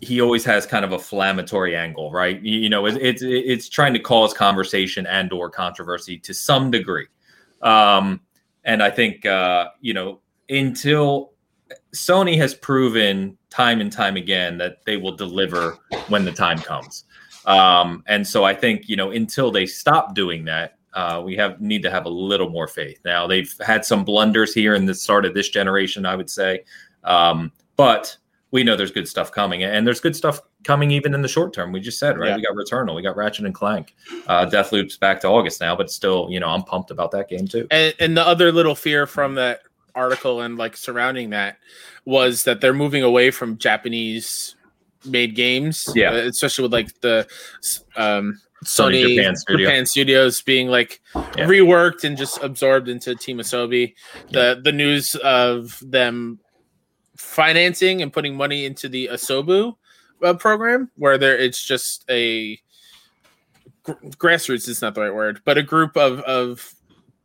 he 0.00 0.20
always 0.20 0.44
has 0.44 0.66
kind 0.66 0.84
of 0.84 0.90
a 0.90 0.96
inflammatory 0.96 1.76
angle, 1.76 2.10
right? 2.10 2.42
You 2.42 2.68
know, 2.68 2.84
it's 2.86 2.98
it's, 3.00 3.22
it's 3.22 3.68
trying 3.68 3.94
to 3.94 4.00
cause 4.00 4.34
conversation 4.34 5.06
and 5.06 5.32
or 5.32 5.48
controversy 5.48 6.18
to 6.18 6.34
some 6.34 6.70
degree. 6.70 7.06
Um, 7.62 8.20
and 8.64 8.82
I 8.82 8.90
think 8.90 9.24
uh, 9.24 9.68
you 9.80 9.94
know 9.94 10.20
until 10.48 11.32
Sony 11.94 12.36
has 12.36 12.54
proven 12.54 13.38
time 13.50 13.80
and 13.80 13.90
time 13.90 14.16
again 14.16 14.58
that 14.58 14.84
they 14.84 14.96
will 14.96 15.14
deliver 15.14 15.78
when 16.08 16.24
the 16.24 16.32
time 16.32 16.58
comes. 16.58 17.04
Um, 17.46 18.02
and 18.06 18.26
so 18.26 18.44
I 18.44 18.54
think 18.54 18.88
you 18.88 18.96
know 18.96 19.12
until 19.12 19.52
they 19.52 19.66
stop 19.66 20.14
doing 20.14 20.44
that, 20.46 20.73
uh, 20.94 21.22
we 21.24 21.36
have 21.36 21.60
need 21.60 21.82
to 21.82 21.90
have 21.90 22.06
a 22.06 22.10
little 22.10 22.48
more 22.48 22.68
faith. 22.68 23.00
Now 23.04 23.26
they've 23.26 23.54
had 23.60 23.84
some 23.84 24.04
blunders 24.04 24.54
here 24.54 24.74
in 24.74 24.86
the 24.86 24.94
start 24.94 25.24
of 25.24 25.34
this 25.34 25.48
generation, 25.48 26.06
I 26.06 26.16
would 26.16 26.30
say, 26.30 26.64
um, 27.04 27.52
but 27.76 28.16
we 28.50 28.62
know 28.62 28.76
there's 28.76 28.92
good 28.92 29.08
stuff 29.08 29.32
coming, 29.32 29.64
and 29.64 29.86
there's 29.86 30.00
good 30.00 30.14
stuff 30.14 30.40
coming 30.62 30.92
even 30.92 31.12
in 31.12 31.22
the 31.22 31.28
short 31.28 31.52
term. 31.52 31.72
We 31.72 31.80
just 31.80 31.98
said 31.98 32.18
right, 32.18 32.28
yeah. 32.28 32.36
we 32.36 32.42
got 32.42 32.54
Returnal, 32.54 32.94
we 32.94 33.02
got 33.02 33.16
Ratchet 33.16 33.44
and 33.44 33.54
Clank, 33.54 33.94
uh, 34.28 34.46
Deathloop's 34.46 34.96
back 34.96 35.20
to 35.22 35.28
August 35.28 35.60
now, 35.60 35.74
but 35.74 35.90
still, 35.90 36.28
you 36.30 36.38
know, 36.38 36.48
I'm 36.48 36.62
pumped 36.62 36.90
about 36.90 37.10
that 37.10 37.28
game 37.28 37.48
too. 37.48 37.66
And, 37.70 37.94
and 37.98 38.16
the 38.16 38.26
other 38.26 38.52
little 38.52 38.76
fear 38.76 39.06
from 39.06 39.34
that 39.34 39.62
article 39.96 40.40
and 40.40 40.56
like 40.56 40.76
surrounding 40.76 41.30
that 41.30 41.58
was 42.04 42.44
that 42.44 42.60
they're 42.60 42.74
moving 42.74 43.02
away 43.02 43.30
from 43.30 43.58
Japanese 43.58 44.56
made 45.04 45.34
games, 45.34 45.88
yeah, 45.94 46.12
especially 46.12 46.62
with 46.62 46.72
like 46.72 47.00
the 47.00 47.26
um 47.96 48.40
Sony, 48.64 49.04
Sony 49.04 49.16
Japan, 49.16 49.36
Studio. 49.36 49.66
Japan, 49.66 49.86
Studios 49.86 50.42
being 50.42 50.68
like 50.68 51.00
yeah. 51.14 51.46
reworked 51.46 52.04
and 52.04 52.16
just 52.16 52.42
absorbed 52.42 52.88
into 52.88 53.14
Team 53.14 53.38
Asobi. 53.38 53.94
The 54.30 54.54
yeah. 54.56 54.62
the 54.62 54.72
news 54.72 55.14
of 55.16 55.82
them 55.84 56.40
financing 57.16 58.02
and 58.02 58.12
putting 58.12 58.36
money 58.36 58.64
into 58.64 58.88
the 58.88 59.08
Asobu 59.12 59.76
uh, 60.22 60.34
program, 60.34 60.90
where 60.96 61.18
there 61.18 61.38
it's 61.38 61.64
just 61.64 62.04
a 62.10 62.58
gr- 63.82 63.92
grassroots 64.16 64.68
is 64.68 64.82
not 64.82 64.94
the 64.94 65.02
right 65.02 65.14
word, 65.14 65.40
but 65.44 65.58
a 65.58 65.62
group 65.62 65.96
of 65.96 66.20
of 66.20 66.74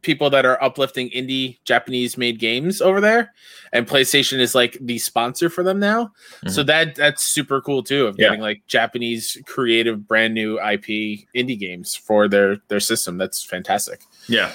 people 0.02 0.30
that 0.30 0.46
are 0.46 0.62
uplifting 0.64 1.10
indie 1.10 1.58
Japanese 1.66 2.18
made 2.18 2.40
games 2.40 2.82
over 2.82 3.02
there, 3.02 3.34
and 3.74 3.88
PlayStation 3.88 4.40
is 4.40 4.56
like 4.56 4.78
the 4.82 4.98
sponsor 4.98 5.50
for 5.50 5.64
them 5.64 5.80
now. 5.80 6.06
Mm-hmm. 6.06 6.50
So 6.50 6.64
that 6.64 6.96
that's 6.96 7.24
super 7.24 7.62
cool 7.62 7.84
too 7.84 8.08
of 8.08 8.18
getting 8.18 8.40
yeah. 8.40 8.46
like 8.46 8.68
Japanese 8.68 9.38
creative 9.46 10.08
brand 10.08 10.34
new 10.34 10.60
IP 10.60 11.28
indie 11.36 11.60
games 11.60 11.96
for 11.96 12.28
their 12.28 12.58
their 12.68 12.80
system. 12.80 13.18
That's 13.18 13.44
fantastic. 13.44 14.02
Yeah. 14.28 14.52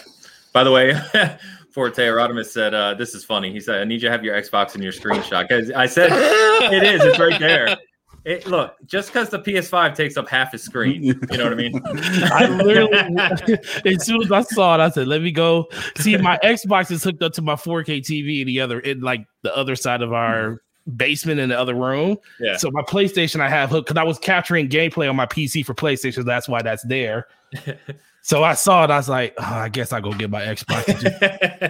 By 0.53 0.65
the 0.65 0.71
way. 0.71 0.95
Forte 1.75 2.07
Rodimus 2.07 2.47
said, 2.47 2.73
uh, 2.73 2.95
"This 2.95 3.17
is 3.17 3.25
funny." 3.25 3.51
He 3.51 3.59
said, 3.59 3.81
"I 3.81 3.85
need 3.85 3.95
you 3.95 4.09
to 4.09 4.11
have 4.13 4.23
your 4.23 4.41
Xbox 4.41 4.77
in 4.77 4.83
your 4.83 4.93
screenshot." 4.93 5.49
Because 5.49 5.73
I 5.73 5.87
said, 5.87 6.11
"It 6.73 6.85
is. 6.85 7.03
It's 7.03 7.19
right 7.19 7.41
there." 7.41 7.77
It, 8.25 8.47
look, 8.47 8.77
just 8.87 9.13
because 9.13 9.29
the 9.29 9.39
PS5 9.39 9.95
takes 9.95 10.17
up 10.17 10.29
half 10.29 10.53
his 10.53 10.63
screen, 10.63 11.03
you 11.03 11.15
know 11.15 11.45
what 11.45 11.53
I 11.53 11.57
mean? 11.57 11.83
I 11.87 12.47
literally, 12.47 13.59
as 13.85 14.07
soon 14.07 14.23
as 14.23 14.33
I 14.33 14.43
saw 14.43 14.77
it, 14.77 14.81
I 14.81 14.89
said, 14.89 15.09
"Let 15.09 15.21
me 15.21 15.31
go." 15.31 15.69
See, 15.99 16.17
my 16.17 16.39
Xbox 16.43 16.91
is 16.91 17.05
hooked 17.05 17.23
up 17.23 17.35
to 17.35 17.43
my 17.43 17.55
4K 17.55 18.01
TV 18.01 18.41
in 18.41 18.47
the 18.47 18.61
other, 18.61 18.81
in 18.81 19.01
like 19.01 19.27
the 19.43 19.55
other 19.55 19.77
side 19.77 20.01
of 20.01 20.15
our 20.15 20.63
basement 20.97 21.41
in 21.41 21.51
the 21.51 21.59
other 21.59 21.75
room. 21.75 22.19
Yeah. 22.41 22.57
So 22.57 22.71
my 22.71 22.83
PlayStation 22.83 23.41
I 23.41 23.49
have 23.49 23.71
hooked 23.71 23.89
because 23.89 24.01
I 24.01 24.05
was 24.05 24.19
capturing 24.19 24.69
gameplay 24.69 25.09
on 25.09 25.17
my 25.17 25.27
PC 25.27 25.65
for 25.65 25.75
PlayStation. 25.75 26.25
That's 26.25 26.49
why 26.49 26.63
that's 26.63 26.83
there. 26.85 27.29
so 28.23 28.43
I 28.43 28.55
saw 28.55 28.85
it. 28.85 28.91
I 28.91 28.97
was 28.97 29.09
like, 29.09 29.35
oh, 29.39 29.45
I 29.45 29.69
guess 29.69 29.93
I 29.93 30.01
go 30.01 30.13
get 30.13 30.31
my 30.31 30.43
Xbox. 30.43 30.87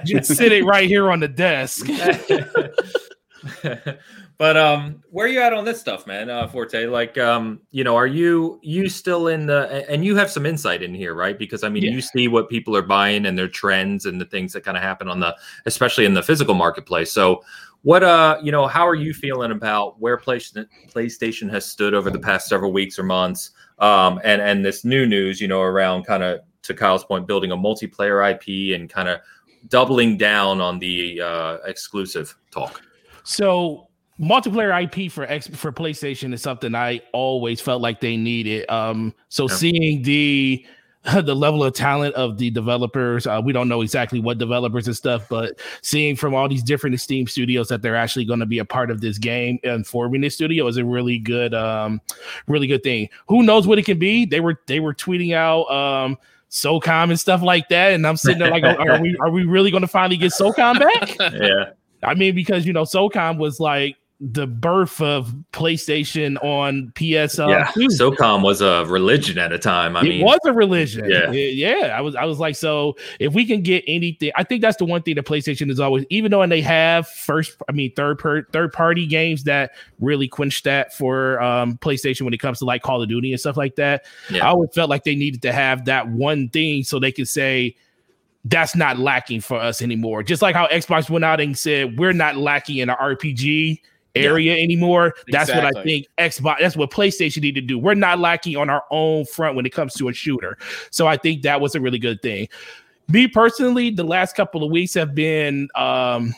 Just, 0.04 0.06
just 0.06 0.36
sit 0.36 0.52
it 0.52 0.64
right 0.64 0.88
here 0.88 1.10
on 1.10 1.20
the 1.20 1.28
desk. 1.28 1.86
but 4.36 4.56
um, 4.56 5.02
where 5.10 5.26
are 5.26 5.28
you 5.28 5.40
at 5.40 5.52
on 5.52 5.64
this 5.64 5.80
stuff, 5.80 6.06
man? 6.06 6.28
Uh, 6.28 6.48
Forte, 6.48 6.86
like, 6.86 7.16
um, 7.18 7.60
you 7.70 7.84
know, 7.84 7.94
are 7.94 8.06
you 8.06 8.58
you 8.62 8.88
still 8.88 9.28
in 9.28 9.46
the 9.46 9.88
and 9.88 10.04
you 10.04 10.16
have 10.16 10.30
some 10.30 10.44
insight 10.44 10.82
in 10.82 10.92
here, 10.92 11.14
right? 11.14 11.38
Because 11.38 11.62
I 11.62 11.68
mean, 11.68 11.84
yeah. 11.84 11.92
you 11.92 12.00
see 12.00 12.26
what 12.26 12.48
people 12.48 12.76
are 12.76 12.82
buying 12.82 13.26
and 13.26 13.38
their 13.38 13.48
trends 13.48 14.06
and 14.06 14.20
the 14.20 14.24
things 14.24 14.52
that 14.52 14.62
kind 14.62 14.76
of 14.76 14.82
happen 14.82 15.08
on 15.08 15.20
the, 15.20 15.36
especially 15.66 16.04
in 16.04 16.14
the 16.14 16.22
physical 16.22 16.54
marketplace. 16.54 17.12
So, 17.12 17.44
what 17.82 18.02
uh, 18.02 18.38
you 18.42 18.50
know, 18.50 18.66
how 18.66 18.86
are 18.88 18.96
you 18.96 19.14
feeling 19.14 19.52
about 19.52 20.00
where 20.00 20.18
PlayStation 20.18 21.50
has 21.50 21.64
stood 21.64 21.94
over 21.94 22.10
the 22.10 22.18
past 22.18 22.48
several 22.48 22.72
weeks 22.72 22.98
or 22.98 23.04
months, 23.04 23.50
um, 23.78 24.20
and 24.24 24.42
and 24.42 24.64
this 24.64 24.84
new 24.84 25.06
news, 25.06 25.40
you 25.40 25.46
know, 25.46 25.60
around 25.60 26.06
kind 26.06 26.24
of 26.24 26.40
to 26.62 26.74
Kyle's 26.74 27.04
point, 27.04 27.28
building 27.28 27.52
a 27.52 27.56
multiplayer 27.56 28.28
IP 28.32 28.74
and 28.74 28.90
kind 28.90 29.08
of 29.08 29.20
doubling 29.68 30.16
down 30.16 30.60
on 30.60 30.80
the 30.80 31.20
uh, 31.20 31.58
exclusive 31.66 32.36
talk. 32.50 32.82
So 33.22 33.88
multiplayer 34.20 34.82
IP 34.82 35.10
for 35.10 35.24
X 35.24 35.48
for 35.48 35.72
PlayStation 35.72 36.32
is 36.32 36.42
something 36.42 36.74
I 36.74 37.00
always 37.12 37.60
felt 37.60 37.82
like 37.82 38.00
they 38.00 38.16
needed. 38.16 38.68
Um, 38.70 39.14
so 39.28 39.48
yeah. 39.48 39.54
seeing 39.54 40.02
the 40.02 40.64
the 41.22 41.34
level 41.34 41.62
of 41.62 41.74
talent 41.74 42.14
of 42.14 42.38
the 42.38 42.50
developers, 42.50 43.26
uh, 43.26 43.40
we 43.44 43.52
don't 43.52 43.68
know 43.68 43.82
exactly 43.82 44.20
what 44.20 44.38
developers 44.38 44.86
and 44.86 44.96
stuff, 44.96 45.28
but 45.28 45.60
seeing 45.82 46.16
from 46.16 46.34
all 46.34 46.48
these 46.48 46.62
different 46.62 46.98
Steam 46.98 47.26
studios 47.26 47.68
that 47.68 47.82
they're 47.82 47.96
actually 47.96 48.24
going 48.24 48.40
to 48.40 48.46
be 48.46 48.58
a 48.58 48.64
part 48.64 48.90
of 48.90 49.02
this 49.02 49.18
game 49.18 49.58
and 49.64 49.86
forming 49.86 50.22
this 50.22 50.34
studio 50.34 50.66
is 50.66 50.78
a 50.78 50.84
really 50.84 51.18
good, 51.18 51.52
um, 51.52 52.00
really 52.46 52.66
good 52.66 52.82
thing. 52.82 53.10
Who 53.28 53.42
knows 53.42 53.66
what 53.66 53.78
it 53.78 53.84
can 53.84 53.98
be? 53.98 54.24
They 54.24 54.40
were 54.40 54.58
they 54.66 54.80
were 54.80 54.94
tweeting 54.94 55.34
out. 55.34 55.70
Um, 55.70 56.18
SOCOM 56.50 57.10
and 57.10 57.18
stuff 57.18 57.42
like 57.42 57.68
that. 57.70 57.94
And 57.94 58.06
I'm 58.06 58.16
sitting 58.16 58.38
there 58.38 58.48
like, 58.48 58.62
are 58.62 59.00
we 59.00 59.16
are 59.18 59.28
we 59.28 59.44
really 59.44 59.72
going 59.72 59.80
to 59.80 59.88
finally 59.88 60.16
get 60.16 60.30
SOCOM 60.30 60.78
back? 60.78 61.32
Yeah. 61.42 61.70
I 62.00 62.14
mean, 62.14 62.34
because 62.34 62.64
you 62.64 62.72
know, 62.72 62.84
SOCOM 62.84 63.38
was 63.38 63.58
like 63.58 63.96
the 64.20 64.46
birth 64.46 65.00
of 65.00 65.34
PlayStation 65.52 66.42
on 66.42 66.92
PS. 66.94 67.38
Yeah, 67.38 67.66
SOCOM 67.76 68.42
was 68.42 68.60
a 68.60 68.84
religion 68.86 69.38
at 69.38 69.52
a 69.52 69.58
time. 69.58 69.96
I 69.96 70.00
it 70.00 70.04
mean, 70.04 70.24
was 70.24 70.38
a 70.46 70.52
religion. 70.52 71.10
Yeah, 71.10 71.30
yeah. 71.30 71.94
I 71.96 72.00
was, 72.00 72.14
I 72.14 72.24
was 72.24 72.38
like, 72.38 72.54
so 72.54 72.96
if 73.18 73.34
we 73.34 73.44
can 73.44 73.62
get 73.62 73.82
anything, 73.88 74.30
I 74.36 74.44
think 74.44 74.62
that's 74.62 74.76
the 74.76 74.84
one 74.84 75.02
thing 75.02 75.16
that 75.16 75.26
PlayStation 75.26 75.68
is 75.68 75.80
always, 75.80 76.06
even 76.10 76.30
though 76.30 76.46
they 76.46 76.62
have 76.62 77.08
first, 77.08 77.56
I 77.68 77.72
mean, 77.72 77.92
third 77.94 78.18
per, 78.18 78.44
third 78.44 78.72
party 78.72 79.06
games 79.06 79.44
that 79.44 79.72
really 79.98 80.28
quench 80.28 80.62
that 80.62 80.94
for 80.94 81.40
um, 81.42 81.76
PlayStation 81.78 82.22
when 82.22 82.32
it 82.32 82.38
comes 82.38 82.60
to 82.60 82.64
like 82.64 82.82
Call 82.82 83.02
of 83.02 83.08
Duty 83.08 83.32
and 83.32 83.40
stuff 83.40 83.56
like 83.56 83.74
that. 83.76 84.06
Yeah. 84.30 84.46
I 84.46 84.50
always 84.50 84.70
felt 84.72 84.90
like 84.90 85.02
they 85.02 85.16
needed 85.16 85.42
to 85.42 85.52
have 85.52 85.86
that 85.86 86.08
one 86.08 86.48
thing 86.50 86.84
so 86.84 87.00
they 87.00 87.12
could 87.12 87.28
say 87.28 87.76
that's 88.44 88.76
not 88.76 88.98
lacking 88.98 89.40
for 89.40 89.58
us 89.58 89.82
anymore. 89.82 90.22
Just 90.22 90.40
like 90.40 90.54
how 90.54 90.66
Xbox 90.68 91.10
went 91.10 91.24
out 91.24 91.40
and 91.40 91.58
said 91.58 91.98
we're 91.98 92.12
not 92.12 92.36
lacking 92.36 92.76
in 92.76 92.90
an 92.90 92.96
RPG 92.96 93.80
area 94.14 94.56
yeah. 94.56 94.62
anymore. 94.62 95.14
That's 95.28 95.48
exactly. 95.48 95.64
what 95.64 95.76
I 95.76 95.82
think 95.82 96.06
Xbox, 96.18 96.56
that's 96.60 96.76
what 96.76 96.90
PlayStation 96.90 97.42
need 97.42 97.54
to 97.54 97.60
do. 97.60 97.78
We're 97.78 97.94
not 97.94 98.18
lacking 98.18 98.56
on 98.56 98.70
our 98.70 98.84
own 98.90 99.24
front 99.26 99.56
when 99.56 99.66
it 99.66 99.70
comes 99.70 99.94
to 99.94 100.08
a 100.08 100.12
shooter. 100.12 100.58
So 100.90 101.06
I 101.06 101.16
think 101.16 101.42
that 101.42 101.60
was 101.60 101.74
a 101.74 101.80
really 101.80 101.98
good 101.98 102.22
thing. 102.22 102.48
Me 103.08 103.28
personally, 103.28 103.90
the 103.90 104.04
last 104.04 104.34
couple 104.34 104.64
of 104.64 104.70
weeks 104.70 104.94
have 104.94 105.14
been 105.14 105.68
um 105.74 106.34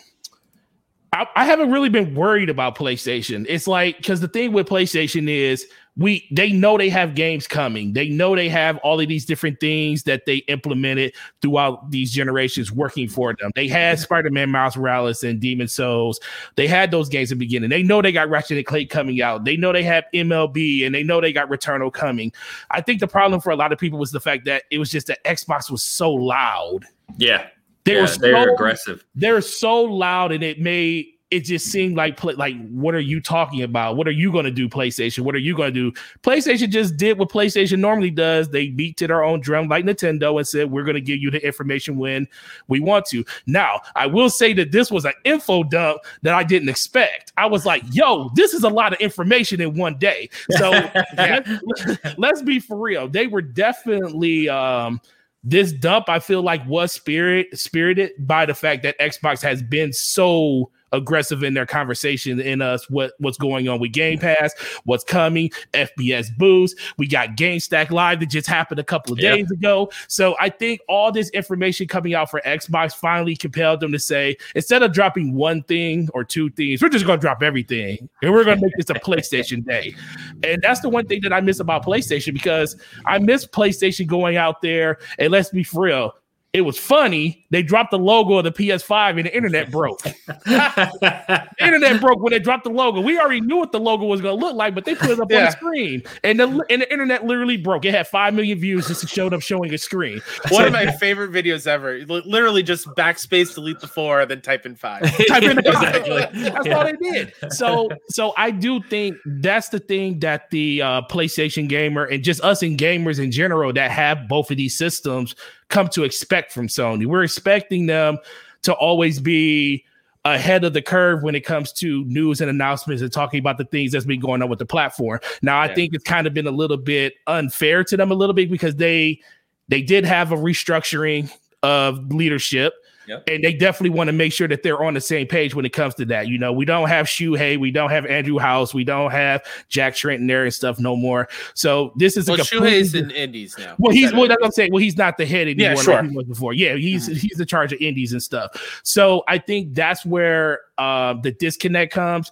I, 1.13 1.27
I 1.37 1.45
haven't 1.45 1.71
really 1.71 1.89
been 1.89 2.15
worried 2.15 2.51
about 2.51 2.77
PlayStation. 2.77 3.47
It's 3.49 3.67
like 3.67 3.97
because 3.99 4.21
the 4.21 4.29
thing 4.29 4.53
with 4.53 4.69
PlayStation 4.69 5.29
is 5.29 5.67
we 5.97 6.27
they 6.31 6.53
know 6.53 6.77
they 6.77 6.91
have 6.91 7.15
games 7.15 7.49
coming. 7.49 7.95
They 7.95 8.09
know 8.09 8.37
they 8.37 8.51
have 8.51 8.77
all 8.79 9.01
of 9.01 9.09
these 9.09 9.25
different 9.25 9.61
things 9.61 10.03
that 10.03 10.27
they 10.27 10.37
implemented 10.49 11.15
throughout 11.41 11.91
these 11.91 12.13
generations 12.13 12.71
working 12.71 13.09
for 13.09 13.35
them. 13.35 13.51
They 13.55 13.67
had 13.67 13.99
Spider-Man 13.99 14.51
Miles 14.51 14.77
Morales 14.77 15.25
and 15.25 15.41
Demon 15.41 15.69
Souls. 15.69 16.21
They 16.57 16.67
had 16.67 16.91
those 16.91 17.09
games 17.09 17.33
in 17.33 17.39
the 17.39 17.45
beginning. 17.45 17.71
They 17.71 17.83
know 17.83 18.03
they 18.03 18.13
got 18.13 18.29
Ratchet 18.29 18.59
and 18.59 18.67
Clank 18.67 18.91
coming 18.91 19.23
out. 19.23 19.45
They 19.45 19.57
know 19.57 19.73
they 19.73 19.83
have 19.85 20.05
MLB 20.13 20.85
and 20.85 20.95
they 20.95 21.03
know 21.03 21.21
they 21.21 21.33
got 21.33 21.49
Returnal 21.49 21.93
coming. 21.93 22.31
I 22.71 22.83
think 22.83 23.01
the 23.01 23.09
problem 23.09 23.41
for 23.41 23.51
a 23.51 23.57
lot 23.57 23.73
of 23.73 23.79
people 23.79 23.99
was 23.99 24.11
the 24.11 24.21
fact 24.21 24.45
that 24.45 24.65
it 24.71 24.79
was 24.79 24.91
just 24.91 25.07
that 25.07 25.25
Xbox 25.25 25.71
was 25.71 25.83
so 25.83 26.13
loud. 26.13 26.85
Yeah. 27.17 27.47
They 27.85 27.95
yeah, 27.95 28.01
were 28.03 28.07
so, 28.09 28.21
they're 28.21 28.53
aggressive. 28.53 29.05
They're 29.15 29.41
so 29.41 29.83
loud 29.83 30.33
and 30.33 30.43
it 30.43 30.61
made 30.61 31.07
it 31.31 31.41
just 31.41 31.67
seemed 31.67 31.97
like 31.97 32.23
like 32.23 32.55
what 32.69 32.95
are 32.95 33.01
you 33.01 33.21
talking 33.21 33.63
about? 33.63 33.97
What 33.97 34.07
are 34.07 34.13
you 34.13 34.31
going 34.31 34.45
to 34.45 34.51
do, 34.51 34.69
PlayStation? 34.69 35.21
What 35.21 35.35
are 35.35 35.39
you 35.39 35.57
going 35.57 35.75
to 35.75 35.91
do? 35.91 36.01
PlayStation 36.23 36.69
just 36.69 36.97
did 36.97 37.19
what 37.19 37.31
PlayStation 37.31 37.81
normally 37.81 38.13
does. 38.13 38.49
They 38.49 38.69
beat 38.69 38.97
to 38.99 39.09
their 39.09 39.25
own 39.25 39.41
drum 39.41 39.67
like 39.69 39.85
Nintendo 39.85 40.37
and 40.37 40.47
said, 40.47 40.71
"We're 40.71 40.85
going 40.85 40.95
to 40.95 41.01
give 41.01 41.19
you 41.19 41.33
the 41.33 41.45
information 41.45 41.97
when 41.97 42.29
we 42.69 42.79
want 42.79 43.07
to." 43.07 43.25
Now, 43.47 43.81
I 43.97 44.07
will 44.07 44.31
say 44.31 44.53
that 44.53 44.71
this 44.71 44.91
was 44.91 45.05
an 45.05 45.15
info 45.25 45.65
dump 45.65 46.03
that 46.23 46.33
I 46.33 46.45
didn't 46.45 46.69
expect. 46.69 47.33
I 47.37 47.47
was 47.47 47.67
like, 47.67 47.83
"Yo, 47.91 48.31
this 48.35 48.55
is 48.55 48.63
a 48.63 48.69
lot 48.69 48.93
of 48.93 49.01
information 49.01 49.61
in 49.61 49.75
one 49.75 49.99
day." 49.99 50.31
So 50.51 50.71
let's 52.19 52.43
be 52.43 52.61
for 52.61 52.79
real. 52.79 53.09
They 53.09 53.27
were 53.27 53.43
definitely 53.43 54.49
um 54.49 55.01
this 55.43 55.73
dump 55.73 56.09
I 56.09 56.21
feel 56.21 56.43
like 56.43 56.65
was 56.67 56.93
spirit 56.93 57.57
spirited 57.59 58.13
by 58.19 58.47
the 58.47 58.55
fact 58.55 58.85
that 58.85 58.99
Xbox 59.01 59.43
has 59.43 59.61
been 59.61 59.93
so 59.93 60.71
aggressive 60.97 61.43
in 61.43 61.55
their 61.55 61.67
conversation 61.67 62.41
in 62.41 62.61
us 62.63 62.89
what 62.91 63.13
what's 63.19 63.39
going 63.39 63.69
on 63.69 63.81
with 63.81 63.93
Game 63.93 64.19
Pass, 64.19 64.53
what's 64.85 65.05
coming, 65.05 65.51
FPS 65.73 66.37
boost. 66.37 66.79
We 66.99 67.07
got 67.07 67.37
Game 67.37 67.61
Stack 67.61 67.91
Live 67.91 68.21
that 68.21 68.31
just 68.31 68.47
happened 68.47 68.81
a 68.81 68.85
couple 68.85 69.13
of 69.13 69.19
days 69.19 69.51
ago. 69.51 69.91
So 70.09 70.37
I 70.41 70.49
think 70.49 70.81
all 70.89 71.13
this 71.13 71.31
information 71.31 71.87
coming 71.87 72.15
out 72.15 72.31
for 72.31 72.41
Xbox 72.45 72.95
finally 72.95 73.37
compelled 73.37 73.81
them 73.81 73.93
to 73.93 73.99
say 73.99 74.37
instead 74.55 74.83
of 74.83 74.93
dropping 74.93 75.35
one 75.35 75.63
thing 75.63 76.09
or 76.15 76.25
two 76.25 76.51
things, 76.51 76.83
we're 76.83 76.89
just 76.89 77.07
going 77.07 77.19
to 77.19 77.23
drop 77.23 77.43
everything 77.43 78.09
and 78.23 78.33
we're 78.33 78.45
going 78.45 78.59
to 78.59 78.65
make 78.65 78.75
this 78.77 78.91
a 78.91 78.95
PlayStation 79.07 79.65
day. 79.65 79.95
And 80.43 80.61
that's 80.63 80.81
the 80.81 80.89
one 80.89 81.07
thing 81.07 81.21
that 81.23 81.33
I 81.33 81.41
miss 81.41 81.61
about 81.61 81.85
PlayStation 81.85 82.33
because 82.33 82.77
I 83.05 83.19
miss 83.19 83.47
PlayStation 83.47 84.07
going 84.07 84.37
out 84.37 84.63
there 84.63 84.99
and 85.19 85.31
let's 85.31 85.51
be 85.51 85.67
real 85.75 86.15
it 86.57 86.63
was 86.63 86.79
funny. 86.79 87.45
They 87.51 87.63
dropped 87.63 87.91
the 87.91 87.99
logo 87.99 88.39
of 88.39 88.45
the 88.45 88.51
PS5 88.51 89.19
and 89.19 89.27
the 89.27 89.37
internet 89.37 89.71
broke. 89.71 90.03
the 90.03 91.47
internet 91.61 92.01
broke 92.01 92.23
when 92.23 92.31
they 92.31 92.39
dropped 92.39 92.65
the 92.65 92.71
logo. 92.71 93.03
We 93.03 93.19
already 93.19 93.43
knew 93.43 93.59
what 93.59 93.73
the 93.73 93.79
logo 93.79 94.07
was 94.07 94.23
going 94.23 94.41
to 94.41 94.47
look 94.47 94.57
like, 94.57 94.75
but 94.75 94.87
they 94.87 94.95
put 94.95 95.11
it 95.11 95.21
up 95.21 95.31
yeah. 95.31 95.39
on 95.41 95.45
the 95.45 95.51
screen, 95.51 96.03
and 96.25 96.41
the 96.41 96.47
and 96.71 96.81
the 96.81 96.91
internet 96.91 97.27
literally 97.27 97.59
broke. 97.59 97.85
It 97.85 97.93
had 97.93 98.09
five 98.09 98.33
million 98.33 98.59
views 98.59 98.89
just 98.89 99.07
showed 99.07 99.35
up 99.35 99.43
showing 99.43 99.75
a 99.75 99.77
screen. 99.77 100.23
One 100.49 100.65
of 100.65 100.73
my 100.73 100.93
favorite 100.93 101.31
videos 101.31 101.67
ever. 101.67 101.99
Literally 102.07 102.63
just 102.63 102.87
backspace, 102.89 103.55
delete 103.55 103.81
the 103.81 103.87
four, 103.87 104.25
then 104.25 104.41
type 104.41 104.65
in 104.65 104.75
five. 104.75 105.03
type 105.29 105.43
in 105.43 105.63
five. 105.63 106.07
That's 106.33 106.67
yeah. 106.67 106.75
all 106.75 106.85
they 106.85 106.93
did. 106.95 107.35
So 107.51 107.91
so 108.09 108.33
I 108.39 108.51
do 108.51 108.83
think 108.85 109.19
that's 109.27 109.69
the 109.69 109.79
thing 109.79 110.21
that 110.21 110.49
the 110.51 110.81
uh, 110.81 111.03
PlayStation 111.03 111.69
gamer 111.69 112.05
and 112.05 112.25
just 112.25 112.43
us 112.43 112.63
and 112.63 112.79
gamers 112.79 113.23
in 113.23 113.31
general 113.31 113.75
that 113.75 113.91
have 113.91 114.27
both 114.27 114.51
of 114.51 114.57
these 114.57 114.75
systems 114.79 115.35
come 115.69 115.89
to 115.89 116.05
expect 116.05 116.53
from 116.53 116.69
Sony. 116.69 117.07
We're 117.07 117.25
expecting 117.25 117.87
them 117.87 118.19
to 118.63 118.73
always 118.75 119.21
be 119.21 119.85
ahead 120.25 120.65
of 120.65 120.73
the 120.73 120.83
curve 120.83 121.23
when 121.23 121.35
it 121.35 121.45
comes 121.45 121.73
to 121.73 122.05
news 122.05 122.41
and 122.41 122.51
announcements 122.51 123.01
and 123.01 123.13
talking 123.13 123.39
about 123.39 123.59
the 123.59 123.65
things 123.65 123.93
that's 123.93 124.05
been 124.05 124.21
going 124.21 124.43
on 124.43 124.49
with 124.49 124.59
the 124.59 124.67
platform. 124.67 125.21
Now, 125.41 125.61
I 125.61 125.67
yeah. 125.67 125.75
think 125.75 125.95
it's 125.95 126.05
kind 126.05 126.27
of 126.27 126.35
been 126.35 126.47
a 126.47 126.53
little 126.53 126.77
bit 126.77 127.15
unfair 127.27 127.85
to 127.85 127.97
them 127.97 128.11
a 128.11 128.15
little 128.15 128.35
bit 128.35 128.51
because 128.51 128.77
they 128.77 129.21
they 129.69 129.83
did 129.83 130.05
have 130.05 130.33
a 130.33 130.37
restructuring 130.37 131.33
of 131.63 132.13
leadership. 132.13 132.75
Yep. 133.07 133.25
And 133.29 133.45
they 133.45 133.53
definitely 133.53 133.97
want 133.97 134.09
to 134.09 134.13
make 134.13 134.33
sure 134.33 134.49
that 134.49 134.63
they're 134.63 134.83
on 134.83 134.95
the 134.95 135.01
same 135.01 135.27
page 135.27 135.55
when 135.55 135.65
it 135.65 135.73
comes 135.73 135.95
to 135.97 136.05
that. 136.07 136.29
You 136.29 136.39
know, 136.39 136.53
we 136.53 136.65
don't 136.65 136.89
have 136.89 137.07
Shuhei, 137.07 137.59
we 137.59 137.71
don't 137.71 137.91
have 137.91 138.07
Andrew 138.07 138.39
House, 138.39 138.75
we 138.75 138.85
don't 138.85 139.11
have 139.11 139.43
Jack 139.69 139.95
Tretton 139.95 140.27
there 140.27 140.45
and 140.45 140.53
stuff 140.53 140.79
no 140.79 140.97
more. 140.97 141.29
So 141.55 141.93
this 141.97 142.17
is 142.17 142.29
well, 142.29 142.41
a 142.41 142.43
Shuhei's 142.43 142.95
in 142.95 143.11
Indies 143.11 143.57
now. 143.59 143.77
Well, 143.79 143.93
he's 143.93 144.13
well, 144.13 144.29
that's 144.29 144.41
what 144.41 144.47
I'm 144.47 144.53
saying. 144.53 144.73
Well, 144.73 144.83
he's 144.83 144.97
not 144.97 145.17
the 145.17 145.27
head 145.27 145.49
anymore 145.49 145.75
yeah, 145.75 145.75
sure. 145.75 145.95
like 145.95 146.11
he 146.11 146.17
was 146.17 146.27
before. 146.27 146.53
Yeah, 146.53 146.75
he's 146.75 147.09
mm-hmm. 147.09 147.19
he's 147.19 147.39
in 147.39 147.47
charge 147.47 147.73
of 147.73 147.81
Indies 147.81 148.13
and 148.13 148.23
stuff. 148.23 148.81
So 148.83 149.23
I 149.29 149.39
think 149.39 149.75
that's 149.75 150.05
where 150.05 150.61
uh, 150.79 151.15
the 151.23 151.33
disconnect 151.33 151.93
comes. 151.93 152.31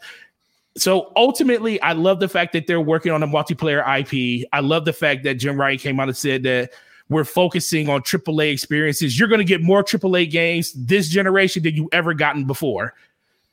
So 0.77 1.13
ultimately, 1.15 1.81
I 1.83 1.93
love 1.93 2.19
the 2.19 2.29
fact 2.29 2.53
that 2.55 2.67
they're 2.67 2.81
working 2.81 3.13
on 3.13 3.23
a 3.23 3.29
multiplayer 3.29 3.81
IP. 4.01 4.49
I 4.53 4.61
love 4.61 4.85
the 4.85 4.93
fact 4.93 5.23
that 5.25 5.35
Jim 5.35 5.59
Ryan 5.59 5.79
came 5.79 6.01
out 6.01 6.09
and 6.09 6.17
said 6.17 6.43
that 6.43 6.73
we're 7.09 7.25
focusing 7.25 7.89
on 7.89 8.01
AAA 8.03 8.53
experiences. 8.53 9.19
You're 9.19 9.29
going 9.29 9.39
to 9.39 9.45
get 9.45 9.63
more 9.63 9.85
AAA 9.85 10.31
games 10.31 10.73
this 10.73 11.09
generation 11.09 11.63
than 11.63 11.75
you 11.75 11.89
ever 11.93 12.15
gotten 12.15 12.45
before. 12.47 12.95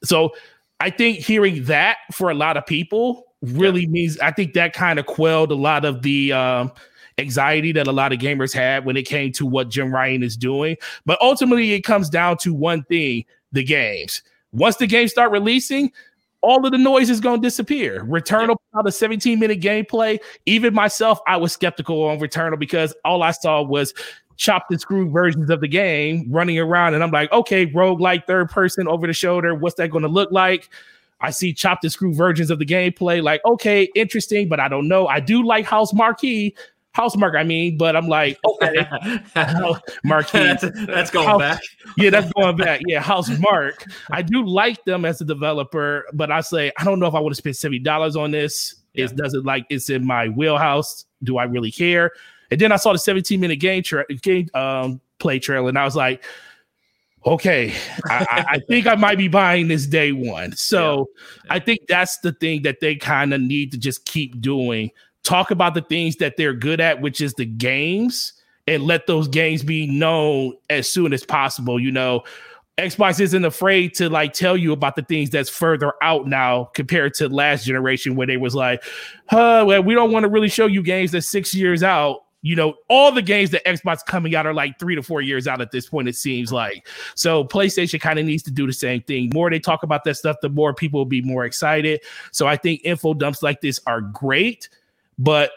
So 0.04 0.34
I 0.80 0.90
think 0.90 1.20
hearing 1.20 1.66
that 1.66 1.98
for 2.12 2.30
a 2.30 2.34
lot 2.34 2.58
of 2.58 2.66
people 2.66 3.28
really 3.42 3.82
yeah. 3.82 3.90
means 3.90 4.20
I 4.20 4.32
think 4.32 4.54
that 4.54 4.74
kind 4.74 5.00
of 5.00 5.06
quelled 5.06 5.52
a 5.52 5.56
lot 5.56 5.86
of 5.86 6.02
the 6.02 6.32
um, 6.32 6.72
anxiety 7.18 7.72
that 7.74 7.88
a 7.88 7.92
lot 7.92 8.14
of 8.14 8.20
gamers 8.20 8.54
had 8.54 8.86
when 8.86 8.98
it 8.98 9.04
came 9.04 9.32
to 9.34 9.46
what 9.46 9.70
Jim 9.70 9.94
Ryan 9.94 10.24
is 10.24 10.38
doing. 10.38 10.78
But 11.06 11.22
ultimately, 11.22 11.74
it 11.74 11.82
comes 11.82 12.10
down 12.10 12.38
to 12.38 12.54
one 12.54 12.84
thing: 12.84 13.26
the 13.52 13.64
games. 13.64 14.22
Once 14.54 14.76
the 14.78 14.88
games 14.88 15.12
start 15.12 15.32
releasing, 15.32 15.92
all 16.42 16.66
of 16.66 16.72
the 16.72 16.78
noise 16.78 17.10
is 17.10 17.20
going 17.20 17.42
to 17.42 17.46
disappear. 17.46 18.04
Returnal 18.06 18.56
about 18.74 18.88
a 18.88 18.92
17 18.92 19.40
minute 19.40 19.62
gameplay. 19.62 20.20
Even 20.46 20.74
myself, 20.74 21.20
I 21.28 21.38
was 21.38 21.54
skeptical 21.54 22.04
on 22.04 22.20
Returnal 22.20 22.60
because 22.60 22.94
all 23.06 23.24
I 23.24 23.32
saw 23.32 23.62
was 23.62 23.94
chopped 24.38 24.72
and 24.72 24.82
screwed 24.82 25.12
versions 25.12 25.50
of 25.50 25.62
the 25.62 25.68
game 25.68 26.26
running 26.30 26.58
around. 26.58 26.96
And 26.96 27.04
I'm 27.04 27.12
like, 27.12 27.32
okay, 27.32 27.66
rogue 27.66 28.02
like 28.02 28.26
third 28.26 28.50
person 28.50 28.88
over 28.88 29.06
the 29.06 29.14
shoulder. 29.14 29.54
What's 29.54 29.76
that 29.76 29.90
going 29.90 30.02
to 30.02 30.10
look 30.10 30.32
like? 30.32 30.70
I 31.22 31.30
see 31.30 31.54
chopped 31.54 31.84
and 31.84 31.94
screw 31.94 32.14
versions 32.14 32.50
of 32.50 32.58
the 32.58 32.66
gameplay. 32.66 33.22
Like, 33.22 33.46
okay, 33.46 33.90
interesting, 33.96 34.50
but 34.50 34.60
I 34.60 34.68
don't 34.68 34.88
know. 34.88 35.08
I 35.08 35.20
do 35.20 35.44
like 35.44 35.66
Housemarque. 35.66 36.54
House 36.94 37.16
Mark, 37.16 37.36
I 37.36 37.44
mean, 37.44 37.78
but 37.78 37.96
I'm 37.96 38.08
like, 38.08 38.38
okay, 38.46 38.86
Marquee. 40.04 40.38
that's, 40.40 40.66
that's 40.86 41.12
going 41.12 41.28
House, 41.28 41.40
back. 41.40 41.62
Yeah, 41.98 42.10
that's 42.10 42.32
going 42.34 42.58
back. 42.58 42.82
Yeah, 42.88 43.02
Housemarque. 43.02 43.90
I 44.12 44.22
do 44.22 44.46
like 44.46 44.84
them 44.86 45.06
as 45.06 45.22
a 45.22 45.26
developer, 45.26 46.06
but 46.14 46.32
I 46.32 46.42
say 46.42 46.72
I 46.78 46.84
don't 46.84 47.00
know 47.00 47.08
if 47.08 47.16
I 47.16 47.20
would 47.20 47.32
have 47.32 47.38
spent 47.38 47.56
seventy 47.56 47.80
dollars 47.80 48.16
on 48.16 48.32
this. 48.32 48.76
Yeah. 48.94 49.06
It 49.06 49.16
doesn't 49.16 49.46
like 49.46 49.66
it's 49.70 49.90
in 49.90 50.06
my 50.06 50.28
wheelhouse. 50.28 51.06
Do 51.24 51.38
I 51.38 51.46
really 51.46 51.72
care? 51.72 52.12
And 52.50 52.60
then 52.60 52.74
I 52.74 52.76
saw 52.76 52.92
the 52.92 53.00
17 53.00 53.40
minute 53.40 53.62
game, 53.62 53.82
tra- 53.82 54.06
game 54.22 54.50
um, 54.54 55.00
play 55.20 55.40
trailer, 55.40 55.70
and 55.70 55.80
I 55.80 55.86
was 55.86 55.96
like, 55.96 56.26
okay, 57.26 57.74
I, 58.06 58.46
I, 58.50 58.60
think 58.68 58.88
I 58.88 58.96
might 58.96 59.18
be 59.18 59.30
buying 59.30 59.70
this 59.70 59.86
day 59.86 60.12
one. 60.12 60.52
So 60.58 61.08
yeah. 61.16 61.42
Yeah. 61.46 61.54
I 61.54 61.60
think 61.60 61.80
that's 61.88 62.18
the 62.20 62.34
thing 62.34 62.64
that 62.64 62.82
they 62.82 62.96
kind 62.96 63.34
of 63.34 63.40
need 63.40 63.72
to 63.72 63.78
just 63.78 64.04
keep 64.04 64.42
doing 64.42 64.92
talk 65.24 65.52
about 65.52 65.74
the 65.74 65.82
things 65.82 66.16
that 66.18 66.38
they're 66.38 66.54
good 66.54 66.82
at, 66.82 67.02
which 67.02 67.22
is 67.22 67.34
the 67.34 67.46
games, 67.46 68.34
and 68.68 68.84
let 68.84 69.08
those 69.08 69.28
games 69.28 69.64
be 69.64 69.88
known 69.88 70.54
as 70.70 70.88
soon 70.88 71.14
as 71.14 71.24
possible. 71.24 71.80
You 71.80 71.92
know, 71.92 72.24
Xbox 72.78 73.20
isn't 73.20 73.46
afraid 73.46 73.94
to 73.96 74.10
like 74.10 74.34
tell 74.34 74.58
you 74.58 74.72
about 74.72 74.96
the 74.96 75.04
things 75.04 75.30
that's 75.30 75.50
further 75.50 75.94
out 76.02 76.28
now 76.28 76.66
compared 76.74 77.14
to 77.16 77.30
last 77.30 77.66
generation 77.66 78.16
where 78.16 78.28
they 78.28 78.38
was 78.38 78.56
like, 78.56 78.84
huh, 79.28 79.64
well, 79.68 79.84
we 79.84 79.94
don't 79.94 80.12
want 80.12 80.24
to 80.24 80.30
really 80.30 80.50
show 80.50 80.66
you 80.66 80.82
games 80.82 81.12
that's 81.12 81.28
six 81.28 81.54
years 81.54 81.84
out. 81.84 82.24
You 82.44 82.56
know, 82.56 82.74
all 82.90 83.12
the 83.12 83.22
games 83.22 83.52
that 83.52 83.64
Xbox 83.66 84.04
coming 84.04 84.36
out 84.36 84.48
are 84.48 84.54
like 84.54 84.80
three 84.80 84.96
to 84.96 85.04
four 85.04 85.22
years 85.22 85.48
out 85.48 85.62
at 85.62 85.70
this 85.70 85.88
point, 85.88 86.08
it 86.08 86.16
seems 86.16 86.52
like. 86.52 86.88
So 87.14 87.44
PlayStation 87.44 88.02
kind 88.02 88.18
of 88.18 88.26
needs 88.26 88.42
to 88.44 88.52
do 88.52 88.66
the 88.66 88.74
same 88.74 89.02
thing. 89.02 89.30
More 89.32 89.52
they 89.52 89.60
talk 89.60 89.84
about 89.84 90.04
that 90.06 90.16
stuff, 90.16 90.38
the 90.42 90.50
more 90.50 90.74
people 90.74 91.00
will 91.00 91.06
be 91.06 91.22
more 91.22 91.46
excited. 91.46 92.02
So 92.32 92.48
I 92.48 92.58
think 92.58 92.82
info 92.84 93.14
dumps 93.14 93.44
like 93.44 93.62
this 93.62 93.80
are 93.86 94.02
great 94.02 94.70
but 95.18 95.52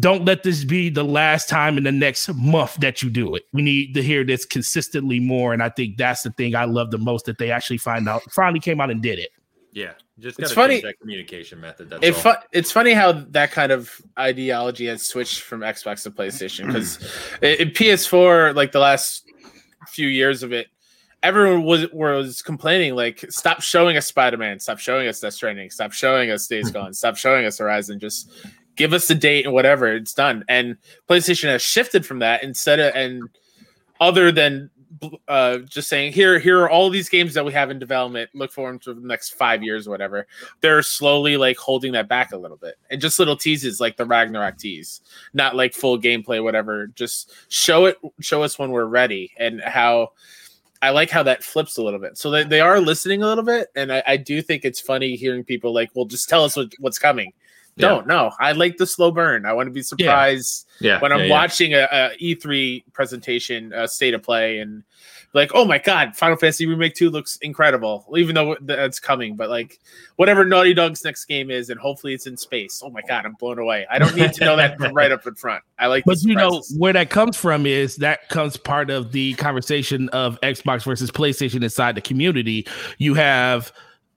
don't 0.00 0.24
let 0.24 0.42
this 0.42 0.64
be 0.64 0.88
the 0.88 1.04
last 1.04 1.48
time 1.48 1.76
in 1.76 1.84
the 1.84 1.92
next 1.92 2.32
month 2.34 2.76
that 2.76 3.02
you 3.02 3.10
do 3.10 3.34
it. 3.34 3.42
We 3.52 3.60
need 3.60 3.94
to 3.94 4.02
hear 4.02 4.24
this 4.24 4.46
consistently 4.46 5.20
more. 5.20 5.52
And 5.52 5.62
I 5.62 5.68
think 5.68 5.98
that's 5.98 6.22
the 6.22 6.30
thing 6.30 6.54
I 6.54 6.64
love 6.64 6.90
the 6.90 6.98
most 6.98 7.26
that 7.26 7.36
they 7.36 7.50
actually 7.50 7.78
find 7.78 8.08
out 8.08 8.22
finally 8.32 8.60
came 8.60 8.80
out 8.80 8.90
and 8.90 9.02
did 9.02 9.18
it. 9.18 9.30
Yeah. 9.72 9.92
Just 10.18 10.38
it's 10.38 10.52
funny 10.52 10.80
that 10.80 10.98
communication 11.00 11.60
method. 11.60 11.90
That's 11.90 12.06
it 12.06 12.14
fu- 12.14 12.30
it's 12.52 12.70
funny 12.70 12.92
how 12.92 13.12
that 13.12 13.50
kind 13.50 13.72
of 13.72 13.90
ideology 14.18 14.86
has 14.86 15.04
switched 15.04 15.40
from 15.40 15.60
Xbox 15.60 16.04
to 16.04 16.10
PlayStation 16.12 16.68
because 16.68 16.98
in 17.42 17.70
PS4, 17.70 18.54
like 18.54 18.70
the 18.70 18.78
last 18.78 19.28
few 19.88 20.06
years 20.06 20.44
of 20.44 20.52
it, 20.52 20.68
everyone 21.24 21.64
was 21.64 21.90
was 21.92 22.42
complaining 22.42 22.94
like 22.94 23.24
stop 23.28 23.62
showing 23.62 23.96
us 23.96 24.06
spider-man 24.06 24.60
stop 24.60 24.78
showing 24.78 25.08
us 25.08 25.20
death 25.20 25.32
stranding 25.32 25.70
stop 25.70 25.90
showing 25.90 26.30
us 26.30 26.46
days 26.46 26.70
gone 26.72 26.92
stop 26.92 27.16
showing 27.16 27.46
us 27.46 27.56
horizon 27.56 27.98
just 27.98 28.30
give 28.76 28.92
us 28.92 29.08
the 29.08 29.14
date 29.14 29.44
and 29.44 29.54
whatever 29.54 29.92
it's 29.92 30.14
done 30.14 30.44
and 30.48 30.76
playstation 31.08 31.44
has 31.44 31.62
shifted 31.62 32.04
from 32.04 32.18
that 32.18 32.42
instead 32.42 32.80
of 32.80 32.94
and 32.94 33.28
other 34.00 34.32
than 34.32 34.70
uh, 35.28 35.58
just 35.58 35.88
saying 35.88 36.12
here 36.12 36.38
here 36.38 36.60
are 36.60 36.70
all 36.70 36.88
these 36.88 37.08
games 37.08 37.34
that 37.34 37.44
we 37.44 37.52
have 37.52 37.70
in 37.70 37.78
development 37.78 38.30
look 38.32 38.52
forward 38.52 38.80
to 38.80 38.94
the 38.94 39.06
next 39.06 39.30
five 39.30 39.62
years 39.62 39.86
or 39.86 39.90
whatever 39.90 40.26
they're 40.60 40.82
slowly 40.82 41.36
like 41.36 41.56
holding 41.56 41.92
that 41.92 42.08
back 42.08 42.32
a 42.32 42.36
little 42.36 42.56
bit 42.56 42.76
and 42.90 43.00
just 43.00 43.18
little 43.18 43.36
teases 43.36 43.80
like 43.80 43.96
the 43.96 44.04
ragnarok 44.04 44.56
tease 44.56 45.00
not 45.32 45.56
like 45.56 45.74
full 45.74 45.98
gameplay 45.98 46.42
whatever 46.42 46.86
just 46.88 47.32
show 47.48 47.86
it 47.86 47.98
show 48.20 48.42
us 48.42 48.58
when 48.58 48.70
we're 48.70 48.84
ready 48.84 49.32
and 49.38 49.60
how 49.62 50.10
I 50.84 50.90
like 50.90 51.08
how 51.08 51.22
that 51.22 51.42
flips 51.42 51.78
a 51.78 51.82
little 51.82 51.98
bit. 51.98 52.18
So 52.18 52.30
they, 52.30 52.44
they 52.44 52.60
are 52.60 52.78
listening 52.78 53.22
a 53.22 53.26
little 53.26 53.42
bit. 53.42 53.68
And 53.74 53.90
I, 53.90 54.02
I 54.06 54.16
do 54.18 54.42
think 54.42 54.66
it's 54.66 54.80
funny 54.80 55.16
hearing 55.16 55.42
people 55.42 55.72
like, 55.72 55.90
well, 55.94 56.04
just 56.04 56.28
tell 56.28 56.44
us 56.44 56.56
what, 56.56 56.74
what's 56.78 56.98
coming. 56.98 57.32
Yeah. 57.76 57.88
Don't 57.88 58.06
know. 58.06 58.30
I 58.38 58.52
like 58.52 58.76
the 58.76 58.86
slow 58.86 59.10
burn. 59.10 59.46
I 59.46 59.52
want 59.52 59.66
to 59.66 59.72
be 59.72 59.82
surprised 59.82 60.66
yeah. 60.80 60.92
Yeah. 60.92 61.00
when 61.00 61.12
I'm 61.12 61.28
watching 61.28 61.74
a, 61.74 61.88
a, 61.90 62.16
E3 62.22 62.84
presentation, 62.92 63.72
a 63.72 63.88
state 63.88 64.14
of 64.14 64.22
play, 64.22 64.60
and 64.60 64.84
like, 65.32 65.50
oh 65.54 65.64
my 65.64 65.78
god, 65.78 66.14
Final 66.14 66.36
Fantasy 66.36 66.66
Remake 66.66 66.94
Two 66.94 67.10
looks 67.10 67.36
incredible, 67.36 68.06
even 68.16 68.36
though 68.36 68.56
that's 68.60 69.00
coming. 69.00 69.34
But 69.34 69.50
like, 69.50 69.80
whatever 70.14 70.44
Naughty 70.44 70.72
Dog's 70.72 71.04
next 71.04 71.24
game 71.24 71.50
is, 71.50 71.68
and 71.68 71.80
hopefully 71.80 72.14
it's 72.14 72.28
in 72.28 72.36
space. 72.36 72.80
Oh 72.84 72.90
my 72.90 73.02
god, 73.02 73.26
I'm 73.26 73.34
blown 73.34 73.58
away. 73.58 73.86
I 73.90 73.98
don't 73.98 74.14
need 74.14 74.32
to 74.34 74.44
know 74.44 74.56
that 74.56 74.78
right 74.92 75.10
up 75.10 75.26
in 75.26 75.34
front. 75.34 75.64
I 75.76 75.88
like, 75.88 76.04
but 76.06 76.22
you 76.22 76.36
know 76.36 76.62
where 76.78 76.92
that 76.92 77.10
comes 77.10 77.36
from 77.36 77.66
is 77.66 77.96
that 77.96 78.28
comes 78.28 78.56
part 78.56 78.88
of 78.90 79.10
the 79.10 79.34
conversation 79.34 80.08
of 80.10 80.40
Xbox 80.42 80.84
versus 80.84 81.10
PlayStation 81.10 81.64
inside 81.64 81.96
the 81.96 82.00
community. 82.00 82.68
You 82.98 83.14
have 83.14 83.72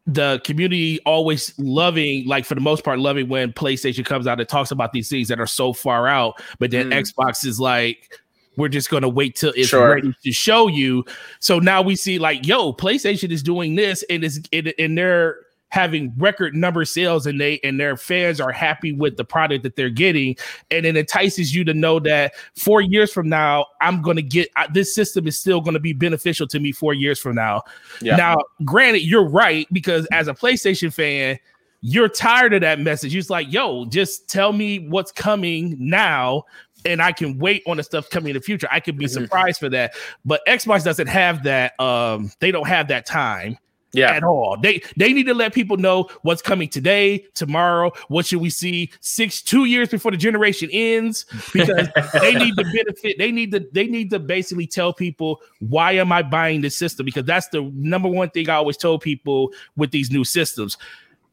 the 0.07 0.41
community 0.45 0.99
always 1.05 1.53
loving, 1.59 2.25
like 2.25 2.45
for 2.45 2.55
the 2.55 2.61
most 2.61 2.83
part, 2.83 2.97
loving 2.97 3.27
when 3.27 3.51
PlayStation 3.51 4.05
comes 4.05 4.25
out 4.25 4.39
and 4.39 4.47
talks 4.47 4.71
about 4.71 4.93
these 4.93 5.09
things 5.09 5.27
that 5.27 5.39
are 5.39 5.47
so 5.47 5.73
far 5.73 6.07
out, 6.07 6.41
but 6.59 6.71
then 6.71 6.89
mm. 6.89 6.97
Xbox 6.97 7.45
is 7.45 7.59
like, 7.59 8.17
we're 8.55 8.69
just 8.69 8.89
gonna 8.89 9.09
wait 9.09 9.35
till 9.35 9.53
it's 9.55 9.69
sure. 9.69 9.95
ready 9.95 10.13
to 10.23 10.31
show 10.31 10.67
you. 10.67 11.05
So 11.39 11.59
now 11.59 11.81
we 11.81 11.95
see 11.95 12.17
like, 12.19 12.47
yo, 12.47 12.73
PlayStation 12.73 13.31
is 13.31 13.43
doing 13.43 13.75
this, 13.75 14.03
and 14.09 14.23
is 14.23 14.41
and 14.51 14.97
they're 14.97 15.37
having 15.69 16.13
record 16.17 16.55
number 16.55 16.85
sales 16.85 17.25
and 17.25 17.39
they 17.39 17.59
and 17.63 17.79
their 17.79 17.97
fans 17.97 18.39
are 18.39 18.51
happy 18.51 18.91
with 18.91 19.17
the 19.17 19.25
product 19.25 19.63
that 19.63 19.75
they're 19.75 19.89
getting 19.89 20.35
and 20.71 20.85
it 20.85 20.95
entices 20.95 21.53
you 21.53 21.63
to 21.63 21.73
know 21.73 21.99
that 21.99 22.33
four 22.55 22.81
years 22.81 23.11
from 23.11 23.27
now 23.27 23.65
i'm 23.81 24.01
going 24.01 24.15
to 24.15 24.21
get 24.21 24.49
this 24.73 24.93
system 24.95 25.27
is 25.27 25.37
still 25.37 25.59
going 25.59 25.73
to 25.73 25.79
be 25.79 25.93
beneficial 25.93 26.47
to 26.47 26.59
me 26.59 26.71
four 26.71 26.93
years 26.93 27.19
from 27.19 27.35
now 27.35 27.61
yeah. 28.01 28.15
now 28.15 28.37
granted 28.63 29.01
you're 29.01 29.27
right 29.27 29.67
because 29.71 30.05
as 30.07 30.27
a 30.27 30.33
playstation 30.33 30.93
fan 30.93 31.37
you're 31.81 32.09
tired 32.09 32.53
of 32.53 32.61
that 32.61 32.79
message 32.79 33.15
it's 33.15 33.29
like 33.29 33.51
yo 33.51 33.85
just 33.85 34.29
tell 34.29 34.53
me 34.53 34.87
what's 34.87 35.11
coming 35.11 35.75
now 35.79 36.43
and 36.85 37.01
I 37.01 37.11
can 37.11 37.39
wait 37.39 37.63
on 37.67 37.77
the 37.77 37.83
stuff 37.83 38.09
coming 38.11 38.29
in 38.29 38.35
the 38.35 38.41
future. 38.41 38.67
I 38.71 38.79
could 38.79 38.97
be 38.97 39.05
mm-hmm. 39.05 39.23
surprised 39.23 39.59
for 39.59 39.67
that. 39.69 39.95
But 40.23 40.41
Xbox 40.47 40.83
doesn't 40.83 41.07
have 41.07 41.43
that. 41.43 41.77
Um, 41.81 42.31
they 42.39 42.51
don't 42.51 42.67
have 42.67 42.87
that 42.89 43.07
time 43.07 43.57
yeah. 43.93 44.11
at 44.11 44.23
all. 44.23 44.57
They 44.61 44.81
they 44.95 45.13
need 45.13 45.25
to 45.27 45.33
let 45.33 45.53
people 45.53 45.77
know 45.77 46.09
what's 46.21 46.41
coming 46.41 46.69
today, 46.69 47.25
tomorrow. 47.33 47.91
What 48.07 48.25
should 48.25 48.41
we 48.41 48.49
see 48.49 48.91
six 48.99 49.41
two 49.41 49.65
years 49.65 49.89
before 49.89 50.11
the 50.11 50.17
generation 50.17 50.69
ends? 50.71 51.25
Because 51.53 51.87
they 52.21 52.33
need 52.33 52.55
to 52.57 52.63
benefit. 52.63 53.17
They 53.17 53.31
need 53.31 53.51
to 53.51 53.67
they 53.71 53.87
need 53.87 54.09
to 54.11 54.19
basically 54.19 54.67
tell 54.67 54.93
people 54.93 55.41
why 55.59 55.93
am 55.93 56.11
I 56.11 56.21
buying 56.21 56.61
this 56.61 56.75
system? 56.77 57.05
Because 57.05 57.25
that's 57.25 57.47
the 57.49 57.61
number 57.73 58.07
one 58.07 58.29
thing 58.29 58.49
I 58.49 58.55
always 58.55 58.77
told 58.77 59.01
people 59.01 59.51
with 59.75 59.91
these 59.91 60.11
new 60.11 60.23
systems. 60.23 60.77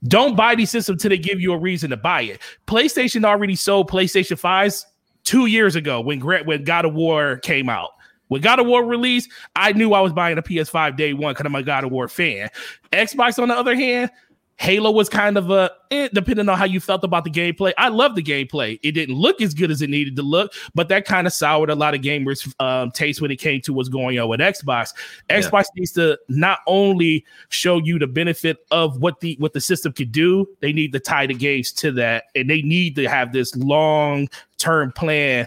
Don't 0.04 0.36
buy 0.36 0.54
these 0.54 0.70
systems 0.70 0.96
until 0.96 1.10
they 1.10 1.18
give 1.18 1.40
you 1.40 1.52
a 1.52 1.58
reason 1.58 1.90
to 1.90 1.96
buy 1.96 2.22
it. 2.22 2.40
PlayStation 2.66 3.24
already 3.24 3.56
sold 3.56 3.90
PlayStation 3.90 4.38
5s 4.38 4.84
two 5.24 5.46
years 5.46 5.76
ago 5.76 6.00
when 6.00 6.20
when 6.20 6.64
God 6.64 6.84
of 6.84 6.94
War 6.94 7.38
came 7.38 7.68
out. 7.68 7.90
When 8.28 8.40
God 8.40 8.58
of 8.58 8.66
War 8.66 8.84
released, 8.84 9.30
I 9.54 9.72
knew 9.72 9.92
I 9.92 10.00
was 10.00 10.12
buying 10.12 10.38
a 10.38 10.42
PS5 10.42 10.96
day 10.96 11.12
one 11.12 11.32
because 11.32 11.46
I'm 11.46 11.54
a 11.54 11.62
God 11.62 11.84
of 11.84 11.92
War 11.92 12.08
fan. 12.08 12.48
Xbox, 12.92 13.40
on 13.40 13.48
the 13.48 13.54
other 13.54 13.74
hand, 13.74 14.10
Halo 14.56 14.92
was 14.92 15.08
kind 15.08 15.36
of 15.36 15.50
a 15.50 15.70
eh, 15.90 16.08
depending 16.12 16.48
on 16.48 16.56
how 16.56 16.64
you 16.64 16.78
felt 16.78 17.02
about 17.02 17.24
the 17.24 17.30
gameplay. 17.30 17.72
I 17.76 17.88
love 17.88 18.14
the 18.14 18.22
gameplay. 18.22 18.78
It 18.82 18.92
didn't 18.92 19.16
look 19.16 19.40
as 19.40 19.52
good 19.52 19.70
as 19.70 19.82
it 19.82 19.90
needed 19.90 20.14
to 20.16 20.22
look, 20.22 20.52
but 20.74 20.88
that 20.88 21.04
kind 21.06 21.26
of 21.26 21.32
soured 21.32 21.70
a 21.70 21.74
lot 21.74 21.94
of 21.94 22.02
gamers' 22.02 22.54
um, 22.60 22.90
taste 22.92 23.20
when 23.20 23.30
it 23.30 23.36
came 23.36 23.60
to 23.62 23.72
what's 23.72 23.88
going 23.88 24.18
on 24.18 24.28
with 24.28 24.40
Xbox. 24.40 24.94
Xbox 25.28 25.64
yeah. 25.64 25.80
needs 25.80 25.92
to 25.92 26.18
not 26.28 26.60
only 26.66 27.24
show 27.48 27.78
you 27.78 27.98
the 27.98 28.06
benefit 28.06 28.58
of 28.70 28.98
what 29.00 29.20
the 29.20 29.36
what 29.40 29.54
the 29.54 29.60
system 29.60 29.92
could 29.92 30.12
do, 30.12 30.46
they 30.60 30.72
need 30.72 30.92
to 30.92 31.00
tie 31.00 31.26
the 31.26 31.34
games 31.34 31.72
to 31.72 31.90
that, 31.92 32.24
and 32.36 32.48
they 32.48 32.62
need 32.62 32.94
to 32.96 33.08
have 33.08 33.32
this 33.32 33.56
long 33.56 34.28
term 34.56 34.92
plan 34.92 35.46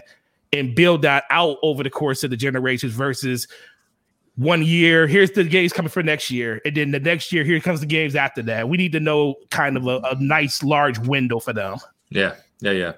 and 0.52 0.74
build 0.74 1.02
that 1.02 1.24
out 1.30 1.58
over 1.62 1.82
the 1.82 1.90
course 1.90 2.24
of 2.24 2.30
the 2.30 2.36
generations 2.36 2.92
versus 2.92 3.48
one 4.36 4.62
year, 4.62 5.06
here's 5.06 5.32
the 5.32 5.44
games 5.44 5.72
coming 5.72 5.90
for 5.90 6.02
next 6.02 6.30
year. 6.30 6.60
And 6.64 6.76
then 6.76 6.92
the 6.92 7.00
next 7.00 7.32
year, 7.32 7.42
here 7.44 7.58
comes 7.60 7.80
the 7.80 7.86
games 7.86 8.14
after 8.14 8.40
that. 8.42 8.68
We 8.68 8.76
need 8.76 8.92
to 8.92 9.00
know 9.00 9.34
kind 9.50 9.76
of 9.76 9.86
a, 9.86 9.98
a 10.04 10.14
nice 10.20 10.62
large 10.62 10.98
window 10.98 11.40
for 11.40 11.52
them. 11.52 11.78
Yeah. 12.10 12.36
Yeah. 12.60 12.70
Yeah. 12.70 12.92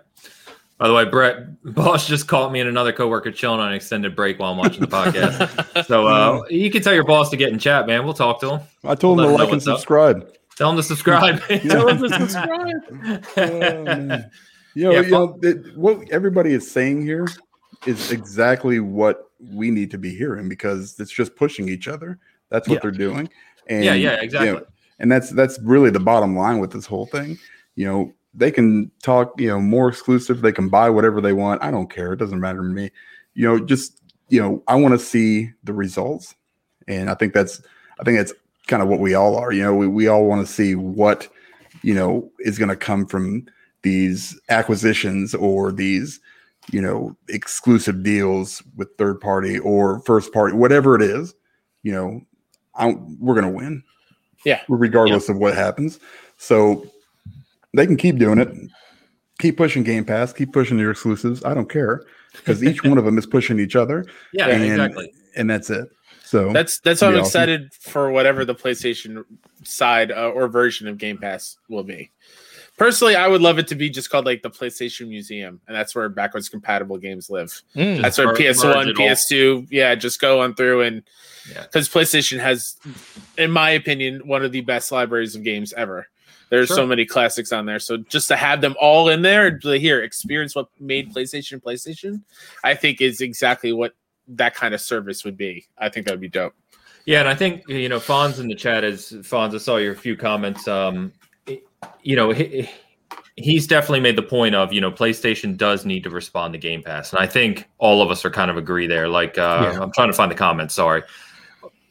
By 0.76 0.88
the 0.88 0.94
way, 0.94 1.04
Brett, 1.06 1.62
boss 1.74 2.06
just 2.06 2.26
caught 2.26 2.52
me 2.52 2.60
and 2.60 2.68
another 2.68 2.92
coworker 2.92 3.30
chilling 3.30 3.60
on 3.60 3.68
an 3.68 3.74
extended 3.74 4.14
break 4.14 4.38
while 4.38 4.52
I'm 4.52 4.58
watching 4.58 4.80
the 4.80 4.86
podcast. 4.88 5.86
so 5.86 6.06
uh, 6.06 6.42
you 6.50 6.70
can 6.70 6.82
tell 6.82 6.94
your 6.94 7.04
boss 7.04 7.30
to 7.30 7.36
get 7.36 7.50
in 7.50 7.58
chat, 7.58 7.86
man. 7.86 8.04
We'll 8.04 8.14
talk 8.14 8.40
to 8.40 8.56
him. 8.56 8.60
I 8.84 8.94
told 8.94 9.18
we'll 9.18 9.30
him 9.30 9.36
to 9.36 9.44
like 9.44 9.52
and 9.52 9.62
subscribe. 9.62 10.22
Up. 10.22 10.36
Tell 10.56 10.70
him 10.70 10.76
to 10.76 10.82
subscribe. 10.82 11.40
tell 11.48 11.88
him 11.88 12.02
to 12.02 12.08
subscribe. 12.08 13.24
oh, 13.36 14.22
you 14.74 14.84
know, 14.84 14.92
yeah, 14.92 15.00
you 15.00 15.10
know 15.10 15.38
it, 15.42 15.76
what 15.76 16.10
everybody 16.10 16.52
is 16.52 16.70
saying 16.70 17.02
here 17.02 17.26
is 17.86 18.12
exactly 18.12 18.80
what 18.80 19.30
we 19.52 19.70
need 19.70 19.90
to 19.90 19.98
be 19.98 20.14
hearing 20.14 20.48
because 20.48 20.98
it's 20.98 21.12
just 21.12 21.34
pushing 21.36 21.68
each 21.68 21.88
other. 21.88 22.18
That's 22.50 22.68
what 22.68 22.76
yeah. 22.76 22.80
they're 22.82 22.90
doing. 22.90 23.30
And 23.68 23.84
yeah, 23.84 23.94
yeah, 23.94 24.20
exactly. 24.20 24.48
You 24.48 24.54
know, 24.54 24.66
and 24.98 25.10
that's 25.10 25.30
that's 25.30 25.58
really 25.60 25.90
the 25.90 26.00
bottom 26.00 26.36
line 26.36 26.58
with 26.58 26.72
this 26.72 26.86
whole 26.86 27.06
thing. 27.06 27.38
You 27.74 27.86
know, 27.86 28.14
they 28.34 28.50
can 28.50 28.90
talk, 29.02 29.40
you 29.40 29.48
know, 29.48 29.60
more 29.60 29.88
exclusive. 29.88 30.42
They 30.42 30.52
can 30.52 30.68
buy 30.68 30.90
whatever 30.90 31.20
they 31.20 31.32
want. 31.32 31.62
I 31.62 31.70
don't 31.70 31.90
care. 31.90 32.12
It 32.12 32.18
doesn't 32.18 32.40
matter 32.40 32.58
to 32.58 32.68
me. 32.68 32.90
You 33.34 33.48
know, 33.48 33.64
just 33.64 34.02
you 34.28 34.40
know, 34.40 34.62
I 34.68 34.76
want 34.76 34.92
to 34.92 34.98
see 34.98 35.50
the 35.64 35.72
results, 35.72 36.34
and 36.86 37.08
I 37.10 37.14
think 37.14 37.32
that's 37.32 37.62
I 37.98 38.04
think 38.04 38.18
that's 38.18 38.32
kind 38.66 38.82
of 38.82 38.88
what 38.88 39.00
we 39.00 39.14
all 39.14 39.36
are. 39.36 39.52
You 39.52 39.64
know, 39.64 39.74
we, 39.74 39.88
we 39.88 40.08
all 40.08 40.24
want 40.26 40.46
to 40.46 40.52
see 40.52 40.74
what, 40.74 41.28
you 41.82 41.94
know, 41.94 42.30
is 42.38 42.58
going 42.58 42.68
to 42.68 42.76
come 42.76 43.06
from 43.06 43.46
these 43.82 44.38
acquisitions 44.48 45.34
or 45.34 45.72
these, 45.72 46.20
you 46.70 46.80
know, 46.80 47.16
exclusive 47.28 48.02
deals 48.02 48.62
with 48.76 48.88
third 48.98 49.20
party 49.20 49.58
or 49.58 50.00
first 50.00 50.32
party, 50.32 50.54
whatever 50.54 50.94
it 50.94 51.02
is, 51.02 51.34
you 51.82 51.92
know, 51.92 52.20
I'm, 52.74 53.18
we're 53.20 53.34
going 53.34 53.50
to 53.50 53.56
win. 53.56 53.82
Yeah. 54.44 54.62
Regardless 54.68 55.28
yeah. 55.28 55.34
of 55.34 55.40
what 55.40 55.54
happens. 55.54 55.98
So 56.36 56.86
they 57.74 57.86
can 57.86 57.96
keep 57.96 58.18
doing 58.18 58.38
it. 58.38 58.48
Keep 59.38 59.56
pushing 59.56 59.82
Game 59.82 60.04
Pass, 60.04 60.34
keep 60.34 60.52
pushing 60.52 60.78
your 60.78 60.90
exclusives. 60.90 61.42
I 61.44 61.54
don't 61.54 61.70
care 61.70 62.04
because 62.32 62.62
each 62.62 62.84
one 62.84 62.98
of 62.98 63.04
them 63.06 63.16
is 63.16 63.26
pushing 63.26 63.58
each 63.58 63.74
other. 63.76 64.04
Yeah, 64.32 64.48
and, 64.48 64.62
exactly. 64.62 65.12
And 65.34 65.48
that's 65.48 65.70
it. 65.70 65.88
So 66.24 66.52
that's 66.52 66.78
that's 66.80 67.00
why 67.00 67.08
I'm 67.08 67.14
awesome. 67.14 67.24
excited 67.24 67.74
for 67.74 68.10
whatever 68.10 68.44
the 68.44 68.54
PlayStation 68.54 69.24
side 69.64 70.12
uh, 70.12 70.30
or 70.30 70.46
version 70.46 70.86
of 70.86 70.98
Game 70.98 71.18
Pass 71.18 71.56
will 71.68 71.82
be. 71.82 72.12
Personally, 72.80 73.14
I 73.14 73.28
would 73.28 73.42
love 73.42 73.58
it 73.58 73.68
to 73.68 73.74
be 73.74 73.90
just 73.90 74.08
called 74.08 74.24
like 74.24 74.40
the 74.40 74.48
PlayStation 74.48 75.06
Museum, 75.06 75.60
and 75.68 75.76
that's 75.76 75.94
where 75.94 76.08
backwards 76.08 76.48
compatible 76.48 76.96
games 76.96 77.28
live. 77.28 77.60
Mm. 77.76 78.00
That's 78.00 78.16
where 78.16 78.32
PS1, 78.32 78.94
PS2, 78.94 79.66
yeah, 79.70 79.94
just 79.94 80.18
go 80.18 80.40
on 80.40 80.54
through 80.54 80.80
and 80.80 81.02
because 81.44 81.94
yeah. 81.94 82.00
PlayStation 82.00 82.40
has, 82.40 82.78
in 83.36 83.50
my 83.50 83.68
opinion, 83.68 84.26
one 84.26 84.42
of 84.42 84.52
the 84.52 84.62
best 84.62 84.90
libraries 84.92 85.36
of 85.36 85.42
games 85.42 85.74
ever. 85.74 86.06
There's 86.48 86.68
sure. 86.68 86.76
so 86.76 86.86
many 86.86 87.04
classics 87.04 87.52
on 87.52 87.66
there. 87.66 87.80
So 87.80 87.98
just 87.98 88.28
to 88.28 88.36
have 88.36 88.62
them 88.62 88.74
all 88.80 89.10
in 89.10 89.20
there, 89.20 89.48
and 89.48 89.62
here, 89.62 90.02
experience 90.02 90.54
what 90.56 90.68
made 90.80 91.12
PlayStation 91.12 91.60
PlayStation, 91.60 92.22
I 92.64 92.74
think 92.76 93.02
is 93.02 93.20
exactly 93.20 93.74
what 93.74 93.92
that 94.28 94.54
kind 94.54 94.72
of 94.72 94.80
service 94.80 95.22
would 95.26 95.36
be. 95.36 95.66
I 95.76 95.90
think 95.90 96.06
that 96.06 96.12
would 96.12 96.20
be 96.22 96.28
dope. 96.28 96.54
Yeah, 97.04 97.20
and 97.20 97.28
I 97.28 97.34
think 97.34 97.68
you 97.68 97.90
know 97.90 98.00
Fonz 98.00 98.40
in 98.40 98.48
the 98.48 98.54
chat 98.54 98.84
is 98.84 99.12
Fonz. 99.12 99.54
I 99.54 99.58
saw 99.58 99.76
your 99.76 99.94
few 99.94 100.16
comments. 100.16 100.66
Um, 100.66 101.12
you 102.02 102.16
know, 102.16 102.32
he, 102.32 102.68
he's 103.36 103.66
definitely 103.66 104.00
made 104.00 104.16
the 104.16 104.22
point 104.22 104.54
of 104.54 104.72
you 104.72 104.80
know 104.80 104.90
PlayStation 104.90 105.56
does 105.56 105.84
need 105.84 106.04
to 106.04 106.10
respond 106.10 106.52
to 106.54 106.58
Game 106.58 106.82
Pass, 106.82 107.12
and 107.12 107.20
I 107.20 107.26
think 107.26 107.68
all 107.78 108.02
of 108.02 108.10
us 108.10 108.24
are 108.24 108.30
kind 108.30 108.50
of 108.50 108.56
agree 108.56 108.86
there. 108.86 109.08
Like, 109.08 109.38
uh, 109.38 109.70
yeah. 109.72 109.80
I'm 109.80 109.92
trying 109.92 110.08
to 110.08 110.14
find 110.14 110.30
the 110.30 110.36
comments. 110.36 110.74
Sorry. 110.74 111.02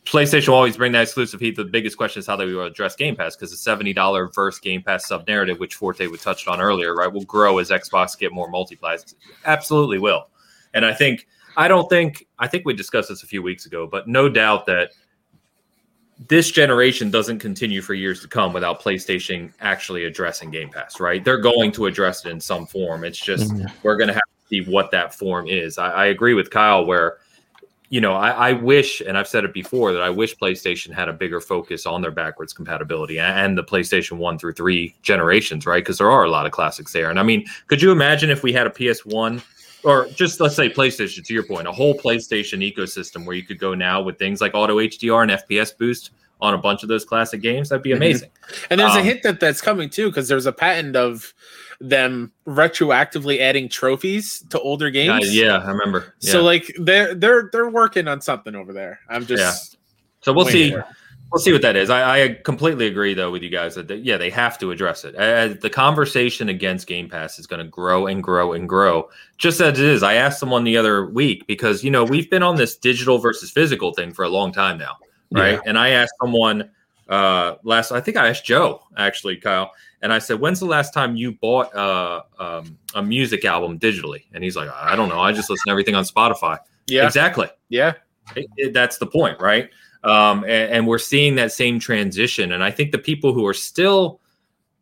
PlayStation 0.06 0.48
will 0.48 0.56
always 0.56 0.76
bring 0.76 0.92
that 0.94 1.04
exclusive 1.04 1.40
heat. 1.40 1.56
The 1.56 1.66
biggest 1.66 1.96
question 1.96 2.20
is 2.20 2.26
how 2.26 2.36
they 2.36 2.46
will 2.46 2.64
address 2.64 2.96
Game 2.96 3.16
Pass 3.16 3.36
because 3.36 3.52
the 3.52 3.58
seventy 3.58 3.94
dollar 3.94 4.30
verse 4.34 4.58
Game 4.58 4.82
Pass 4.82 5.08
sub 5.08 5.28
narrative, 5.28 5.60
which 5.60 5.76
Forte 5.76 6.08
we 6.08 6.18
touched 6.18 6.48
on 6.48 6.60
earlier, 6.60 6.96
right, 6.96 7.12
will 7.12 7.26
grow 7.26 7.60
as 7.60 7.70
Xbox 7.70 8.18
get 8.18 8.34
more 8.34 8.50
multiplies. 8.50 9.16
Absolutely 9.46 10.00
will, 10.00 10.30
and 10.74 10.84
I 10.84 10.94
think 10.94 11.28
I 11.58 11.68
don't 11.68 11.90
think 11.90 12.26
I 12.40 12.48
think 12.48 12.66
we 12.66 12.74
discussed 12.74 13.10
this 13.10 13.22
a 13.22 13.28
few 13.28 13.44
weeks 13.44 13.66
ago, 13.68 13.86
but 13.86 14.08
no 14.08 14.30
doubt 14.30 14.66
that 14.66 14.92
this 16.28 16.52
generation 16.52 17.10
doesn't 17.10 17.40
continue 17.40 17.82
for 17.82 17.94
years 17.94 18.22
to 18.22 18.28
come 18.28 18.52
without 18.52 18.82
PlayStation 18.82 19.54
actually 19.62 20.04
addressing 20.04 20.52
Game 20.52 20.70
Pass, 20.70 21.00
right? 21.00 21.24
They're 21.24 21.40
going 21.40 21.72
to 21.74 21.86
address 21.86 22.26
it 22.26 22.30
in 22.30 22.42
some 22.42 22.66
form. 22.66 23.06
It's 23.06 23.18
just 23.18 23.52
mm-hmm. 23.52 23.68
we're 23.84 23.96
going 23.96 24.10
to 24.10 24.14
have 24.14 24.22
to 24.22 24.48
see 24.50 24.70
what 24.70 24.92
that 24.92 25.16
form 25.16 25.48
is. 25.48 25.78
I, 25.78 25.90
I 25.92 26.06
agree 26.08 26.34
with 26.34 26.50
Kyle 26.50 26.86
where, 26.86 27.18
you 27.88 28.02
know, 28.02 28.14
I, 28.16 28.50
I, 28.50 28.52
wish, 28.52 29.00
and 29.02 29.18
I've 29.18 29.30
said 29.30 29.46
it 29.46 29.54
before, 29.54 29.94
that 29.94 30.02
I 30.02 30.10
wish 30.10 30.36
PlayStation 30.36 30.94
had 30.94 31.08
a 31.08 31.14
bigger 31.14 31.40
focus 31.40 31.86
on 31.86 32.02
their 32.02 32.12
backwards 32.12 32.52
compatibility 32.52 33.18
and, 33.18 33.40
and 33.40 33.58
the 33.58 33.64
PlayStation 33.64 34.18
1 34.18 34.38
through 34.38 34.54
3 34.54 34.94
generations, 35.02 35.66
right? 35.66 35.82
Because 35.82 36.00
there 36.00 36.12
are 36.12 36.26
a 36.26 36.30
lot 36.30 36.46
of 36.46 36.52
classics 36.52 36.92
there. 36.92 37.10
And 37.10 37.18
I 37.18 37.24
mean, 37.24 37.46
could 37.68 37.82
you 37.82 37.92
imagine 37.92 38.30
if 38.30 38.44
we 38.44 38.52
had 38.52 38.68
a 38.68 38.72
PS1 38.72 39.42
or 39.84 40.08
just 40.08 40.40
let's 40.40 40.56
say 40.56 40.70
PlayStation, 40.70 41.26
to 41.26 41.34
your 41.34 41.44
point, 41.44 41.68
a 41.68 41.72
whole 41.72 41.96
PlayStation 41.96 42.60
ecosystem 42.62 43.26
where 43.26 43.36
you 43.36 43.44
could 43.44 43.60
go 43.60 43.74
now 43.74 44.02
with 44.02 44.18
things 44.18 44.42
like 44.42 44.54
auto 44.54 44.78
HDR 44.78 45.24
and 45.24 45.32
FPS 45.32 45.78
boost 45.78 46.12
on 46.42 46.54
a 46.54 46.58
bunch 46.58 46.84
of 46.84 46.90
those 46.90 47.06
classic 47.06 47.42
games. 47.42 47.70
That'd 47.70 47.84
be 47.84 47.92
mm-hmm. 47.92 47.98
amazing. 47.98 48.30
Mm-hmm. 48.30 48.66
And 48.70 48.80
there's 48.80 48.94
um, 48.94 49.00
a 49.00 49.04
hint 49.04 49.24
that 49.24 49.40
that's 49.40 49.62
coming 49.62 49.90
too, 49.90 50.10
because 50.10 50.28
there's 50.28 50.46
a 50.46 50.52
patent 50.52 50.96
of 50.96 51.34
them 51.82 52.32
retroactively 52.46 53.40
adding 53.40 53.70
trophies 53.70 54.44
to 54.50 54.60
older 54.60 54.90
games. 54.90 55.26
Uh, 55.26 55.32
yeah, 55.32 55.58
I 55.58 55.72
remember. 55.72 56.14
Yeah. 56.20 56.32
So 56.32 56.44
like 56.44 56.74
they're 56.80 57.16
they're 57.16 57.50
they're 57.52 57.70
working 57.70 58.08
on 58.08 58.22
something 58.22 58.56
over 58.56 58.74
there. 58.74 59.00
I'm 59.10 59.26
just 59.26 59.42
yeah. 59.42 59.80
So 60.22 60.34
we'll 60.34 60.46
see. 60.46 60.72
There. 60.72 60.86
We'll 61.32 61.40
see 61.40 61.52
what 61.52 61.62
that 61.62 61.76
is. 61.76 61.90
I, 61.90 62.24
I, 62.24 62.34
completely 62.44 62.88
agree, 62.88 63.14
though, 63.14 63.32
with 63.32 63.44
you 63.44 63.50
guys 63.50 63.76
that 63.76 63.88
they, 63.88 63.98
yeah, 63.98 64.18
they 64.18 64.32
have 64.32 64.58
to 64.60 64.72
address 64.72 65.06
it. 65.06 65.16
Uh, 65.16 65.56
the 65.62 65.70
conversation 65.70 66.50
against 66.50 66.88
Game 66.88 67.08
Pass 67.08 67.38
is 67.38 67.46
going 67.46 67.64
to 67.64 67.70
grow 67.70 68.08
and 68.08 68.24
grow 68.24 68.54
and 68.54 68.68
grow, 68.68 69.10
just 69.38 69.62
as 69.62 69.80
it 69.80 69.86
is. 69.86 70.02
I 70.02 70.16
asked 70.16 70.40
someone 70.40 70.64
the 70.64 70.76
other 70.76 71.06
week 71.06 71.46
because 71.46 71.84
you 71.84 71.92
know 71.92 72.04
we've 72.04 72.30
been 72.30 72.42
on 72.42 72.56
this 72.56 72.76
digital 72.76 73.20
versus 73.20 73.52
physical 73.52 73.94
thing 73.94 74.12
for 74.12 74.26
a 74.26 74.30
long 74.30 74.52
time 74.52 74.80
now, 74.80 74.98
right? 75.32 75.54
Yeah. 75.54 75.62
And 75.66 75.78
I 75.78 75.90
asked 75.90 76.14
someone 76.20 76.72
uh, 77.10 77.56
last, 77.64 77.92
I 77.92 78.02
think 78.02 78.18
I 78.18 78.30
asked 78.30 78.46
Joe 78.46 78.82
actually, 78.98 79.38
Kyle, 79.38 79.72
and 80.02 80.14
I 80.14 80.20
said, 80.20 80.40
"When's 80.40 80.60
the 80.60 80.66
last 80.66 80.94
time 80.94 81.16
you 81.16 81.34
bought 81.34 81.74
uh, 81.76 82.24
um, 82.40 82.78
a 82.96 83.04
music 83.04 83.46
album 83.46 83.80
digitally?" 83.80 84.24
And 84.34 84.44
he's 84.44 84.56
like, 84.56 84.70
"I 84.70 84.96
don't 84.96 85.10
know. 85.10 85.20
I 85.20 85.32
just 85.32 85.50
listen 85.50 85.66
to 85.68 85.72
everything 85.72 85.96
on 85.96 86.04
Spotify." 86.06 86.58
Yeah, 86.88 87.06
exactly. 87.06 87.48
Yeah, 87.70 87.94
it, 88.36 88.48
it, 88.58 88.74
that's 88.74 88.98
the 88.98 89.08
point, 89.08 89.40
right? 89.42 89.70
Um, 90.04 90.44
and, 90.44 90.72
and, 90.72 90.88
we're 90.88 90.98
seeing 90.98 91.36
that 91.36 91.52
same 91.52 91.78
transition. 91.78 92.54
And 92.54 92.64
I 92.64 92.72
think 92.72 92.94
the 92.94 92.98
people 92.98 93.34
who 93.34 93.46
are 93.46 93.54
still 93.54 94.22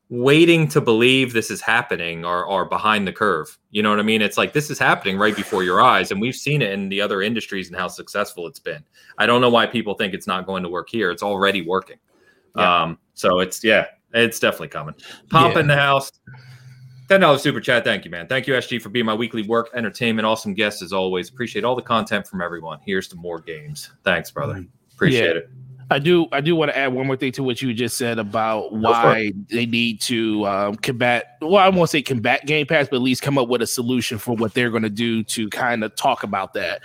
waiting 0.10 0.68
to 0.70 0.80
believe 0.80 1.34
this 1.34 1.50
is 1.52 1.60
happening 1.60 2.24
are, 2.24 2.46
are 2.46 2.66
behind 2.66 3.08
the 3.08 3.12
curve. 3.12 3.58
You 3.72 3.82
know 3.82 3.90
what 3.90 4.00
I 4.00 4.04
mean? 4.04 4.22
It's 4.22 4.38
like 4.38 4.54
this 4.54 4.70
is 4.70 4.80
happening 4.80 5.18
right 5.18 5.36
before 5.36 5.64
your 5.64 5.82
eyes. 5.82 6.12
And 6.12 6.22
we've 6.22 6.36
seen 6.36 6.62
it 6.62 6.72
in 6.72 6.88
the 6.90 7.02
other 7.02 7.22
industries 7.22 7.68
and 7.68 7.76
how 7.76 7.88
successful 7.88 8.48
it's 8.48 8.60
been. 8.60 8.84
I 9.18 9.26
don't 9.26 9.42
know 9.42 9.50
why 9.50 9.66
people 9.66 9.96
think 9.96 10.14
it's 10.14 10.28
not 10.28 10.46
going 10.46 10.64
to 10.64 10.70
work 10.70 10.90
here. 10.90 11.12
It's 11.12 11.24
already 11.24 11.64
working. 11.64 11.98
Yeah. 12.56 12.84
Um, 12.84 13.00
so 13.16 13.40
it's, 13.40 13.64
yeah, 13.64 13.88
it's 14.14 14.40
definitely 14.40 14.70
coming. 14.70 14.96
Pop 15.30 15.56
yeah. 15.56 15.62
in 15.62 15.68
the 15.68 15.76
house. 15.76 16.12
Ten 17.10 17.22
dollars 17.22 17.42
super 17.42 17.62
chat. 17.62 17.86
Thank 17.86 18.04
you, 18.04 18.12
man. 18.12 18.28
Thank 18.28 18.48
you, 18.48 18.54
SG, 18.54 18.82
for 18.82 18.90
being 18.90 19.06
my 19.06 19.14
weekly 19.14 19.44
work 19.44 19.70
entertainment. 19.74 20.26
Awesome 20.26 20.54
guest 20.54 20.82
as 20.82 20.92
always. 20.92 21.30
Appreciate 21.30 21.64
all 21.64 21.76
the 21.76 21.82
content 21.82 22.28
from 22.28 22.42
everyone. 22.42 22.80
Here's 22.86 23.08
to 23.10 23.16
more 23.16 23.40
games. 23.40 23.92
Thanks, 24.04 24.30
brother. 24.30 24.66
Appreciate 24.98 25.26
yeah. 25.26 25.42
it. 25.42 25.50
I 25.90 26.00
do. 26.00 26.28
I 26.34 26.42
do 26.42 26.56
want 26.56 26.72
to 26.72 26.78
add 26.78 26.88
one 26.88 27.08
more 27.08 27.16
thing 27.16 27.32
to 27.34 27.44
what 27.44 27.62
you 27.62 27.74
just 27.74 27.98
said 27.98 28.20
about 28.20 28.74
why 28.74 29.32
they 29.50 29.66
need 29.66 30.02
to 30.02 30.46
um, 30.46 30.76
combat. 30.76 31.38
Well, 31.40 31.58
I 31.58 31.70
won't 31.70 31.90
say 31.90 32.02
combat 32.02 32.46
Game 32.46 32.66
Pass, 32.66 32.88
but 32.90 32.98
at 32.98 33.02
least 33.04 33.22
come 33.22 33.38
up 33.38 33.48
with 33.48 33.62
a 33.62 33.68
solution 33.68 34.18
for 34.18 34.36
what 34.36 34.54
they're 34.54 34.70
going 34.70 34.84
to 34.84 34.90
do 34.90 35.24
to 35.24 35.48
kind 35.50 35.84
of 35.84 35.96
talk 35.96 36.24
about 36.24 36.54
that. 36.56 36.82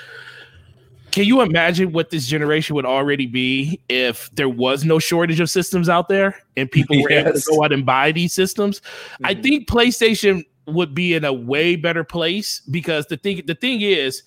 Can 1.11 1.25
you 1.25 1.41
imagine 1.41 1.93
what 1.93 2.11
this 2.11 2.27
generation 2.27 2.77
would 2.77 2.87
already 2.87 3.27
be 3.27 3.81
if 3.89 4.31
there 4.35 4.49
was 4.49 4.85
no 4.85 4.99
shortage 4.99 5.41
of 5.41 5.51
systems 5.51 5.89
out 5.89 6.09
there 6.09 6.37
and 6.57 6.71
people 6.71 7.01
were 7.03 7.11
yes. 7.11 7.27
able 7.27 7.39
to 7.39 7.47
go 7.51 7.65
out 7.65 7.73
and 7.73 7.85
buy 7.85 8.13
these 8.13 8.33
systems? 8.33 8.81
Mm-hmm. 8.81 9.27
I 9.27 9.35
think 9.35 9.69
PlayStation 9.69 10.45
would 10.67 10.95
be 10.95 11.15
in 11.15 11.25
a 11.25 11.33
way 11.33 11.77
better 11.77 12.05
place 12.05 12.61
because 12.71 13.07
the 13.07 13.17
thing 13.17 13.43
the 13.47 13.55
thing 13.55 13.81
is 13.81 14.23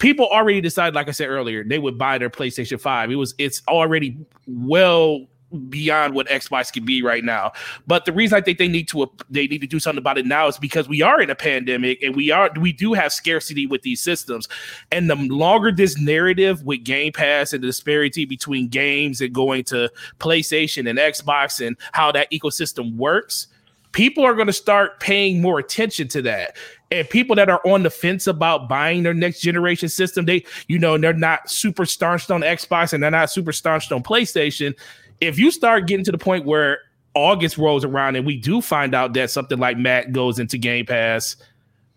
people 0.00 0.26
already 0.26 0.60
decided, 0.60 0.96
like 0.96 1.08
I 1.08 1.12
said 1.12 1.28
earlier, 1.28 1.62
they 1.62 1.78
would 1.78 1.96
buy 1.96 2.18
their 2.18 2.30
PlayStation 2.30 2.80
5. 2.80 3.12
It 3.12 3.14
was 3.14 3.34
it's 3.38 3.62
already 3.68 4.18
well 4.48 5.26
beyond 5.68 6.14
what 6.14 6.28
Xbox 6.28 6.72
can 6.72 6.84
be 6.84 7.02
right 7.02 7.24
now. 7.24 7.52
But 7.86 8.04
the 8.04 8.12
reason 8.12 8.36
I 8.36 8.40
think 8.40 8.58
they 8.58 8.68
need 8.68 8.88
to 8.88 9.10
they 9.28 9.46
need 9.46 9.60
to 9.60 9.66
do 9.66 9.80
something 9.80 9.98
about 9.98 10.18
it 10.18 10.26
now 10.26 10.46
is 10.48 10.58
because 10.58 10.88
we 10.88 11.02
are 11.02 11.20
in 11.20 11.30
a 11.30 11.34
pandemic 11.34 12.02
and 12.02 12.16
we 12.16 12.30
are 12.30 12.50
we 12.58 12.72
do 12.72 12.92
have 12.94 13.12
scarcity 13.12 13.66
with 13.66 13.82
these 13.82 14.00
systems. 14.00 14.48
And 14.90 15.10
the 15.10 15.16
longer 15.16 15.72
this 15.72 15.98
narrative 15.98 16.64
with 16.64 16.84
Game 16.84 17.12
Pass 17.12 17.52
and 17.52 17.62
the 17.62 17.66
disparity 17.66 18.24
between 18.24 18.68
games 18.68 19.20
and 19.20 19.32
going 19.32 19.64
to 19.64 19.90
PlayStation 20.18 20.88
and 20.88 20.98
Xbox 20.98 21.64
and 21.64 21.76
how 21.92 22.12
that 22.12 22.30
ecosystem 22.30 22.96
works, 22.96 23.48
people 23.92 24.24
are 24.24 24.34
going 24.34 24.46
to 24.46 24.52
start 24.52 25.00
paying 25.00 25.40
more 25.42 25.58
attention 25.58 26.08
to 26.08 26.22
that 26.22 26.56
and 26.90 27.08
people 27.08 27.36
that 27.36 27.48
are 27.48 27.60
on 27.64 27.82
the 27.82 27.90
fence 27.90 28.26
about 28.26 28.68
buying 28.68 29.02
their 29.02 29.14
next 29.14 29.40
generation 29.40 29.88
system 29.88 30.24
they 30.24 30.44
you 30.68 30.78
know 30.78 30.98
they're 30.98 31.12
not 31.12 31.48
super 31.50 31.86
staunched 31.86 32.30
on 32.30 32.40
xbox 32.40 32.92
and 32.92 33.02
they're 33.02 33.10
not 33.10 33.30
super 33.30 33.52
staunched 33.52 33.92
on 33.92 34.02
playstation. 34.02 34.76
If 35.20 35.38
you 35.38 35.50
start 35.50 35.86
getting 35.86 36.04
to 36.04 36.12
the 36.12 36.18
point 36.18 36.46
where 36.46 36.78
august 37.14 37.58
rolls 37.58 37.84
around 37.84 38.16
and 38.16 38.24
we 38.24 38.36
do 38.36 38.60
find 38.60 38.94
out 38.94 39.12
that 39.14 39.30
something 39.30 39.58
like 39.58 39.76
matt 39.76 40.12
goes 40.12 40.38
into 40.38 40.56
game 40.56 40.86
pass 40.86 41.36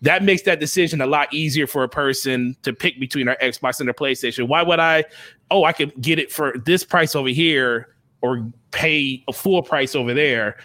that 0.03 0.21
makes 0.21 0.41
that 0.41 0.59
decision 0.59 0.99
a 0.99 1.05
lot 1.05 1.33
easier 1.33 1.65
for 1.65 1.83
a 1.83 1.89
person 1.89 2.57
to 2.61 2.73
pick 2.73 2.99
between 2.99 3.25
their 3.25 3.37
xbox 3.41 3.79
and 3.79 3.87
their 3.87 3.93
playstation. 3.93 4.47
Why 4.47 4.61
would 4.61 4.79
i 4.79 5.05
oh 5.49 5.63
i 5.63 5.71
could 5.71 5.99
get 6.01 6.19
it 6.19 6.31
for 6.31 6.53
this 6.65 6.83
price 6.83 7.15
over 7.15 7.29
here 7.29 7.87
or 8.21 8.45
pay 8.71 9.23
a 9.27 9.33
full 9.33 9.63
price 9.63 9.95
over 9.95 10.13
there? 10.13 10.57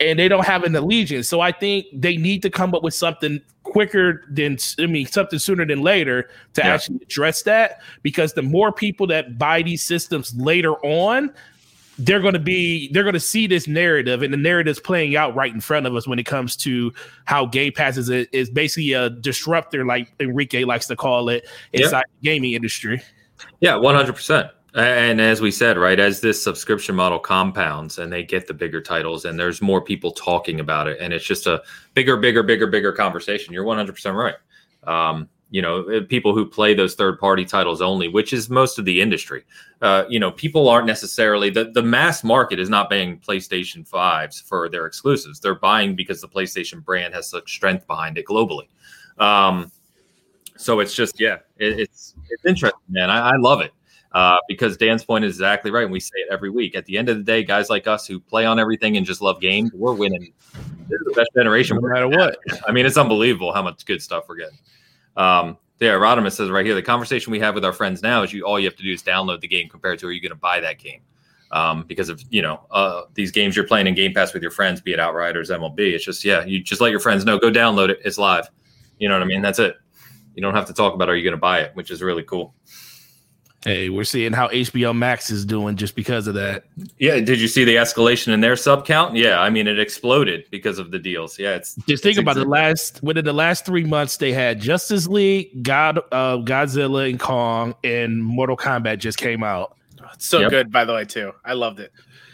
And 0.00 0.18
they 0.18 0.28
don't 0.28 0.44
have 0.44 0.64
an 0.64 0.76
allegiance. 0.76 1.28
So 1.28 1.40
I 1.40 1.50
think 1.52 1.86
they 1.94 2.16
need 2.16 2.42
to 2.42 2.50
come 2.50 2.74
up 2.74 2.82
with 2.82 2.94
something 2.94 3.40
quicker 3.74 4.22
than 4.30 4.56
I 4.78 4.86
mean 4.86 5.04
something 5.04 5.40
sooner 5.40 5.66
than 5.66 5.82
later 5.82 6.30
to 6.52 6.62
yeah. 6.62 6.74
actually 6.74 7.00
address 7.02 7.42
that 7.42 7.80
because 8.04 8.32
the 8.32 8.42
more 8.42 8.70
people 8.70 9.08
that 9.08 9.36
buy 9.36 9.62
these 9.62 9.82
systems 9.82 10.32
later 10.36 10.74
on, 10.86 11.32
they're 11.98 12.20
going 12.20 12.34
to 12.34 12.38
be 12.38 12.88
they're 12.92 13.02
going 13.02 13.14
to 13.14 13.20
see 13.20 13.48
this 13.48 13.66
narrative 13.66 14.22
and 14.22 14.32
the 14.32 14.38
narrative 14.38 14.70
is 14.70 14.78
playing 14.78 15.16
out 15.16 15.34
right 15.34 15.52
in 15.52 15.60
front 15.60 15.86
of 15.86 15.96
us 15.96 16.06
when 16.06 16.20
it 16.20 16.24
comes 16.24 16.54
to 16.54 16.92
how 17.24 17.46
Game 17.46 17.72
Pass 17.72 17.96
is, 17.96 18.10
a, 18.10 18.32
is 18.36 18.48
basically 18.48 18.92
a 18.92 19.10
disruptor 19.10 19.84
like 19.84 20.14
Enrique 20.20 20.62
likes 20.62 20.86
to 20.86 20.94
call 20.94 21.28
it 21.28 21.44
inside 21.72 21.96
yeah. 21.98 22.02
the 22.20 22.30
gaming 22.30 22.52
industry. 22.52 23.02
Yeah, 23.58 23.72
100%. 23.72 24.50
And 24.74 25.20
as 25.20 25.40
we 25.40 25.52
said, 25.52 25.78
right, 25.78 26.00
as 26.00 26.20
this 26.20 26.42
subscription 26.42 26.96
model 26.96 27.20
compounds 27.20 27.98
and 27.98 28.12
they 28.12 28.24
get 28.24 28.48
the 28.48 28.54
bigger 28.54 28.80
titles 28.80 29.24
and 29.24 29.38
there's 29.38 29.62
more 29.62 29.80
people 29.80 30.10
talking 30.10 30.58
about 30.58 30.88
it, 30.88 30.98
and 31.00 31.12
it's 31.12 31.24
just 31.24 31.46
a 31.46 31.62
bigger, 31.94 32.16
bigger, 32.16 32.42
bigger, 32.42 32.66
bigger 32.66 32.92
conversation. 32.92 33.54
You're 33.54 33.64
100% 33.64 34.14
right. 34.14 34.34
Um, 34.82 35.28
you 35.50 35.62
know, 35.62 35.88
uh, 35.88 36.00
people 36.08 36.34
who 36.34 36.44
play 36.44 36.74
those 36.74 36.96
third 36.96 37.20
party 37.20 37.44
titles 37.44 37.80
only, 37.80 38.08
which 38.08 38.32
is 38.32 38.50
most 38.50 38.76
of 38.76 38.84
the 38.84 39.00
industry. 39.00 39.44
Uh, 39.80 40.04
you 40.08 40.18
know, 40.18 40.32
people 40.32 40.68
aren't 40.68 40.88
necessarily 40.88 41.50
the, 41.50 41.70
the 41.70 41.82
mass 41.82 42.24
market 42.24 42.58
is 42.58 42.68
not 42.68 42.90
buying 42.90 43.20
PlayStation 43.20 43.88
5s 43.88 44.42
for 44.42 44.68
their 44.68 44.86
exclusives. 44.86 45.38
They're 45.38 45.54
buying 45.54 45.94
because 45.94 46.20
the 46.20 46.28
PlayStation 46.28 46.84
brand 46.84 47.14
has 47.14 47.28
such 47.28 47.54
strength 47.54 47.86
behind 47.86 48.18
it 48.18 48.26
globally. 48.26 48.66
Um, 49.18 49.70
so 50.56 50.80
it's 50.80 50.94
just, 50.96 51.20
yeah, 51.20 51.38
it, 51.58 51.78
it's 51.78 52.14
it's 52.30 52.44
interesting, 52.44 52.80
man. 52.88 53.08
I, 53.08 53.30
I 53.30 53.36
love 53.36 53.60
it. 53.60 53.72
Uh, 54.14 54.36
because 54.46 54.76
Dan's 54.76 55.04
point 55.04 55.24
is 55.24 55.34
exactly 55.34 55.72
right. 55.72 55.82
And 55.82 55.92
we 55.92 55.98
say 55.98 56.14
it 56.16 56.28
every 56.30 56.48
week. 56.48 56.76
At 56.76 56.86
the 56.86 56.96
end 56.96 57.08
of 57.08 57.16
the 57.16 57.24
day, 57.24 57.42
guys 57.42 57.68
like 57.68 57.88
us 57.88 58.06
who 58.06 58.20
play 58.20 58.46
on 58.46 58.60
everything 58.60 58.96
and 58.96 59.04
just 59.04 59.20
love 59.20 59.40
games, 59.40 59.72
we're 59.74 59.92
winning. 59.92 60.32
This 60.88 61.00
is 61.00 61.06
the 61.06 61.14
best 61.16 61.30
generation. 61.36 61.78
No 61.80 61.88
matter 61.88 62.08
what. 62.08 62.38
I 62.66 62.70
mean, 62.70 62.86
it's 62.86 62.96
unbelievable 62.96 63.52
how 63.52 63.62
much 63.62 63.84
good 63.84 64.00
stuff 64.00 64.26
we're 64.28 64.36
getting. 64.36 64.58
Um, 65.16 65.58
yeah, 65.80 65.92
Rodimus 65.92 66.32
says 66.32 66.48
right 66.48 66.64
here 66.64 66.74
the 66.74 66.82
conversation 66.82 67.30
we 67.30 67.40
have 67.40 67.54
with 67.54 67.64
our 67.64 67.72
friends 67.72 68.02
now 68.02 68.22
is 68.22 68.32
you 68.32 68.44
all 68.44 68.58
you 68.58 68.66
have 68.66 68.76
to 68.76 68.82
do 68.82 68.92
is 68.92 69.02
download 69.02 69.40
the 69.40 69.48
game 69.48 69.68
compared 69.68 69.98
to 69.98 70.06
are 70.06 70.12
you 70.12 70.20
going 70.20 70.30
to 70.30 70.36
buy 70.36 70.60
that 70.60 70.78
game? 70.78 71.00
Um, 71.50 71.84
because 71.86 72.08
of 72.08 72.22
you 72.30 72.42
know 72.42 72.66
uh, 72.70 73.02
these 73.14 73.30
games 73.30 73.54
you're 73.54 73.66
playing 73.66 73.86
in 73.86 73.94
Game 73.94 74.14
Pass 74.14 74.32
with 74.32 74.42
your 74.42 74.50
friends, 74.50 74.80
be 74.80 74.92
it 74.92 75.00
Outriders, 75.00 75.50
MLB. 75.50 75.78
It's 75.92 76.04
just 76.04 76.24
yeah, 76.24 76.44
you 76.44 76.62
just 76.62 76.80
let 76.80 76.90
your 76.90 77.00
friends 77.00 77.24
know, 77.24 77.38
go 77.38 77.50
download 77.50 77.90
it, 77.90 78.00
it's 78.04 78.18
live. 78.18 78.48
You 78.98 79.08
know 79.08 79.14
what 79.14 79.22
I 79.22 79.26
mean? 79.26 79.42
That's 79.42 79.58
it. 79.58 79.76
You 80.34 80.42
don't 80.42 80.54
have 80.54 80.66
to 80.66 80.72
talk 80.72 80.94
about 80.94 81.08
are 81.08 81.16
you 81.16 81.22
going 81.22 81.32
to 81.32 81.38
buy 81.40 81.60
it, 81.60 81.74
which 81.74 81.90
is 81.90 82.02
really 82.02 82.22
cool. 82.22 82.54
Hey, 83.64 83.88
we're 83.88 84.04
seeing 84.04 84.34
how 84.34 84.48
HBO 84.48 84.94
Max 84.94 85.30
is 85.30 85.46
doing 85.46 85.76
just 85.76 85.96
because 85.96 86.26
of 86.26 86.34
that. 86.34 86.64
Yeah, 86.98 87.18
did 87.20 87.40
you 87.40 87.48
see 87.48 87.64
the 87.64 87.76
escalation 87.76 88.34
in 88.34 88.42
their 88.42 88.56
sub 88.56 88.84
count? 88.84 89.16
Yeah, 89.16 89.40
I 89.40 89.48
mean 89.48 89.66
it 89.66 89.78
exploded 89.78 90.44
because 90.50 90.78
of 90.78 90.90
the 90.90 90.98
deals. 90.98 91.38
Yeah, 91.38 91.54
it's 91.54 91.74
just 91.88 92.02
think 92.02 92.18
it's 92.18 92.22
about 92.22 92.34
the 92.36 92.44
last 92.44 93.02
within 93.02 93.24
the 93.24 93.32
last 93.32 93.64
three 93.64 93.84
months 93.84 94.18
they 94.18 94.34
had 94.34 94.60
Justice 94.60 95.06
League, 95.06 95.62
God, 95.62 95.98
uh, 96.12 96.36
Godzilla, 96.36 97.08
and 97.08 97.18
Kong, 97.18 97.74
and 97.82 98.22
Mortal 98.22 98.56
Kombat 98.56 98.98
just 98.98 99.16
came 99.16 99.42
out. 99.42 99.78
It's 100.12 100.26
so 100.26 100.40
yep. 100.40 100.50
good, 100.50 100.70
by 100.70 100.84
the 100.84 100.92
way, 100.92 101.06
too. 101.06 101.32
I 101.42 101.54
loved 101.54 101.80
it. 101.80 101.90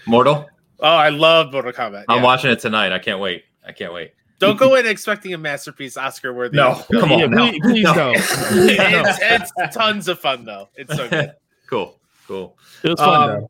Mortal. 0.07 0.49
Oh, 0.81 0.97
I 0.97 1.11
love 1.11 1.53
Mortal 1.53 1.73
Kombat. 1.73 2.07
I'm 2.09 2.23
watching 2.23 2.51
it 2.51 2.59
tonight. 2.59 2.91
I 2.91 2.99
can't 2.99 3.21
wait. 3.21 3.45
I 3.65 3.71
can't 3.71 3.93
wait. 3.93 4.15
Don't 4.41 4.59
go 4.59 4.75
in 4.75 4.87
expecting 4.87 5.33
a 5.35 5.39
masterpiece, 5.39 5.97
Oscar 5.97 6.33
worthy. 6.33 6.57
No, 6.57 6.83
come 6.91 7.13
on, 7.13 7.19
yeah, 7.21 7.27
no. 7.27 7.51
please, 7.51 7.61
please 7.63 7.85
No. 7.85 7.95
don't. 7.95 8.17
it's, 8.17 9.53
it's 9.57 9.77
tons 9.77 10.09
of 10.09 10.19
fun 10.19 10.45
though. 10.45 10.69
It's 10.77 10.95
so 10.97 11.09
good. 11.09 11.33
cool, 11.69 12.01
cool. 12.27 12.57
It 12.83 12.89
was 12.91 12.99
fun. 12.99 13.31
Um, 13.31 13.47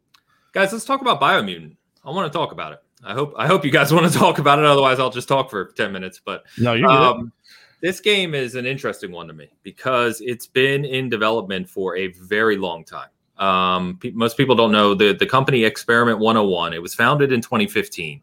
guys, 0.53 0.73
let's 0.73 0.85
talk 0.85 1.01
about 1.01 1.21
Biomutant. 1.21 1.77
I 2.05 2.11
want 2.11 2.31
to 2.31 2.37
talk 2.37 2.53
about 2.53 2.73
it. 2.73 2.81
I 3.05 3.15
hope 3.15 3.33
I 3.37 3.47
hope 3.47 3.65
you 3.65 3.71
guys 3.71 3.93
want 3.95 4.13
to 4.13 4.19
talk 4.19 4.39
about 4.39 4.59
it. 4.59 4.65
Otherwise, 4.67 4.99
I'll 4.99 5.11
just 5.11 5.29
talk 5.29 5.49
for 5.49 5.67
ten 5.77 5.93
minutes. 5.93 6.21
But 6.23 6.45
No, 6.59 6.75
you're 6.75 6.89
good. 6.89 6.97
um, 6.97 7.33
this 7.81 8.01
game 8.01 8.35
is 8.35 8.57
an 8.57 8.67
interesting 8.67 9.11
one 9.13 9.27
to 9.29 9.33
me 9.33 9.49
because 9.63 10.21
it's 10.21 10.47
been 10.47 10.85
in 10.85 11.09
development 11.09 11.67
for 11.69 11.97
a 11.97 12.09
very 12.09 12.57
long 12.59 12.85
time. 12.85 13.09
Um, 13.39 13.97
pe- 14.03 14.11
most 14.11 14.37
people 14.37 14.55
don't 14.55 14.73
know 14.73 14.95
the 14.95 15.15
the 15.15 15.25
company 15.25 15.65
Experiment 15.65 16.19
101. 16.19 16.75
It 16.75 16.83
was 16.83 16.95
founded 16.95 17.33
in 17.33 17.41
2015. 17.41 18.21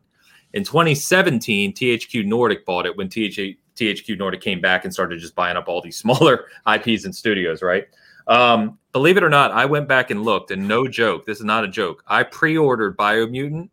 In 0.58 0.64
2017, 0.64 1.72
THQ 1.76 2.26
Nordic 2.26 2.66
bought 2.66 2.88
it 2.88 2.98
when 2.98 3.08
TH- 3.10 3.60
THQ 3.76 4.18
Nordic 4.18 4.42
came 4.42 4.60
back 4.60 4.86
and 4.86 4.92
started 4.94 5.20
just 5.20 5.36
buying 5.36 5.56
up 5.56 5.68
all 5.68 5.82
these 5.84 5.98
smaller 6.04 6.46
IPs 6.68 7.06
and 7.06 7.16
studios, 7.16 7.62
right? 7.62 7.86
Um, 8.26 8.80
believe 8.92 9.18
it 9.18 9.24
or 9.24 9.30
not, 9.30 9.52
I 9.52 9.66
went 9.66 9.88
back 9.88 10.10
and 10.10 10.24
looked, 10.24 10.50
and 10.50 10.68
no 10.68 10.88
joke, 10.88 11.28
this 11.28 11.38
is 11.38 11.44
not 11.46 11.64
a 11.64 11.68
joke. 11.68 12.04
I 12.08 12.24
pre-ordered 12.24 12.98
Biomutant 12.98 13.70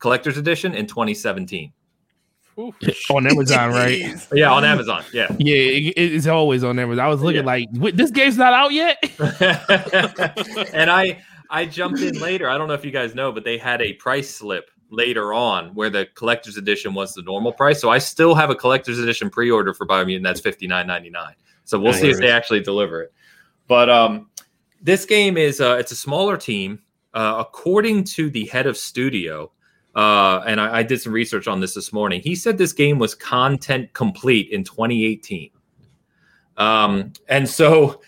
Collector's 0.00 0.36
Edition 0.36 0.74
in 0.74 0.88
2017. 0.88 1.72
on 2.56 3.26
Amazon, 3.28 3.70
right? 3.70 4.02
Yeah, 4.32 4.50
on 4.50 4.64
Amazon. 4.64 5.04
Yeah. 5.12 5.28
Yeah, 5.38 5.54
it, 5.54 5.92
it's 5.96 6.26
always 6.26 6.64
on 6.64 6.80
Amazon. 6.80 7.04
I 7.04 7.08
was 7.08 7.20
looking 7.22 7.42
Yeah. 7.42 7.46
like, 7.46 7.68
"Wait, 7.74 7.96
this 7.96 8.10
game's 8.10 8.36
not 8.36 8.52
out 8.52 8.72
yet. 8.72 8.98
and 10.74 10.90
I 10.90 11.22
I 11.50 11.64
jumped 11.64 12.00
in 12.00 12.18
later. 12.18 12.48
I 12.48 12.58
don't 12.58 12.66
know 12.66 12.74
if 12.74 12.84
you 12.84 12.90
guys 12.90 13.14
know, 13.14 13.30
but 13.30 13.44
they 13.44 13.56
had 13.56 13.80
a 13.82 13.92
price 13.94 14.30
slip 14.34 14.70
later 14.90 15.32
on 15.32 15.74
where 15.74 15.90
the 15.90 16.06
collector's 16.14 16.56
edition 16.56 16.94
was 16.94 17.14
the 17.14 17.22
normal 17.22 17.52
price. 17.52 17.80
So 17.80 17.90
I 17.90 17.98
still 17.98 18.34
have 18.34 18.50
a 18.50 18.54
collector's 18.54 18.98
edition 18.98 19.30
pre-order 19.30 19.74
for 19.74 19.86
Biomutant. 19.86 20.22
That's 20.22 20.40
fifty 20.40 20.66
nine 20.66 20.86
ninety 20.86 21.10
nine. 21.10 21.34
So 21.64 21.78
we'll 21.78 21.94
see 21.94 22.10
if 22.10 22.18
they 22.18 22.30
actually 22.30 22.60
deliver 22.60 23.02
it. 23.02 23.12
But 23.66 23.88
um, 23.88 24.30
this 24.82 25.04
game 25.06 25.36
is 25.36 25.60
uh, 25.60 25.76
it's 25.78 25.92
a 25.92 25.96
smaller 25.96 26.36
team. 26.36 26.80
Uh, 27.14 27.36
according 27.38 28.02
to 28.02 28.28
the 28.28 28.44
head 28.46 28.66
of 28.66 28.76
studio, 28.76 29.50
uh, 29.94 30.42
and 30.46 30.60
I, 30.60 30.78
I 30.78 30.82
did 30.82 31.00
some 31.00 31.12
research 31.12 31.46
on 31.46 31.60
this 31.60 31.74
this 31.74 31.92
morning. 31.92 32.20
He 32.20 32.34
said 32.34 32.58
this 32.58 32.72
game 32.72 32.98
was 32.98 33.14
content 33.14 33.92
complete 33.92 34.50
in 34.50 34.64
2018. 34.64 35.50
Um, 36.56 37.12
and 37.28 37.48
so 37.48 38.00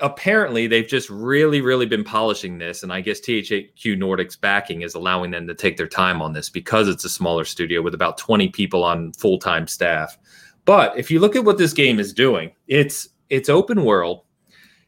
apparently 0.00 0.66
they've 0.66 0.86
just 0.86 1.10
really, 1.10 1.60
really 1.60 1.86
been 1.86 2.04
polishing 2.04 2.58
this. 2.58 2.82
And 2.82 2.92
I 2.92 3.00
guess 3.00 3.20
THQ 3.20 3.98
Nordic's 3.98 4.36
backing 4.36 4.82
is 4.82 4.94
allowing 4.94 5.30
them 5.30 5.46
to 5.46 5.54
take 5.54 5.76
their 5.76 5.88
time 5.88 6.22
on 6.22 6.32
this 6.32 6.48
because 6.48 6.88
it's 6.88 7.04
a 7.04 7.08
smaller 7.08 7.44
studio 7.44 7.82
with 7.82 7.94
about 7.94 8.18
20 8.18 8.48
people 8.48 8.84
on 8.84 9.12
full 9.12 9.38
time 9.38 9.66
staff. 9.66 10.16
But 10.64 10.96
if 10.98 11.10
you 11.10 11.20
look 11.20 11.34
at 11.34 11.44
what 11.44 11.58
this 11.58 11.72
game 11.72 11.98
is 11.98 12.12
doing, 12.12 12.52
it's 12.66 13.08
it's 13.30 13.48
open 13.48 13.84
world. 13.84 14.22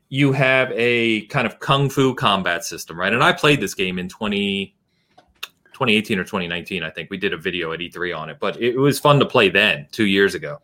You 0.09 0.33
have 0.33 0.73
a 0.75 1.27
kind 1.27 1.47
of 1.47 1.61
kung 1.61 1.89
fu 1.89 2.15
combat 2.15 2.65
system, 2.65 2.99
right? 2.99 3.13
And 3.13 3.23
I 3.23 3.33
played 3.33 3.61
this 3.61 3.75
game 3.75 3.99
in 3.99 4.09
20, 4.09 4.75
2018 5.73 6.19
or 6.19 6.25
2019, 6.25 6.83
I 6.83 6.91
think. 6.91 7.11
We 7.11 7.17
did 7.17 7.33
a 7.33 7.37
video 7.37 7.73
at 7.73 7.81
E3 7.81 8.17
on 8.17 8.29
it, 8.29 8.39
but 8.41 8.61
it 8.61 8.77
was 8.77 8.99
fun 8.99 9.21
to 9.21 9.27
play 9.27 9.51
then, 9.51 9.87
two 9.93 10.07
years 10.07 10.35
ago. 10.35 10.61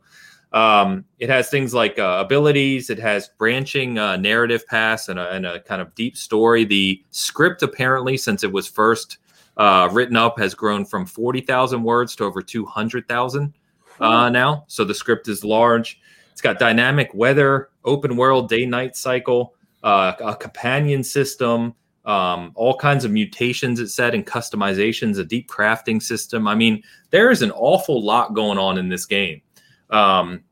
Um, 0.57 1.05
it 1.19 1.29
has 1.29 1.51
things 1.51 1.75
like 1.75 1.99
uh, 1.99 2.23
abilities. 2.25 2.89
It 2.89 2.99
has 2.99 3.29
branching 3.37 3.99
uh, 3.99 4.17
narrative 4.17 4.67
paths 4.67 5.11
and 5.11 5.19
a, 5.19 5.31
and 5.31 5.45
a 5.45 5.61
kind 5.61 5.83
of 5.83 5.95
deep 5.95 6.17
story. 6.17 6.65
The 6.65 7.05
script, 7.11 7.63
apparently, 7.63 8.17
since 8.17 8.43
it 8.43 8.51
was 8.51 8.67
first 8.67 9.19
uh, 9.59 9.91
written 9.93 10.17
up, 10.17 10.39
has 10.39 10.55
grown 10.55 10.87
from 10.87 11.05
forty 11.05 11.43
thousand 11.43 11.83
words 11.83 12.17
to 12.17 12.25
over 12.25 12.41
two 12.41 12.65
hundred 12.65 13.07
thousand 13.07 13.53
uh, 14.01 14.31
now. 14.31 14.65
So 14.67 14.83
the 14.83 14.95
script 14.95 15.29
is 15.29 15.45
large. 15.45 16.01
It's 16.33 16.41
got 16.41 16.59
dynamic 16.59 17.11
weather, 17.13 17.69
open 17.85 18.17
world 18.17 18.49
day-night 18.49 18.97
cycle, 18.97 19.55
uh, 19.83 20.15
a 20.21 20.37
companion 20.37 21.05
system, 21.05 21.75
um, 22.07 22.53
all 22.55 22.79
kinds 22.79 23.05
of 23.05 23.11
mutations. 23.11 23.79
It 23.79 23.89
said 23.89 24.15
and 24.15 24.27
customizations, 24.27 25.19
a 25.19 25.25
deep 25.25 25.51
crafting 25.51 26.03
system. 26.03 26.49
I 26.49 26.55
mean, 26.55 26.83
there 27.11 27.31
is 27.31 27.43
an 27.43 27.51
awful 27.53 28.03
lot 28.03 28.33
going 28.33 28.59
on 28.59 28.79
in 28.79 28.89
this 28.89 29.05
game. 29.05 29.43
Um, 29.91 30.43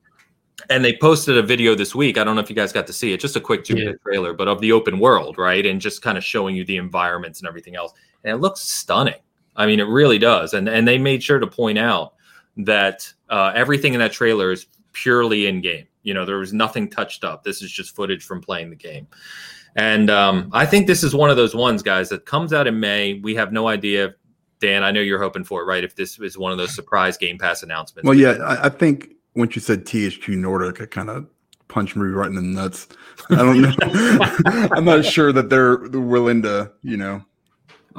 and 0.70 0.84
they 0.84 0.96
posted 0.96 1.36
a 1.36 1.42
video 1.42 1.74
this 1.74 1.94
week. 1.94 2.16
I 2.16 2.24
don't 2.24 2.34
know 2.36 2.40
if 2.40 2.48
you 2.48 2.56
guys 2.56 2.72
got 2.72 2.86
to 2.86 2.92
see 2.92 3.12
it, 3.12 3.20
just 3.20 3.36
a 3.36 3.40
quick 3.40 3.64
two 3.64 3.74
minute 3.74 4.00
trailer, 4.02 4.32
but 4.32 4.48
of 4.48 4.60
the 4.60 4.72
open 4.72 4.98
world, 4.98 5.36
right? 5.38 5.64
And 5.64 5.80
just 5.80 6.02
kind 6.02 6.16
of 6.16 6.24
showing 6.24 6.56
you 6.56 6.64
the 6.64 6.76
environments 6.76 7.40
and 7.40 7.48
everything 7.48 7.76
else. 7.76 7.92
And 8.22 8.32
it 8.32 8.38
looks 8.38 8.60
stunning. 8.60 9.20
I 9.56 9.66
mean, 9.66 9.80
it 9.80 9.88
really 9.88 10.18
does. 10.18 10.54
And 10.54 10.68
and 10.68 10.86
they 10.86 10.98
made 10.98 11.22
sure 11.22 11.38
to 11.38 11.46
point 11.46 11.78
out 11.78 12.14
that 12.56 13.12
uh, 13.28 13.52
everything 13.54 13.94
in 13.94 14.00
that 14.00 14.12
trailer 14.12 14.52
is 14.52 14.66
purely 14.92 15.46
in 15.46 15.60
game. 15.60 15.86
You 16.02 16.14
know, 16.14 16.24
there 16.24 16.38
was 16.38 16.52
nothing 16.52 16.88
touched 16.88 17.24
up. 17.24 17.42
This 17.44 17.62
is 17.62 17.70
just 17.70 17.94
footage 17.94 18.24
from 18.24 18.40
playing 18.40 18.70
the 18.70 18.76
game. 18.76 19.06
And 19.76 20.08
um, 20.08 20.50
I 20.52 20.66
think 20.66 20.86
this 20.86 21.02
is 21.02 21.14
one 21.14 21.30
of 21.30 21.36
those 21.36 21.54
ones, 21.54 21.82
guys, 21.82 22.08
that 22.10 22.26
comes 22.26 22.52
out 22.52 22.68
in 22.68 22.78
May. 22.78 23.14
We 23.14 23.34
have 23.34 23.52
no 23.52 23.66
idea. 23.66 24.14
Dan, 24.60 24.84
I 24.84 24.92
know 24.92 25.00
you're 25.00 25.20
hoping 25.20 25.42
for 25.42 25.62
it, 25.62 25.64
right? 25.64 25.82
If 25.82 25.96
this 25.96 26.18
is 26.20 26.38
one 26.38 26.52
of 26.52 26.58
those 26.58 26.74
surprise 26.74 27.16
Game 27.16 27.38
Pass 27.38 27.64
announcements. 27.64 28.06
Well, 28.06 28.16
yeah, 28.16 28.34
I, 28.34 28.66
I 28.66 28.68
think 28.68 29.13
once 29.34 29.54
you 29.56 29.60
said 29.62 29.84
THQ 29.84 30.36
Nordic, 30.36 30.80
it 30.80 30.90
kind 30.90 31.10
of 31.10 31.26
punched 31.68 31.96
me 31.96 32.06
right 32.06 32.28
in 32.28 32.34
the 32.34 32.42
nuts. 32.42 32.88
I 33.30 33.36
don't 33.36 33.60
know. 33.62 34.68
I'm 34.76 34.84
not 34.84 35.04
sure 35.04 35.32
that 35.32 35.48
they're 35.50 35.76
willing 35.78 36.42
to, 36.42 36.70
you 36.82 36.96
know, 36.96 37.22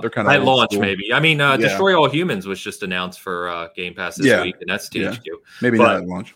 they're 0.01 0.09
kind 0.09 0.27
of 0.27 0.33
At 0.33 0.43
launch, 0.43 0.73
maybe. 0.77 1.13
I 1.13 1.19
mean, 1.19 1.39
uh, 1.41 1.51
Yeah. 1.51 1.57
Destroy 1.69 1.97
All 1.97 2.09
Humans 2.09 2.45
was 2.47 2.59
just 2.61 2.83
announced 2.83 3.21
for 3.21 3.49
uh, 3.49 3.69
Game 3.75 3.93
Pass 3.93 4.15
this 4.17 4.27
Yeah. 4.27 4.41
week, 4.43 4.55
and 4.61 4.69
that's 4.69 4.89
Yeah. 4.93 5.11
THQ. 5.11 5.25
maybe 5.61 5.77
but- 5.77 5.85
not 5.85 5.95
at 5.97 6.07
launch. 6.07 6.35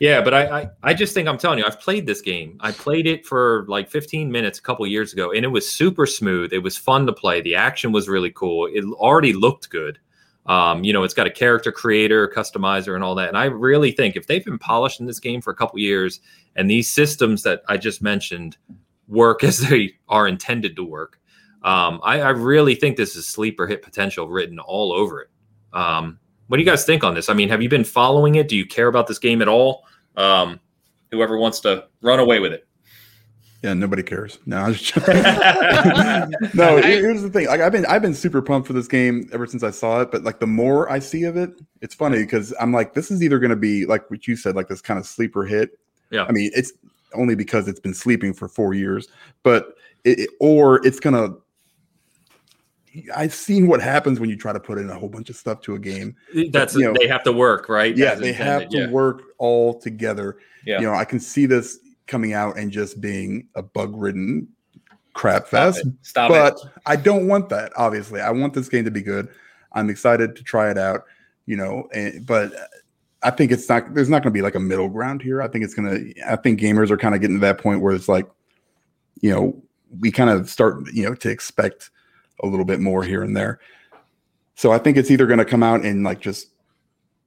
Yeah, 0.00 0.22
but 0.22 0.34
I, 0.34 0.60
I 0.62 0.70
I 0.82 0.92
just 0.94 1.14
think 1.14 1.28
I'm 1.28 1.38
telling 1.38 1.58
you, 1.60 1.64
I've 1.64 1.80
played 1.80 2.04
this 2.04 2.20
game. 2.20 2.56
I 2.60 2.72
played 2.72 3.06
it 3.06 3.24
for 3.24 3.64
like 3.68 3.88
15 3.88 4.30
minutes 4.30 4.58
a 4.58 4.62
couple 4.62 4.84
years 4.88 5.12
ago, 5.12 5.30
and 5.30 5.44
it 5.44 5.48
was 5.48 5.70
super 5.70 6.04
smooth. 6.04 6.52
It 6.52 6.58
was 6.58 6.76
fun 6.76 7.06
to 7.06 7.12
play. 7.12 7.40
The 7.40 7.54
action 7.54 7.92
was 7.92 8.08
really 8.08 8.32
cool. 8.32 8.66
It 8.66 8.84
already 8.94 9.32
looked 9.32 9.70
good. 9.70 10.00
Um, 10.46 10.84
you 10.84 10.92
know, 10.92 11.04
it's 11.04 11.14
got 11.14 11.26
a 11.26 11.30
character 11.30 11.72
creator, 11.72 12.28
customizer, 12.28 12.94
and 12.94 13.02
all 13.02 13.14
that. 13.14 13.28
And 13.28 13.38
I 13.38 13.46
really 13.46 13.92
think 13.92 14.14
if 14.14 14.26
they've 14.26 14.44
been 14.44 14.58
polishing 14.58 15.06
this 15.06 15.18
game 15.18 15.40
for 15.40 15.50
a 15.50 15.54
couple 15.54 15.78
years, 15.78 16.20
and 16.56 16.70
these 16.70 16.90
systems 16.90 17.42
that 17.44 17.62
I 17.68 17.76
just 17.76 18.02
mentioned 18.02 18.56
work 19.08 19.42
as 19.44 19.58
they 19.58 19.94
are 20.08 20.28
intended 20.28 20.76
to 20.76 20.84
work, 20.84 21.18
um, 21.62 22.00
I, 22.04 22.20
I 22.20 22.30
really 22.30 22.74
think 22.74 22.96
this 22.96 23.16
is 23.16 23.26
sleeper 23.26 23.66
hit 23.66 23.82
potential 23.82 24.28
written 24.28 24.58
all 24.58 24.92
over 24.92 25.22
it. 25.22 25.30
Um, 25.72 26.18
what 26.48 26.58
do 26.58 26.62
you 26.62 26.68
guys 26.68 26.84
think 26.84 27.02
on 27.02 27.14
this? 27.14 27.30
I 27.30 27.34
mean, 27.34 27.48
have 27.48 27.62
you 27.62 27.70
been 27.70 27.84
following 27.84 28.34
it? 28.34 28.48
Do 28.48 28.56
you 28.56 28.66
care 28.66 28.88
about 28.88 29.06
this 29.06 29.18
game 29.18 29.40
at 29.40 29.48
all? 29.48 29.86
Um, 30.14 30.60
whoever 31.10 31.38
wants 31.38 31.60
to 31.60 31.86
run 32.02 32.20
away 32.20 32.38
with 32.38 32.52
it. 32.52 32.66
Yeah, 33.64 33.72
nobody 33.72 34.02
cares. 34.02 34.40
No, 34.44 34.70
just... 34.74 34.94
no. 36.54 36.76
Here's 36.82 37.22
the 37.22 37.30
thing. 37.32 37.46
Like 37.46 37.62
I've 37.62 37.72
been, 37.72 37.86
I've 37.86 38.02
been 38.02 38.12
super 38.12 38.42
pumped 38.42 38.66
for 38.66 38.74
this 38.74 38.86
game 38.86 39.26
ever 39.32 39.46
since 39.46 39.62
I 39.62 39.70
saw 39.70 40.02
it. 40.02 40.10
But 40.10 40.22
like 40.22 40.38
the 40.38 40.46
more 40.46 40.92
I 40.92 40.98
see 40.98 41.24
of 41.24 41.38
it, 41.38 41.58
it's 41.80 41.94
funny 41.94 42.18
because 42.18 42.52
I'm 42.60 42.74
like, 42.74 42.92
this 42.92 43.10
is 43.10 43.22
either 43.22 43.38
going 43.38 43.48
to 43.48 43.56
be 43.56 43.86
like 43.86 44.10
what 44.10 44.28
you 44.28 44.36
said, 44.36 44.54
like 44.54 44.68
this 44.68 44.82
kind 44.82 45.00
of 45.00 45.06
sleeper 45.06 45.46
hit. 45.46 45.78
Yeah. 46.10 46.26
I 46.28 46.32
mean, 46.32 46.50
it's 46.54 46.74
only 47.14 47.34
because 47.34 47.66
it's 47.66 47.80
been 47.80 47.94
sleeping 47.94 48.34
for 48.34 48.48
four 48.48 48.74
years, 48.74 49.08
but 49.42 49.78
it, 50.04 50.28
or 50.40 50.86
it's 50.86 51.00
gonna. 51.00 51.30
I've 53.16 53.32
seen 53.32 53.66
what 53.66 53.80
happens 53.80 54.20
when 54.20 54.28
you 54.28 54.36
try 54.36 54.52
to 54.52 54.60
put 54.60 54.76
in 54.76 54.90
a 54.90 54.98
whole 54.98 55.08
bunch 55.08 55.30
of 55.30 55.36
stuff 55.36 55.62
to 55.62 55.74
a 55.74 55.78
game. 55.78 56.16
That's 56.50 56.74
you 56.74 56.84
know, 56.84 56.92
they 56.92 57.08
have 57.08 57.22
to 57.22 57.32
work, 57.32 57.70
right? 57.70 57.96
Yeah, 57.96 58.14
they 58.14 58.34
have 58.34 58.68
to 58.68 58.78
yeah. 58.78 58.90
work 58.90 59.22
all 59.38 59.80
together. 59.80 60.36
Yeah. 60.66 60.80
You 60.80 60.86
know, 60.86 60.94
I 60.94 61.06
can 61.06 61.18
see 61.18 61.46
this 61.46 61.78
coming 62.06 62.32
out 62.32 62.58
and 62.58 62.70
just 62.70 63.00
being 63.00 63.48
a 63.54 63.62
bug 63.62 63.94
ridden 63.96 64.48
crap 65.14 65.46
fest. 65.46 65.78
Stop 65.78 65.86
it. 65.86 65.94
Stop 66.02 66.30
but 66.30 66.54
it. 66.54 66.80
I 66.86 66.96
don't 66.96 67.26
want 67.26 67.48
that. 67.48 67.72
Obviously, 67.76 68.20
I 68.20 68.30
want 68.30 68.54
this 68.54 68.68
game 68.68 68.84
to 68.84 68.90
be 68.90 69.02
good. 69.02 69.28
I'm 69.72 69.90
excited 69.90 70.36
to 70.36 70.42
try 70.42 70.70
it 70.70 70.78
out. 70.78 71.04
You 71.46 71.56
know, 71.56 71.88
and, 71.92 72.24
but 72.24 72.52
I 73.22 73.30
think 73.30 73.52
it's 73.52 73.68
not. 73.68 73.94
There's 73.94 74.08
not 74.08 74.22
going 74.22 74.32
to 74.32 74.38
be 74.38 74.42
like 74.42 74.54
a 74.54 74.60
middle 74.60 74.88
ground 74.88 75.22
here. 75.22 75.42
I 75.42 75.48
think 75.48 75.64
it's 75.64 75.74
gonna. 75.74 75.98
I 76.26 76.36
think 76.36 76.60
gamers 76.60 76.90
are 76.90 76.96
kind 76.96 77.14
of 77.14 77.20
getting 77.20 77.36
to 77.36 77.40
that 77.40 77.58
point 77.58 77.80
where 77.80 77.94
it's 77.94 78.08
like, 78.08 78.28
you 79.20 79.30
know, 79.30 79.62
we 80.00 80.10
kind 80.10 80.30
of 80.30 80.48
start, 80.48 80.86
you 80.92 81.04
know, 81.04 81.14
to 81.14 81.30
expect 81.30 81.90
a 82.42 82.46
little 82.46 82.64
bit 82.64 82.80
more 82.80 83.02
here 83.02 83.22
and 83.22 83.36
there. 83.36 83.60
So 84.56 84.72
I 84.72 84.78
think 84.78 84.96
it's 84.96 85.10
either 85.10 85.26
going 85.26 85.38
to 85.38 85.44
come 85.44 85.62
out 85.62 85.84
and 85.84 86.04
like 86.04 86.20
just 86.20 86.48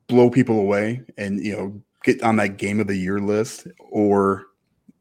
blow 0.07 0.29
people 0.29 0.59
away 0.59 1.01
and 1.17 1.43
you 1.45 1.55
know 1.55 1.81
get 2.03 2.23
on 2.23 2.37
that 2.37 2.57
game 2.57 2.79
of 2.79 2.87
the 2.87 2.95
year 2.95 3.19
list, 3.19 3.67
or 3.91 4.47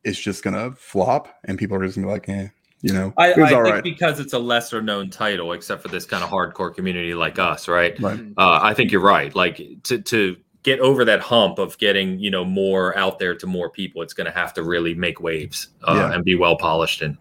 it's 0.07 0.19
just 0.19 0.43
gonna 0.43 0.73
flop 0.73 1.29
and 1.45 1.59
people 1.59 1.77
are 1.77 1.85
just 1.85 1.97
gonna 1.97 2.07
be 2.07 2.13
like, 2.13 2.29
eh, 2.29 2.49
you 2.83 2.93
know, 2.93 3.13
I, 3.17 3.33
it 3.33 3.37
was 3.39 3.51
I 3.51 3.55
all 3.55 3.65
think 3.65 3.75
right. 3.75 3.83
because 3.85 4.21
it's 4.21 4.33
a 4.33 4.39
lesser 4.39 4.81
known 4.81 5.11
title, 5.11 5.53
except 5.53 5.83
for 5.83 5.89
this 5.89 6.05
kind 6.07 6.23
of 6.23 6.31
hardcore 6.31 6.75
community 6.75 7.15
like 7.15 7.39
us, 7.39 7.69
right? 7.69 7.99
Right. 8.01 8.21
Uh, 8.39 8.61
I 8.63 8.73
think 8.75 8.93
you're 8.93 9.01
right. 9.03 9.35
Like 9.35 9.61
to 9.85 10.01
to 10.01 10.37
get 10.63 10.81
over 10.81 11.05
that 11.05 11.21
hump 11.21 11.59
of 11.59 11.79
getting 11.79 12.19
you 12.19 12.31
know 12.31 12.45
more 12.45 12.97
out 12.99 13.19
there 13.19 13.35
to 13.37 13.47
more 13.47 13.71
people, 13.71 14.03
it's 14.03 14.13
going 14.15 14.27
to 14.27 14.33
have 14.33 14.53
to 14.55 14.63
really 14.63 14.95
make 14.95 15.21
waves 15.21 15.69
uh, 15.87 15.95
Yeah. 15.97 16.13
and 16.15 16.25
be 16.25 16.35
well 16.35 16.57
polished 16.57 17.03
and 17.03 17.17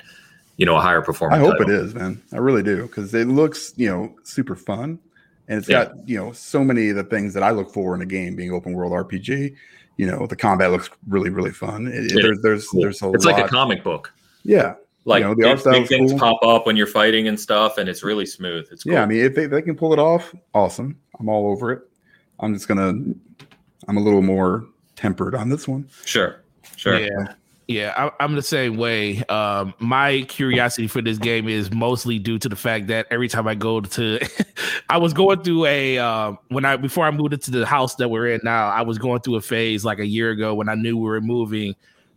you 0.57 0.65
know 0.65 0.75
a 0.77 0.81
higher 0.81 1.01
performance. 1.01 1.39
I 1.41 1.45
hope 1.45 1.57
title. 1.57 1.73
it 1.73 1.79
is, 1.85 1.93
man. 1.95 2.21
I 2.33 2.37
really 2.37 2.63
do 2.63 2.83
because 2.83 3.13
it 3.13 3.27
looks, 3.27 3.73
you 3.75 3.87
know, 3.89 4.15
super 4.23 4.55
fun, 4.55 4.99
and 5.47 5.59
it's 5.59 5.69
Yeah. 5.69 5.85
got 5.85 6.07
you 6.09 6.17
know 6.17 6.31
so 6.33 6.63
many 6.63 6.89
of 6.89 6.95
the 6.97 7.03
things 7.03 7.33
that 7.33 7.43
I 7.43 7.51
look 7.51 7.71
for 7.73 7.95
in 7.95 8.01
a 8.01 8.05
game, 8.05 8.35
being 8.35 8.51
open 8.51 8.73
world 8.73 8.91
RPG. 8.91 9.55
You 9.97 10.07
know, 10.07 10.27
the 10.27 10.35
combat 10.35 10.71
looks 10.71 10.89
really, 11.07 11.29
really 11.29 11.51
fun. 11.51 11.87
It, 11.87 12.11
Yeah, 12.11 12.21
there's, 12.21 12.41
there's, 12.41 12.67
Cool. 12.67 12.81
there's 12.81 13.01
a 13.01 13.11
it's 13.11 13.25
lot. 13.25 13.35
like 13.37 13.45
a 13.45 13.47
comic 13.47 13.83
book. 13.83 14.13
yeah, 14.43 14.75
Like 15.05 15.23
know, 15.23 15.29
the 15.29 15.35
big, 15.43 15.45
art 15.45 15.59
style 15.61 15.73
big 15.73 15.87
things 15.87 16.11
cool. 16.11 16.19
pop 16.19 16.43
up 16.43 16.65
when 16.65 16.75
you're 16.75 16.87
fighting 16.87 17.27
and 17.27 17.39
stuff, 17.39 17.77
and 17.77 17.87
it's 17.87 18.03
really 18.03 18.25
smooth. 18.25 18.67
It's 18.71 18.83
cool. 18.83 18.93
yeah. 18.93 19.03
I 19.03 19.05
mean, 19.05 19.23
if 19.23 19.35
they, 19.35 19.45
they 19.47 19.61
can 19.61 19.75
pull 19.75 19.93
it 19.93 19.99
off, 19.99 20.33
awesome. 20.53 20.99
I'm 21.19 21.29
all 21.29 21.49
over 21.49 21.71
it. 21.71 21.81
I'm 22.39 22.53
just 22.53 22.67
gonna. 22.67 22.93
I'm 23.87 23.97
a 23.97 24.01
little 24.01 24.21
more 24.21 24.65
tempered 24.95 25.35
on 25.35 25.47
this 25.49 25.67
one. 25.67 25.87
sure, 26.05 26.41
sure. 26.75 26.99
Yeah. 26.99 27.33
Yeah, 27.67 27.93
I, 27.97 28.23
I'm 28.23 28.35
the 28.35 28.43
same 28.43 28.77
way. 28.77 29.23
Um, 29.23 29.73
my 29.79 30.21
curiosity 30.27 30.87
for 30.87 31.01
this 31.01 31.17
game 31.17 31.49
is 31.49 31.71
mostly 31.71 32.19
due 32.19 32.37
to 32.39 32.47
the 32.47 32.55
fact 32.55 32.87
that 32.87 33.07
every 33.09 33.27
time 33.27 33.47
I 33.47 33.55
go 33.55 33.81
to, 33.81 34.19
I 34.89 34.97
was 34.99 35.13
going 35.13 35.41
through 35.41 35.65
a 35.65 35.97
um, 35.97 36.37
when 36.49 36.63
I 36.63 36.77
before 36.77 37.05
I 37.05 37.11
moved 37.11 37.33
into 37.33 37.49
the 37.49 37.65
house 37.65 37.95
that 37.95 38.09
we're 38.09 38.27
in 38.27 38.41
now. 38.43 38.69
I 38.69 38.83
was 38.83 38.99
going 38.99 39.21
through 39.21 39.37
a 39.37 39.41
phase 39.41 39.83
like 39.83 39.97
a 39.97 40.05
year 40.05 40.29
ago 40.29 40.53
when 40.53 40.69
I 40.69 40.75
knew 40.75 40.95
we 40.95 41.03
were 41.05 41.21
moving, 41.21 41.75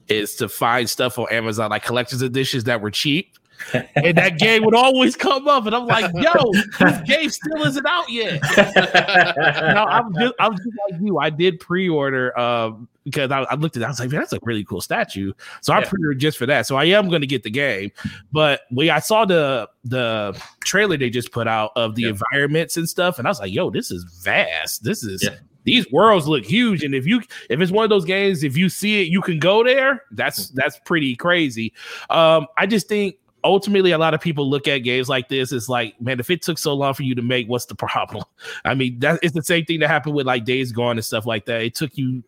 is 0.09 0.35
to 0.37 0.51
find 0.51 0.89
stuff 0.89 1.19
on 1.19 1.27
Amazon 1.31 1.71
like 1.71 1.83
collector's 1.83 2.21
editions 2.21 2.65
that 2.65 2.83
were 2.83 2.91
cheap. 2.91 3.35
and 3.73 4.17
that 4.17 4.39
game 4.39 4.65
would 4.65 4.75
always 4.75 5.17
come 5.17 5.49
up, 5.49 5.67
and 5.67 5.75
I'm 5.75 5.87
like, 5.87 6.13
"Yo, 6.15 6.53
this 6.79 7.01
game 7.01 7.29
still 7.29 7.63
isn't 7.65 7.87
out 7.87 8.09
yet." 8.09 8.41
no, 8.57 9.85
I'm 9.85 10.15
just, 10.15 10.35
I'm 10.39 10.57
just 10.57 10.69
like 10.91 11.01
you. 11.01 11.19
I 11.19 11.31
did 11.31 11.59
pre-order 11.59 12.39
um, 12.39 12.87
because 13.11 13.31
I, 13.31 13.41
I 13.43 13.55
looked 13.55 13.77
at 13.77 13.83
it. 13.83 13.85
I 13.87 13.89
was 13.89 14.01
like, 14.01 14.11
man, 14.11 14.21
that's 14.21 14.33
a 14.33 14.39
really 14.43 14.65
cool 14.65 14.81
statue. 14.81 15.33
So 15.63 15.73
I 15.73 15.81
Yeah. 15.81 15.89
pre-ordered 15.89 16.19
just 16.21 16.39
for 16.39 16.47
that. 16.47 16.67
So 16.67 16.77
I 16.77 16.85
am 16.85 17.09
going 17.09 17.21
to 17.23 17.27
get 17.27 17.43
the 17.43 17.51
game. 17.51 17.91
But 18.33 18.63
we 18.71 18.91
I 18.91 19.01
saw 19.01 19.25
the 19.25 19.69
the 19.85 20.41
trailer 20.65 20.97
they 20.97 21.11
just 21.11 21.33
put 21.33 21.49
out 21.49 21.71
of 21.77 21.95
the 21.95 22.03
Yeah. 22.03 22.09
environments 22.11 22.77
and 22.77 22.89
stuff, 22.89 23.19
and 23.19 23.27
I 23.27 23.31
was 23.31 23.41
like, 23.41 23.53
yo, 23.53 23.71
this 23.71 23.91
is 23.91 24.05
vast. 24.25 24.85
This 24.85 25.03
is 25.03 25.23
Yeah. 25.25 25.37
these 25.65 25.91
worlds 25.93 26.27
look 26.29 26.45
huge. 26.45 26.83
And 26.85 26.95
if 26.95 27.07
you 27.07 27.23
if 27.51 27.61
it's 27.61 27.73
one 27.73 27.85
of 27.85 27.91
those 27.91 28.05
games, 28.05 28.45
if 28.45 28.57
you 28.57 28.69
see 28.69 29.03
it, 29.03 29.09
you 29.09 29.21
can 29.23 29.39
go 29.39 29.65
there. 29.65 30.03
That's 30.13 30.49
that's 30.51 30.79
pretty 30.85 31.17
crazy. 31.17 31.73
Um, 32.11 32.47
I 32.57 32.67
just 32.67 32.89
think 32.89 33.17
ultimately 33.45 33.93
a 33.93 33.99
lot 33.99 34.15
of 34.15 34.21
people 34.21 34.51
look 34.51 34.67
at 34.67 34.79
games 34.79 35.09
like 35.09 35.29
this 35.29 35.53
it's 35.53 35.69
like 35.69 35.99
man 36.01 36.19
if 36.19 36.29
it 36.29 36.43
took 36.43 36.59
so 36.59 36.75
long 36.75 36.93
for 36.93 37.05
you 37.05 37.15
to 37.15 37.23
make 37.23 37.47
what's 37.47 37.67
the 37.67 37.75
problem 37.87 38.25
i 38.65 38.75
mean 38.75 38.99
that 38.99 39.17
it's 39.23 39.33
the 39.33 39.43
same 39.45 39.65
thing 39.65 39.79
that 39.79 39.87
happened 39.87 40.13
with 40.13 40.27
like 40.27 40.45
days 40.45 40.73
gone 40.73 40.97
and 40.99 41.05
stuff 41.05 41.25
like 41.25 41.47
that 41.47 41.63
it 41.63 41.73
took 41.73 41.97
you 41.97 42.21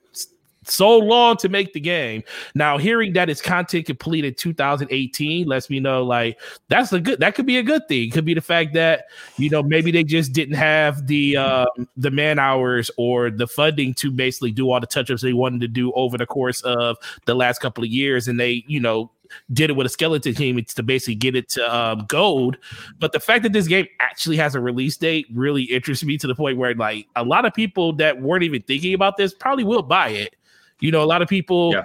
so 0.71 0.99
long 0.99 1.37
to 1.37 1.49
make 1.49 1.73
the 1.73 1.81
game 1.81 2.23
now 2.55 2.79
hearing 2.79 3.13
that 3.13 3.29
it's 3.29 3.41
content 3.41 3.87
completed 3.87 4.37
2018 4.39 5.47
lets 5.47 5.69
me 5.71 5.81
know 5.81 6.03
like 6.03 6.39
that's 6.69 6.93
a 6.93 7.01
good 7.01 7.19
that 7.21 7.35
could 7.35 7.47
be 7.47 7.59
a 7.59 7.63
good 7.63 7.87
thing 7.89 8.11
could 8.11 8.25
be 8.25 8.35
the 8.35 8.41
fact 8.41 8.73
that 8.73 9.07
you 9.37 9.51
know 9.51 9.63
maybe 9.63 9.91
they 9.91 10.05
just 10.05 10.33
didn't 10.33 10.55
have 10.55 11.07
the 11.07 11.37
um 11.37 11.67
the 11.97 12.11
man 12.11 12.39
hours 12.39 12.91
or 12.97 13.31
the 13.31 13.47
funding 13.47 13.93
to 13.95 14.11
basically 14.11 14.51
do 14.51 14.71
all 14.71 14.81
the 14.81 14.87
touch-ups 14.87 15.23
they 15.23 15.33
wanted 15.33 15.61
to 15.61 15.69
do 15.69 15.93
over 15.93 16.17
the 16.17 16.27
course 16.27 16.61
of 16.63 16.97
the 17.27 17.35
last 17.35 17.61
couple 17.61 17.83
of 17.85 17.91
years 17.91 18.29
and 18.29 18.39
they 18.39 18.65
you 18.67 18.81
know 18.81 19.11
did 19.53 19.71
it 19.71 19.75
with 19.75 19.87
a 19.87 19.91
skeleton 19.91 20.35
team 20.35 20.63
to 20.63 20.83
basically 20.83 21.15
get 21.15 21.37
it 21.37 21.49
to 21.51 21.75
um, 21.75 22.05
gold. 22.09 22.59
But 22.99 23.13
the 23.13 23.21
fact 23.21 23.43
that 23.45 23.53
this 23.53 23.67
game 23.67 23.87
actually 24.01 24.37
has 24.37 24.55
a 24.55 24.61
release 24.61 24.97
date 24.97 25.27
really 25.33 25.65
interests 25.65 26.05
me 26.05 26.19
to 26.19 26.27
the 26.27 26.35
point 26.35 26.59
where 26.59 26.75
like 26.75 27.07
a 27.17 27.25
lot 27.25 27.45
of 27.45 27.55
people 27.55 27.93
that 27.95 28.21
weren't 28.21 28.43
even 28.43 28.63
thinking 28.63 28.95
about 28.95 29.17
this 29.17 29.35
probably 29.35 29.65
will 29.65 29.83
buy 29.83 30.09
it. 30.09 30.37
You 30.81 30.91
know, 30.91 31.03
a 31.03 31.07
lot 31.07 31.23
of 31.23 31.29
people. 31.29 31.73
Yeah. 31.73 31.85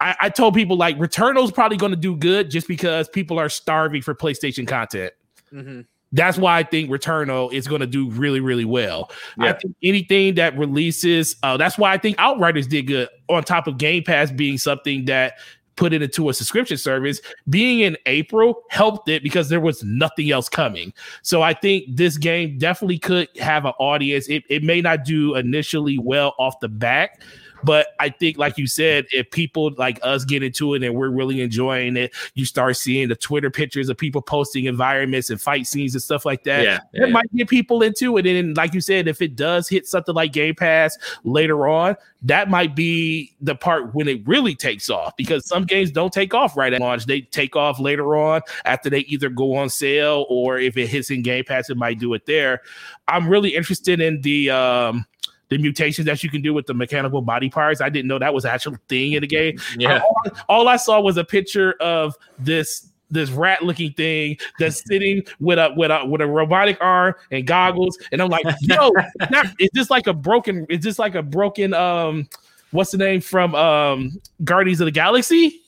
I, 0.00 0.14
I 0.22 0.28
told 0.28 0.54
people 0.54 0.76
like 0.76 0.98
Returnal's 0.98 1.50
probably 1.50 1.78
going 1.78 1.92
to 1.92 1.96
do 1.96 2.14
good 2.16 2.50
just 2.50 2.68
because 2.68 3.08
people 3.08 3.38
are 3.38 3.48
starving 3.48 4.02
for 4.02 4.14
PlayStation 4.14 4.66
content. 4.68 5.12
Mhm. 5.52 5.86
That's 6.12 6.38
why 6.38 6.58
I 6.58 6.62
think 6.62 6.90
Returnal 6.90 7.52
is 7.52 7.66
going 7.66 7.80
to 7.80 7.86
do 7.86 8.10
really, 8.10 8.40
really 8.40 8.64
well. 8.64 9.10
I 9.38 9.46
Yeah. 9.46 9.52
think 9.54 9.74
anything 9.82 10.34
that 10.34 10.56
releases, 10.56 11.36
uh, 11.42 11.56
that's 11.56 11.78
why 11.78 11.92
I 11.92 11.98
think 11.98 12.16
Outriders 12.18 12.66
did 12.66 12.86
good 12.86 13.08
on 13.28 13.42
top 13.42 13.66
of 13.66 13.78
Game 13.78 14.02
Pass 14.02 14.30
being 14.30 14.58
something 14.58 15.06
that 15.06 15.34
put 15.76 15.92
it 15.92 16.02
into 16.02 16.28
a 16.30 16.34
subscription 16.34 16.76
service. 16.78 17.20
Being 17.50 17.80
in 17.80 17.96
April 18.06 18.62
helped 18.70 19.08
it 19.08 19.22
because 19.22 19.48
there 19.48 19.60
was 19.60 19.82
nothing 19.82 20.30
else 20.30 20.48
coming. 20.48 20.92
So 21.22 21.42
I 21.42 21.52
think 21.54 21.84
this 21.88 22.16
game 22.16 22.56
definitely 22.58 22.98
could 22.98 23.28
have 23.38 23.64
an 23.66 23.72
audience. 23.78 24.28
It, 24.28 24.44
it 24.48 24.62
may 24.62 24.80
not 24.80 25.04
do 25.04 25.34
initially 25.34 25.98
well 25.98 26.34
off 26.38 26.60
the 26.60 26.68
back. 26.68 27.20
But 27.66 27.88
I 27.98 28.10
think, 28.10 28.38
like 28.38 28.58
you 28.58 28.68
said, 28.68 29.06
if 29.10 29.28
people 29.32 29.72
like 29.76 29.98
us 30.04 30.24
get 30.24 30.44
into 30.44 30.74
it 30.74 30.84
and 30.84 30.94
we're 30.94 31.10
really 31.10 31.40
enjoying 31.40 31.96
it, 31.96 32.14
you 32.34 32.44
start 32.44 32.76
seeing 32.76 33.08
the 33.08 33.16
Twitter 33.16 33.50
pictures 33.50 33.88
of 33.88 33.98
people 33.98 34.22
posting 34.22 34.66
environments 34.66 35.30
and 35.30 35.40
fight 35.40 35.66
scenes 35.66 35.92
and 35.92 36.00
stuff 36.00 36.24
like 36.24 36.44
that 36.44 36.62
yeah, 36.62 36.78
it 36.92 37.06
yeah. 37.08 37.12
might 37.12 37.26
get 37.34 37.48
people 37.48 37.82
into 37.82 38.18
it. 38.18 38.26
And 38.26 38.36
then, 38.36 38.54
like 38.54 38.72
you 38.72 38.80
said, 38.80 39.08
if 39.08 39.20
it 39.20 39.34
does 39.34 39.68
hit 39.68 39.88
something 39.88 40.14
like 40.14 40.32
Game 40.32 40.54
Pass 40.54 40.96
later 41.24 41.66
on, 41.66 41.96
that 42.22 42.48
might 42.48 42.76
be 42.76 43.34
the 43.40 43.56
part 43.56 43.96
when 43.96 44.06
it 44.06 44.24
really 44.28 44.54
takes 44.54 44.88
off 44.88 45.16
because 45.16 45.44
some 45.44 45.64
games 45.64 45.90
don't 45.90 46.12
take 46.12 46.34
off 46.34 46.56
right 46.56 46.72
at 46.72 46.80
launch. 46.80 47.06
They 47.06 47.22
take 47.22 47.56
off 47.56 47.80
later 47.80 48.16
on 48.16 48.42
after 48.64 48.88
they 48.88 49.00
either 49.00 49.28
go 49.28 49.56
on 49.56 49.70
sale 49.70 50.24
or 50.28 50.56
if 50.56 50.76
it 50.76 50.86
hits 50.86 51.10
in 51.10 51.22
Game 51.22 51.42
Pass, 51.42 51.68
it 51.68 51.76
might 51.76 51.98
do 51.98 52.14
it 52.14 52.26
there. 52.26 52.62
I'm 53.08 53.28
really 53.28 53.56
interested 53.56 54.00
in 54.00 54.20
the 54.20 54.50
um 54.50 55.04
the 55.48 55.58
mutations 55.58 56.06
that 56.06 56.22
you 56.22 56.30
can 56.30 56.42
do 56.42 56.52
with 56.52 56.66
the 56.66 56.74
mechanical 56.74 57.22
body 57.22 57.48
parts. 57.48 57.80
I 57.80 57.88
didn't 57.88 58.08
know 58.08 58.18
that 58.18 58.34
was 58.34 58.44
an 58.44 58.50
actual 58.50 58.76
thing 58.88 59.12
in 59.12 59.20
the 59.20 59.26
game 59.26 59.56
yeah. 59.78 60.00
all, 60.00 60.32
all 60.48 60.68
I 60.68 60.76
saw 60.76 61.00
was 61.00 61.16
a 61.16 61.24
picture 61.24 61.74
of 61.80 62.14
this 62.38 62.88
this 63.08 63.30
rat 63.30 63.62
looking 63.62 63.92
thing 63.92 64.36
that's 64.58 64.82
sitting 64.84 65.22
with 65.38 65.58
a 65.58 65.72
with 65.76 65.90
a 65.90 66.04
with 66.04 66.20
a 66.20 66.26
robotic 66.26 66.76
arm 66.80 67.14
and 67.30 67.46
goggles, 67.46 67.96
and 68.10 68.20
I'm 68.20 68.28
like, 68.28 68.44
yo, 68.62 68.90
that, 69.18 69.54
is 69.58 69.70
this 69.72 69.90
like 69.90 70.06
a 70.06 70.12
broken? 70.12 70.66
Is 70.68 70.80
this 70.80 70.98
like 70.98 71.14
a 71.14 71.22
broken? 71.22 71.72
Um, 71.72 72.28
what's 72.72 72.90
the 72.90 72.98
name 72.98 73.20
from 73.20 73.54
um 73.54 74.20
Guardians 74.42 74.80
of 74.80 74.86
the 74.86 74.90
Galaxy? 74.90 75.62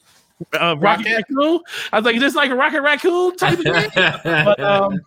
Uh, 0.53 0.77
Rocket, 0.79 1.07
Rocket? 1.07 1.15
Raccoon. 1.17 1.61
I 1.93 1.97
was 1.97 2.05
like, 2.05 2.17
is 2.17 2.23
this 2.23 2.35
like 2.35 2.51
a 2.51 2.57
Rocket 2.57 2.83
Raccoon 2.83 3.37
type 3.37 3.59
of 3.59 3.65
thing? 3.65 3.91
but 3.95 4.61
um, 4.61 5.01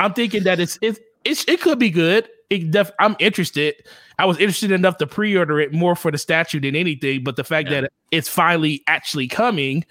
I'm 0.00 0.12
thinking 0.12 0.42
that 0.44 0.60
it's 0.60 0.78
it's, 0.82 1.00
it's 1.24 1.44
it 1.48 1.60
could 1.60 1.78
be 1.78 1.90
good. 1.90 2.28
It 2.50 2.70
def- 2.70 2.92
I'm 2.98 3.14
interested. 3.18 3.74
I 4.18 4.24
was 4.24 4.38
interested 4.38 4.70
enough 4.72 4.96
to 4.98 5.06
pre-order 5.06 5.60
it 5.60 5.72
more 5.72 5.94
for 5.94 6.10
the 6.10 6.18
statue 6.18 6.60
than 6.60 6.74
anything. 6.74 7.22
But 7.24 7.36
the 7.36 7.44
fact 7.44 7.68
Yeah. 7.70 7.82
that 7.82 7.92
it's 8.10 8.28
finally 8.28 8.82
actually 8.86 9.28
coming, 9.28 9.84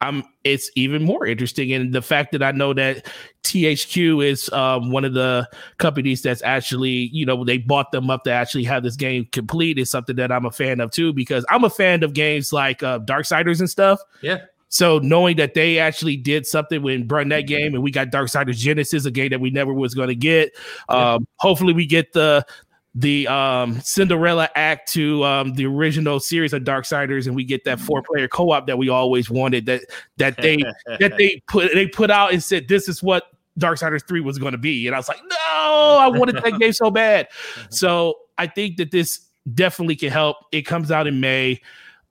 um, 0.00 0.24
it's 0.42 0.68
even 0.74 1.04
more 1.04 1.24
interesting. 1.26 1.72
And 1.72 1.92
the 1.92 2.02
fact 2.02 2.32
that 2.32 2.42
I 2.42 2.50
know 2.50 2.74
that 2.74 3.06
THQ 3.44 4.26
is 4.26 4.48
um, 4.52 4.90
one 4.90 5.04
of 5.04 5.14
the 5.14 5.48
companies 5.78 6.22
that's 6.22 6.42
actually, 6.42 7.08
you 7.12 7.24
know, 7.24 7.44
they 7.44 7.58
bought 7.58 7.92
them 7.92 8.10
up 8.10 8.24
to 8.24 8.32
actually 8.32 8.64
have 8.64 8.82
this 8.82 8.96
game 8.96 9.28
complete 9.30 9.78
is 9.78 9.90
something 9.90 10.16
that 10.16 10.32
I'm 10.32 10.44
a 10.44 10.50
fan 10.50 10.80
of 10.80 10.90
too. 10.90 11.12
Because 11.12 11.44
I'm 11.50 11.62
a 11.62 11.70
fan 11.70 12.02
of 12.02 12.14
games 12.14 12.52
like 12.52 12.82
uh, 12.82 12.98
Darksiders 12.98 13.60
and 13.60 13.70
stuff. 13.70 14.00
yeah. 14.22 14.38
So 14.72 14.98
knowing 15.00 15.36
that 15.36 15.52
they 15.52 15.78
actually 15.78 16.16
did 16.16 16.46
something 16.46 16.82
when 16.82 17.06
brought 17.06 17.28
that 17.28 17.42
game, 17.42 17.74
and 17.74 17.82
we 17.82 17.90
got 17.90 18.10
Dark 18.10 18.30
Darksiders 18.30 18.56
Genesis, 18.56 19.04
a 19.04 19.10
game 19.10 19.28
that 19.28 19.40
we 19.40 19.50
never 19.50 19.74
was 19.74 19.92
going 19.92 20.08
to 20.08 20.14
get. 20.14 20.56
Um, 20.88 21.28
hopefully, 21.36 21.74
we 21.74 21.84
get 21.84 22.14
the 22.14 22.46
the 22.94 23.28
um, 23.28 23.78
Cinderella 23.82 24.48
act 24.54 24.90
to 24.92 25.22
um, 25.24 25.52
the 25.52 25.66
original 25.66 26.20
series 26.20 26.54
of 26.54 26.64
Dark 26.64 26.86
Darksiders, 26.86 27.26
and 27.26 27.36
we 27.36 27.44
get 27.44 27.64
that 27.64 27.80
four 27.80 28.02
player 28.02 28.28
co 28.28 28.50
op 28.50 28.66
that 28.66 28.78
we 28.78 28.88
always 28.88 29.28
wanted. 29.28 29.66
That 29.66 29.82
that 30.16 30.38
they 30.38 30.56
that 31.00 31.18
they 31.18 31.42
put 31.48 31.74
they 31.74 31.86
put 31.86 32.10
out 32.10 32.32
and 32.32 32.42
said 32.42 32.66
this 32.66 32.88
is 32.88 33.02
what 33.02 33.24
Dark 33.58 33.78
Darksiders 33.78 34.08
three 34.08 34.22
was 34.22 34.38
going 34.38 34.52
to 34.52 34.58
be, 34.58 34.86
and 34.86 34.96
I 34.96 34.98
was 34.98 35.08
like, 35.08 35.20
no, 35.22 35.98
I 36.00 36.08
wanted 36.08 36.36
that 36.36 36.58
game 36.58 36.72
so 36.72 36.90
bad. 36.90 37.28
So 37.68 38.20
I 38.38 38.46
think 38.46 38.78
that 38.78 38.90
this 38.90 39.20
definitely 39.52 39.96
can 39.96 40.10
help. 40.10 40.38
It 40.50 40.62
comes 40.62 40.90
out 40.90 41.06
in 41.06 41.20
May. 41.20 41.60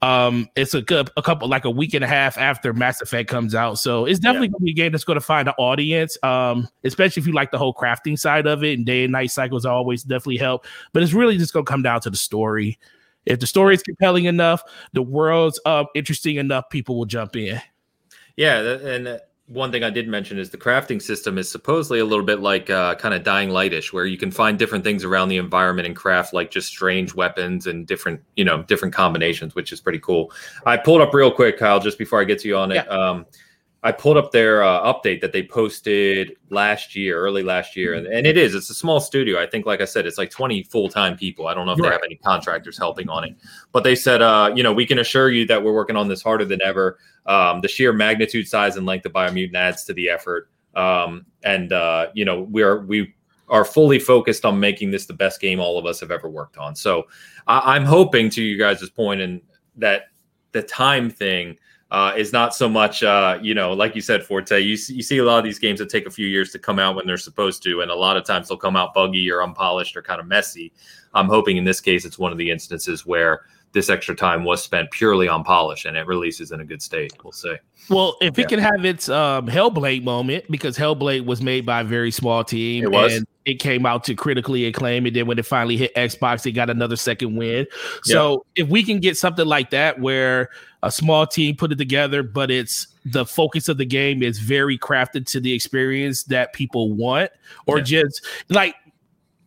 Um, 0.01 0.49
it's 0.55 0.73
a, 0.73 0.81
good 0.81 1.11
a 1.15 1.21
couple 1.21 1.47
like 1.47 1.65
a 1.65 1.69
week 1.69 1.93
and 1.93 2.03
a 2.03 2.07
half 2.07 2.37
after 2.37 2.73
Mass 2.73 3.01
Effect 3.01 3.29
comes 3.29 3.53
out, 3.53 3.77
so 3.77 4.05
it's 4.05 4.19
definitely 4.19 4.47
yeah. 4.47 4.51
gonna 4.53 4.65
be 4.65 4.71
a 4.71 4.75
game 4.75 4.91
that's 4.91 5.03
gonna 5.03 5.21
find 5.21 5.47
an 5.47 5.53
audience. 5.59 6.17
Um, 6.23 6.67
especially 6.83 7.21
if 7.21 7.27
you 7.27 7.33
like 7.33 7.51
the 7.51 7.59
whole 7.59 7.73
crafting 7.73 8.17
side 8.17 8.47
of 8.47 8.63
it, 8.63 8.77
and 8.77 8.85
day 8.85 9.03
and 9.03 9.11
night 9.11 9.29
cycles 9.29 9.65
always 9.65 10.03
definitely 10.03 10.37
help. 10.37 10.65
But 10.93 11.03
it's 11.03 11.13
really 11.13 11.37
just 11.37 11.53
gonna 11.53 11.65
come 11.65 11.83
down 11.83 12.01
to 12.01 12.09
the 12.09 12.17
story. 12.17 12.79
If 13.25 13.39
the 13.39 13.47
story 13.47 13.75
is 13.75 13.83
compelling 13.83 14.25
enough, 14.25 14.63
the 14.93 15.03
world's 15.03 15.59
uh, 15.65 15.85
interesting 15.93 16.37
enough, 16.37 16.69
people 16.69 16.97
will 16.97 17.05
jump 17.05 17.35
in. 17.35 17.61
Yeah, 18.35 18.59
and 18.59 19.19
one 19.51 19.69
thing 19.71 19.83
I 19.83 19.89
did 19.89 20.07
mention 20.07 20.39
is 20.39 20.49
the 20.49 20.57
crafting 20.57 21.01
system 21.01 21.37
is 21.37 21.51
supposedly 21.51 21.99
a 21.99 22.05
little 22.05 22.25
bit 22.25 22.39
like 22.39 22.69
uh, 22.69 22.95
kind 22.95 23.13
of 23.13 23.23
dying 23.23 23.49
lightish, 23.49 23.91
where 23.91 24.05
you 24.05 24.17
can 24.17 24.31
find 24.31 24.57
different 24.57 24.83
things 24.83 25.03
around 25.03 25.27
the 25.27 25.37
environment 25.37 25.85
and 25.85 25.95
craft 25.95 26.33
like 26.33 26.51
just 26.51 26.69
strange 26.69 27.13
weapons 27.13 27.67
and 27.67 27.85
different, 27.85 28.21
you 28.37 28.45
know, 28.45 28.63
different 28.63 28.93
combinations, 28.93 29.53
which 29.53 29.73
is 29.73 29.81
pretty 29.81 29.99
cool. 29.99 30.31
I 30.65 30.77
pulled 30.77 31.01
up 31.01 31.13
real 31.13 31.31
quick, 31.31 31.59
Kyle, 31.59 31.81
just 31.81 31.97
before 31.97 32.21
I 32.21 32.23
get 32.23 32.39
to 32.39 32.47
you 32.47 32.55
on 32.55 32.71
it. 32.71 32.75
Yeah. 32.75 32.83
Um, 32.83 33.25
I 33.83 33.91
pulled 33.91 34.17
up 34.17 34.31
their 34.31 34.63
uh, 34.63 34.93
update 34.93 35.21
that 35.21 35.31
they 35.31 35.41
posted 35.41 36.37
last 36.49 36.95
year, 36.95 37.17
early 37.17 37.41
last 37.41 37.75
year, 37.75 37.95
and, 37.95 38.05
and 38.05 38.27
it 38.27 38.37
is. 38.37 38.53
It's 38.53 38.69
a 38.69 38.75
small 38.75 38.99
studio. 38.99 39.41
I 39.41 39.47
think, 39.47 39.65
like 39.65 39.81
I 39.81 39.85
said, 39.85 40.05
it's 40.05 40.19
like 40.19 40.29
20 40.29 40.63
full 40.63 40.87
time 40.87 41.17
people. 41.17 41.47
I 41.47 41.55
don't 41.55 41.65
know 41.65 41.71
if 41.71 41.79
right. 41.79 41.89
they 41.89 41.93
have 41.93 42.01
any 42.05 42.17
contractors 42.17 42.77
helping 42.77 43.09
on 43.09 43.23
it, 43.23 43.35
but 43.71 43.83
they 43.83 43.95
said, 43.95 44.21
uh, 44.21 44.51
you 44.55 44.61
know, 44.61 44.71
we 44.71 44.85
can 44.85 44.99
assure 44.99 45.31
you 45.31 45.47
that 45.47 45.63
we're 45.63 45.73
working 45.73 45.95
on 45.95 46.07
this 46.07 46.21
harder 46.21 46.45
than 46.45 46.61
ever. 46.61 46.99
Um, 47.25 47.61
the 47.61 47.67
sheer 47.67 47.91
magnitude, 47.91 48.47
size, 48.47 48.77
and 48.77 48.85
length 48.85 49.05
of 49.07 49.13
Biomutant 49.13 49.55
adds 49.55 49.83
to 49.85 49.93
the 49.93 50.09
effort, 50.09 50.49
um, 50.75 51.25
and 51.43 51.73
uh, 51.73 52.07
you 52.13 52.23
know, 52.23 52.41
we 52.41 52.61
are 52.61 52.81
we 52.81 53.15
are 53.49 53.65
fully 53.65 53.99
focused 53.99 54.45
on 54.45 54.59
making 54.59 54.91
this 54.91 55.07
the 55.07 55.13
best 55.13 55.41
game 55.41 55.59
all 55.59 55.77
of 55.77 55.85
us 55.85 55.99
have 55.99 56.11
ever 56.11 56.29
worked 56.29 56.57
on. 56.57 56.75
So 56.75 57.07
I, 57.47 57.75
I'm 57.75 57.85
hoping, 57.85 58.29
to 58.31 58.43
you 58.43 58.57
guys' 58.59 58.87
point, 58.91 59.21
and 59.21 59.41
that 59.77 60.03
the 60.51 60.61
time 60.61 61.09
thing 61.09 61.57
uh, 61.91 62.13
is 62.15 62.31
not 62.31 62.55
so 62.55 62.69
much, 62.69 63.03
uh, 63.03 63.37
you 63.41 63.53
know, 63.53 63.73
like 63.73 63.95
you 63.95 64.01
said, 64.01 64.23
Forte. 64.23 64.59
You 64.59 64.77
see, 64.77 64.93
you 64.93 65.03
see 65.03 65.17
a 65.17 65.25
lot 65.25 65.39
of 65.39 65.43
these 65.43 65.59
games 65.59 65.79
that 65.79 65.89
take 65.89 66.07
a 66.07 66.09
few 66.09 66.25
years 66.25 66.51
to 66.53 66.59
come 66.59 66.79
out 66.79 66.95
when 66.95 67.05
they're 67.05 67.17
supposed 67.17 67.61
to, 67.63 67.81
and 67.81 67.91
a 67.91 67.95
lot 67.95 68.15
of 68.15 68.23
times 68.23 68.47
they'll 68.47 68.57
come 68.57 68.77
out 68.77 68.93
buggy 68.93 69.29
or 69.29 69.41
unpolished 69.41 69.97
or 69.97 70.01
kind 70.01 70.21
of 70.21 70.25
messy. 70.25 70.71
I'm 71.13 71.27
hoping 71.27 71.57
in 71.57 71.65
this 71.65 71.81
case 71.81 72.05
it's 72.05 72.17
one 72.17 72.31
of 72.31 72.37
the 72.37 72.49
instances 72.49 73.05
where 73.05 73.41
this 73.73 73.89
extra 73.89 74.15
time 74.15 74.43
was 74.43 74.63
spent 74.63 74.89
purely 74.91 75.27
on 75.27 75.43
polish 75.43 75.85
and 75.85 75.95
it 75.95 76.05
releases 76.05 76.51
in 76.51 76.61
a 76.61 76.65
good 76.65 76.81
state. 76.81 77.13
We'll 77.23 77.31
see. 77.31 77.55
Well, 77.89 78.15
if 78.21 78.37
yeah. 78.37 78.43
it 78.43 78.49
can 78.49 78.59
have 78.59 78.85
its 78.85 79.09
um, 79.09 79.47
Hellblade 79.47 80.03
moment, 80.03 80.45
because 80.49 80.77
Hellblade 80.77 81.25
was 81.25 81.41
made 81.41 81.65
by 81.65 81.81
a 81.81 81.83
very 81.83 82.11
small 82.11 82.43
team, 82.43 82.85
it 82.85 82.91
was. 82.91 83.15
and 83.15 83.27
it 83.45 83.55
came 83.55 83.85
out 83.85 84.03
to 84.03 84.15
critically 84.15 84.65
acclaim, 84.65 85.05
and 85.05 85.15
then 85.15 85.25
when 85.25 85.39
it 85.39 85.45
finally 85.45 85.77
hit 85.77 85.93
Xbox, 85.95 86.45
it 86.45 86.51
got 86.51 86.69
another 86.69 86.95
second 86.95 87.35
win. 87.35 87.65
So 88.03 88.45
if 88.55 88.67
we 88.67 88.83
can 88.83 88.99
get 88.99 89.17
something 89.17 89.45
like 89.45 89.71
that, 89.71 89.99
where 89.99 90.49
a 90.83 90.91
small 90.91 91.25
team 91.25 91.55
put 91.55 91.71
it 91.71 91.77
together, 91.77 92.23
but 92.23 92.51
it's 92.51 92.87
the 93.05 93.25
focus 93.25 93.67
of 93.67 93.77
the 93.77 93.85
game 93.85 94.21
is 94.21 94.39
very 94.39 94.77
crafted 94.77 95.25
to 95.27 95.39
the 95.39 95.53
experience 95.53 96.23
that 96.25 96.53
people 96.53 96.93
want, 96.93 97.31
or 97.65 97.81
just 97.81 98.25
like 98.49 98.75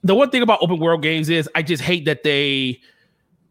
the 0.02 0.14
one 0.14 0.30
thing 0.30 0.42
about 0.42 0.58
open 0.60 0.78
world 0.78 1.02
games 1.02 1.28
is 1.28 1.48
I 1.54 1.62
just 1.62 1.82
hate 1.82 2.04
that 2.04 2.24
they 2.24 2.80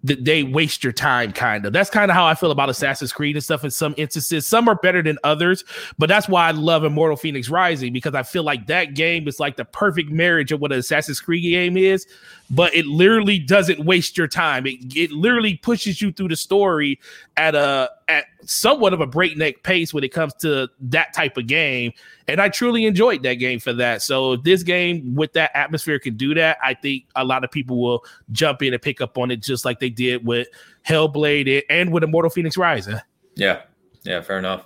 that 0.03 0.25
they 0.25 0.43
waste 0.43 0.83
your 0.83 0.93
time 0.93 1.31
kind 1.31 1.65
of 1.65 1.73
that's 1.73 1.89
kind 1.89 2.11
of 2.11 2.15
how 2.15 2.25
i 2.25 2.35
feel 2.35 2.51
about 2.51 2.69
assassin's 2.69 3.13
creed 3.13 3.35
and 3.35 3.43
stuff 3.43 3.63
in 3.63 3.71
some 3.71 3.93
instances. 3.97 4.45
Some 4.45 4.67
are 4.67 4.75
better 4.75 5.01
than 5.01 5.17
others 5.23 5.63
but 5.97 6.07
that's 6.07 6.27
why 6.27 6.47
i 6.47 6.51
love 6.51 6.83
immortal 6.83 7.17
Fenyx 7.17 7.49
rising 7.49 7.93
because 7.93 8.13
i 8.13 8.23
feel 8.23 8.43
like 8.43 8.67
that 8.67 8.93
game 8.93 9.27
is 9.27 9.39
like 9.39 9.55
the 9.55 9.65
perfect 9.65 10.11
marriage 10.11 10.51
of 10.51 10.59
what 10.59 10.71
an 10.71 10.79
assassin's 10.79 11.21
creed 11.21 11.43
game 11.43 11.77
is 11.77 12.05
but 12.53 12.73
it 12.75 12.85
literally 12.85 13.39
doesn't 13.39 13.83
waste 13.83 14.17
your 14.17 14.27
time. 14.27 14.67
It, 14.67 14.95
it 14.95 15.11
literally 15.11 15.55
pushes 15.55 16.01
you 16.01 16.11
through 16.11 16.29
the 16.29 16.35
story 16.35 16.99
at 17.35 17.55
a 17.55 17.89
at 18.07 18.25
somewhat 18.43 18.93
of 18.93 19.01
a 19.01 19.07
breakneck 19.07 19.63
pace 19.63 19.93
when 19.93 20.03
it 20.03 20.09
comes 20.09 20.33
to 20.35 20.69
that 20.79 21.13
type 21.13 21.37
of 21.37 21.47
game. 21.47 21.91
And 22.27 22.41
I 22.41 22.49
truly 22.49 22.85
enjoyed 22.85 23.23
that 23.23 23.35
game 23.35 23.59
for 23.59 23.73
that. 23.73 24.01
So 24.01 24.33
if 24.33 24.43
this 24.43 24.63
game 24.63 25.15
with 25.15 25.33
that 25.33 25.51
atmosphere 25.55 25.99
can 25.99 26.15
do 26.15 26.33
that, 26.35 26.57
I 26.63 26.73
think 26.73 27.05
a 27.15 27.23
lot 27.23 27.43
of 27.43 27.51
people 27.51 27.81
will 27.81 28.05
jump 28.31 28.61
in 28.61 28.73
and 28.73 28.81
pick 28.81 29.01
up 29.01 29.17
on 29.17 29.31
it 29.31 29.41
just 29.41 29.65
like 29.65 29.79
they 29.79 29.89
did 29.89 30.25
with 30.25 30.47
Hellblade 30.87 31.63
and 31.69 31.91
with 31.91 32.03
Immortal 32.03 32.31
Fenyx 32.31 32.57
Rising. 32.57 32.99
Yeah. 33.35 33.61
Yeah, 34.03 34.21
fair 34.21 34.39
enough. 34.39 34.65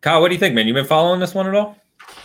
Kyle, 0.00 0.20
what 0.20 0.28
do 0.28 0.34
you 0.34 0.40
think, 0.40 0.54
man? 0.54 0.66
You 0.66 0.74
been 0.74 0.86
following 0.86 1.20
this 1.20 1.34
one 1.34 1.46
at 1.46 1.54
all? 1.54 1.76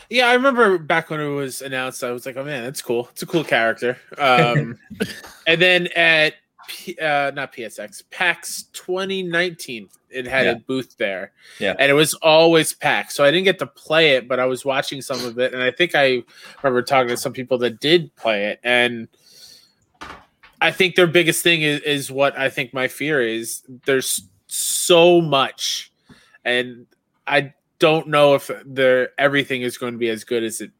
Yeah, 0.09 0.27
I 0.27 0.33
remember 0.33 0.77
back 0.77 1.09
when 1.09 1.19
it 1.19 1.27
was 1.27 1.61
announced, 1.61 2.03
I 2.03 2.11
was 2.11 2.25
like, 2.25 2.37
"Oh 2.37 2.43
man, 2.43 2.63
that's 2.63 2.81
cool. 2.81 3.07
It's 3.11 3.23
a 3.23 3.25
cool 3.25 3.43
character." 3.43 3.97
Um, 4.17 4.77
and 5.47 5.61
then 5.61 5.87
at 5.95 6.35
P, 6.67 6.97
uh, 6.99 7.31
not 7.31 7.53
PSX, 7.53 8.03
PAX 8.11 8.63
2019. 8.73 9.89
It 10.09 10.25
had 10.25 10.45
yeah. 10.45 10.51
a 10.53 10.55
booth 10.55 10.95
there, 10.97 11.33
yeah, 11.59 11.75
and 11.77 11.91
it 11.91 11.93
was 11.93 12.13
always 12.15 12.73
packed. 12.73 13.11
So 13.11 13.23
I 13.23 13.31
didn't 13.31 13.43
get 13.43 13.59
to 13.59 13.67
play 13.67 14.15
it, 14.15 14.27
but 14.27 14.39
I 14.39 14.45
was 14.45 14.63
watching 14.63 15.01
some 15.01 15.23
of 15.25 15.37
it, 15.39 15.53
and 15.53 15.61
I 15.61 15.71
think 15.71 15.93
I 15.93 16.23
remember 16.63 16.81
talking 16.81 17.09
to 17.09 17.17
some 17.17 17.33
people 17.33 17.57
that 17.59 17.79
did 17.79 18.15
play 18.15 18.45
it, 18.45 18.59
and 18.63 19.07
I 20.61 20.71
think 20.71 20.95
their 20.95 21.07
biggest 21.07 21.43
thing 21.43 21.61
is, 21.61 21.81
is 21.81 22.11
what 22.11 22.37
I 22.37 22.49
think 22.49 22.73
my 22.73 22.87
fear 22.87 23.21
is. 23.21 23.63
There's 23.85 24.27
so 24.47 25.21
much, 25.21 25.91
and 26.45 26.87
I 27.27 27.53
don't 27.79 28.07
know 28.07 28.35
if 28.35 28.49
there 28.65 29.09
everything 29.17 29.61
is 29.61 29.77
going 29.77 29.93
to 29.93 29.99
be 29.99 30.09
as 30.09 30.23
good 30.23 30.43
as 30.43 30.61
it 30.61 30.71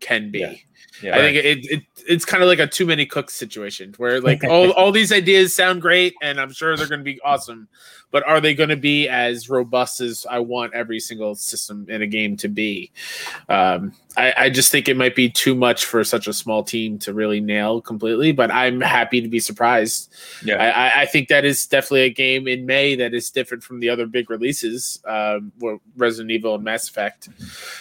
can 0.00 0.30
be. 0.30 0.40
Yeah. 0.40 0.54
Yeah, 1.02 1.16
I 1.16 1.18
right. 1.18 1.22
think 1.22 1.44
it, 1.44 1.70
it 1.70 1.82
it's 2.06 2.24
kind 2.24 2.42
of 2.42 2.48
like 2.48 2.58
a 2.58 2.66
too 2.66 2.86
many 2.86 3.06
cooks 3.06 3.34
situation 3.34 3.94
where 3.96 4.20
like 4.20 4.44
all, 4.48 4.70
all 4.72 4.92
these 4.92 5.12
ideas 5.12 5.54
sound 5.54 5.82
great 5.82 6.14
and 6.22 6.40
I'm 6.40 6.52
sure 6.52 6.76
they're 6.76 6.88
going 6.88 7.00
to 7.00 7.04
be 7.04 7.20
awesome, 7.22 7.68
but 8.10 8.26
are 8.28 8.40
they 8.40 8.54
going 8.54 8.68
to 8.68 8.76
be 8.76 9.08
as 9.08 9.50
robust 9.50 10.00
as 10.00 10.26
I 10.30 10.38
want 10.38 10.74
every 10.74 11.00
single 11.00 11.34
system 11.34 11.86
in 11.88 12.02
a 12.02 12.06
game 12.06 12.36
to 12.38 12.48
be? 12.48 12.92
Um, 13.48 13.92
I, 14.16 14.34
I, 14.36 14.50
just 14.50 14.70
think 14.70 14.88
it 14.88 14.96
might 14.96 15.16
be 15.16 15.28
too 15.28 15.56
much 15.56 15.84
for 15.84 16.04
such 16.04 16.28
a 16.28 16.32
small 16.32 16.62
team 16.62 16.98
to 17.00 17.12
really 17.12 17.40
nail 17.40 17.80
completely, 17.80 18.30
but 18.30 18.52
I'm 18.52 18.80
happy 18.80 19.20
to 19.20 19.26
be 19.26 19.40
surprised. 19.40 20.12
Yeah, 20.44 20.62
I, 20.62 21.02
I 21.02 21.06
think 21.06 21.26
that 21.28 21.44
is 21.44 21.66
definitely 21.66 22.02
a 22.02 22.10
game 22.10 22.46
in 22.46 22.66
May 22.66 22.94
that 22.94 23.14
is 23.14 23.30
different 23.30 23.64
from 23.64 23.80
the 23.80 23.88
other 23.88 24.06
big 24.06 24.30
releases, 24.30 25.00
um, 25.06 25.52
Resident 25.96 26.30
Evil 26.30 26.54
and 26.54 26.62
Mass 26.62 26.88
Effect. 26.88 27.28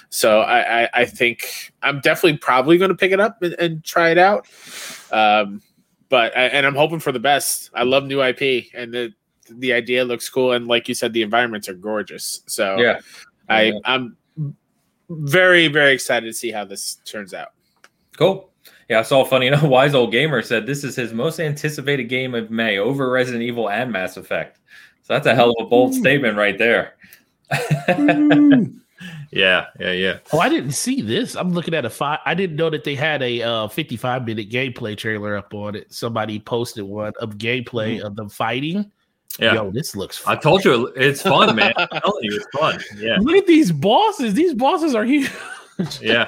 So 0.09 0.41
I, 0.41 0.83
I, 0.83 0.89
I 0.93 1.05
think 1.05 1.73
I'm 1.83 1.99
definitely 1.99 2.39
probably 2.39 2.79
going 2.79 2.89
to 2.89 2.92
pick 2.99 3.11
it 3.11 3.19
up 3.19 3.41
and, 3.41 3.53
and 3.59 3.83
try 3.83 4.09
it 4.09 4.17
out. 4.17 4.47
Um, 5.11 5.61
but 6.09 6.31
and 6.35 6.65
I'm 6.65 6.75
hoping 6.75 6.99
for 6.99 7.11
the 7.11 7.19
best. 7.19 7.71
I 7.73 7.83
love 7.83 8.05
new 8.05 8.21
IP, 8.21 8.67
and 8.73 8.93
the 8.93 9.13
the 9.49 9.73
idea 9.73 10.05
looks 10.05 10.29
cool, 10.29 10.51
and 10.51 10.67
like 10.67 10.87
you 10.87 10.93
said, 10.93 11.13
the 11.13 11.21
environments 11.21 11.67
are 11.67 11.73
gorgeous. 11.73 12.41
So 12.45 12.77
yeah, 12.77 12.99
I 13.49 13.61
yeah. 13.63 13.79
I'm 13.85 14.17
very 15.09 15.67
very 15.67 15.93
excited 15.93 16.27
to 16.27 16.33
see 16.33 16.51
how 16.51 16.65
this 16.65 16.95
turns 17.05 17.33
out. 17.33 17.49
Cool. 18.17 18.51
Yeah, 18.89 18.99
I 18.99 19.01
saw 19.01 19.25
funny 19.25 19.47
enough. 19.49 19.63
Wise 19.63 19.95
old 19.95 20.11
gamer 20.11 20.41
said 20.41 20.65
this 20.65 20.83
is 20.83 20.95
his 20.95 21.13
most 21.13 21.39
anticipated 21.39 22.05
game 22.05 22.35
of 22.35 22.51
May 22.51 22.77
over 22.77 23.09
Resident 23.09 23.43
Evil 23.43 23.69
and 23.69 23.91
Mass 23.91 24.17
Effect. 24.17 24.59
So 25.01 25.13
that's 25.13 25.27
a 25.27 25.35
hell 25.35 25.49
of 25.49 25.65
a 25.65 25.69
bold 25.69 25.93
statement 25.93 26.37
right 26.37 26.57
there. 26.57 26.95
Yeah, 29.31 29.65
yeah, 29.79 29.91
yeah. 29.91 30.17
Oh, 30.31 30.39
I 30.39 30.49
didn't 30.49 30.71
see 30.71 31.01
this. 31.01 31.35
I'm 31.35 31.53
looking 31.53 31.73
at 31.73 31.85
a 31.85 31.89
five. 31.89 32.19
I 32.25 32.33
didn't 32.33 32.55
know 32.55 32.69
that 32.69 32.83
they 32.83 32.95
had 32.95 33.21
a 33.23 33.41
uh, 33.41 33.67
55 33.67 34.25
minute 34.25 34.49
gameplay 34.49 34.97
trailer 34.97 35.35
up 35.37 35.53
on 35.53 35.75
it. 35.75 35.91
Somebody 35.91 36.39
posted 36.39 36.83
one 36.83 37.13
of 37.19 37.37
gameplay 37.37 37.97
mm-hmm. 37.97 38.05
of 38.05 38.15
them 38.15 38.29
fighting. 38.29 38.91
Yeah. 39.39 39.55
Yo, 39.55 39.71
this 39.71 39.95
looks 39.95 40.17
fun. 40.19 40.37
I 40.37 40.39
told 40.39 40.63
you 40.63 40.87
it's 40.95 41.21
fun, 41.21 41.55
man. 41.55 41.73
I'm 41.75 41.87
telling 42.01 42.23
you, 42.23 42.35
it's 42.35 42.57
fun. 42.57 42.79
Yeah. 42.97 43.17
Look 43.19 43.35
at 43.35 43.47
these 43.47 43.71
bosses. 43.71 44.33
These 44.33 44.53
bosses 44.53 44.93
are 44.93 45.03
huge. 45.03 45.31
yeah. 46.01 46.27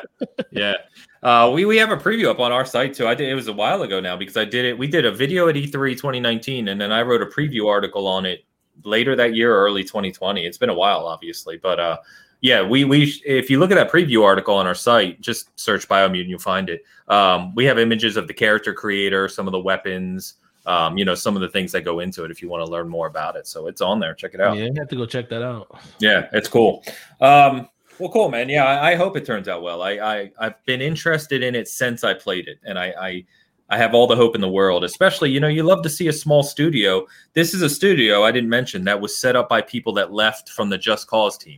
Yeah. 0.51 0.73
Uh, 1.21 1.51
we, 1.51 1.65
we 1.65 1.77
have 1.77 1.91
a 1.91 1.97
preview 1.97 2.29
up 2.29 2.39
on 2.39 2.51
our 2.51 2.65
site 2.65 2.93
too. 2.93 3.07
I 3.07 3.15
did 3.15 3.29
it 3.29 3.35
was 3.35 3.47
a 3.47 3.53
while 3.53 3.81
ago 3.83 3.99
now 3.99 4.15
because 4.17 4.37
I 4.37 4.45
did 4.45 4.65
it. 4.65 4.77
We 4.77 4.87
did 4.87 5.05
a 5.05 5.11
video 5.11 5.47
at 5.47 5.55
E3 5.55 5.91
2019, 5.93 6.67
and 6.67 6.79
then 6.79 6.91
I 6.91 7.01
wrote 7.01 7.21
a 7.21 7.25
preview 7.25 7.67
article 7.67 8.07
on 8.07 8.25
it 8.25 8.43
later 8.83 9.15
that 9.15 9.35
year, 9.35 9.55
early 9.55 9.83
2020. 9.83 10.45
It's 10.45 10.57
been 10.57 10.69
a 10.69 10.73
while, 10.73 11.07
obviously, 11.07 11.57
but 11.57 11.79
uh, 11.79 11.97
yeah, 12.45 12.61
we 12.61 12.83
we 12.83 13.11
if 13.25 13.49
you 13.49 13.57
look 13.57 13.71
at 13.71 13.73
that 13.73 13.91
preview 13.91 14.23
article 14.23 14.53
on 14.53 14.67
our 14.67 14.75
site, 14.75 15.19
just 15.19 15.59
search 15.59 15.89
Biomutant, 15.89 16.27
you'll 16.27 16.37
find 16.37 16.69
it. 16.69 16.83
Um, 17.07 17.55
we 17.55 17.65
have 17.65 17.79
images 17.79 18.17
of 18.17 18.27
the 18.27 18.35
character 18.35 18.71
creator, 18.71 19.27
some 19.27 19.47
of 19.47 19.51
the 19.51 19.59
weapons, 19.59 20.35
um, 20.67 20.95
you 20.95 21.05
know, 21.05 21.15
some 21.15 21.35
of 21.35 21.41
the 21.41 21.49
things 21.49 21.71
that 21.71 21.81
go 21.81 22.01
into 22.01 22.23
it 22.23 22.29
if 22.29 22.43
you 22.43 22.47
want 22.47 22.63
to 22.63 22.71
learn 22.71 22.87
more 22.87 23.07
about 23.07 23.35
it. 23.35 23.47
So 23.47 23.65
it's 23.65 23.81
on 23.81 23.99
there. 23.99 24.13
Check 24.13 24.35
it 24.35 24.41
out. 24.41 24.57
Yeah, 24.57 24.65
you 24.65 24.73
have 24.77 24.89
to 24.89 24.95
go 24.95 25.07
check 25.07 25.27
that 25.29 25.41
out. 25.41 25.75
Yeah, 25.97 26.29
it's 26.33 26.47
cool. 26.47 26.83
Um, 27.19 27.67
well, 27.97 28.11
cool, 28.11 28.29
man. 28.29 28.47
Yeah, 28.47 28.65
I, 28.65 28.91
I, 28.91 28.95
hope 28.95 29.17
it 29.17 29.25
turns 29.25 29.47
out 29.47 29.63
well. 29.63 29.81
I, 29.81 29.93
I 29.93 30.31
I've 30.37 30.65
been 30.65 30.81
interested 30.81 31.41
in 31.41 31.55
it 31.55 31.67
since 31.67 32.03
I 32.03 32.13
played 32.13 32.47
it, 32.47 32.59
and 32.63 32.77
I, 32.77 32.93
I 32.99 33.25
I 33.71 33.77
have 33.77 33.95
all 33.95 34.05
the 34.05 34.15
hope 34.15 34.35
in 34.35 34.41
the 34.41 34.49
world. 34.49 34.83
Especially, 34.83 35.31
you 35.31 35.39
know, 35.39 35.47
you 35.47 35.63
love 35.63 35.81
to 35.81 35.89
see 35.89 36.09
a 36.09 36.13
small 36.13 36.43
studio. 36.43 37.07
This 37.33 37.55
is 37.55 37.63
a 37.63 37.69
studio 37.69 38.23
I 38.23 38.31
didn't 38.31 38.51
mention 38.51 38.83
that 38.83 39.01
was 39.01 39.17
set 39.17 39.35
up 39.35 39.49
by 39.49 39.61
people 39.61 39.93
that 39.93 40.13
left 40.13 40.49
from 40.49 40.69
the 40.69 40.77
Just 40.77 41.07
Cause 41.07 41.39
team. 41.39 41.57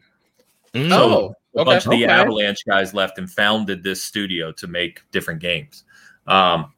Mm. 0.78 0.90
So 0.90 1.36
oh, 1.56 1.62
a 1.62 1.66
bunch 1.66 1.86
of 1.86 1.92
the 1.92 2.06
okay. 2.06 2.14
Avalanche 2.14 2.60
guys 2.68 2.94
left 2.94 3.18
and 3.18 3.30
founded 3.30 3.84
this 3.84 4.04
studio 4.04 4.52
to 4.54 4.68
make 4.68 5.02
different 5.12 5.40
games. 5.40 5.84
Um, 6.28 6.74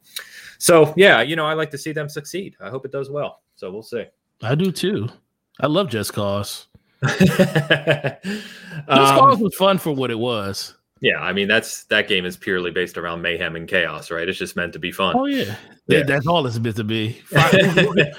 so 0.58 0.92
yeah, 0.96 1.22
you 1.22 1.36
know, 1.36 1.46
I 1.46 1.54
like 1.54 1.70
to 1.70 1.78
see 1.78 1.92
them 1.92 2.08
succeed. 2.08 2.56
I 2.60 2.70
hope 2.70 2.84
it 2.84 2.92
does 2.92 3.10
well. 3.10 3.42
So 3.56 3.70
we'll 3.70 3.82
see. 3.82 4.04
I 4.42 4.54
do 4.54 4.72
too. 4.72 5.08
I 5.60 5.66
love 5.66 5.88
Just 5.88 6.14
Cause. 6.14 6.66
Just 7.04 7.30
um, 8.88 9.18
Cause 9.18 9.38
was 9.38 9.54
fun 9.54 9.78
for 9.78 9.92
what 9.92 10.10
it 10.10 10.18
was. 10.18 10.74
Yeah, 11.00 11.18
I 11.18 11.32
mean 11.32 11.48
that's 11.48 11.84
that 11.84 12.08
game 12.08 12.26
is 12.26 12.36
purely 12.36 12.70
based 12.70 12.98
around 12.98 13.22
mayhem 13.22 13.56
and 13.56 13.66
chaos, 13.66 14.10
right? 14.10 14.28
It's 14.28 14.38
just 14.38 14.54
meant 14.54 14.74
to 14.74 14.78
be 14.78 14.92
fun. 14.92 15.16
Oh 15.16 15.24
yeah, 15.24 15.56
yeah. 15.86 16.02
that's 16.02 16.26
all 16.26 16.46
it's 16.46 16.58
meant 16.58 16.76
to 16.76 16.84
be. 16.84 17.12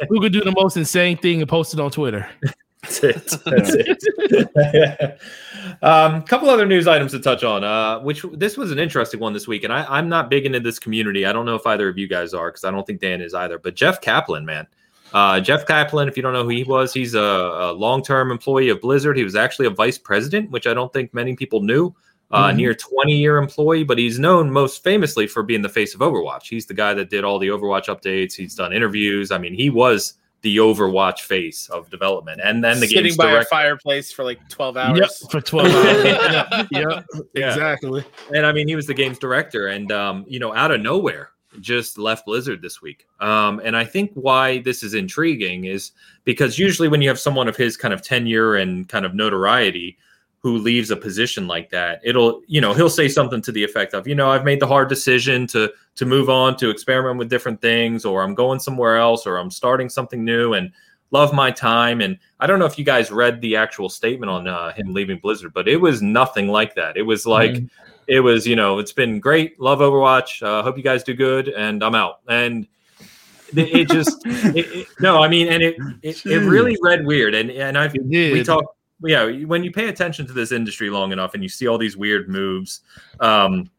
who, 0.10 0.20
could 0.20 0.34
do 0.34 0.42
the 0.42 0.54
most 0.56 0.78
insane 0.78 1.18
thing 1.18 1.42
and 1.42 1.50
post 1.50 1.76
it 1.76 1.80
on 1.80 1.92
Twitter? 1.92 2.28
That's 3.00 3.04
it. 3.04 3.44
That's 3.46 3.74
it. 3.74 5.20
A 5.82 5.82
um, 5.88 6.24
couple 6.24 6.50
other 6.50 6.66
news 6.66 6.88
items 6.88 7.12
to 7.12 7.20
touch 7.20 7.44
on. 7.44 7.64
Uh, 7.64 8.00
which 8.00 8.26
this 8.34 8.58
was 8.58 8.72
an 8.72 8.80
interesting 8.80 9.20
one 9.20 9.34
this 9.34 9.48
week, 9.48 9.64
and 9.64 9.72
I, 9.72 9.86
I'm 9.86 10.10
not 10.10 10.30
big 10.30 10.46
into 10.46 10.60
this 10.60 10.80
community. 10.80 11.26
I 11.26 11.34
don't 11.34 11.46
know 11.46 11.56
if 11.56 11.66
either 11.66 11.88
of 11.88 11.98
you 11.98 12.08
guys 12.08 12.34
are, 12.34 12.50
because 12.50 12.64
I 12.64 12.72
don't 12.72 12.86
think 12.86 13.00
Dan 13.00 13.22
is 13.22 13.34
either. 13.34 13.60
But 13.60 13.76
Jeff 13.76 14.02
Kaplan, 14.02 14.46
man, 14.46 14.68
uh, 15.14 15.40
Jeff 15.40 15.66
Kaplan, 15.66 16.08
if 16.08 16.18
you 16.18 16.24
don't 16.24 16.34
know 16.34 16.44
who 16.44 16.50
he 16.50 16.64
was, 16.64 16.94
he's 16.94 17.16
a, 17.16 17.20
a 17.20 17.74
long 17.74 18.04
term 18.04 18.32
employee 18.32 18.70
of 18.70 18.82
Blizzard. 18.82 19.18
He 19.18 19.24
was 19.24 19.36
actually 19.36 19.68
a 19.68 19.72
vice 19.72 19.98
president, 19.98 20.52
which 20.52 20.68
I 20.68 20.74
don't 20.74 20.92
think 20.92 21.14
many 21.14 21.36
people 21.36 21.62
knew. 21.62 21.94
Uh, 22.30 22.48
mm-hmm. 22.48 22.58
Near 22.58 22.74
20 22.74 23.14
year 23.14 23.38
employee, 23.38 23.84
but 23.84 23.98
he's 23.98 24.18
known 24.18 24.50
most 24.50 24.86
famously 24.86 25.28
for 25.28 25.44
being 25.44 25.62
the 25.62 25.68
face 25.68 25.94
of 25.94 26.00
Overwatch. 26.00 26.48
He's 26.48 26.66
the 26.66 26.74
guy 26.74 26.94
that 26.94 27.10
did 27.10 27.26
all 27.26 27.40
the 27.40 27.50
Overwatch 27.50 27.88
updates. 27.88 28.34
He's 28.34 28.56
done 28.56 28.72
interviews. 28.72 29.32
I 29.32 29.38
mean, 29.38 29.54
he 29.54 29.70
was 29.70 30.14
the 30.42 30.58
Overwatch 30.58 31.22
face 31.22 31.70
of 31.70 31.90
development, 31.90 32.42
and 32.44 32.64
then 32.64 32.80
the 32.80 32.88
game's 32.88 32.94
sitting 32.94 33.16
by 33.16 33.32
direct- 33.32 33.48
a 33.48 33.50
fireplace 33.50 34.12
for 34.12 34.24
like 34.24 34.40
twelve 34.50 34.78
hours. 34.78 35.00
Yep, 35.00 35.32
for 35.32 35.42
twelve 35.42 35.72
hours. 35.72 36.04
yeah, 36.04 36.64
yep, 36.72 37.06
exactly. 37.36 38.04
And 38.34 38.46
I 38.46 38.52
mean, 38.52 38.68
he 38.68 38.76
was 38.76 38.88
the 38.88 38.94
game's 38.94 39.20
director, 39.20 39.68
and 39.68 39.92
um, 39.92 40.26
you 40.28 40.40
know, 40.40 40.54
out 40.54 40.72
of 40.72 40.82
nowhere, 40.82 41.32
just 41.60 41.98
left 41.98 42.26
Blizzard 42.26 42.62
this 42.62 42.82
week. 42.82 43.08
Um, 43.20 43.62
and 43.64 43.76
I 43.76 43.84
think 43.84 44.12
why 44.14 44.60
this 44.60 44.84
is 44.84 44.94
intriguing 44.94 45.66
is 45.66 45.92
because 46.24 46.58
usually 46.58 46.88
when 46.88 47.02
you 47.02 47.10
have 47.10 47.20
someone 47.20 47.48
of 47.48 47.58
his 47.58 47.78
kind 47.78 47.94
of 47.94 48.02
tenure 48.02 48.56
and 48.56 48.88
kind 48.88 49.06
of 49.06 49.14
notoriety 49.14 49.98
who 50.42 50.58
leaves 50.58 50.90
a 50.90 50.98
position 50.98 51.48
like 51.48 51.70
that, 51.70 52.02
it'll, 52.04 52.42
you 52.48 52.60
know, 52.60 52.74
he'll 52.74 52.90
say 52.90 53.08
something 53.08 53.42
to 53.42 53.52
the 53.52 53.64
effect 53.64 53.94
of, 53.94 54.08
you 54.08 54.16
know, 54.16 54.30
I've 54.30 54.44
made 54.44 54.60
the 54.60 54.68
hard 54.68 54.90
decision 54.90 55.48
to 55.48 55.72
to 55.96 56.06
move 56.06 56.30
on, 56.30 56.58
to 56.58 56.70
experiment 56.70 57.20
with 57.20 57.30
different 57.30 57.62
things, 57.62 58.06
or 58.06 58.24
I'm 58.24 58.34
going 58.34 58.60
somewhere 58.60 58.98
else, 58.98 59.28
or 59.28 59.38
I'm 59.38 59.52
starting 59.52 59.90
something 59.90 60.24
new 60.24 60.54
and 60.54 60.72
love 61.12 61.34
my 61.34 61.52
time. 61.52 62.02
And 62.02 62.18
I 62.40 62.48
don't 62.48 62.60
know 62.60 62.66
if 62.66 62.80
you 62.80 62.86
guys 62.86 63.12
read 63.12 63.42
the 63.42 63.56
actual 63.56 63.90
statement 63.90 64.30
on 64.30 64.48
uh, 64.48 64.72
him 64.72 64.94
leaving 64.94 65.20
Blizzard, 65.20 65.54
but 65.54 65.68
it 65.68 65.78
was 65.78 66.02
nothing 66.02 66.48
like 66.48 66.76
that. 66.76 66.98
It 66.98 67.04
was 67.04 67.26
like, 67.26 67.52
mm-hmm 67.52 67.66
it 68.08 68.20
was 68.20 68.46
you 68.46 68.56
know 68.56 68.78
it's 68.78 68.92
been 68.92 69.20
great 69.20 69.60
love 69.60 69.80
overwatch 69.80 70.44
uh, 70.46 70.62
hope 70.62 70.78
you 70.78 70.84
guys 70.84 71.04
do 71.04 71.14
good 71.14 71.48
and 71.48 71.84
i'm 71.84 71.96
out 71.96 72.20
and 72.28 72.68
it, 73.54 73.90
just 73.90 74.26
it, 74.26 74.66
it, 74.76 74.88
no 75.00 75.22
i 75.22 75.28
mean 75.28 75.48
and 75.48 75.62
it 75.64 75.76
it, 76.02 76.26
really 76.26 76.78
read 76.82 77.06
weird 77.06 77.34
and 77.34 77.50
and 77.52 77.78
i 77.78 77.90
we 78.34 78.44
talk 79.02 79.10
yeah 79.10 79.44
when 79.46 79.64
you 79.64 79.72
pay 79.72 79.90
attention 79.90 80.28
to 80.28 80.34
this 80.34 80.52
industry 80.52 80.90
long 80.90 81.12
enough 81.12 81.34
and 81.34 81.44
you 81.44 81.50
see 81.50 81.68
all 81.68 81.78
these 81.78 81.98
weird 81.98 82.30
moves 82.30 82.82
um 83.20 83.70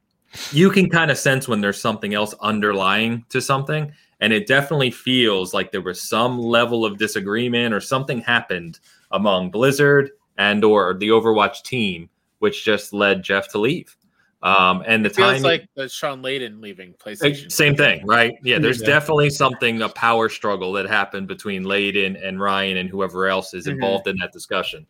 you 0.52 0.70
can 0.70 0.88
kind 0.88 1.10
of 1.10 1.18
sense 1.18 1.46
when 1.46 1.60
there's 1.60 1.80
something 1.80 2.14
else 2.14 2.34
underlying 2.40 3.24
to 3.28 3.40
something. 3.40 3.92
And 4.20 4.32
it 4.32 4.46
definitely 4.46 4.90
feels 4.90 5.52
like 5.52 5.72
there 5.72 5.82
was 5.82 6.00
some 6.00 6.38
level 6.38 6.84
of 6.84 6.98
disagreement 6.98 7.74
or 7.74 7.80
something 7.80 8.20
happened 8.20 8.78
among 9.10 9.50
blizzard 9.50 10.10
and 10.38 10.64
or 10.64 10.94
the 10.94 11.08
overwatch 11.08 11.62
team 11.62 12.08
which 12.38 12.64
just 12.64 12.94
led 12.94 13.22
jeff 13.22 13.48
to 13.48 13.58
leave 13.58 13.94
um, 14.42 14.82
and 14.86 15.04
the 15.04 15.10
it 15.10 15.16
feels 15.16 15.42
like 15.42 15.68
the 15.76 15.88
Shawn 15.88 16.20
Layden 16.20 16.60
leaving 16.60 16.94
PlayStation. 16.94 17.50
Same 17.50 17.76
thing, 17.76 18.04
right? 18.04 18.34
Yeah, 18.42 18.58
there's 18.58 18.80
yeah. 18.80 18.88
definitely 18.88 19.30
something 19.30 19.80
a 19.82 19.88
power 19.88 20.28
struggle 20.28 20.72
that 20.72 20.86
happened 20.86 21.28
between 21.28 21.62
Layden 21.62 22.20
and 22.26 22.40
Ryan 22.40 22.78
and 22.78 22.88
whoever 22.88 23.28
else 23.28 23.54
is 23.54 23.64
mm-hmm. 23.64 23.74
involved 23.74 24.06
mm-hmm. 24.06 24.16
in 24.16 24.16
that 24.18 24.32
discussion 24.32 24.86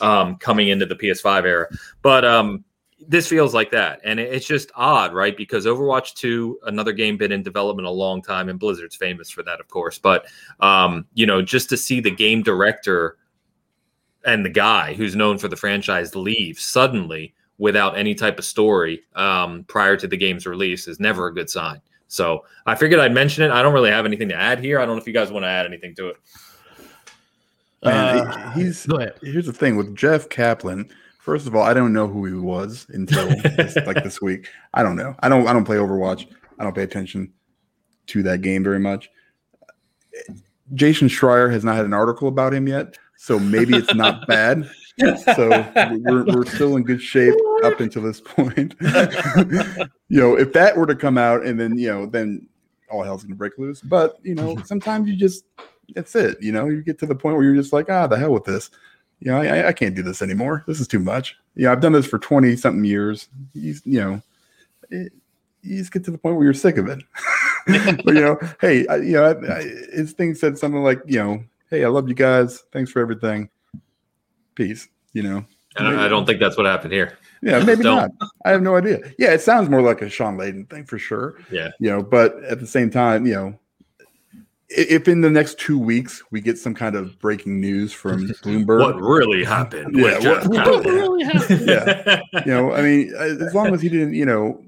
um, 0.00 0.36
coming 0.36 0.68
into 0.68 0.86
the 0.86 0.96
PS5 0.96 1.44
era. 1.44 1.68
But 2.02 2.24
um, 2.24 2.64
this 3.06 3.28
feels 3.28 3.54
like 3.54 3.70
that, 3.70 4.00
and 4.02 4.18
it's 4.18 4.46
just 4.46 4.72
odd, 4.74 5.14
right? 5.14 5.36
Because 5.36 5.66
Overwatch 5.66 6.14
2, 6.14 6.60
another 6.64 6.92
game 6.92 7.16
been 7.16 7.30
in 7.30 7.44
development 7.44 7.86
a 7.86 7.90
long 7.92 8.22
time, 8.22 8.48
and 8.48 8.58
Blizzard's 8.58 8.96
famous 8.96 9.30
for 9.30 9.44
that, 9.44 9.60
of 9.60 9.68
course. 9.68 10.00
But 10.00 10.26
um, 10.58 11.06
you 11.14 11.26
know, 11.26 11.42
just 11.42 11.68
to 11.68 11.76
see 11.76 12.00
the 12.00 12.10
game 12.10 12.42
director 12.42 13.18
and 14.24 14.44
the 14.44 14.50
guy 14.50 14.94
who's 14.94 15.14
known 15.14 15.38
for 15.38 15.46
the 15.46 15.54
franchise 15.54 16.16
leave 16.16 16.58
suddenly 16.58 17.35
without 17.58 17.96
any 17.96 18.14
type 18.14 18.38
of 18.38 18.44
story 18.44 19.02
um, 19.14 19.64
prior 19.64 19.96
to 19.96 20.06
the 20.06 20.16
game's 20.16 20.46
release 20.46 20.88
is 20.88 21.00
never 21.00 21.28
a 21.28 21.34
good 21.34 21.48
sign. 21.48 21.80
So 22.08 22.44
I 22.66 22.74
figured 22.74 23.00
I'd 23.00 23.12
mention 23.12 23.44
it. 23.44 23.50
I 23.50 23.62
don't 23.62 23.72
really 23.72 23.90
have 23.90 24.06
anything 24.06 24.28
to 24.28 24.34
add 24.34 24.60
here. 24.60 24.78
I 24.78 24.86
don't 24.86 24.96
know 24.96 25.00
if 25.00 25.06
you 25.06 25.12
guys 25.12 25.30
want 25.30 25.44
to 25.44 25.48
add 25.48 25.66
anything 25.66 25.94
to 25.96 26.08
it. 26.08 26.16
Man, 27.84 28.26
uh, 28.26 28.52
he's 28.52 28.86
here's 29.22 29.46
the 29.46 29.52
thing 29.52 29.76
with 29.76 29.94
Jeff 29.94 30.28
Kaplan. 30.28 30.88
First 31.18 31.46
of 31.46 31.54
all, 31.54 31.62
I 31.62 31.74
don't 31.74 31.92
know 31.92 32.06
who 32.06 32.24
he 32.24 32.34
was 32.34 32.86
until 32.90 33.26
this, 33.56 33.76
like 33.86 34.02
this 34.02 34.20
week. 34.20 34.48
I 34.74 34.82
don't 34.82 34.96
know. 34.96 35.14
I 35.20 35.28
don't. 35.28 35.46
I 35.46 35.52
don't 35.52 35.64
play 35.64 35.76
Overwatch. 35.76 36.26
I 36.58 36.64
don't 36.64 36.74
pay 36.74 36.82
attention 36.82 37.32
to 38.08 38.22
that 38.22 38.40
game 38.40 38.64
very 38.64 38.78
much. 38.78 39.10
Jason 40.74 41.08
Schreier 41.08 41.52
has 41.52 41.64
not 41.64 41.76
had 41.76 41.84
an 41.84 41.92
article 41.92 42.28
about 42.28 42.54
him 42.54 42.66
yet, 42.66 42.96
so 43.16 43.38
maybe 43.38 43.76
it's 43.76 43.94
not 43.94 44.26
bad 44.28 44.68
so 44.98 45.48
we're, 46.00 46.24
we're 46.24 46.46
still 46.46 46.76
in 46.76 46.82
good 46.82 47.02
shape 47.02 47.34
up 47.64 47.80
until 47.80 48.02
this 48.02 48.20
point. 48.20 48.74
you 48.80 50.20
know, 50.20 50.38
if 50.38 50.52
that 50.54 50.74
were 50.76 50.86
to 50.86 50.96
come 50.96 51.18
out 51.18 51.44
and 51.44 51.60
then, 51.60 51.78
you 51.78 51.88
know, 51.88 52.06
then 52.06 52.48
all 52.90 53.02
hell's 53.02 53.22
going 53.22 53.32
to 53.32 53.38
break 53.38 53.58
loose. 53.58 53.80
But, 53.80 54.18
you 54.22 54.34
know, 54.34 54.56
sometimes 54.64 55.08
you 55.08 55.16
just, 55.16 55.44
that's 55.94 56.14
it. 56.14 56.38
You 56.40 56.52
know, 56.52 56.66
you 56.66 56.82
get 56.82 56.98
to 57.00 57.06
the 57.06 57.14
point 57.14 57.36
where 57.36 57.44
you're 57.44 57.56
just 57.56 57.72
like, 57.72 57.90
ah, 57.90 58.06
the 58.06 58.18
hell 58.18 58.32
with 58.32 58.44
this. 58.44 58.70
You 59.20 59.30
know, 59.30 59.40
I, 59.40 59.68
I 59.68 59.72
can't 59.72 59.94
do 59.94 60.02
this 60.02 60.22
anymore. 60.22 60.64
This 60.66 60.80
is 60.80 60.88
too 60.88 60.98
much. 60.98 61.36
Yeah, 61.54 61.60
you 61.60 61.66
know, 61.66 61.72
I've 61.72 61.80
done 61.80 61.92
this 61.92 62.06
for 62.06 62.18
20 62.18 62.56
something 62.56 62.84
years. 62.84 63.28
You, 63.54 63.74
you 63.84 64.00
know, 64.00 64.22
it, 64.90 65.12
you 65.62 65.78
just 65.78 65.92
get 65.92 66.04
to 66.04 66.10
the 66.10 66.18
point 66.18 66.36
where 66.36 66.44
you're 66.44 66.54
sick 66.54 66.76
of 66.78 66.88
it. 66.88 67.02
but, 68.04 68.14
you 68.14 68.20
know, 68.20 68.38
hey, 68.60 68.86
I, 68.86 68.96
you 68.96 69.12
know, 69.14 69.24
I, 69.24 69.58
I, 69.58 69.62
his 69.92 70.12
thing 70.12 70.34
said 70.34 70.58
something 70.58 70.82
like, 70.82 71.00
you 71.06 71.18
know, 71.18 71.44
hey, 71.70 71.84
I 71.84 71.88
love 71.88 72.08
you 72.08 72.14
guys. 72.14 72.64
Thanks 72.72 72.90
for 72.90 73.00
everything 73.00 73.50
piece, 74.56 74.88
you 75.12 75.22
know. 75.22 75.44
I 75.78 76.08
don't 76.08 76.26
think 76.26 76.40
that's 76.40 76.56
what 76.56 76.66
happened 76.66 76.92
here. 76.92 77.18
Yeah, 77.42 77.62
maybe 77.62 77.82
not. 77.82 78.10
I 78.44 78.50
have 78.50 78.62
no 78.62 78.76
idea. 78.76 79.00
Yeah, 79.18 79.32
it 79.32 79.42
sounds 79.42 79.68
more 79.68 79.82
like 79.82 80.02
a 80.02 80.08
Shawn 80.08 80.36
Layden 80.36 80.68
thing 80.70 80.84
for 80.84 80.98
sure. 80.98 81.36
Yeah. 81.50 81.70
You 81.78 81.90
know, 81.90 82.02
but 82.02 82.42
at 82.44 82.60
the 82.60 82.66
same 82.66 82.90
time, 82.90 83.26
you 83.26 83.34
know, 83.34 83.58
if 84.68 85.06
in 85.06 85.20
the 85.20 85.30
next 85.30 85.58
two 85.58 85.78
weeks 85.78 86.22
we 86.30 86.40
get 86.40 86.58
some 86.58 86.74
kind 86.74 86.96
of 86.96 87.18
breaking 87.18 87.60
news 87.60 87.92
from 87.92 88.28
Bloomberg, 88.42 88.80
what 88.80 89.00
really 89.00 89.44
happened? 89.44 89.96
Yeah, 89.96 90.18
what, 90.18 90.46
what 90.48 90.84
really 90.84 91.24
happened? 91.24 91.66
yeah, 91.66 92.20
you 92.46 92.52
know, 92.52 92.72
I 92.72 92.82
mean, 92.82 93.14
as 93.14 93.54
long 93.54 93.72
as 93.72 93.80
he 93.80 93.88
didn't, 93.88 94.14
you 94.14 94.26
know, 94.26 94.64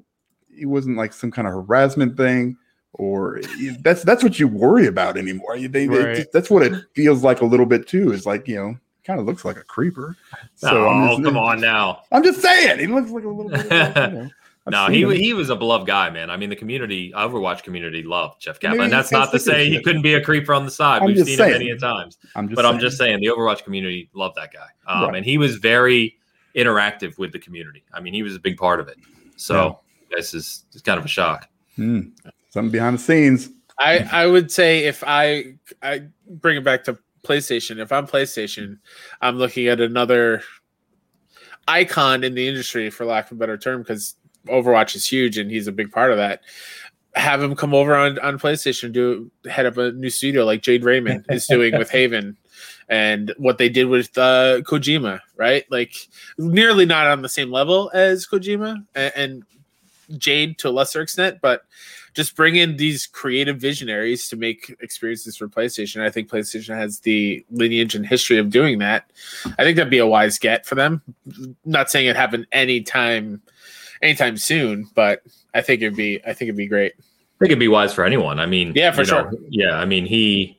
he 0.55 0.67
wasn't 0.67 0.97
like 0.97 1.13
some 1.13 1.31
kind 1.31 1.49
of 1.49 1.55
harassment 1.55 2.17
thing, 2.17 2.57
or 2.93 3.41
that's 3.81 4.03
that's 4.03 4.23
what 4.23 4.39
you 4.39 4.47
worry 4.47 4.87
about 4.87 5.17
anymore. 5.17 5.59
They, 5.59 5.89
right. 5.89 6.17
they, 6.17 6.27
that's 6.33 6.51
what 6.51 6.63
it 6.63 6.75
feels 6.95 7.25
like 7.25 7.41
a 7.41 7.47
little 7.47 7.67
bit 7.67 7.89
too. 7.89 8.13
Is 8.13 8.27
like 8.27 8.47
you 8.47 8.57
know, 8.57 8.79
kind 9.09 9.19
of 9.19 9.27
looks 9.27 9.45
like 9.45 9.57
a 9.57 9.65
creeper. 9.65 10.17
So 10.55 10.89
oh, 10.89 11.09
just, 11.11 11.23
come 11.23 11.37
on 11.37 11.61
now. 11.61 12.03
I'm 12.11 12.25
just 12.25 12.43
saying, 12.43 12.81
he 12.81 12.89
looks 12.89 13.13
like 13.13 13.23
a 13.23 13.29
little 13.29 13.49
bit. 13.49 13.71
Like, 13.71 13.97
you 13.97 14.03
know, 14.03 14.31
no, 14.71 14.87
he 14.89 15.03
him. 15.03 15.11
he 15.13 15.33
was 15.33 15.51
a 15.51 15.57
beloved 15.57 15.87
guy, 15.87 16.11
man. 16.11 16.31
I 16.31 16.37
mean, 16.37 16.51
the 16.51 16.57
community, 16.57 17.13
Overwatch 17.13 17.63
community, 17.63 18.03
loved 18.03 18.41
Jeff 18.41 18.59
Kaplan. 18.59 18.81
I 18.81 18.85
mean, 18.85 18.91
that's 18.91 19.13
not 19.13 19.31
to 19.31 19.39
say 19.39 19.71
he 19.71 19.81
couldn't 19.81 20.03
be 20.03 20.15
a 20.15 20.25
creeper 20.25 20.53
on 20.53 20.65
the 20.65 20.71
side. 20.73 21.03
I'm 21.03 21.07
We've 21.07 21.25
seen 21.25 21.37
saying. 21.37 21.63
it 21.63 21.65
many 21.67 21.79
times. 21.79 22.19
I'm 22.35 22.49
but 22.49 22.57
saying. 22.57 22.75
I'm 22.75 22.81
just 22.81 22.99
saying, 22.99 23.21
the 23.21 23.27
Overwatch 23.27 23.63
community 23.63 24.11
loved 24.15 24.35
that 24.35 24.53
guy, 24.53 24.67
um, 24.89 25.05
right. 25.05 25.15
and 25.19 25.25
he 25.25 25.39
was 25.39 25.57
very 25.57 26.17
interactive 26.57 27.17
with 27.19 27.31
the 27.31 27.39
community. 27.39 27.85
I 27.95 28.01
mean, 28.01 28.15
he 28.15 28.25
was 28.25 28.35
a 28.35 28.41
big 28.41 28.57
part 28.57 28.81
of 28.81 28.89
it. 28.89 28.97
So 29.37 29.79
yeah. 30.11 30.17
this 30.17 30.35
is 30.35 30.65
it's 30.73 30.83
kind 30.83 30.99
of 30.99 31.05
a 31.05 31.09
shock. 31.09 31.49
Mm. 31.79 32.11
Something 32.51 32.73
behind 32.73 32.99
the 32.99 33.03
scenes. 33.03 33.51
I 33.79 34.09
I 34.11 34.27
would 34.27 34.51
say 34.51 34.87
if 34.87 35.05
I 35.07 35.55
I 35.85 36.03
bring 36.29 36.57
it 36.57 36.65
back 36.65 36.83
to 36.85 36.99
PlayStation, 37.29 37.79
if 37.79 37.93
I'm 37.93 38.07
PlayStation, 38.07 38.79
I'm 39.21 39.37
looking 39.37 39.69
at 39.69 39.81
another 39.81 40.43
icon 41.67 42.25
in 42.25 42.35
the 42.35 42.49
industry, 42.49 42.89
for 42.91 43.05
lack 43.05 43.27
of 43.27 43.33
a 43.33 43.41
better 43.41 43.59
term, 43.59 43.83
because 43.83 44.15
Overwatch 44.47 44.97
is 44.97 45.07
huge 45.07 45.37
and 45.37 45.51
he's 45.51 45.67
a 45.67 45.73
big 45.73 45.93
part 45.93 46.11
of 46.11 46.17
that. 46.17 46.41
have 47.15 47.43
him 47.43 47.55
come 47.57 47.75
over 47.75 47.95
on 47.95 48.19
on 48.21 48.39
PlayStation 48.39 48.93
do 48.93 49.31
head 49.51 49.67
up 49.67 49.77
a 49.77 49.93
new 49.93 50.11
studio 50.11 50.45
like 50.45 50.63
Jade 50.63 50.85
Raymond 50.85 51.27
is 51.29 51.47
doing 51.47 51.77
with 51.77 51.91
Haven 51.99 52.37
and 52.89 53.35
what 53.39 53.59
they 53.59 53.69
did 53.69 53.87
with 53.87 54.17
uh, 54.17 54.61
Kojima, 54.63 55.21
right? 55.37 55.65
Like 55.71 55.95
nearly 56.39 56.87
not 56.87 57.07
on 57.07 57.23
the 57.23 57.29
same 57.29 57.51
level 57.51 57.91
as 57.93 58.27
Kojima 58.27 58.85
and, 58.95 59.13
and 59.17 59.43
Jade 60.17 60.59
to 60.59 60.69
a 60.69 60.71
lesser 60.71 61.03
extent, 61.03 61.39
but 61.43 61.63
just 62.19 62.35
bring 62.35 62.57
in 62.57 62.77
these 62.79 63.07
creative 63.07 63.59
visionaries 63.59 64.29
to 64.29 64.35
make 64.35 64.75
experiences 64.81 65.37
for 65.37 65.49
PlayStation. 65.49 66.03
I 66.03 66.11
think 66.11 66.29
PlayStation 66.29 66.77
has 66.77 66.99
the 66.99 67.47
lineage 67.49 67.95
and 67.95 68.05
history 68.05 68.39
of 68.39 68.51
doing 68.51 68.81
that. 68.81 69.09
I 69.57 69.63
think 69.63 69.77
that'd 69.77 69.89
be 69.89 69.99
a 69.99 70.07
wise 70.07 70.37
get 70.37 70.67
for 70.67 70.75
them. 70.75 71.01
Not 71.65 71.93
saying 71.93 72.07
it 72.09 72.17
happened 72.17 72.49
anytime 72.51 73.41
anytime 74.03 74.37
soon, 74.37 74.91
but 74.97 75.23
I 75.55 75.61
think 75.61 75.81
it'd 75.81 75.95
be 75.95 76.21
I 76.27 76.33
think 76.33 76.49
it'd 76.49 76.57
be 76.57 76.67
great. 76.67 76.95
I 76.99 77.39
think 77.39 77.51
it'd 77.51 77.61
be 77.61 77.69
wise 77.69 77.95
for 77.95 78.05
anyone. 78.05 78.41
I 78.41 78.47
mean, 78.47 78.73
yeah, 78.75 78.91
for 78.91 79.05
sure. 79.05 79.31
Know, 79.31 79.39
yeah, 79.49 79.77
I 79.77 79.85
mean, 79.85 80.05
he. 80.05 80.59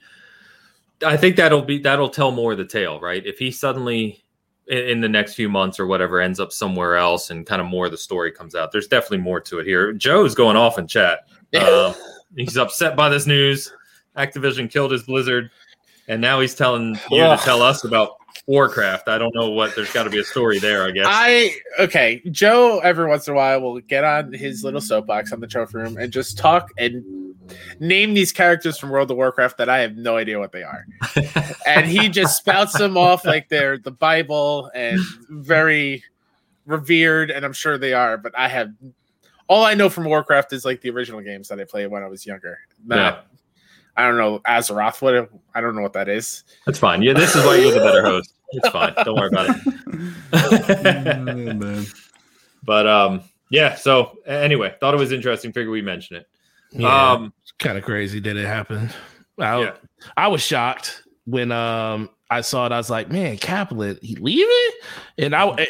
I 1.05 1.17
think 1.17 1.35
that'll 1.35 1.63
be 1.63 1.79
that'll 1.79 2.07
tell 2.07 2.31
more 2.31 2.53
of 2.53 2.57
the 2.57 2.63
tale, 2.63 3.01
right? 3.01 3.25
If 3.25 3.37
he 3.37 3.51
suddenly 3.51 4.23
in, 4.69 5.01
the 5.01 5.09
next 5.09 5.33
few 5.33 5.49
months 5.49 5.77
or 5.77 5.87
whatever 5.87 6.21
ends 6.21 6.39
up 6.39 6.53
somewhere 6.53 6.95
else 6.95 7.31
and 7.31 7.45
kind 7.45 7.59
of 7.59 7.67
more 7.67 7.87
of 7.87 7.91
the 7.91 7.97
story 7.97 8.31
comes 8.31 8.55
out. 8.55 8.71
There's 8.71 8.87
definitely 8.87 9.17
more 9.17 9.41
to 9.41 9.59
it 9.59 9.65
here. 9.65 9.91
Joe's 9.91 10.35
going 10.35 10.55
off 10.55 10.77
in 10.77 10.87
chat. 10.87 11.27
Uh, 11.53 11.93
he's 12.35 12.57
upset 12.57 12.95
by 12.95 13.09
this 13.09 13.25
news. 13.25 13.71
Activision 14.17 14.69
killed 14.69 14.91
his 14.91 15.03
Blizzard, 15.03 15.49
and 16.07 16.21
now 16.21 16.39
he's 16.39 16.55
telling 16.55 16.95
you 17.09 17.17
to 17.23 17.39
tell 17.41 17.61
us 17.61 17.83
about 17.83 18.17
Warcraft. 18.47 19.07
I 19.07 19.17
don't 19.17 19.33
know 19.35 19.49
what. 19.49 19.75
There's 19.75 19.91
got 19.93 20.03
to 20.03 20.09
be 20.09 20.19
a 20.19 20.23
story 20.23 20.59
there. 20.59 20.83
I 20.83 20.91
guess. 20.91 21.05
I 21.07 21.55
okay. 21.79 22.21
Joe 22.31 22.79
every 22.79 23.07
once 23.07 23.27
in 23.27 23.33
a 23.33 23.37
while 23.37 23.61
will 23.61 23.79
get 23.79 24.03
on 24.03 24.33
his 24.33 24.63
little 24.63 24.81
soapbox 24.81 25.31
on 25.31 25.39
the 25.39 25.47
trophy 25.47 25.77
room 25.77 25.97
and 25.97 26.11
just 26.11 26.37
talk 26.37 26.69
and 26.77 27.35
name 27.79 28.13
these 28.13 28.31
characters 28.31 28.77
from 28.77 28.89
World 28.89 29.11
of 29.11 29.17
Warcraft 29.17 29.57
that 29.57 29.69
I 29.69 29.79
have 29.79 29.97
no 29.97 30.17
idea 30.17 30.39
what 30.39 30.51
they 30.51 30.63
are, 30.63 30.85
and 31.65 31.85
he 31.85 32.09
just 32.09 32.37
spouts 32.37 32.77
them 32.77 32.97
off 32.97 33.25
like 33.25 33.49
they're 33.49 33.77
the 33.77 33.91
Bible 33.91 34.71
and 34.73 34.99
very 35.29 36.03
revered, 36.65 37.31
and 37.31 37.45
I'm 37.45 37.53
sure 37.53 37.77
they 37.77 37.93
are. 37.93 38.17
But 38.17 38.37
I 38.37 38.47
have 38.47 38.71
all 39.49 39.65
I 39.65 39.73
know 39.73 39.89
from 39.89 40.05
Warcraft 40.05 40.53
is 40.53 40.63
like 40.63 40.79
the 40.81 40.91
original 40.91 41.19
games 41.21 41.49
that 41.49 41.59
I 41.59 41.65
played 41.65 41.87
when 41.87 42.03
I 42.03 42.07
was 42.07 42.25
younger. 42.25 42.59
Not, 42.85 42.97
yeah. 42.97 43.21
I 43.97 44.07
don't 44.07 44.17
know 44.17 44.39
Azeroth. 44.47 45.01
What 45.01 45.29
I 45.55 45.59
don't 45.59 45.75
know 45.75 45.81
what 45.81 45.93
that 45.93 46.07
is. 46.07 46.43
That's 46.65 46.79
fine. 46.79 47.01
Yeah, 47.01 47.13
this 47.13 47.35
is 47.35 47.43
why 47.43 47.55
you're 47.57 47.73
the 47.73 47.79
better 47.79 48.05
host. 48.05 48.33
It's 48.51 48.69
fine. 48.69 48.93
Don't 49.03 49.15
worry 49.15 49.27
about 49.27 49.57
it. 51.61 51.87
but 52.63 52.87
um, 52.87 53.23
yeah. 53.49 53.75
So 53.75 54.17
anyway, 54.25 54.75
thought 54.79 54.93
it 54.93 54.97
was 54.97 55.11
interesting. 55.11 55.51
Figure 55.51 55.71
we 55.71 55.81
mention 55.81 56.17
it. 56.17 56.27
Yeah, 56.71 57.11
um, 57.11 57.33
kind 57.57 57.77
of 57.77 57.83
crazy 57.83 58.19
that 58.21 58.37
it 58.37 58.45
happened. 58.45 58.93
I, 59.39 59.61
yeah. 59.61 59.71
I 60.15 60.27
was 60.27 60.41
shocked 60.41 61.03
when 61.25 61.51
um 61.51 62.09
I 62.29 62.41
saw 62.41 62.67
it. 62.67 62.71
I 62.71 62.77
was 62.77 62.89
like, 62.89 63.11
man, 63.11 63.37
Kaplan, 63.37 63.99
he 64.01 64.15
leaving? 64.15 64.79
And 65.17 65.35
I 65.35 65.67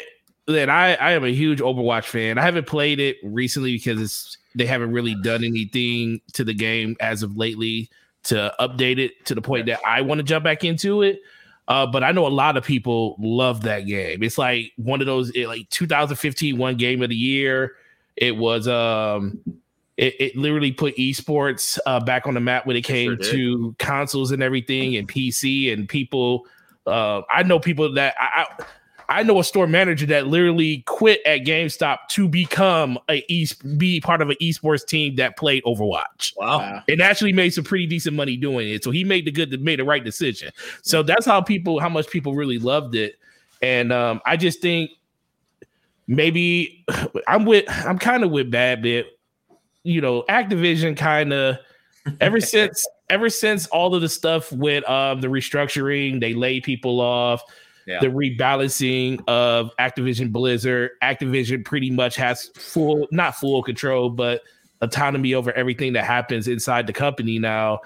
then 0.52 0.70
I 0.70 0.94
I 0.94 1.12
am 1.12 1.24
a 1.24 1.32
huge 1.32 1.60
Overwatch 1.60 2.04
fan. 2.04 2.38
I 2.38 2.42
haven't 2.42 2.66
played 2.66 3.00
it 3.00 3.16
recently 3.22 3.72
because 3.72 4.00
it's 4.00 4.38
they 4.54 4.66
haven't 4.66 4.92
really 4.92 5.14
done 5.14 5.44
anything 5.44 6.20
to 6.32 6.44
the 6.44 6.54
game 6.54 6.96
as 7.00 7.22
of 7.22 7.36
lately 7.36 7.90
to 8.22 8.52
update 8.60 8.98
it 8.98 9.24
to 9.26 9.34
the 9.34 9.42
point 9.42 9.66
that 9.66 9.80
I 9.86 10.02
want 10.02 10.18
to 10.18 10.22
jump 10.22 10.44
back 10.44 10.64
into 10.64 11.02
it. 11.02 11.20
Uh, 11.68 11.86
but 11.86 12.02
I 12.02 12.10
know 12.12 12.26
a 12.26 12.28
lot 12.28 12.56
of 12.56 12.64
people 12.64 13.16
love 13.20 13.62
that 13.62 13.86
game. 13.86 14.22
It's 14.22 14.38
like 14.38 14.72
one 14.76 15.00
of 15.00 15.06
those 15.06 15.30
it, 15.30 15.46
like 15.46 15.70
2015 15.70 16.58
one 16.58 16.76
game 16.76 17.02
of 17.02 17.10
the 17.10 17.16
year. 17.16 17.76
It 18.16 18.36
was 18.36 18.66
um 18.66 19.40
it, 19.96 20.16
it 20.18 20.36
literally 20.36 20.72
put 20.72 20.96
esports 20.96 21.78
uh, 21.84 22.00
back 22.00 22.26
on 22.26 22.34
the 22.34 22.40
map 22.40 22.66
when 22.66 22.76
it 22.76 22.82
came 22.82 23.20
sure 23.22 23.32
to 23.32 23.76
consoles 23.78 24.32
and 24.32 24.42
everything 24.42 24.96
and 24.96 25.06
PC 25.06 25.72
and 25.72 25.88
people. 25.88 26.46
Uh, 26.86 27.20
I 27.30 27.42
know 27.42 27.60
people 27.60 27.92
that 27.94 28.14
I, 28.18 28.46
I 28.58 28.64
I 29.10 29.24
know 29.24 29.40
a 29.40 29.44
store 29.44 29.66
manager 29.66 30.06
that 30.06 30.28
literally 30.28 30.84
quit 30.86 31.20
at 31.26 31.40
GameStop 31.40 31.98
to 32.10 32.28
become 32.28 32.96
a 33.10 33.24
East, 33.28 33.76
be 33.76 34.00
part 34.00 34.22
of 34.22 34.30
an 34.30 34.36
esports 34.40 34.86
team 34.86 35.16
that 35.16 35.36
played 35.36 35.64
Overwatch. 35.64 36.32
Wow. 36.36 36.80
And 36.88 37.02
actually 37.02 37.32
made 37.32 37.50
some 37.50 37.64
pretty 37.64 37.86
decent 37.86 38.14
money 38.14 38.36
doing 38.36 38.68
it. 38.68 38.84
So 38.84 38.92
he 38.92 39.02
made 39.02 39.24
the 39.24 39.32
good 39.32 39.60
made 39.60 39.80
the 39.80 39.84
right 39.84 40.04
decision. 40.04 40.52
So 40.82 41.02
that's 41.02 41.26
how 41.26 41.42
people 41.42 41.80
how 41.80 41.88
much 41.88 42.08
people 42.08 42.36
really 42.36 42.60
loved 42.60 42.94
it. 42.94 43.16
And 43.60 43.92
um, 43.92 44.20
I 44.26 44.36
just 44.36 44.62
think 44.62 44.92
maybe 46.06 46.84
I'm 47.26 47.44
with 47.44 47.64
I'm 47.68 47.98
kind 47.98 48.22
of 48.22 48.30
with 48.30 48.48
Bad 48.48 48.80
Bit. 48.80 49.06
You 49.82 50.00
know, 50.00 50.22
Activision 50.28 50.96
kind 50.96 51.32
of 51.32 51.56
ever 52.20 52.40
since 52.40 52.86
ever 53.08 53.28
since 53.28 53.66
all 53.66 53.92
of 53.92 54.02
the 54.02 54.08
stuff 54.08 54.52
with 54.52 54.88
um 54.88 55.20
the 55.20 55.26
restructuring, 55.26 56.20
they 56.20 56.32
lay 56.32 56.60
people 56.60 57.00
off 57.00 57.42
the 58.00 58.06
rebalancing 58.06 59.22
of 59.28 59.70
Activision 59.78 60.32
Blizzard. 60.32 60.90
Activision 61.02 61.64
pretty 61.64 61.90
much 61.90 62.16
has 62.16 62.48
full, 62.54 63.08
not 63.10 63.34
full 63.36 63.62
control, 63.62 64.10
but 64.10 64.42
autonomy 64.80 65.34
over 65.34 65.52
everything 65.52 65.92
that 65.94 66.04
happens 66.04 66.48
inside 66.48 66.86
the 66.86 66.92
company 66.92 67.38
now. 67.38 67.80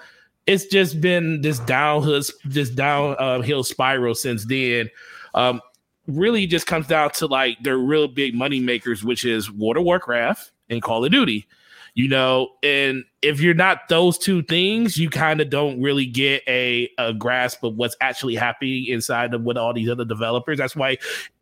It's 0.47 0.65
just 0.65 1.01
been 1.01 1.41
this 1.41 1.59
downhill, 1.59 2.21
this 2.45 2.69
downhill 2.69 3.63
spiral 3.63 4.15
since 4.15 4.45
then. 4.45 4.89
Um, 5.33 5.61
really 6.07 6.45
just 6.45 6.67
comes 6.67 6.87
down 6.87 7.09
to 7.11 7.25
like 7.25 7.57
their 7.63 7.77
real 7.77 8.07
big 8.07 8.35
money 8.35 8.59
makers, 8.59 9.03
which 9.03 9.25
is 9.25 9.51
World 9.51 9.77
of 9.77 9.83
Warcraft 9.83 10.51
and 10.69 10.81
Call 10.81 11.03
of 11.03 11.11
Duty 11.11 11.47
you 11.95 12.09
know 12.09 12.49
and 12.61 13.03
if 13.25 13.39
you're 13.39 13.53
not 13.53 13.87
those 13.89 14.17
two 14.17 14.41
things 14.43 14.97
you 14.97 15.09
kind 15.09 15.41
of 15.41 15.49
don't 15.49 15.81
really 15.81 16.05
get 16.05 16.41
a, 16.47 16.89
a 16.97 17.13
grasp 17.13 17.63
of 17.63 17.75
what's 17.75 17.95
actually 18.01 18.35
happening 18.35 18.85
inside 18.85 19.33
of 19.33 19.41
with 19.43 19.57
all 19.57 19.73
these 19.73 19.89
other 19.89 20.05
developers 20.05 20.57
that's 20.57 20.75
why 20.75 20.97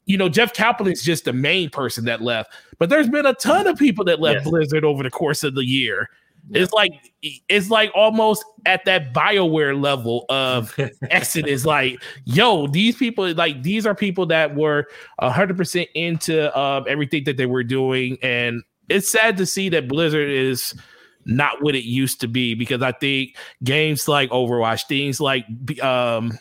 you 0.05 0.17
know 0.17 0.29
jeff 0.29 0.53
kaplan 0.53 0.91
is 0.91 1.03
just 1.03 1.25
the 1.25 1.33
main 1.33 1.69
person 1.69 2.05
that 2.05 2.21
left 2.21 2.51
but 2.79 2.89
there's 2.89 3.09
been 3.09 3.25
a 3.25 3.33
ton 3.35 3.67
of 3.67 3.77
people 3.77 4.05
that 4.05 4.19
left 4.19 4.37
yes. 4.37 4.49
blizzard 4.49 4.85
over 4.85 5.03
the 5.03 5.11
course 5.11 5.43
of 5.43 5.55
the 5.55 5.65
year 5.65 6.09
yeah. 6.49 6.61
It's 6.61 6.73
like 6.73 7.13
it's 7.21 7.69
like 7.69 7.89
almost 7.95 8.43
at 8.65 8.83
that 8.85 9.13
Bioware 9.13 9.81
level 9.81 10.25
of 10.27 10.77
Exodus. 11.03 11.65
Like, 11.65 12.03
yo, 12.25 12.67
these 12.67 12.97
people, 12.97 13.33
like 13.33 13.63
these 13.63 13.85
are 13.85 13.95
people 13.95 14.25
that 14.25 14.53
were 14.53 14.87
hundred 15.21 15.55
percent 15.55 15.87
into 15.95 16.57
um, 16.59 16.83
everything 16.87 17.23
that 17.25 17.37
they 17.37 17.45
were 17.45 17.63
doing, 17.63 18.17
and 18.21 18.61
it's 18.89 19.09
sad 19.09 19.37
to 19.37 19.45
see 19.45 19.69
that 19.69 19.87
Blizzard 19.87 20.29
is 20.29 20.75
not 21.25 21.61
what 21.61 21.75
it 21.75 21.83
used 21.83 22.21
to 22.21 22.27
be 22.27 22.55
because 22.55 22.81
I 22.81 22.91
think 22.91 23.35
games 23.63 24.07
like 24.07 24.29
Overwatch, 24.29 24.87
things 24.87 25.19
like 25.19 25.45
um, 25.81 26.37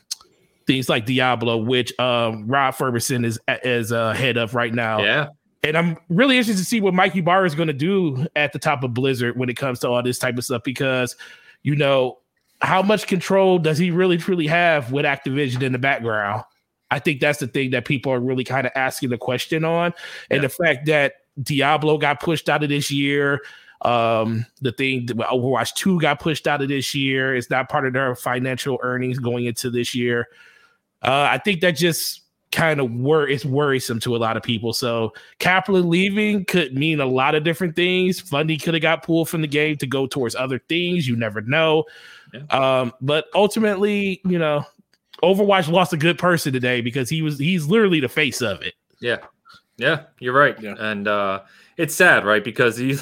things 0.67 0.89
like 0.89 1.07
Diablo, 1.07 1.57
which 1.57 1.99
um, 1.99 2.47
Rod 2.47 2.73
Ferguson 2.73 3.25
is 3.25 3.39
is 3.49 3.93
uh, 3.93 4.13
head 4.13 4.37
of 4.37 4.55
right 4.55 4.73
now. 4.73 5.01
Yeah. 5.01 5.29
And 5.65 5.77
I'm 5.77 5.97
really 6.09 6.39
interested 6.39 6.61
to 6.61 6.65
see 6.65 6.81
what 6.81 6.93
Mikey 6.93 7.21
Ybarra 7.21 7.47
is 7.47 7.55
going 7.55 7.69
to 7.69 7.73
do 7.73 8.27
at 8.35 8.53
the 8.53 8.59
top 8.59 8.83
of 8.83 8.95
Blizzard 8.95 9.39
when 9.39 9.49
it 9.49 9.57
comes 9.57 9.79
to 9.81 9.89
all 9.89 10.03
this 10.03 10.19
type 10.19 10.37
of 10.37 10.45
stuff 10.45 10.63
because, 10.65 11.15
you 11.63 11.77
know, 11.77 12.19
how 12.61 12.83
much 12.83 13.07
control 13.07 13.59
does 13.59 13.79
he 13.79 13.93
really 13.93 14.17
truly 14.17 14.49
have 14.49 14.91
with 14.91 15.05
Activision 15.05 15.63
in 15.63 15.71
the 15.71 15.79
background? 15.79 16.43
I 16.91 16.99
think 16.99 17.21
that's 17.21 17.39
the 17.39 17.47
thing 17.47 17.71
that 17.71 17.85
people 17.85 18.13
are 18.13 18.19
really 18.19 18.43
kind 18.43 18.67
of 18.67 18.73
asking 18.75 19.11
the 19.11 19.19
question 19.19 19.65
on. 19.65 19.95
And 20.31 20.43
yeah. 20.43 20.49
the 20.49 20.49
fact 20.49 20.87
that 20.87 21.15
Diablo 21.41 21.97
got 21.97 22.21
pushed 22.21 22.49
out 22.49 22.63
of 22.63 22.69
this 22.69 22.91
year. 22.91 23.41
Um, 23.83 24.47
the 24.61 24.73
thing 24.73 25.07
Overwatch 25.07 25.75
2 25.75 26.01
got 26.01 26.21
pushed 26.21 26.47
out 26.47 26.63
of 26.63 26.69
this 26.69 26.95
year. 26.95 27.35
It's 27.35 27.51
not 27.51 27.69
part 27.69 27.87
of 27.87 27.93
their 27.93 28.15
financial 28.15 28.79
earnings 28.83 29.19
going 29.19 29.47
into 29.47 29.71
this 29.71 29.95
year. 29.95 30.29
Uh, 31.03 31.29
I 31.31 31.39
think 31.39 31.61
that 31.63 31.73
just 31.73 32.23
kind 32.53 32.81
of 32.81 32.93
wor- 32.93 33.29
it's 33.29 33.45
worrisome 33.45 33.99
to 34.01 34.15
a 34.15 34.19
lot 34.19 34.37
of 34.37 34.43
people. 34.43 34.73
So 34.73 35.15
Kaplan 35.39 35.89
leaving 35.89 36.45
could 36.45 36.75
mean 36.75 37.01
a 37.01 37.07
lot 37.07 37.35
of 37.35 37.43
different 37.43 37.75
things. 37.75 38.21
Fundy 38.21 38.57
could 38.57 38.75
have 38.75 38.83
got 38.83 39.03
pulled 39.03 39.29
from 39.29 39.41
the 39.41 39.49
game 39.49 39.77
to 39.79 39.87
go 39.87 40.07
towards 40.07 40.37
other 40.37 40.61
things. 40.69 41.09
You 41.09 41.17
never 41.17 41.41
know. 41.41 41.85
Yeah. 42.33 42.43
Um, 42.51 42.93
but 43.01 43.27
ultimately, 43.35 44.21
you 44.25 44.39
know, 44.39 44.65
Overwatch 45.23 45.69
lost 45.69 45.93
a 45.93 45.97
good 45.97 46.19
person 46.19 46.53
today 46.53 46.83
because 46.83 47.09
he 47.09 47.23
was 47.23 47.39
he's 47.39 47.67
literally 47.67 48.01
the 48.01 48.09
face 48.09 48.43
of 48.43 48.63
it. 48.63 48.75
Yeah. 49.01 49.19
Yeah, 49.79 50.03
you're 50.21 50.35
right. 50.35 50.61
Yeah. 50.61 50.75
And 50.79 51.09
uh, 51.09 51.41
it's 51.77 51.95
sad, 51.95 52.25
right? 52.25 52.45
Because 52.45 52.79
you, 52.79 52.99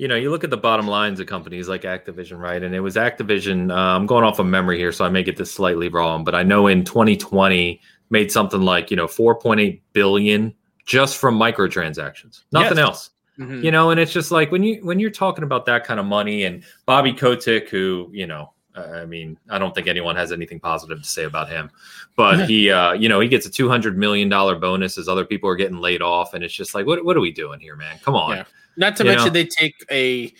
you 0.00 0.08
know, 0.08 0.16
you 0.16 0.30
look 0.30 0.44
at 0.44 0.48
the 0.50 0.56
bottom 0.56 0.88
lines 0.88 1.20
of 1.20 1.26
companies 1.26 1.68
like 1.68 1.82
Activision, 1.82 2.38
right? 2.38 2.62
And 2.62 2.74
it 2.74 2.80
was 2.80 2.96
Activision. 2.96 3.70
Uh, 3.70 3.74
I'm 3.74 4.06
going 4.06 4.24
off 4.24 4.38
of 4.38 4.46
memory 4.46 4.78
here, 4.78 4.92
so 4.92 5.04
I 5.04 5.10
may 5.10 5.22
get 5.22 5.36
this 5.36 5.52
slightly 5.52 5.90
wrong, 5.90 6.24
but 6.24 6.34
I 6.34 6.42
know 6.42 6.68
in 6.68 6.84
2020 6.86 7.78
made 8.08 8.32
something 8.32 8.62
like 8.62 8.90
you 8.90 8.96
know 8.96 9.06
4.8 9.06 9.78
billion 9.92 10.54
just 10.86 11.18
from 11.18 11.38
microtransactions, 11.38 12.44
nothing 12.50 12.78
yes. 12.78 12.86
else. 12.86 13.10
Mm-hmm. 13.38 13.62
You 13.62 13.70
know, 13.72 13.90
and 13.90 14.00
it's 14.00 14.12
just 14.12 14.30
like 14.30 14.50
when 14.50 14.62
you 14.62 14.82
when 14.82 15.00
you're 15.00 15.10
talking 15.10 15.44
about 15.44 15.66
that 15.66 15.84
kind 15.84 16.00
of 16.00 16.06
money 16.06 16.44
and 16.44 16.64
Bobby 16.86 17.12
Kotick, 17.12 17.68
who 17.68 18.08
you 18.10 18.26
know 18.26 18.54
I 18.74 19.04
mean, 19.04 19.36
I 19.50 19.58
don't 19.58 19.74
think 19.74 19.86
anyone 19.86 20.16
has 20.16 20.32
anything 20.32 20.60
positive 20.60 21.02
to 21.02 21.08
say 21.08 21.24
about 21.24 21.50
him, 21.50 21.70
but 22.16 22.44
he, 22.48 22.70
uh, 22.70 22.92
you 22.92 23.08
know, 23.08 23.20
he 23.20 23.28
gets 23.28 23.44
a 23.44 23.50
two 23.50 23.68
hundred 23.68 23.98
million 23.98 24.30
dollar 24.30 24.56
bonus 24.56 24.96
as 24.96 25.08
other 25.08 25.26
people 25.26 25.50
are 25.50 25.56
getting 25.56 25.78
laid 25.78 26.00
off, 26.00 26.32
and 26.32 26.42
it's 26.42 26.54
just 26.54 26.74
like, 26.74 26.86
what, 26.86 27.04
what 27.04 27.16
are 27.16 27.20
we 27.20 27.32
doing 27.32 27.60
here, 27.60 27.76
man? 27.76 27.98
Come 28.02 28.14
on. 28.14 28.36
Yeah. 28.38 28.44
Not 28.80 28.96
to 28.96 29.04
you 29.04 29.10
mention 29.10 29.26
know? 29.26 29.32
they 29.32 29.44
take 29.44 29.74
a 29.90 30.32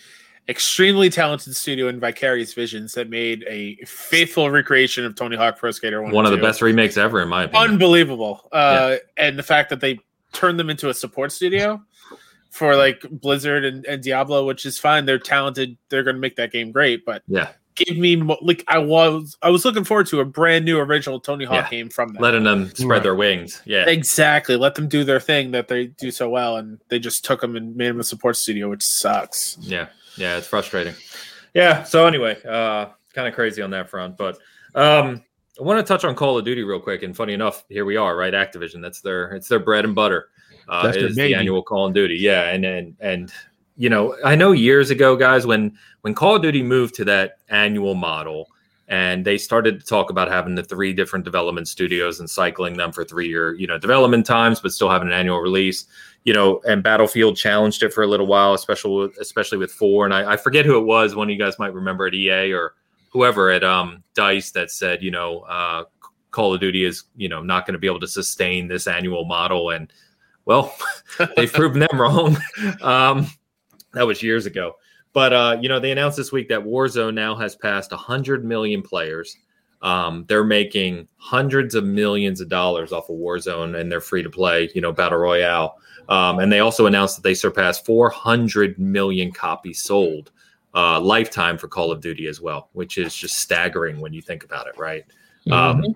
extremely 0.49 1.09
talented 1.09 1.55
studio 1.55 1.87
in 1.87 1.99
Vicarious 1.99 2.53
Visions 2.55 2.93
that 2.95 3.07
made 3.07 3.45
a 3.47 3.75
faithful 3.85 4.49
recreation 4.49 5.05
of 5.05 5.15
Tony 5.15 5.37
Hawk 5.37 5.59
Pro 5.59 5.69
Skater 5.69 6.01
1. 6.01 6.11
One 6.11 6.25
of 6.25 6.31
the 6.31 6.37
best 6.37 6.61
remakes 6.61 6.97
ever, 6.97 7.21
in 7.21 7.29
my 7.29 7.43
opinion. 7.43 7.71
Unbelievable. 7.71 8.49
Uh, 8.51 8.97
yeah. 9.17 9.25
And 9.25 9.37
the 9.37 9.43
fact 9.43 9.69
that 9.69 9.79
they 9.79 9.99
turned 10.33 10.59
them 10.59 10.71
into 10.71 10.89
a 10.89 10.93
support 10.93 11.31
studio 11.31 11.81
for 12.49 12.75
like 12.75 13.05
Blizzard 13.11 13.63
and, 13.63 13.85
and 13.85 14.01
Diablo, 14.01 14.45
which 14.45 14.65
is 14.65 14.79
fine. 14.79 15.05
They're 15.05 15.19
talented. 15.19 15.77
They're 15.89 16.03
going 16.03 16.15
to 16.15 16.19
make 16.19 16.35
that 16.37 16.51
game 16.51 16.71
great. 16.71 17.05
But 17.05 17.21
yeah, 17.27 17.51
give 17.85 17.97
me 17.97 18.15
like 18.41 18.63
I 18.67 18.77
was 18.77 19.37
I 19.41 19.49
was 19.49 19.65
looking 19.65 19.83
forward 19.83 20.07
to 20.07 20.19
a 20.19 20.25
brand 20.25 20.65
new 20.65 20.79
original 20.79 21.19
Tony 21.19 21.45
Hawk 21.45 21.65
yeah. 21.65 21.69
game 21.69 21.89
from 21.89 22.13
them. 22.13 22.21
Letting 22.21 22.43
them 22.43 22.69
spread 22.69 22.89
right. 22.89 23.03
their 23.03 23.15
wings. 23.15 23.61
Yeah. 23.65 23.87
Exactly. 23.87 24.55
Let 24.55 24.75
them 24.75 24.87
do 24.87 25.03
their 25.03 25.19
thing 25.19 25.51
that 25.51 25.67
they 25.67 25.87
do 25.87 26.11
so 26.11 26.29
well 26.29 26.57
and 26.57 26.79
they 26.89 26.99
just 26.99 27.25
took 27.25 27.41
them 27.41 27.55
and 27.55 27.75
made 27.75 27.89
them 27.89 27.99
a 27.99 28.03
support 28.03 28.37
studio, 28.37 28.69
which 28.69 28.83
sucks. 28.83 29.57
Yeah. 29.61 29.87
Yeah, 30.17 30.37
it's 30.37 30.47
frustrating. 30.47 30.93
Yeah, 31.53 31.83
so 31.83 32.07
anyway, 32.07 32.37
uh 32.43 32.87
kind 33.13 33.27
of 33.27 33.33
crazy 33.33 33.61
on 33.61 33.71
that 33.71 33.89
front, 33.89 34.17
but 34.17 34.37
um 34.75 35.23
I 35.59 35.63
want 35.63 35.85
to 35.85 35.93
touch 35.93 36.05
on 36.05 36.15
Call 36.15 36.37
of 36.37 36.45
Duty 36.45 36.63
real 36.63 36.79
quick 36.79 37.03
and 37.03 37.15
funny 37.15 37.33
enough, 37.33 37.65
here 37.69 37.85
we 37.85 37.97
are, 37.97 38.15
right? 38.15 38.33
Activision, 38.33 38.81
that's 38.81 39.01
their 39.01 39.31
it's 39.31 39.47
their 39.47 39.59
bread 39.59 39.85
and 39.85 39.93
butter. 39.93 40.29
Uh, 40.69 40.93
is 40.95 41.15
the 41.15 41.35
annual 41.35 41.61
Call 41.61 41.87
of 41.87 41.93
Duty. 41.93 42.15
Yeah, 42.15 42.43
and 42.49 42.63
and 42.65 42.95
and 43.01 43.33
you 43.81 43.89
know, 43.89 44.15
I 44.23 44.35
know 44.35 44.51
years 44.51 44.91
ago, 44.91 45.15
guys, 45.15 45.47
when 45.47 45.75
when 46.01 46.13
Call 46.13 46.35
of 46.35 46.43
Duty 46.43 46.61
moved 46.61 46.93
to 46.95 47.05
that 47.05 47.39
annual 47.49 47.95
model, 47.95 48.47
and 48.87 49.25
they 49.25 49.39
started 49.39 49.79
to 49.79 49.85
talk 49.87 50.11
about 50.11 50.27
having 50.27 50.53
the 50.53 50.61
three 50.61 50.93
different 50.93 51.25
development 51.25 51.67
studios 51.67 52.19
and 52.19 52.29
cycling 52.29 52.77
them 52.77 52.91
for 52.91 53.03
three 53.03 53.27
year, 53.27 53.55
you 53.55 53.65
know, 53.65 53.79
development 53.79 54.27
times, 54.27 54.59
but 54.59 54.71
still 54.71 54.91
having 54.91 55.07
an 55.07 55.15
annual 55.15 55.39
release. 55.39 55.85
You 56.25 56.33
know, 56.33 56.61
and 56.67 56.83
Battlefield 56.83 57.37
challenged 57.37 57.81
it 57.81 57.91
for 57.91 58.03
a 58.03 58.07
little 58.07 58.27
while, 58.27 58.53
especially 58.53 59.09
especially 59.19 59.57
with 59.57 59.71
four. 59.71 60.05
And 60.05 60.13
I, 60.13 60.33
I 60.33 60.37
forget 60.37 60.63
who 60.63 60.77
it 60.77 60.85
was. 60.85 61.15
One 61.15 61.27
of 61.27 61.31
you 61.31 61.39
guys 61.39 61.57
might 61.57 61.73
remember 61.73 62.05
at 62.05 62.13
EA 62.13 62.53
or 62.53 62.75
whoever 63.09 63.49
at 63.49 63.63
um, 63.63 64.03
Dice 64.13 64.51
that 64.51 64.69
said, 64.69 65.01
you 65.01 65.09
know, 65.09 65.39
uh, 65.39 65.85
Call 66.29 66.53
of 66.53 66.59
Duty 66.59 66.83
is, 66.83 67.05
you 67.15 67.29
know, 67.29 67.41
not 67.41 67.65
going 67.65 67.73
to 67.73 67.79
be 67.79 67.87
able 67.87 68.01
to 68.01 68.07
sustain 68.07 68.67
this 68.67 68.85
annual 68.85 69.25
model. 69.25 69.71
And 69.71 69.91
well, 70.45 70.71
they've 71.35 71.51
proven 71.51 71.79
them 71.79 71.99
wrong. 71.99 72.37
Um, 72.83 73.27
that 73.93 74.05
was 74.05 74.23
years 74.23 74.45
ago. 74.45 74.75
But 75.13 75.33
uh, 75.33 75.57
you 75.61 75.69
know, 75.69 75.79
they 75.79 75.91
announced 75.91 76.17
this 76.17 76.31
week 76.31 76.49
that 76.49 76.61
Warzone 76.61 77.13
now 77.13 77.35
has 77.35 77.55
passed 77.55 77.91
100 77.91 78.45
million 78.45 78.81
players. 78.81 79.35
Um, 79.81 80.25
they're 80.27 80.43
making 80.43 81.07
hundreds 81.17 81.75
of 81.75 81.83
millions 81.83 82.39
of 82.39 82.49
dollars 82.49 82.91
off 82.91 83.09
of 83.09 83.15
Warzone, 83.17 83.79
and 83.79 83.91
they're 83.91 84.01
free 84.01 84.23
to 84.23 84.29
play. 84.29 84.69
You 84.73 84.81
know, 84.81 84.91
battle 84.91 85.19
royale. 85.19 85.77
Um, 86.09 86.39
and 86.39 86.51
they 86.51 86.59
also 86.59 86.87
announced 86.87 87.15
that 87.15 87.23
they 87.23 87.33
surpassed 87.33 87.85
400 87.85 88.77
million 88.77 89.31
copies 89.31 89.81
sold 89.81 90.31
uh, 90.73 90.99
lifetime 90.99 91.57
for 91.57 91.67
Call 91.67 91.91
of 91.91 92.01
Duty 92.01 92.27
as 92.27 92.41
well, 92.41 92.69
which 92.73 92.97
is 92.97 93.15
just 93.15 93.39
staggering 93.39 93.99
when 93.99 94.13
you 94.13 94.21
think 94.21 94.43
about 94.43 94.67
it, 94.67 94.77
right? 94.77 95.05
Mm-hmm. 95.47 95.53
Um, 95.53 95.95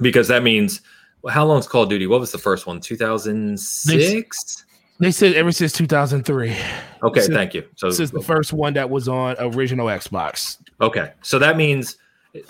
because 0.00 0.28
that 0.28 0.42
means 0.42 0.80
how 1.28 1.44
long 1.44 1.58
is 1.58 1.66
Call 1.66 1.84
of 1.84 1.88
Duty? 1.88 2.06
What 2.06 2.20
was 2.20 2.32
the 2.32 2.38
first 2.38 2.66
one? 2.66 2.80
2006? 2.80 4.64
They 5.00 5.12
said 5.12 5.34
ever 5.34 5.52
since 5.52 5.72
2003. 5.72 6.56
Okay, 7.02 7.20
since, 7.20 7.34
thank 7.34 7.54
you. 7.54 7.64
So 7.76 7.88
this 7.88 8.00
is 8.00 8.10
the 8.10 8.20
first 8.20 8.52
one 8.52 8.74
that 8.74 8.90
was 8.90 9.08
on 9.08 9.36
original 9.38 9.86
Xbox. 9.86 10.58
Okay, 10.80 11.12
so 11.22 11.38
that 11.38 11.56
means 11.56 11.96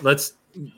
let's 0.01 0.33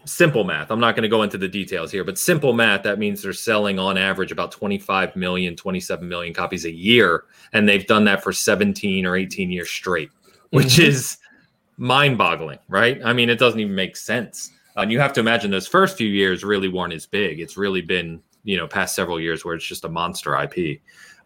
simple 0.04 0.44
math. 0.44 0.70
I'm 0.70 0.80
not 0.80 0.96
going 0.96 1.04
to 1.04 1.08
go 1.08 1.22
into 1.22 1.38
the 1.38 1.48
details 1.48 1.92
here, 1.92 2.04
but 2.04 2.18
simple 2.18 2.52
math 2.52 2.82
that 2.82 2.98
means 2.98 3.22
they're 3.22 3.32
selling 3.32 3.78
on 3.78 3.96
average 3.96 4.32
about 4.32 4.50
25 4.50 5.14
million, 5.14 5.56
27 5.56 6.08
million 6.08 6.34
copies 6.34 6.64
a 6.64 6.70
year, 6.70 7.24
and 7.52 7.68
they've 7.68 7.86
done 7.86 8.04
that 8.04 8.22
for 8.22 8.32
17 8.32 9.06
or 9.06 9.16
18 9.16 9.50
years 9.50 9.70
straight, 9.70 10.10
which 10.50 10.74
mm-hmm. 10.74 10.88
is 10.88 11.18
mind-boggling, 11.78 12.58
right? 12.68 13.00
I 13.04 13.12
mean, 13.12 13.30
it 13.30 13.38
doesn't 13.38 13.60
even 13.60 13.74
make 13.74 13.96
sense. 13.96 14.50
And 14.76 14.90
you 14.92 15.00
have 15.00 15.12
to 15.14 15.20
imagine 15.20 15.50
those 15.50 15.66
first 15.66 15.96
few 15.96 16.08
years 16.08 16.44
really 16.44 16.68
weren't 16.68 16.92
as 16.92 17.06
big. 17.06 17.40
It's 17.40 17.56
really 17.56 17.80
been 17.80 18.20
you 18.44 18.56
know 18.56 18.66
past 18.66 18.94
several 18.94 19.20
years 19.20 19.44
where 19.44 19.54
it's 19.54 19.64
just 19.66 19.84
a 19.84 19.88
monster 19.88 20.34
IP. 20.40 20.80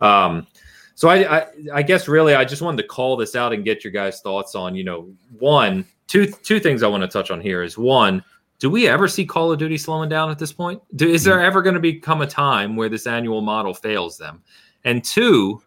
Um, 0.04 0.46
so 0.94 1.08
I, 1.08 1.38
I, 1.38 1.46
I 1.74 1.82
guess 1.82 2.06
really 2.06 2.34
I 2.34 2.44
just 2.44 2.62
wanted 2.62 2.82
to 2.82 2.88
call 2.88 3.16
this 3.16 3.34
out 3.34 3.52
and 3.52 3.64
get 3.64 3.82
your 3.82 3.92
guys' 3.92 4.20
thoughts 4.20 4.54
on 4.54 4.74
you 4.74 4.84
know 4.84 5.12
one 5.38 5.84
two 6.06 6.26
two 6.26 6.60
things 6.60 6.82
I 6.82 6.88
want 6.88 7.02
to 7.02 7.08
touch 7.08 7.30
on 7.30 7.40
here 7.40 7.62
is 7.62 7.76
one 7.76 8.22
do 8.60 8.70
we 8.70 8.88
ever 8.88 9.08
see 9.08 9.26
Call 9.26 9.52
of 9.52 9.58
Duty 9.58 9.76
slowing 9.76 10.08
down 10.08 10.30
at 10.30 10.38
this 10.38 10.52
point? 10.52 10.80
Do, 10.96 11.08
is 11.08 11.24
there 11.24 11.40
ever 11.40 11.60
going 11.60 11.74
to 11.74 11.80
become 11.80 12.22
a 12.22 12.26
time 12.26 12.76
where 12.76 12.88
this 12.88 13.06
annual 13.06 13.42
model 13.42 13.74
fails 13.74 14.16
them? 14.16 14.42
And 14.84 15.04
two, 15.04 15.60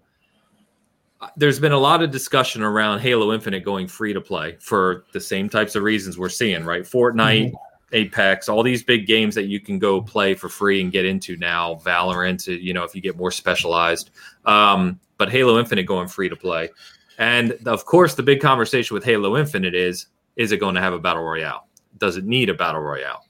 there's 1.36 1.60
been 1.60 1.74
a 1.74 1.78
lot 1.78 2.02
of 2.02 2.12
discussion 2.12 2.64
around 2.64 3.00
Halo 3.02 3.34
Infinite 3.34 3.64
going 3.64 3.88
free 3.88 4.14
to 4.14 4.22
play 4.22 4.58
for 4.60 5.06
the 5.14 5.20
same 5.20 5.50
types 5.50 5.76
of 5.76 5.84
reasons 5.84 6.18
we're 6.18 6.30
seeing, 6.30 6.64
right? 6.64 6.84
Fortnite, 6.84 7.52
mm-hmm. 7.52 7.56
Apex, 7.92 8.50
all 8.50 8.64
these 8.64 8.84
big 8.84 9.08
games 9.08 9.36
that 9.36 9.46
you 9.46 9.60
can 9.60 9.80
go 9.80 10.02
play 10.02 10.34
for 10.34 10.50
free 10.50 10.82
and 10.82 10.92
get 10.92 11.06
into 11.06 11.38
now. 11.38 11.76
Valorant, 11.76 12.46
you 12.62 12.74
know, 12.74 12.84
if 12.84 12.94
you 12.94 13.02
get 13.02 13.18
more 13.18 13.32
specialized. 13.32 14.12
Um, 14.46 15.00
but 15.18 15.32
Halo 15.32 15.60
Infinite 15.60 15.84
going 15.84 16.08
free 16.08 16.30
to 16.30 16.36
play. 16.36 16.70
And 17.18 17.54
of 17.66 17.86
course, 17.86 18.16
the 18.16 18.24
big 18.24 18.42
conversation 18.42 18.94
with 18.94 19.04
Halo 19.04 19.38
Infinite 19.38 19.74
is 19.74 20.08
is 20.36 20.52
it 20.52 20.58
going 20.58 20.76
to 20.76 20.82
have 20.82 20.94
a 20.94 21.00
battle 21.00 21.24
royale? 21.24 21.68
Does 21.98 22.18
it 22.18 22.26
need 22.26 22.50
a 22.50 22.54
battle 22.54 22.82
royale? 22.82 23.24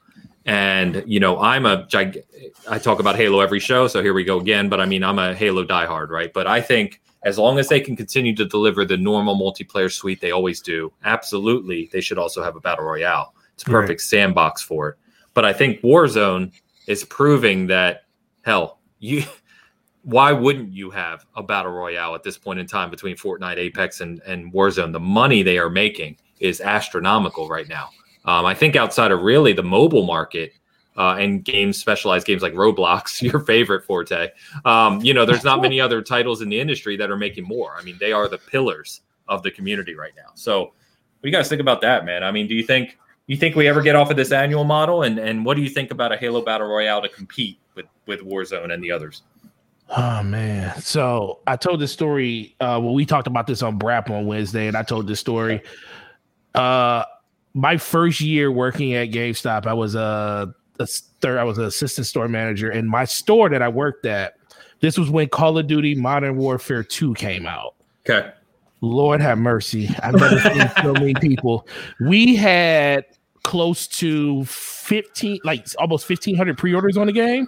And 0.45 1.03
you 1.05 1.19
know, 1.19 1.39
I'm 1.39 1.65
a 1.65 1.85
gig- 1.89 2.23
I 2.69 2.79
talk 2.79 2.99
about 2.99 3.15
Halo 3.15 3.39
every 3.39 3.59
show, 3.59 3.88
so 3.88 4.01
here 4.01 4.13
we 4.13 4.23
go 4.23 4.39
again. 4.39 4.69
But 4.69 4.81
I 4.81 4.85
mean, 4.85 5.03
I'm 5.03 5.19
a 5.19 5.34
Halo 5.34 5.63
diehard, 5.63 6.09
right? 6.09 6.34
But 6.34 6.47
I 6.47 6.61
think 6.61 7.01
as 7.23 7.38
long 7.38 7.59
as 7.59 7.67
they 7.67 7.79
can 7.79 7.95
continue 7.95 8.35
to 8.35 8.45
deliver 8.45 8.85
the 8.85 8.97
normal 8.97 9.35
multiplayer 9.38 9.91
suite 9.91 10.21
they 10.21 10.31
always 10.31 10.61
do, 10.61 10.91
absolutely, 11.03 11.89
they 11.91 12.01
should 12.01 12.17
also 12.17 12.43
have 12.43 12.55
a 12.55 12.59
battle 12.59 12.85
royale. 12.85 13.34
It's 13.57 13.63
a 13.63 13.71
perfect 13.71 13.89
right. 13.89 14.01
sandbox 14.01 14.61
for 14.61 14.89
it. 14.89 14.95
But 15.34 15.43
I 15.43 15.51
think 15.51 15.81
Warzone 15.81 16.51
is 16.85 17.03
proving 17.03 17.65
that 17.67 18.03
hell, 18.43 18.79
you 18.99 19.23
why 20.03 20.31
wouldn't 20.31 20.71
you 20.71 20.91
have 20.91 21.25
a 21.35 21.41
battle 21.41 21.71
royale 21.71 22.13
at 22.13 22.21
this 22.21 22.38
point 22.38 22.59
in 22.59 22.67
time 22.67 22.91
between 22.91 23.15
Fortnite, 23.15 23.57
Apex, 23.57 24.01
and, 24.01 24.21
and 24.27 24.53
Warzone? 24.53 24.93
The 24.93 24.99
money 24.99 25.41
they 25.41 25.57
are 25.57 25.71
making 25.71 26.17
is 26.39 26.61
astronomical 26.61 27.49
right 27.49 27.67
now. 27.67 27.89
Um, 28.25 28.45
I 28.45 28.53
think 28.53 28.75
outside 28.75 29.11
of 29.11 29.21
really 29.21 29.53
the 29.53 29.63
mobile 29.63 30.05
market 30.05 30.53
uh, 30.97 31.15
and 31.15 31.43
games, 31.43 31.79
specialized 31.79 32.27
games 32.27 32.43
like 32.43 32.53
Roblox, 32.53 33.21
your 33.31 33.39
favorite 33.39 33.85
forte, 33.85 34.29
um, 34.65 35.01
you 35.01 35.15
know, 35.15 35.25
there's 35.25 35.43
not 35.43 35.61
many 35.63 35.81
other 35.81 36.03
titles 36.03 36.43
in 36.43 36.49
the 36.49 36.59
industry 36.59 36.95
that 36.95 37.09
are 37.09 37.17
making 37.17 37.45
more. 37.45 37.73
I 37.75 37.81
mean, 37.81 37.97
they 37.99 38.11
are 38.11 38.27
the 38.27 38.38
pillars 38.38 39.01
of 39.27 39.41
the 39.41 39.49
community 39.49 39.95
right 39.95 40.13
now. 40.15 40.29
So, 40.35 40.61
what 40.61 41.23
do 41.23 41.29
you 41.29 41.35
guys 41.35 41.49
think 41.49 41.61
about 41.61 41.81
that, 41.81 42.05
man? 42.05 42.23
I 42.23 42.31
mean, 42.31 42.47
do 42.47 42.53
you 42.53 42.63
think 42.63 42.95
you 43.28 43.38
think 43.38 43.56
we 43.56 43.68
ever 43.68 43.82
get 43.82 43.95
off 43.95 44.10
of 44.10 44.18
this 44.18 44.32
annual 44.32 44.64
model? 44.64 45.04
And 45.04 45.20
and 45.20 45.45
what 45.45 45.56
do 45.56 45.64
you 45.64 45.70
think 45.70 45.91
about 45.91 46.12
a 46.12 46.18
Halo 46.18 46.41
Battle 46.41 46.68
Royale 46.68 47.02
to 47.02 47.10
compete 47.10 47.60
with 47.76 47.86
with 48.06 48.22
Warzone 48.22 48.74
and 48.74 48.84
the 48.84 48.91
others? 48.91 49.22
Oh 49.90 50.24
man! 50.24 50.82
So 50.82 51.40
I 51.48 51.56
told 51.56 51.80
this 51.80 51.91
story. 51.91 52.56
Uh, 52.60 52.80
well, 52.82 52.94
we 52.94 53.06
talked 53.06 53.28
about 53.28 53.48
this 53.48 53.62
on 53.62 53.78
Brap 53.78 54.10
on 54.10 54.26
Wednesday, 54.26 54.68
and 54.68 54.76
I 54.76 54.84
told 54.84 55.08
this 55.08 55.20
story. 55.20 55.62
Uh, 56.56 57.04
my 57.54 57.78
first 57.78 58.20
year 58.20 58.52
working 58.52 58.94
at 58.94 59.10
GameStop, 59.10 59.66
I 59.66 59.74
was 59.74 59.95
a, 59.95 60.54
a 60.80 60.88
third. 60.88 61.38
I 61.38 61.44
was 61.44 61.58
an 61.58 61.66
assistant 61.66 62.08
store 62.08 62.28
manager, 62.28 62.70
and 62.70 62.90
my 62.90 63.06
store 63.06 63.49
that 63.49 63.62
I 63.62 63.70
worked 63.70 64.06
at. 64.06 64.34
This 64.80 64.95
was 64.95 65.10
when 65.10 65.28
Call 65.30 65.58
of 65.58 65.66
Duty 65.66 65.95
Modern 65.95 66.38
Warfare 66.38 66.84
Two 66.84 67.14
came 67.16 67.48
out. 67.48 67.74
Okay. 68.08 68.32
Lord 68.82 69.22
have 69.22 69.40
mercy. 69.40 69.90
I've 70.04 70.14
never 70.14 70.40
seen 70.40 70.72
so 70.84 70.94
many 70.94 71.16
people. 71.16 71.68
We 71.99 72.36
had 72.36 73.06
close 73.43 73.88
to 73.88 74.43
15 74.45 75.39
like 75.43 75.65
almost 75.80 76.09
1500 76.09 76.57
pre-orders 76.57 76.97
on 76.97 77.07
the 77.07 77.14
game. 77.14 77.47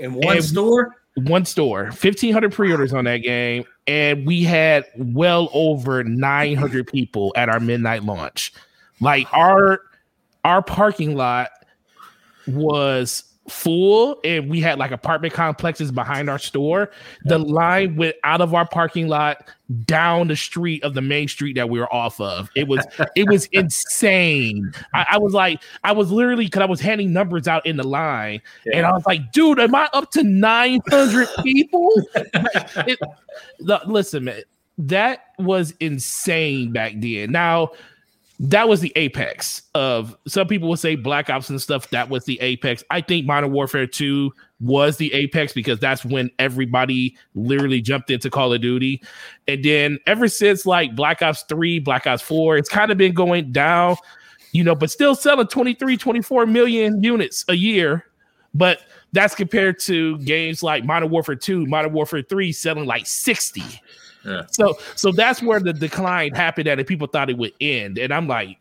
In 0.00 0.14
one 0.14 0.36
and 0.36 0.44
store? 0.44 0.96
One 1.16 1.44
store. 1.44 1.84
1500 1.84 2.52
pre-orders 2.52 2.92
on 2.92 3.04
that 3.04 3.18
game. 3.18 3.64
And 3.86 4.26
we 4.26 4.42
had 4.42 4.84
well 4.96 5.48
over 5.52 6.02
900 6.02 6.86
people 6.86 7.32
at 7.36 7.48
our 7.48 7.60
midnight 7.60 8.02
launch. 8.02 8.52
Like 9.00 9.26
our 9.32 9.80
our 10.44 10.62
parking 10.62 11.16
lot 11.16 11.50
was 12.46 13.24
full 13.48 14.18
and 14.24 14.48
we 14.48 14.60
had 14.60 14.78
like 14.78 14.90
apartment 14.90 15.34
complexes 15.34 15.92
behind 15.92 16.30
our 16.30 16.38
store 16.38 16.90
the 17.24 17.38
line 17.38 17.94
went 17.94 18.16
out 18.24 18.40
of 18.40 18.54
our 18.54 18.66
parking 18.66 19.06
lot 19.06 19.48
down 19.84 20.28
the 20.28 20.36
street 20.36 20.82
of 20.82 20.94
the 20.94 21.02
main 21.02 21.28
street 21.28 21.54
that 21.54 21.68
we 21.68 21.78
were 21.78 21.92
off 21.92 22.20
of. 22.20 22.50
It 22.54 22.68
was 22.68 22.86
it 23.16 23.28
was 23.28 23.46
insane. 23.46 24.72
I, 24.94 25.06
I, 25.12 25.18
was 25.18 25.32
like 25.34 25.62
i 25.84 25.92
was 25.92 26.10
literally 26.10 26.46
because 26.46 26.62
i 26.62 26.66
was 26.66 26.80
handing 26.80 27.12
numbers 27.12 27.48
out 27.48 27.64
in 27.66 27.76
the 27.76 27.86
line 27.86 28.40
yeah. 28.66 28.78
and 28.78 28.86
i 28.86 28.92
was 28.92 29.04
like 29.06 29.32
dude 29.32 29.58
am 29.58 29.74
i 29.74 29.88
up 29.92 30.10
to 30.12 30.22
900 30.22 31.28
people? 31.42 31.90
It, 32.14 32.98
the, 33.60 33.80
listen 33.86 34.24
man 34.24 34.42
that 34.78 35.26
was 35.38 35.72
insane 35.80 36.72
back 36.72 36.94
then. 36.96 37.32
Now 37.32 37.70
that 38.50 38.68
was 38.68 38.80
the 38.80 38.92
apex 38.96 39.62
of 39.74 40.16
some 40.26 40.46
people 40.46 40.68
will 40.68 40.76
say 40.76 40.96
black 40.96 41.30
ops 41.30 41.48
and 41.50 41.62
stuff 41.62 41.88
that 41.90 42.08
was 42.08 42.24
the 42.24 42.40
apex 42.40 42.82
i 42.90 43.00
think 43.00 43.26
modern 43.26 43.52
warfare 43.52 43.86
2 43.86 44.32
was 44.64 44.96
the 44.96 45.12
apex 45.12 45.52
because 45.52 45.78
that's 45.78 46.04
when 46.04 46.30
everybody 46.38 47.16
literally 47.34 47.80
jumped 47.80 48.10
into 48.10 48.30
Call 48.30 48.52
of 48.52 48.60
Duty. 48.60 49.02
And 49.46 49.62
then 49.64 49.98
ever 50.06 50.26
since 50.28 50.64
like 50.64 50.96
Black 50.96 51.22
Ops 51.22 51.44
3, 51.48 51.80
Black 51.80 52.06
Ops 52.06 52.22
4, 52.22 52.56
it's 52.56 52.68
kind 52.68 52.90
of 52.90 52.98
been 52.98 53.12
going 53.12 53.52
down, 53.52 53.96
you 54.52 54.64
know, 54.64 54.74
but 54.74 54.90
still 54.90 55.14
selling 55.14 55.46
23, 55.46 55.96
24 55.96 56.46
million 56.46 57.02
units 57.02 57.44
a 57.48 57.54
year. 57.54 58.06
But 58.54 58.80
that's 59.12 59.34
compared 59.34 59.80
to 59.80 60.18
games 60.18 60.62
like 60.62 60.84
Modern 60.84 61.10
Warfare 61.10 61.34
2, 61.34 61.66
Modern 61.66 61.92
Warfare 61.92 62.22
3 62.22 62.52
selling 62.52 62.86
like 62.86 63.06
60. 63.06 63.62
Yeah. 64.24 64.42
So 64.50 64.78
so 64.94 65.12
that's 65.12 65.42
where 65.42 65.60
the 65.60 65.72
decline 65.72 66.34
happened 66.34 66.68
at 66.68 66.78
and 66.78 66.86
people 66.86 67.06
thought 67.06 67.30
it 67.30 67.38
would 67.38 67.52
end. 67.60 67.98
And 67.98 68.12
I'm 68.12 68.26
like, 68.26 68.58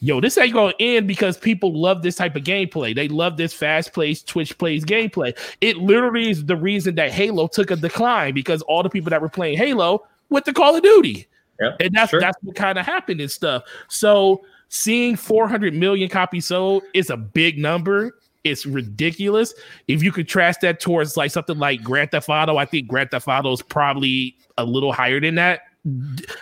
yo, 0.00 0.20
this 0.20 0.38
ain't 0.38 0.54
gonna 0.54 0.72
end 0.80 1.06
because 1.06 1.36
people 1.36 1.78
love 1.78 2.02
this 2.02 2.16
type 2.16 2.36
of 2.36 2.44
gameplay. 2.44 2.94
They 2.94 3.08
love 3.08 3.36
this 3.36 3.52
fast 3.52 3.94
paced 3.94 4.28
Twitch 4.28 4.56
plays 4.58 4.84
gameplay. 4.84 5.36
It 5.60 5.76
literally 5.78 6.30
is 6.30 6.44
the 6.44 6.56
reason 6.56 6.94
that 6.96 7.12
Halo 7.12 7.48
took 7.48 7.70
a 7.70 7.76
decline 7.76 8.34
because 8.34 8.62
all 8.62 8.82
the 8.82 8.90
people 8.90 9.10
that 9.10 9.20
were 9.20 9.28
playing 9.28 9.58
Halo 9.58 10.06
went 10.30 10.44
to 10.46 10.52
Call 10.52 10.76
of 10.76 10.82
Duty. 10.82 11.26
Yep, 11.60 11.76
and 11.80 11.94
that's 11.94 12.10
sure. 12.10 12.20
that's 12.20 12.36
what 12.42 12.54
kind 12.54 12.78
of 12.78 12.84
happened 12.84 13.20
and 13.20 13.30
stuff. 13.30 13.64
So 13.88 14.44
seeing 14.68 15.16
400 15.16 15.74
million 15.74 16.08
copies 16.08 16.46
sold 16.46 16.82
is 16.92 17.10
a 17.10 17.16
big 17.16 17.58
number. 17.58 18.16
It's 18.46 18.66
ridiculous. 18.66 19.54
If 19.88 20.02
you 20.02 20.12
contrast 20.12 20.60
that 20.62 20.80
towards 20.80 21.16
like 21.16 21.30
something 21.30 21.58
like 21.58 21.82
Grand 21.82 22.10
Theft 22.10 22.28
Auto, 22.28 22.56
I 22.56 22.64
think 22.64 22.88
Grand 22.88 23.10
Theft 23.10 23.28
Auto 23.28 23.52
is 23.52 23.62
probably 23.62 24.36
a 24.58 24.64
little 24.64 24.92
higher 24.92 25.20
than 25.20 25.34
that. 25.36 25.62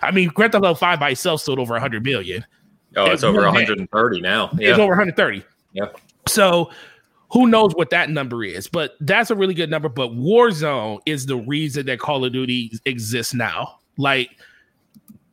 I 0.02 0.10
mean, 0.10 0.28
Grand 0.28 0.52
Theft 0.52 0.64
Auto 0.64 0.74
5 0.74 1.00
by 1.00 1.10
itself 1.10 1.40
sold 1.42 1.58
over 1.58 1.72
100 1.72 2.04
million. 2.04 2.44
Oh, 2.96 3.10
it's, 3.10 3.24
over 3.24 3.40
130 3.42 4.20
now. 4.20 4.50
Yeah. 4.58 4.70
It's 4.70 4.78
over 4.78 4.90
130. 4.90 5.44
Yeah. 5.72 5.86
So 6.28 6.70
who 7.32 7.48
knows 7.48 7.74
what 7.74 7.90
that 7.90 8.10
number 8.10 8.44
is, 8.44 8.68
but 8.68 8.92
that's 9.00 9.30
a 9.30 9.34
really 9.34 9.54
good 9.54 9.70
number. 9.70 9.88
But 9.88 10.12
Warzone 10.12 11.00
is 11.04 11.26
the 11.26 11.36
reason 11.36 11.86
that 11.86 11.98
Call 11.98 12.24
of 12.24 12.32
Duty 12.32 12.72
exists 12.84 13.34
now. 13.34 13.80
Like 13.96 14.30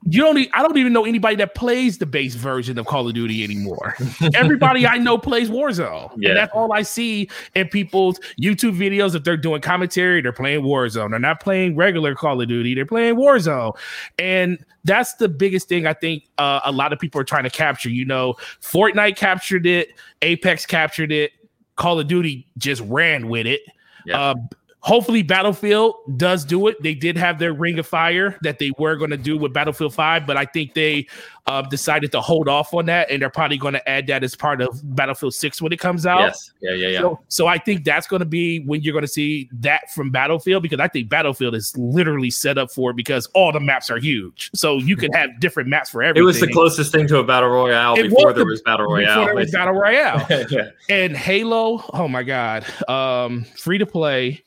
you 0.03 0.21
don't. 0.21 0.37
I 0.53 0.63
don't 0.63 0.77
even 0.77 0.93
know 0.93 1.05
anybody 1.05 1.35
that 1.37 1.53
plays 1.53 1.99
the 1.99 2.05
base 2.05 2.33
version 2.33 2.79
of 2.79 2.87
Call 2.87 3.07
of 3.07 3.13
Duty 3.13 3.43
anymore. 3.43 3.95
Everybody 4.33 4.87
I 4.87 4.97
know 4.97 5.17
plays 5.17 5.49
Warzone, 5.49 6.11
yeah. 6.17 6.29
and 6.29 6.37
that's 6.37 6.51
all 6.53 6.73
I 6.73 6.81
see 6.81 7.29
in 7.55 7.67
people's 7.67 8.19
YouTube 8.41 8.75
videos. 8.77 9.13
If 9.13 9.23
they're 9.23 9.37
doing 9.37 9.61
commentary, 9.61 10.21
they're 10.21 10.33
playing 10.33 10.61
Warzone. 10.61 11.11
They're 11.11 11.19
not 11.19 11.39
playing 11.39 11.75
regular 11.75 12.15
Call 12.15 12.41
of 12.41 12.47
Duty. 12.47 12.73
They're 12.73 12.85
playing 12.85 13.15
Warzone, 13.15 13.77
and 14.17 14.63
that's 14.83 15.13
the 15.15 15.29
biggest 15.29 15.69
thing 15.69 15.85
I 15.85 15.93
think 15.93 16.23
uh, 16.39 16.61
a 16.65 16.71
lot 16.71 16.93
of 16.93 16.99
people 16.99 17.21
are 17.21 17.25
trying 17.25 17.43
to 17.43 17.51
capture. 17.51 17.89
You 17.89 18.05
know, 18.05 18.35
Fortnite 18.59 19.17
captured 19.17 19.67
it, 19.67 19.93
Apex 20.23 20.65
captured 20.65 21.11
it, 21.11 21.31
Call 21.75 21.99
of 21.99 22.07
Duty 22.07 22.47
just 22.57 22.81
ran 22.81 23.27
with 23.27 23.45
it. 23.45 23.61
Yeah. 24.05 24.19
Uh, 24.19 24.35
Hopefully, 24.83 25.21
Battlefield 25.21 25.93
does 26.17 26.43
do 26.43 26.65
it. 26.67 26.81
They 26.81 26.95
did 26.95 27.15
have 27.15 27.37
their 27.37 27.53
Ring 27.53 27.77
of 27.77 27.85
Fire 27.85 28.35
that 28.41 28.57
they 28.57 28.71
were 28.79 28.95
going 28.95 29.11
to 29.11 29.17
do 29.17 29.37
with 29.37 29.53
Battlefield 29.53 29.93
5, 29.93 30.25
but 30.25 30.37
I 30.37 30.45
think 30.45 30.73
they 30.73 31.05
uh, 31.45 31.61
decided 31.61 32.11
to 32.13 32.21
hold 32.21 32.47
off 32.47 32.73
on 32.73 32.87
that, 32.87 33.11
and 33.11 33.21
they're 33.21 33.29
probably 33.29 33.57
going 33.57 33.75
to 33.75 33.89
add 33.89 34.07
that 34.07 34.23
as 34.23 34.35
part 34.35 34.59
of 34.59 34.79
Battlefield 34.95 35.35
6 35.35 35.61
when 35.61 35.71
it 35.71 35.79
comes 35.79 36.07
out. 36.07 36.21
Yes. 36.21 36.51
Yeah, 36.61 36.73
yeah, 36.73 36.87
yeah. 36.87 36.99
So, 36.99 37.19
so 37.27 37.47
I 37.47 37.59
think 37.59 37.83
that's 37.83 38.07
going 38.07 38.21
to 38.21 38.25
be 38.25 38.61
when 38.61 38.81
you're 38.81 38.93
going 38.93 39.03
to 39.03 39.07
see 39.07 39.49
that 39.53 39.91
from 39.93 40.09
Battlefield 40.09 40.63
because 40.63 40.79
I 40.79 40.87
think 40.87 41.09
Battlefield 41.09 41.53
is 41.53 41.77
literally 41.77 42.31
set 42.31 42.57
up 42.57 42.71
for 42.71 42.89
it 42.89 42.95
because 42.95 43.27
all 43.35 43.51
the 43.51 43.59
maps 43.59 43.91
are 43.91 43.99
huge. 43.99 44.49
So 44.55 44.77
you 44.77 44.95
can 44.95 45.13
have 45.13 45.39
different 45.39 45.69
maps 45.69 45.91
for 45.91 46.01
everything. 46.01 46.23
It 46.23 46.25
was 46.25 46.39
the 46.39 46.51
closest 46.51 46.91
thing 46.91 47.07
to 47.09 47.17
a 47.19 47.23
Battle 47.23 47.49
Royale 47.49 47.99
It 47.99 48.09
before 48.09 48.27
was 48.27 48.35
there 48.35 48.43
the- 48.45 48.49
was 48.49 48.61
Battle 48.63 48.87
Royale. 48.87 49.19
Before 49.19 49.25
there 49.25 49.35
was 49.35 49.51
Battle 49.51 49.73
Royale. 49.75 50.25
yeah. 50.49 50.69
and 50.89 51.15
Halo, 51.15 51.83
oh 51.93 52.07
my 52.07 52.23
god, 52.23 52.65
um, 52.89 53.45
free 53.57 53.77
to 53.77 53.85
play. 53.85 54.41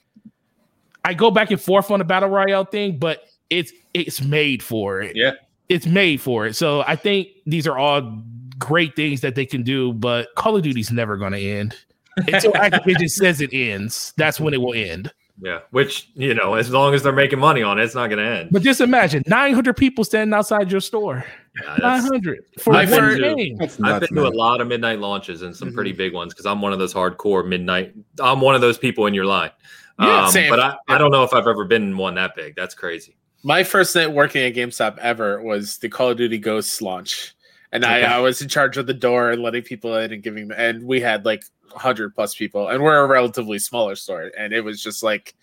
I 1.04 1.14
go 1.14 1.30
back 1.30 1.50
and 1.50 1.60
forth 1.60 1.90
on 1.90 1.98
the 1.98 2.04
battle 2.04 2.28
royale 2.28 2.64
thing, 2.64 2.98
but 2.98 3.24
it's 3.50 3.72
it's 3.92 4.20
made 4.22 4.62
for 4.62 5.00
it. 5.00 5.14
Yeah. 5.16 5.32
It's 5.68 5.86
made 5.86 6.20
for 6.20 6.46
it. 6.46 6.54
So 6.56 6.82
I 6.86 6.96
think 6.96 7.28
these 7.46 7.66
are 7.66 7.78
all 7.78 8.22
great 8.58 8.94
things 8.96 9.20
that 9.22 9.34
they 9.34 9.46
can 9.46 9.62
do, 9.62 9.92
but 9.94 10.28
Call 10.36 10.56
of 10.56 10.62
Duty's 10.62 10.90
never 10.92 11.16
going 11.16 11.32
to 11.32 11.38
end 11.40 11.76
until 12.16 12.52
Activision 12.54 13.08
says 13.08 13.40
it 13.40 13.50
ends. 13.52 14.12
That's 14.16 14.38
when 14.40 14.54
it 14.54 14.60
will 14.60 14.74
end. 14.74 15.12
Yeah. 15.40 15.60
Which, 15.70 16.08
you 16.14 16.32
know, 16.32 16.54
as 16.54 16.70
long 16.70 16.94
as 16.94 17.02
they're 17.02 17.12
making 17.12 17.40
money 17.40 17.62
on 17.62 17.78
it, 17.80 17.82
it's 17.84 17.94
not 17.94 18.08
going 18.08 18.24
to 18.24 18.30
end. 18.40 18.50
But 18.52 18.62
just 18.62 18.80
imagine 18.80 19.24
900 19.26 19.76
people 19.76 20.04
standing 20.04 20.32
outside 20.32 20.70
your 20.70 20.80
store. 20.80 21.24
Yeah, 21.60 21.76
900 21.80 22.44
for 22.60 22.74
I've 22.74 22.90
one 22.90 23.00
been 23.00 23.20
to- 23.20 23.34
game. 23.34 23.58
I've 23.60 23.78
nuts, 23.80 24.06
been 24.08 24.16
to 24.22 24.28
a 24.28 24.30
lot 24.30 24.60
of 24.60 24.68
midnight 24.68 25.00
launches 25.00 25.42
and 25.42 25.56
some 25.56 25.72
pretty 25.72 25.90
Mm-hmm. 25.90 25.98
big 25.98 26.14
ones 26.14 26.32
because 26.34 26.46
I'm 26.46 26.60
one 26.62 26.72
of 26.72 26.78
those 26.78 26.94
hardcore 26.94 27.46
midnight. 27.46 27.94
I'm 28.20 28.40
one 28.40 28.54
of 28.54 28.60
those 28.60 28.78
people 28.78 29.06
in 29.06 29.14
your 29.14 29.24
line. 29.26 29.50
Yeah, 29.98 30.24
um, 30.24 30.30
same. 30.30 30.50
But 30.50 30.60
I, 30.60 30.76
I 30.88 30.98
don't 30.98 31.10
know 31.10 31.22
if 31.22 31.32
I've 31.32 31.46
ever 31.46 31.64
been 31.64 31.82
in 31.82 31.96
one 31.96 32.14
that 32.14 32.34
big. 32.34 32.56
That's 32.56 32.74
crazy. 32.74 33.16
My 33.42 33.62
first 33.62 33.94
night 33.94 34.10
working 34.12 34.42
at 34.42 34.54
GameStop 34.54 34.98
ever 34.98 35.42
was 35.42 35.78
the 35.78 35.88
Call 35.88 36.10
of 36.10 36.16
Duty 36.16 36.38
Ghosts 36.38 36.80
launch, 36.80 37.34
and 37.72 37.84
Okay. 37.84 38.04
I, 38.04 38.16
I 38.16 38.20
was 38.20 38.40
in 38.42 38.48
charge 38.48 38.76
of 38.76 38.86
the 38.86 38.94
door 38.94 39.30
and 39.30 39.42
letting 39.42 39.62
people 39.62 39.94
in 39.96 40.12
and 40.12 40.22
giving 40.22 40.48
them. 40.48 40.58
And 40.58 40.84
we 40.86 41.00
had 41.00 41.24
like 41.24 41.44
hundred 41.70 42.14
plus 42.14 42.34
people, 42.34 42.68
and 42.68 42.82
we're 42.82 42.98
a 43.04 43.06
relatively 43.06 43.58
smaller 43.58 43.94
store, 43.96 44.30
and 44.38 44.52
it 44.52 44.62
was 44.62 44.82
just 44.82 45.02
like 45.02 45.34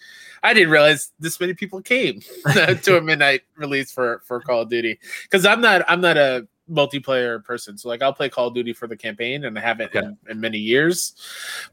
I 0.43 0.53
didn't 0.53 0.71
realize 0.71 1.11
this 1.19 1.39
many 1.39 1.53
people 1.53 1.81
came 1.81 2.21
to 2.53 2.97
a 2.97 3.01
midnight 3.01 3.41
release 3.55 3.91
for 3.91 4.21
for 4.25 4.41
Call 4.41 4.61
of 4.61 4.69
Duty 4.69 4.99
because 5.23 5.45
I'm 5.45 5.61
not 5.61 5.83
I'm 5.87 6.01
not 6.01 6.17
a 6.17 6.47
multiplayer 6.71 7.43
person 7.43 7.77
so 7.77 7.89
like 7.89 8.01
i'll 8.01 8.13
play 8.13 8.29
call 8.29 8.47
of 8.47 8.53
duty 8.53 8.71
for 8.71 8.87
the 8.87 8.95
campaign 8.95 9.43
and 9.43 9.57
i 9.57 9.61
haven't 9.61 9.87
Okay. 9.93 9.99
in, 9.99 10.17
in 10.29 10.39
many 10.39 10.57
years 10.57 11.15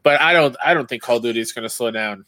but 0.03 0.21
i 0.21 0.33
don't 0.33 0.57
i 0.65 0.75
don't 0.75 0.89
think 0.89 1.03
call 1.03 1.19
of 1.19 1.23
duty 1.23 1.39
is 1.39 1.53
going 1.53 1.63
to 1.63 1.69
slow 1.69 1.93
down 1.93 2.25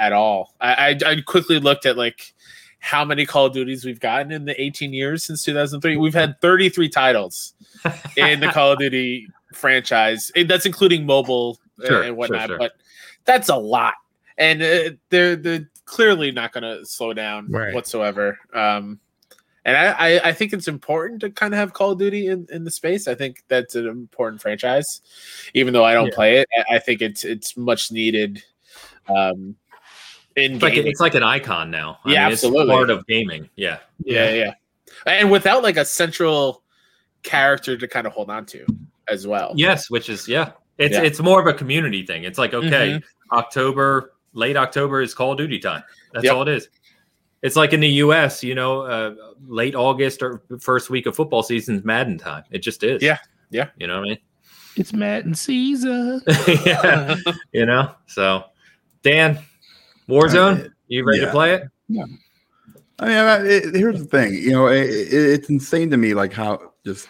at 0.00 0.12
all 0.12 0.54
I, 0.60 0.96
I 1.04 1.10
i 1.10 1.20
quickly 1.20 1.60
looked 1.60 1.84
at 1.86 1.96
like 1.96 2.32
how 2.78 3.04
many 3.04 3.26
call 3.26 3.46
of 3.46 3.52
duties 3.52 3.84
we've 3.84 4.00
gotten 4.00 4.32
in 4.32 4.46
the 4.46 4.58
18 4.60 4.92
years 4.94 5.22
since 5.24 5.42
2003 5.44 5.96
we've 5.98 6.14
had 6.14 6.40
33 6.40 6.88
titles 6.88 7.52
in 8.16 8.40
the 8.40 8.48
call 8.48 8.72
of 8.72 8.78
duty 8.78 9.28
franchise 9.52 10.32
and 10.34 10.48
that's 10.48 10.64
including 10.66 11.04
mobile 11.06 11.58
uh, 11.82 11.86
Sure, 11.86 11.96
and 11.98 12.06
sure, 12.06 12.14
whatnot 12.14 12.48
sure. 12.48 12.58
but 12.58 12.72
that's 13.26 13.48
a 13.50 13.56
lot 13.56 13.94
and 14.38 14.62
uh, 14.62 14.90
they're 15.10 15.36
they're 15.36 15.68
clearly 15.84 16.30
not 16.32 16.52
going 16.52 16.62
to 16.64 16.86
slow 16.86 17.12
down 17.12 17.50
Right. 17.50 17.74
whatsoever 17.74 18.38
um 18.54 18.98
and 19.66 19.76
I, 19.76 19.90
I, 20.16 20.28
I 20.28 20.32
think 20.32 20.54
it's 20.54 20.68
important 20.68 21.20
to 21.20 21.28
kind 21.28 21.52
of 21.52 21.58
have 21.58 21.74
Call 21.74 21.90
of 21.90 21.98
Duty 21.98 22.28
in, 22.28 22.46
in 22.50 22.64
the 22.64 22.70
space. 22.70 23.06
I 23.06 23.14
think 23.14 23.44
that's 23.48 23.74
an 23.74 23.86
important 23.88 24.40
franchise, 24.40 25.02
even 25.52 25.74
though 25.74 25.84
I 25.84 25.92
don't 25.92 26.06
Yeah. 26.06 26.14
play 26.14 26.36
it. 26.38 26.48
I- 26.56 26.76
I 26.76 26.78
think 26.78 27.02
it's 27.02 27.24
it's 27.26 27.58
much 27.58 27.92
needed. 27.92 28.42
Um, 29.06 29.56
in 30.40 30.54
It's 30.54 30.62
like, 30.62 30.74
gaming. 30.74 30.90
it's 30.90 31.00
like 31.00 31.14
an 31.14 31.22
icon 31.22 31.70
now. 31.70 31.98
I 32.04 32.12
Yeah, 32.12 32.24
mean, 32.24 32.32
absolutely. 32.32 32.62
It's 32.62 32.70
part 32.70 32.90
of 32.90 33.06
gaming. 33.06 33.48
Yeah. 33.56 33.78
yeah, 34.04 34.30
yeah, 34.32 34.52
and 35.06 35.30
without 35.30 35.62
like 35.62 35.76
a 35.76 35.84
central 35.84 36.62
character 37.22 37.76
to 37.76 37.86
kind 37.88 38.06
of 38.06 38.12
hold 38.12 38.30
on 38.30 38.46
to 38.46 38.64
as 39.08 39.26
well. 39.26 39.52
Yes, 39.56 39.90
which 39.90 40.08
is 40.08 40.26
yeah. 40.28 40.52
It's 40.78 40.94
Yeah. 40.94 41.02
it's 41.02 41.20
more 41.20 41.40
of 41.40 41.46
a 41.46 41.52
community 41.54 42.04
thing. 42.06 42.24
It's 42.24 42.38
like 42.38 42.54
okay, 42.54 42.92
Mm-hmm. 43.00 43.36
October, 43.36 44.14
late 44.32 44.56
October 44.56 45.00
is 45.02 45.14
Call 45.14 45.32
of 45.32 45.38
Duty 45.38 45.58
time. 45.58 45.82
That's 46.12 46.24
Yep. 46.24 46.34
all 46.34 46.42
it 46.42 46.48
is. 46.48 46.68
It's 47.42 47.56
like 47.56 47.72
in 47.72 47.80
the 47.80 47.88
U.S., 48.04 48.42
you 48.44 48.54
know, 48.54 48.82
uh, 48.82 49.14
late 49.46 49.74
August 49.74 50.22
or 50.22 50.42
first 50.60 50.90
week 50.90 51.06
of 51.06 51.16
football 51.16 51.42
season 51.42 51.76
is 51.76 51.84
Madden 51.84 52.18
time. 52.18 52.44
It 52.50 52.58
just 52.58 52.82
is. 52.82 53.02
Yeah. 53.02 53.18
Yeah. 53.50 53.68
You 53.78 53.86
know 53.86 53.94
what 54.00 54.06
I 54.06 54.08
mean? 54.10 54.18
It's 54.76 54.92
Madden 54.92 55.34
season. 55.34 56.20
Yeah. 56.66 57.16
You 57.52 57.64
know. 57.66 57.94
So, 58.06 58.44
Dan, 59.02 59.38
Warzone, 60.10 60.66
Uh, 60.66 60.68
you 60.88 61.04
ready 61.04 61.20
to 61.20 61.30
play 61.30 61.54
it? 61.54 61.62
Yeah. 61.88 62.04
I 62.98 63.06
mean, 63.06 63.16
I, 63.16 63.46
it, 63.46 63.74
here's 63.74 63.98
the 63.98 64.04
thing. 64.04 64.34
You 64.34 64.52
know, 64.52 64.66
it, 64.66 64.88
it, 64.90 65.12
it's 65.12 65.48
insane 65.48 65.90
to 65.90 65.96
me, 65.96 66.12
like 66.14 66.32
how 66.32 66.72
just, 66.84 67.08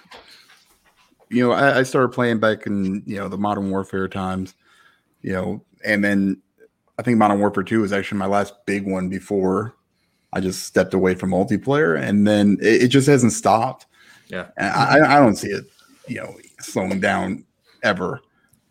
you 1.31 1.47
know, 1.47 1.53
I, 1.53 1.79
I 1.79 1.83
started 1.83 2.09
playing 2.09 2.39
back 2.39 2.67
in 2.67 3.03
you 3.07 3.17
know 3.17 3.29
the 3.29 3.39
Modern 3.39 3.71
Warfare 3.71 4.09
times, 4.09 4.55
you 5.23 5.33
know, 5.33 5.65
and 5.85 6.05
then 6.05 6.41
I 6.99 7.03
think 7.03 7.19
Modern 7.19 7.41
Warfare 7.41 7.65
Two 7.65 7.81
was 7.81 7.93
actually 7.93 8.19
my 8.19 8.27
last 8.27 8.55
big 8.67 8.87
one 8.87 9.09
before 9.09 9.75
I 10.33 10.41
just 10.41 10.65
stepped 10.65 10.95
away 10.95 11.15
from 11.15 11.31
multiplayer, 11.31 12.01
and 12.01 12.27
then 12.27 12.59
it, 12.61 12.85
it 12.85 12.89
just 12.89 13.09
hasn't 13.09 13.33
stopped. 13.33 13.87
Yeah. 14.29 14.47
and 14.57 14.69
I, 14.69 15.17
I 15.17 15.19
don't 15.19 15.35
see 15.35 15.49
it, 15.49 15.65
you 16.07 16.17
know, 16.17 16.37
slowing 16.61 17.01
down 17.01 17.45
ever. 17.83 18.21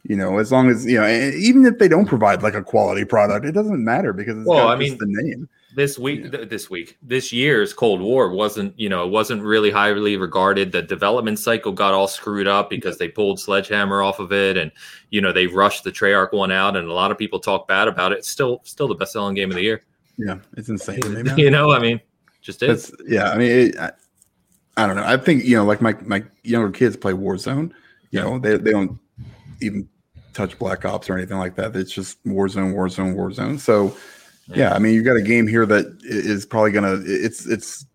You 0.03 0.15
know, 0.15 0.37
as 0.39 0.51
long 0.51 0.69
as 0.69 0.85
you 0.85 0.99
know, 0.99 1.07
even 1.07 1.65
if 1.65 1.77
they 1.77 1.87
don't 1.89 2.05
provide 2.05 2.41
like 2.41 2.53
a 2.55 2.63
quality 2.63 3.03
product, 3.05 3.45
it 3.45 3.51
doesn't 3.51 3.83
matter 3.83 4.13
because 4.13 4.37
it's 4.37 4.47
Well, 4.47 4.69
I 4.69 4.75
mean, 4.77 4.97
the 4.97 5.05
name. 5.07 5.49
this 5.75 5.99
week 5.99 6.23
Yeah. 6.23 6.29
th- 6.31 6.49
this 6.49 6.69
week 6.69 6.97
this 7.03 7.31
year's 7.33 7.73
cold 7.73 7.99
war 8.01 8.29
wasn't 8.33 8.73
you 8.79 8.87
know 8.89 9.03
it 9.05 9.11
wasn't 9.11 9.43
really 9.43 9.69
highly 9.69 10.15
regarded 10.17 10.71
the 10.71 10.81
development 10.81 11.37
cycle 11.37 11.71
got 11.73 11.93
all 11.93 12.07
screwed 12.07 12.47
up 12.47 12.69
because 12.69 12.97
they 12.97 13.07
pulled 13.09 13.39
sledgehammer 13.39 14.01
off 14.01 14.19
of 14.19 14.31
it 14.31 14.57
and 14.57 14.71
you 15.11 15.21
know 15.21 15.31
they 15.31 15.45
rushed 15.47 15.83
the 15.83 15.91
treyarch 15.91 16.31
one 16.33 16.51
out 16.51 16.75
and 16.75 16.87
a 16.87 16.93
lot 16.93 17.11
of 17.11 17.17
people 17.19 17.39
talk 17.39 17.67
bad 17.67 17.87
about 17.87 18.11
it 18.11 18.25
still 18.25 18.61
still 18.63 18.87
the 18.87 18.95
best 18.95 19.11
selling 19.13 19.35
game 19.35 19.49
of 19.51 19.55
the 19.55 19.61
year 19.61 19.83
Yeah, 20.17 20.37
it's 20.57 20.69
insane 20.69 21.01
to 21.01 21.09
me, 21.15 21.21
man. 21.23 21.37
you 21.37 21.51
know 21.51 21.71
i 21.71 21.77
mean 21.79 21.99
just 22.41 22.63
is 22.63 22.87
That's 22.87 23.01
yeah. 23.07 23.29
I 23.31 23.37
mean, 23.37 23.51
it, 23.51 23.77
I, 23.77 23.91
I 24.77 24.87
don't 24.87 24.95
know. 24.95 25.03
I 25.05 25.17
think 25.17 25.43
you 25.43 25.57
know, 25.57 25.65
like 25.65 25.81
my 25.81 25.93
my 26.05 26.23
younger 26.43 26.71
kids 26.71 26.95
play 26.95 27.11
Warzone. 27.11 27.71
You 28.11 28.21
know, 28.21 28.39
they 28.39 28.55
they 28.57 28.71
don't 28.71 28.97
even 29.61 29.87
touch 30.33 30.57
Black 30.59 30.85
Ops 30.85 31.09
or 31.09 31.17
anything 31.17 31.37
like 31.37 31.55
that. 31.55 31.75
It's 31.75 31.91
just 31.91 32.23
Warzone, 32.25 32.73
Warzone, 32.73 33.15
Warzone. 33.15 33.59
So 33.59 33.95
yeah, 34.53 34.73
I 34.73 34.79
mean, 34.79 34.93
you've 34.93 35.05
got 35.05 35.15
a 35.15 35.21
game 35.21 35.47
here 35.47 35.65
that 35.65 35.85
is 36.03 36.45
probably 36.45 36.71
gonna 36.71 36.99
it's 37.05 37.45
it's 37.45 37.85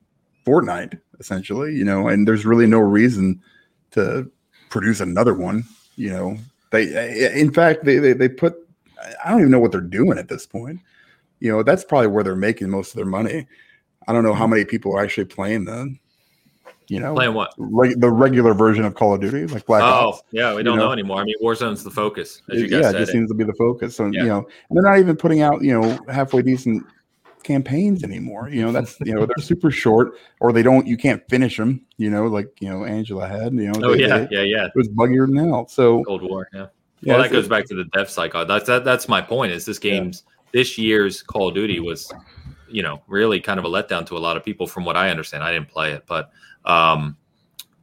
Fortnite 0.47 1.01
essentially, 1.19 1.75
you 1.75 1.85
know, 1.85 2.09
and 2.09 2.29
there's 2.29 2.45
really 2.45 2.67
no 2.67 2.79
reason 2.79 3.43
to 3.93 4.31
produce 4.71 5.01
another 5.01 5.35
one. 5.35 5.65
You 5.97 6.11
know, 6.11 6.39
they 6.71 7.33
in 7.35 7.53
fact 7.53 7.85
they 7.85 7.99
they, 7.99 8.13
they 8.13 8.29
put 8.29 8.57
I 9.25 9.31
don't 9.31 9.41
even 9.41 9.51
know 9.51 9.59
what 9.59 9.73
they're 9.73 9.81
doing 9.81 10.19
at 10.19 10.29
this 10.29 10.47
point. 10.47 10.81
You 11.41 11.51
know, 11.51 11.63
that's 11.63 11.85
probably 11.85 12.09
where 12.09 12.25
they're 12.25 12.37
making 12.37 12.71
most 12.71 12.91
of 12.91 12.97
their 12.97 13.05
money. 13.05 13.47
I 14.07 14.13
don't 14.13 14.25
know 14.25 14.35
how 14.35 14.47
many 14.47 14.65
people 14.65 14.97
are 14.97 15.03
actually 15.03 15.25
playing 15.27 15.65
the, 15.65 15.95
you 16.89 17.01
know, 17.01 17.15
playing 17.15 17.35
what 17.35 17.55
reg- 17.59 18.01
the 18.01 18.11
regular 18.11 18.55
version 18.55 18.85
of 18.85 18.95
Call 18.95 19.15
of 19.15 19.21
Duty, 19.21 19.47
like 19.47 19.67
Black 19.67 19.83
oh, 19.83 20.09
Ops. 20.11 20.23
yeah, 20.31 20.55
we 20.55 20.63
don't 20.63 20.77
know? 20.77 20.87
know? 20.87 20.93
anymore. 20.93 21.21
I 21.21 21.25
mean, 21.25 21.37
Warzone's 21.43 21.83
the 21.83 21.91
focus, 21.91 22.43
as 22.51 22.61
you 22.61 22.69
guys 22.69 22.83
yeah, 22.83 22.91
said. 22.91 22.95
it 22.97 22.99
just 23.01 23.13
seems 23.13 23.29
to 23.31 23.35
be 23.35 23.45
the 23.45 23.55
focus. 23.55 23.97
So 23.97 24.07
yeah. 24.07 24.23
you 24.23 24.29
know, 24.29 24.39
and 24.39 24.77
they're 24.77 24.91
not 24.91 24.99
even 24.99 25.17
putting 25.17 25.43
out 25.43 25.63
you 25.63 25.79
know 25.79 25.99
halfway 26.09 26.43
decent 26.43 26.85
campaigns 27.45 28.03
anymore. 28.03 28.49
You 28.49 28.63
know, 28.63 28.73
that's 28.73 28.99
you 29.01 29.15
know 29.15 29.27
they're 29.27 29.45
super 29.45 29.71
short, 29.71 30.15
or 30.41 30.53
they 30.53 30.63
don't. 30.63 30.87
You 30.87 30.97
can't 30.97 31.23
finish 31.29 31.57
them. 31.57 31.85
You 31.97 32.11
know, 32.11 32.27
like 32.27 32.49
you 32.61 32.69
know 32.69 32.85
Angela 32.85 33.29
had. 33.29 33.55
You 33.55 33.73
know, 33.73 33.81
oh 33.83 33.95
they, 33.95 34.03
yeah, 34.03 34.19
they, 34.19 34.29
yeah, 34.31 34.43
yeah. 34.43 34.67
It 34.67 34.73
was 34.75 34.89
buggier 34.89 35.27
than 35.27 35.37
hell. 35.37 35.69
So 35.69 36.03
Cold 36.05 36.23
War, 36.23 36.49
yeah. 36.53 36.67
Well, 37.07 37.23
that 37.23 37.31
goes 37.31 37.49
back 37.49 37.67
to 37.67 37.75
the 37.75 37.85
dev 37.85 38.11
cycle. 38.11 38.45
That's 38.47 38.67
that, 38.67 38.85
that's 38.85 39.09
my 39.09 39.21
point. 39.21 39.53
Is 39.53 39.65
this 39.65 39.79
game's 39.79 40.25
yeah. 40.27 40.61
this 40.61 40.79
year's 40.79 41.23
Call 41.23 41.49
of 41.49 41.55
Duty 41.55 41.81
was, 41.81 42.11
you 42.69 42.83
know, 42.83 43.03
really 43.07 43.41
kind 43.41 43.59
of 43.59 43.65
a 43.65 43.69
letdown 43.69 44.07
to 44.07 44.17
a 44.17 44.19
lot 44.19 44.37
of 44.37 44.45
people, 44.45 44.67
from 44.67 44.85
what 44.85 44.97
I 44.97 45.11
understand. 45.11 45.45
I 45.45 45.53
didn't 45.53 45.69
play 45.69 45.93
it, 45.93 46.05
but 46.07 46.31
um, 46.65 47.17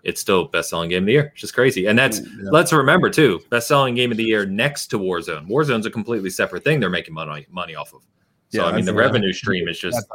it's 0.03 0.19
still 0.19 0.45
best 0.45 0.69
selling 0.69 0.89
game 0.89 1.03
of 1.03 1.07
the 1.07 1.13
year, 1.13 1.31
which 1.33 1.43
is 1.43 1.51
crazy. 1.51 1.85
And 1.85 1.97
that's 1.97 2.19
yeah. 2.19 2.49
let's 2.51 2.73
remember 2.73 3.09
too, 3.09 3.39
best 3.49 3.67
selling 3.67 3.95
game 3.95 4.11
of 4.11 4.17
the 4.17 4.23
year 4.23 4.45
next 4.45 4.87
to 4.87 4.99
Warzone. 4.99 5.47
Warzone's 5.47 5.85
a 5.85 5.91
completely 5.91 6.29
separate 6.29 6.63
thing. 6.63 6.79
They're 6.79 6.89
making 6.89 7.13
money 7.13 7.45
money 7.49 7.75
off 7.75 7.93
of. 7.93 8.01
So 8.49 8.63
yeah, 8.63 8.65
I 8.65 8.75
mean, 8.75 8.83
the 8.83 8.93
revenue 8.93 9.31
stream 9.31 9.69
is 9.69 9.79
just 9.79 10.05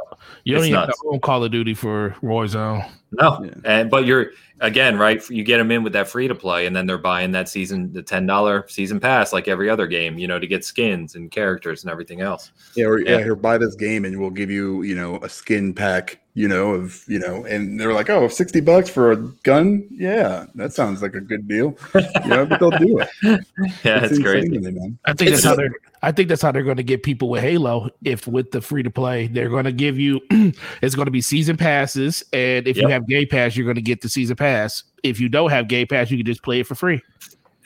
you 0.45 0.55
don't 0.55 0.67
even 0.67 0.91
own 1.07 1.21
Call 1.21 1.43
of 1.43 1.51
Duty 1.51 1.73
for 1.73 2.15
Warzone. 2.23 2.87
No, 3.21 3.43
yeah. 3.45 3.55
and 3.65 3.91
but 3.91 4.07
you're 4.07 4.31
again 4.61 4.99
right. 4.99 5.29
You 5.29 5.45
get 5.45 5.59
them 5.59 5.71
in 5.71 5.83
with 5.83 5.93
that 5.95 6.09
free 6.09 6.29
to 6.29 6.35
play, 6.35 6.67
and 6.67 6.75
then 6.75 6.87
they're 6.87 6.99
buying 6.99 7.33
that 7.33 7.49
season, 7.49 7.93
the 7.93 8.03
ten 8.03 8.27
dollar 8.27 8.67
season 8.69 9.01
pass, 9.01 9.33
like 9.33 9.49
every 9.49 9.69
other 9.69 9.87
game, 9.87 10.19
you 10.19 10.27
know, 10.27 10.39
to 10.39 10.47
get 10.47 10.65
skins 10.65 11.15
and 11.15 11.31
characters 11.31 11.85
and 11.85 11.91
everything 11.91 12.21
else. 12.21 12.51
Yeah, 12.75 12.87
or 12.87 13.01
yeah, 13.01 13.13
yeah 13.13 13.25
here 13.25 13.37
buy 13.37 13.59
this 13.59 13.75
game, 13.75 14.05
and 14.05 14.19
we'll 14.21 14.31
give 14.31 14.51
you, 14.51 14.83
you 14.83 14.95
know, 14.95 15.17
a 15.23 15.29
skin 15.29 15.75
pack, 15.75 16.21
you 16.35 16.49
know, 16.49 16.73
of 16.73 17.05
you 17.07 17.19
know, 17.19 17.45
and 17.45 17.79
they're 17.79 17.93
like, 17.93 18.11
oh, 18.11 18.29
60 18.29 18.61
bucks 18.61 18.89
for 18.89 19.13
a 19.13 19.17
gun. 19.17 19.87
Yeah, 19.91 20.47
that 20.55 20.73
sounds 20.73 21.03
like 21.03 21.15
a 21.15 21.21
good 21.21 21.49
deal. 21.49 21.77
you 21.95 22.29
know, 22.29 22.47
but 22.47 22.61
they'll 22.61 22.71
do 22.71 22.99
it. 23.01 23.09
yeah, 23.23 24.05
it's, 24.05 24.13
it's 24.13 24.23
crazy. 24.23 24.57
I 25.05 25.13
think 25.13 25.31
that's 25.31 25.45
how 25.45 25.55
they're 25.55 25.75
I 26.03 26.13
think 26.13 26.29
that's 26.29 26.43
how 26.43 26.53
they're 26.53 26.63
going 26.63 26.77
to 26.77 26.85
get 26.85 27.03
people 27.03 27.29
with 27.29 27.43
Halo. 27.43 27.91
If 28.05 28.27
with 28.27 28.53
the 28.53 28.61
free 28.61 28.83
to 28.83 28.91
play, 28.91 29.27
they're 29.27 29.49
going 29.49 29.65
to 29.65 29.73
give 29.73 29.99
you 29.99 30.21
it's 30.83 30.95
going 30.95 31.07
to 31.07 31.11
be 31.11 31.21
season 31.21 31.57
passes, 31.57 32.23
and 32.33 32.69
if 32.69 32.77
yep. 32.77 32.83
you 32.83 32.89
have 32.91 33.06
Game 33.07 33.29
Pass, 33.29 33.57
you're 33.57 33.65
going 33.65 33.77
to 33.77 33.83
get 33.83 34.01
the 34.01 34.09
season 34.09 34.37
pass. 34.37 34.85
If 35.03 35.21
you 35.21 35.29
don't 35.29 35.51
have 35.51 35.69
Game 35.69 35.87
Pass, 35.87 36.11
you 36.11 36.17
can 36.17 36.27
just 36.27 36.43
play 36.43 36.61
it 36.61 36.67
for 36.67 36.75
free. 36.75 37.01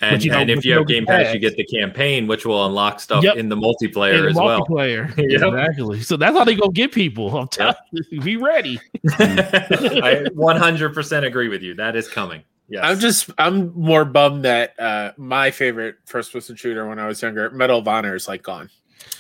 And, 0.03 0.25
you 0.25 0.33
and 0.33 0.49
if 0.49 0.65
you 0.65 0.75
have 0.75 0.87
Game 0.87 1.05
Pass, 1.05 1.25
pass, 1.25 1.35
you 1.35 1.41
get 1.41 1.57
the 1.57 1.65
campaign, 1.65 2.27
which 2.27 2.47
will 2.47 2.65
unlock 2.65 3.01
stuff 3.01 3.23
yep. 3.23 3.37
in 3.37 3.51
the 3.51 3.57
multiplayer 3.57 4.15
in 4.15 4.23
the 4.23 4.31
as 4.31 4.37
multiplayer. 4.37 5.15
well. 5.17 5.27
yep. 5.29 5.43
Exactly. 5.43 6.01
So 6.01 6.17
that's 6.17 6.37
how 6.37 6.45
they 6.45 6.55
go 6.55 6.69
get 6.69 6.93
people. 6.93 7.37
I'm 7.37 7.49
telling 7.49 7.75
you, 7.93 8.21
be 8.21 8.37
ready. 8.39 8.81
I 9.11 10.25
100% 10.35 11.27
agree 11.27 11.49
with 11.49 11.63
you. 11.63 11.75
That 11.75 11.97
is 11.97 12.09
coming. 12.09 12.43
Yes. 12.71 12.85
I'm 12.85 12.99
just 13.01 13.31
I'm 13.37 13.75
more 13.75 14.05
bummed 14.05 14.45
that 14.45 14.79
uh 14.79 15.11
my 15.17 15.51
favorite 15.51 15.97
first 16.07 16.33
person 16.33 16.55
shooter 16.55 16.89
when 16.89 17.01
I 17.01 17.09
was 17.09 17.21
younger, 17.21 17.51
Medal 17.51 17.81
of 17.81 17.89
Honor 17.89 18.15
is 18.15 18.29
like 18.29 18.45
gone. 18.45 18.71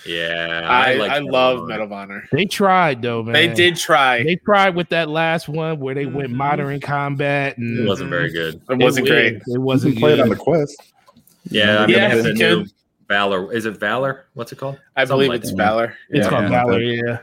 Yeah, 0.06 0.66
I, 0.68 0.92
I, 0.92 0.94
like 0.94 1.10
I 1.10 1.18
love 1.18 1.68
Medal 1.68 1.84
of 1.84 1.92
Honor. 1.92 2.26
They 2.32 2.46
tried 2.46 3.02
though, 3.02 3.22
man. 3.22 3.34
They 3.34 3.48
did 3.48 3.76
try. 3.76 4.22
They 4.22 4.36
tried 4.36 4.74
with 4.74 4.88
that 4.88 5.10
last 5.10 5.48
one 5.48 5.78
where 5.78 5.94
they 5.94 6.04
mm-hmm. 6.04 6.16
went 6.16 6.30
modern 6.30 6.80
combat, 6.80 7.58
and 7.58 7.78
it 7.78 7.86
wasn't 7.86 8.10
very 8.10 8.32
good. 8.32 8.62
It 8.70 8.78
wasn't 8.78 9.08
great. 9.08 9.42
It 9.46 9.58
wasn't 9.58 9.98
played 9.98 10.20
on 10.20 10.28
the 10.30 10.36
Quest. 10.36 10.76
Yeah, 11.50 11.80
I 11.80 11.86
mean, 11.86 11.96
yeah, 11.96 12.14
the 12.14 12.32
new 12.32 12.66
Valor. 13.08 13.52
Is 13.52 13.66
it 13.66 13.78
Valor? 13.78 14.26
What's 14.34 14.52
it 14.52 14.56
called? 14.56 14.80
I 14.96 15.02
Something 15.02 15.16
believe 15.16 15.28
like 15.30 15.40
it's 15.42 15.50
that. 15.50 15.56
Valor. 15.56 15.96
It's 16.08 16.24
yeah. 16.24 16.30
called 16.30 16.48
Valor. 16.48 16.80
Yeah. 16.80 17.18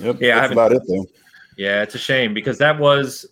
Yep. 0.00 0.16
Yeah, 0.20 0.40
that's 0.40 0.52
about 0.52 0.72
it 0.72 0.82
though. 0.88 1.06
Yeah, 1.58 1.82
it's 1.82 1.94
a 1.94 1.98
shame 1.98 2.32
because 2.32 2.56
that 2.58 2.78
was 2.78 3.26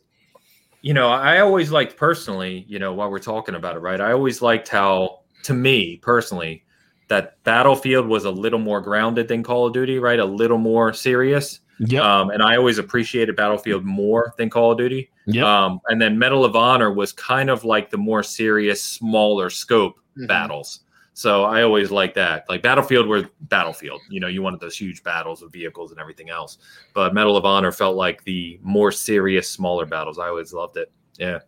you 0.82 0.94
know, 0.94 1.08
I 1.08 1.40
always 1.40 1.70
liked 1.70 1.96
personally, 1.96 2.64
you 2.66 2.78
know, 2.78 2.94
while 2.94 3.10
we're 3.10 3.18
talking 3.18 3.54
about 3.54 3.76
it, 3.76 3.80
right? 3.80 4.00
I 4.00 4.12
always 4.12 4.40
liked 4.40 4.68
how, 4.68 5.20
to 5.44 5.52
me 5.52 5.98
personally, 5.98 6.64
that 7.10 7.42
Battlefield 7.42 8.06
was 8.06 8.24
a 8.24 8.30
little 8.30 8.60
more 8.60 8.80
grounded 8.80 9.26
than 9.26 9.42
Call 9.42 9.66
of 9.66 9.72
Duty, 9.72 9.98
right? 9.98 10.20
A 10.20 10.24
little 10.24 10.58
more 10.58 10.92
serious. 10.92 11.58
Yeah. 11.80 12.02
Um, 12.02 12.30
and 12.30 12.40
I 12.40 12.56
always 12.56 12.78
appreciated 12.78 13.34
Battlefield 13.34 13.84
more 13.84 14.32
than 14.38 14.48
Call 14.48 14.70
of 14.70 14.78
Duty. 14.78 15.10
Yep. 15.26 15.44
Um, 15.44 15.80
and 15.88 16.00
then 16.00 16.16
Medal 16.16 16.44
of 16.44 16.54
Honor 16.54 16.92
was 16.92 17.12
kind 17.12 17.50
of 17.50 17.64
like 17.64 17.90
the 17.90 17.98
more 17.98 18.22
serious, 18.22 18.80
smaller 18.80 19.50
scope 19.50 19.96
mm-hmm. 20.16 20.26
battles. 20.26 20.84
So 21.14 21.42
I 21.42 21.62
always 21.62 21.90
like 21.90 22.14
that. 22.14 22.44
Like 22.48 22.62
Battlefield 22.62 23.08
were 23.08 23.28
Battlefield. 23.40 24.02
You 24.08 24.20
know, 24.20 24.28
you 24.28 24.40
wanted 24.40 24.60
those 24.60 24.76
huge 24.76 25.02
battles 25.02 25.42
with 25.42 25.52
vehicles 25.52 25.90
and 25.90 25.98
everything 25.98 26.30
else. 26.30 26.58
But 26.94 27.12
Medal 27.12 27.36
of 27.36 27.44
Honor 27.44 27.72
felt 27.72 27.96
like 27.96 28.22
the 28.22 28.60
more 28.62 28.92
serious, 28.92 29.50
smaller 29.50 29.84
battles. 29.84 30.20
I 30.20 30.28
always 30.28 30.52
loved 30.52 30.76
it. 30.76 30.92
Yeah. 31.18 31.40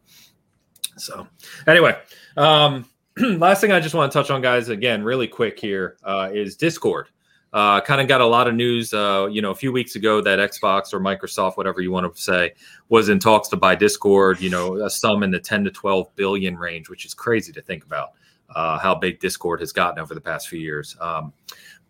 So 0.97 1.29
anyway, 1.69 1.97
um, 2.37 2.85
last 3.39 3.61
thing 3.61 3.73
I 3.73 3.81
just 3.81 3.95
want 3.95 4.11
to 4.11 4.19
touch 4.19 4.31
on, 4.31 4.41
guys, 4.41 4.69
again, 4.69 5.03
really 5.03 5.29
quick 5.29 5.59
here, 5.59 5.97
uh, 6.05 6.31
is 6.33 6.57
Discord. 6.57 7.09
Uh, 7.53 7.81
kind 7.83 8.01
of 8.01 8.09
got 8.09 8.23
a 8.23 8.27
lot 8.27 8.49
of 8.49 8.55
news, 8.55 8.95
uh, 8.95 9.29
you 9.31 9.43
know, 9.43 9.51
a 9.51 9.55
few 9.55 9.71
weeks 9.71 9.95
ago 9.95 10.23
that 10.23 10.39
Xbox 10.39 10.95
or 10.95 11.01
Microsoft, 11.01 11.59
whatever 11.59 11.83
you 11.83 11.91
want 11.91 12.15
to 12.15 12.21
say, 12.21 12.55
was 12.89 13.11
in 13.11 13.19
talks 13.19 13.49
to 13.49 13.57
buy 13.57 13.75
Discord. 13.75 14.41
You 14.41 14.49
know, 14.49 14.77
a 14.77 14.89
sum 14.89 15.23
in 15.23 15.31
the 15.31 15.39
10 15.39 15.65
to 15.65 15.71
12 15.71 16.17
billion 16.17 16.57
range, 16.57 16.89
which 16.89 17.05
is 17.05 17.13
crazy 17.13 17.53
to 17.53 17.61
think 17.61 17.85
about 17.85 18.13
uh, 18.55 18.79
how 18.79 18.95
big 18.95 19.21
Discord 19.21 19.61
has 19.61 19.73
gotten 19.73 19.99
over 19.99 20.15
the 20.15 20.21
past 20.21 20.49
few 20.49 20.61
years. 20.61 20.97
Um, 20.99 21.35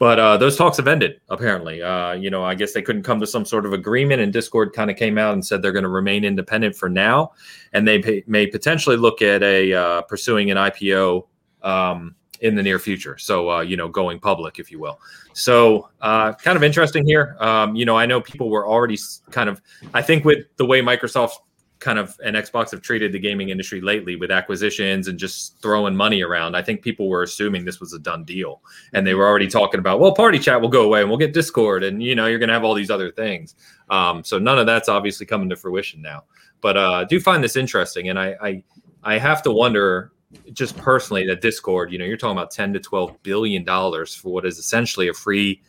but 0.03 0.19
uh, 0.19 0.37
those 0.37 0.57
talks 0.57 0.79
have 0.79 0.89
ended, 0.89 1.21
apparently. 1.29 1.81
Uh, 1.81 2.11
you 2.11 2.29
know, 2.29 2.43
I 2.43 2.57
guess 2.57 2.73
they 2.73 2.83
couldn't 2.83 3.05
come 3.05 3.21
to 3.21 3.27
some 3.27 3.45
sort 3.45 3.65
of 3.65 3.73
agreement, 3.73 4.21
and 4.21 4.33
Discord 4.33 4.73
kind 4.73 4.91
of 4.91 4.97
came 4.97 5.17
out 5.17 5.33
and 5.33 5.47
said 5.47 5.63
they're 5.63 5.71
going 5.71 5.85
to 5.85 5.89
remain 5.89 6.25
independent 6.25 6.75
for 6.75 6.89
now, 6.89 7.35
and 7.73 7.87
they 7.87 8.25
may, 8.27 8.49
potentially 8.49 8.97
look 8.97 9.23
at 9.23 9.45
a 9.45 9.73
uh, 9.73 10.03
pursuing 10.03 10.51
an 10.51 10.57
IPO 10.57 11.29
um, 11.63 12.17
in 12.41 12.57
the 12.57 12.65
near 12.65 12.81
future. 12.81 13.17
So, 13.17 13.49
uh, 13.49 13.61
you 13.61 13.77
know, 13.77 13.87
going 13.87 14.19
public, 14.19 14.59
if 14.59 14.73
you 14.73 14.81
will. 14.81 14.99
So, 15.35 15.89
uh, 16.01 16.33
kind 16.33 16.57
of 16.57 16.65
interesting 16.65 17.07
here. 17.07 17.37
Um, 17.39 17.77
you 17.77 17.85
know, 17.85 17.97
I 17.97 18.05
know 18.05 18.21
people 18.21 18.51
were 18.51 18.67
already 18.67 18.99
kind 19.31 19.49
of, 19.49 19.63
I 19.95 20.03
think, 20.03 20.25
with 20.25 20.47
the 20.57 20.67
way 20.67 20.83
Microsoft 20.83 21.35
kind 21.83 21.99
of 21.99 22.19
and 22.25 22.37
Xbox 22.37 22.71
have 22.71 22.81
treated 22.81 23.13
the 23.13 23.19
gaming 23.19 23.51
industry 23.51 23.81
lately 23.81 24.17
with 24.17 24.31
acquisitions 24.31 25.09
and 25.09 25.19
just 25.19 25.61
throwing 25.61 25.95
money 25.95 26.23
around. 26.23 26.57
I 26.57 26.63
think 26.63 26.81
people 26.81 27.09
were 27.09 27.23
assuming 27.23 27.65
this 27.65 27.81
was 27.81 27.93
a 27.93 27.99
done 27.99 28.25
deal, 28.25 28.63
and 28.95 29.07
they 29.07 29.15
were 29.15 29.27
already 29.27 29.49
talking 29.49 29.81
about, 29.81 30.01
well, 30.01 30.15
party 30.15 30.39
chat 30.39 30.61
will 30.61 30.69
go 30.69 30.85
away 30.85 31.01
and 31.01 31.11
we'll 31.11 31.19
get 31.19 31.35
Discord, 31.35 31.83
and 31.83 32.03
you 32.03 32.15
know, 32.15 32.27
you're 32.27 32.39
gonna 32.39 32.53
have 32.53 32.65
all 32.65 32.75
these 32.75 32.91
other 32.91 33.11
things. 33.11 33.57
Um, 33.91 34.25
so 34.25 34.39
none 34.39 34.59
of 34.59 34.67
that's 34.67 34.89
obviously 34.89 35.27
coming 35.27 35.51
to 35.51 35.57
fruition 35.57 36.01
now. 36.01 36.25
But 36.61 36.77
uh, 36.77 36.93
I 36.93 37.05
do 37.05 37.21
find 37.21 37.43
this 37.43 37.57
interesting, 37.57 38.09
and 38.09 38.19
I, 38.19 38.37
I 38.41 38.63
I 39.03 39.19
have 39.19 39.43
to 39.43 39.51
wonder 39.51 40.13
just 40.53 40.77
personally 40.79 41.27
that 41.27 41.41
Discord, 41.41 41.93
you 41.93 41.99
know, 41.99 42.05
you're 42.05 42.17
talking 42.17 42.39
about 42.39 42.51
10 42.51 42.73
to 42.73 42.81
12 42.81 43.23
billion 43.23 43.65
dollars 43.65 44.15
for 44.15 44.33
what 44.33 44.47
is 44.47 44.59
essentially 44.59 45.09
a 45.09 45.13
free 45.13 45.61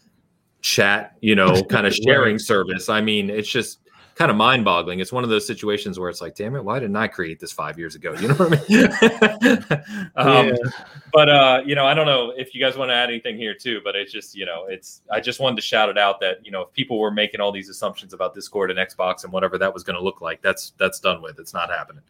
chat, 0.62 1.18
you 1.22 1.36
know, 1.36 1.62
kind 1.70 1.86
of 1.86 1.94
sharing 1.94 2.40
service. 2.40 2.90
I 2.90 3.02
mean, 3.02 3.30
it's 3.30 3.50
just 3.50 3.80
kind 4.16 4.30
of 4.30 4.38
mind 4.38 4.64
boggling. 4.64 5.00
It's 5.00 5.12
one 5.12 5.24
of 5.24 5.30
those 5.30 5.46
situations 5.46 6.00
where 6.00 6.10
it's 6.10 6.22
like, 6.22 6.36
damn 6.36 6.56
it, 6.56 6.64
why 6.64 6.80
didn't 6.80 6.96
I 6.96 7.08
create 7.08 7.40
this 7.40 7.52
five 7.52 7.80
years 7.80 7.96
ago? 7.96 8.14
You 8.14 8.28
know 8.28 8.36
what 8.36 8.54
I 8.54 8.68
mean? 8.70 10.12
um, 10.16 10.48
yeah. 10.48 10.72
But, 11.12 11.30
uh, 11.30 11.62
you 11.66 11.76
know, 11.76 11.86
I 11.86 11.94
don't 11.94 12.06
know 12.06 12.32
if 12.38 12.54
you 12.54 12.62
guys 12.62 12.78
want 12.78 12.90
to 12.90 12.96
add 12.96 13.10
anything 13.10 13.38
here 13.38 13.54
too, 13.54 13.82
but 13.84 13.96
it's 13.96 14.12
just, 14.12 14.36
you 14.36 14.46
know, 14.46 14.66
it's, 14.68 15.02
I 15.12 15.20
just 15.20 15.40
wanted 15.40 15.56
to 15.58 15.62
shout 15.64 15.90
it 15.90 15.98
out 15.98 16.20
that, 16.20 16.46
you 16.46 16.52
know, 16.52 16.62
if 16.62 16.74
people 16.74 17.00
were 17.00 17.12
making 17.12 17.42
all 17.42 17.52
these 17.52 17.70
assumptions 17.70 18.14
about 18.14 18.36
Discord 18.36 18.70
and 18.72 18.80
Xbox 18.80 19.24
and 19.24 19.34
whatever 19.34 19.58
that 19.58 19.74
was 19.74 19.84
going 19.84 19.98
to 19.98 20.04
look 20.04 20.22
like, 20.22 20.42
that's, 20.42 20.74
that's 20.78 21.00
done 21.00 21.22
with. 21.22 21.40
It's 21.40 21.54
not 21.54 21.70
happening. 21.70 22.04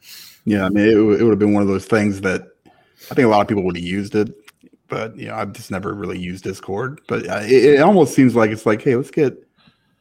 Yeah. 0.45 0.65
I 0.65 0.69
mean, 0.69 0.85
it, 0.85 0.95
it 0.95 1.23
would 1.23 1.29
have 1.29 1.39
been 1.39 1.53
one 1.53 1.63
of 1.63 1.69
those 1.69 1.85
things 1.85 2.21
that 2.21 2.41
I 3.11 3.15
think 3.15 3.25
a 3.25 3.29
lot 3.29 3.41
of 3.41 3.47
people 3.47 3.63
would 3.63 3.77
have 3.77 3.85
used 3.85 4.15
it 4.15 4.33
but 4.89 5.17
you 5.17 5.27
know, 5.27 5.33
I've 5.33 5.53
just 5.53 5.71
never 5.71 5.91
really 5.95 6.19
used 6.19 6.43
Discord. 6.43 7.01
But 7.07 7.27
uh, 7.27 7.41
it, 7.43 7.65
it, 7.65 7.79
almost 7.79 8.13
seems 8.13 8.35
like 8.35 8.51
it's 8.51 8.67
like, 8.67 8.83
hey, 8.83 8.95
let's 8.95 9.09
get 9.09 9.35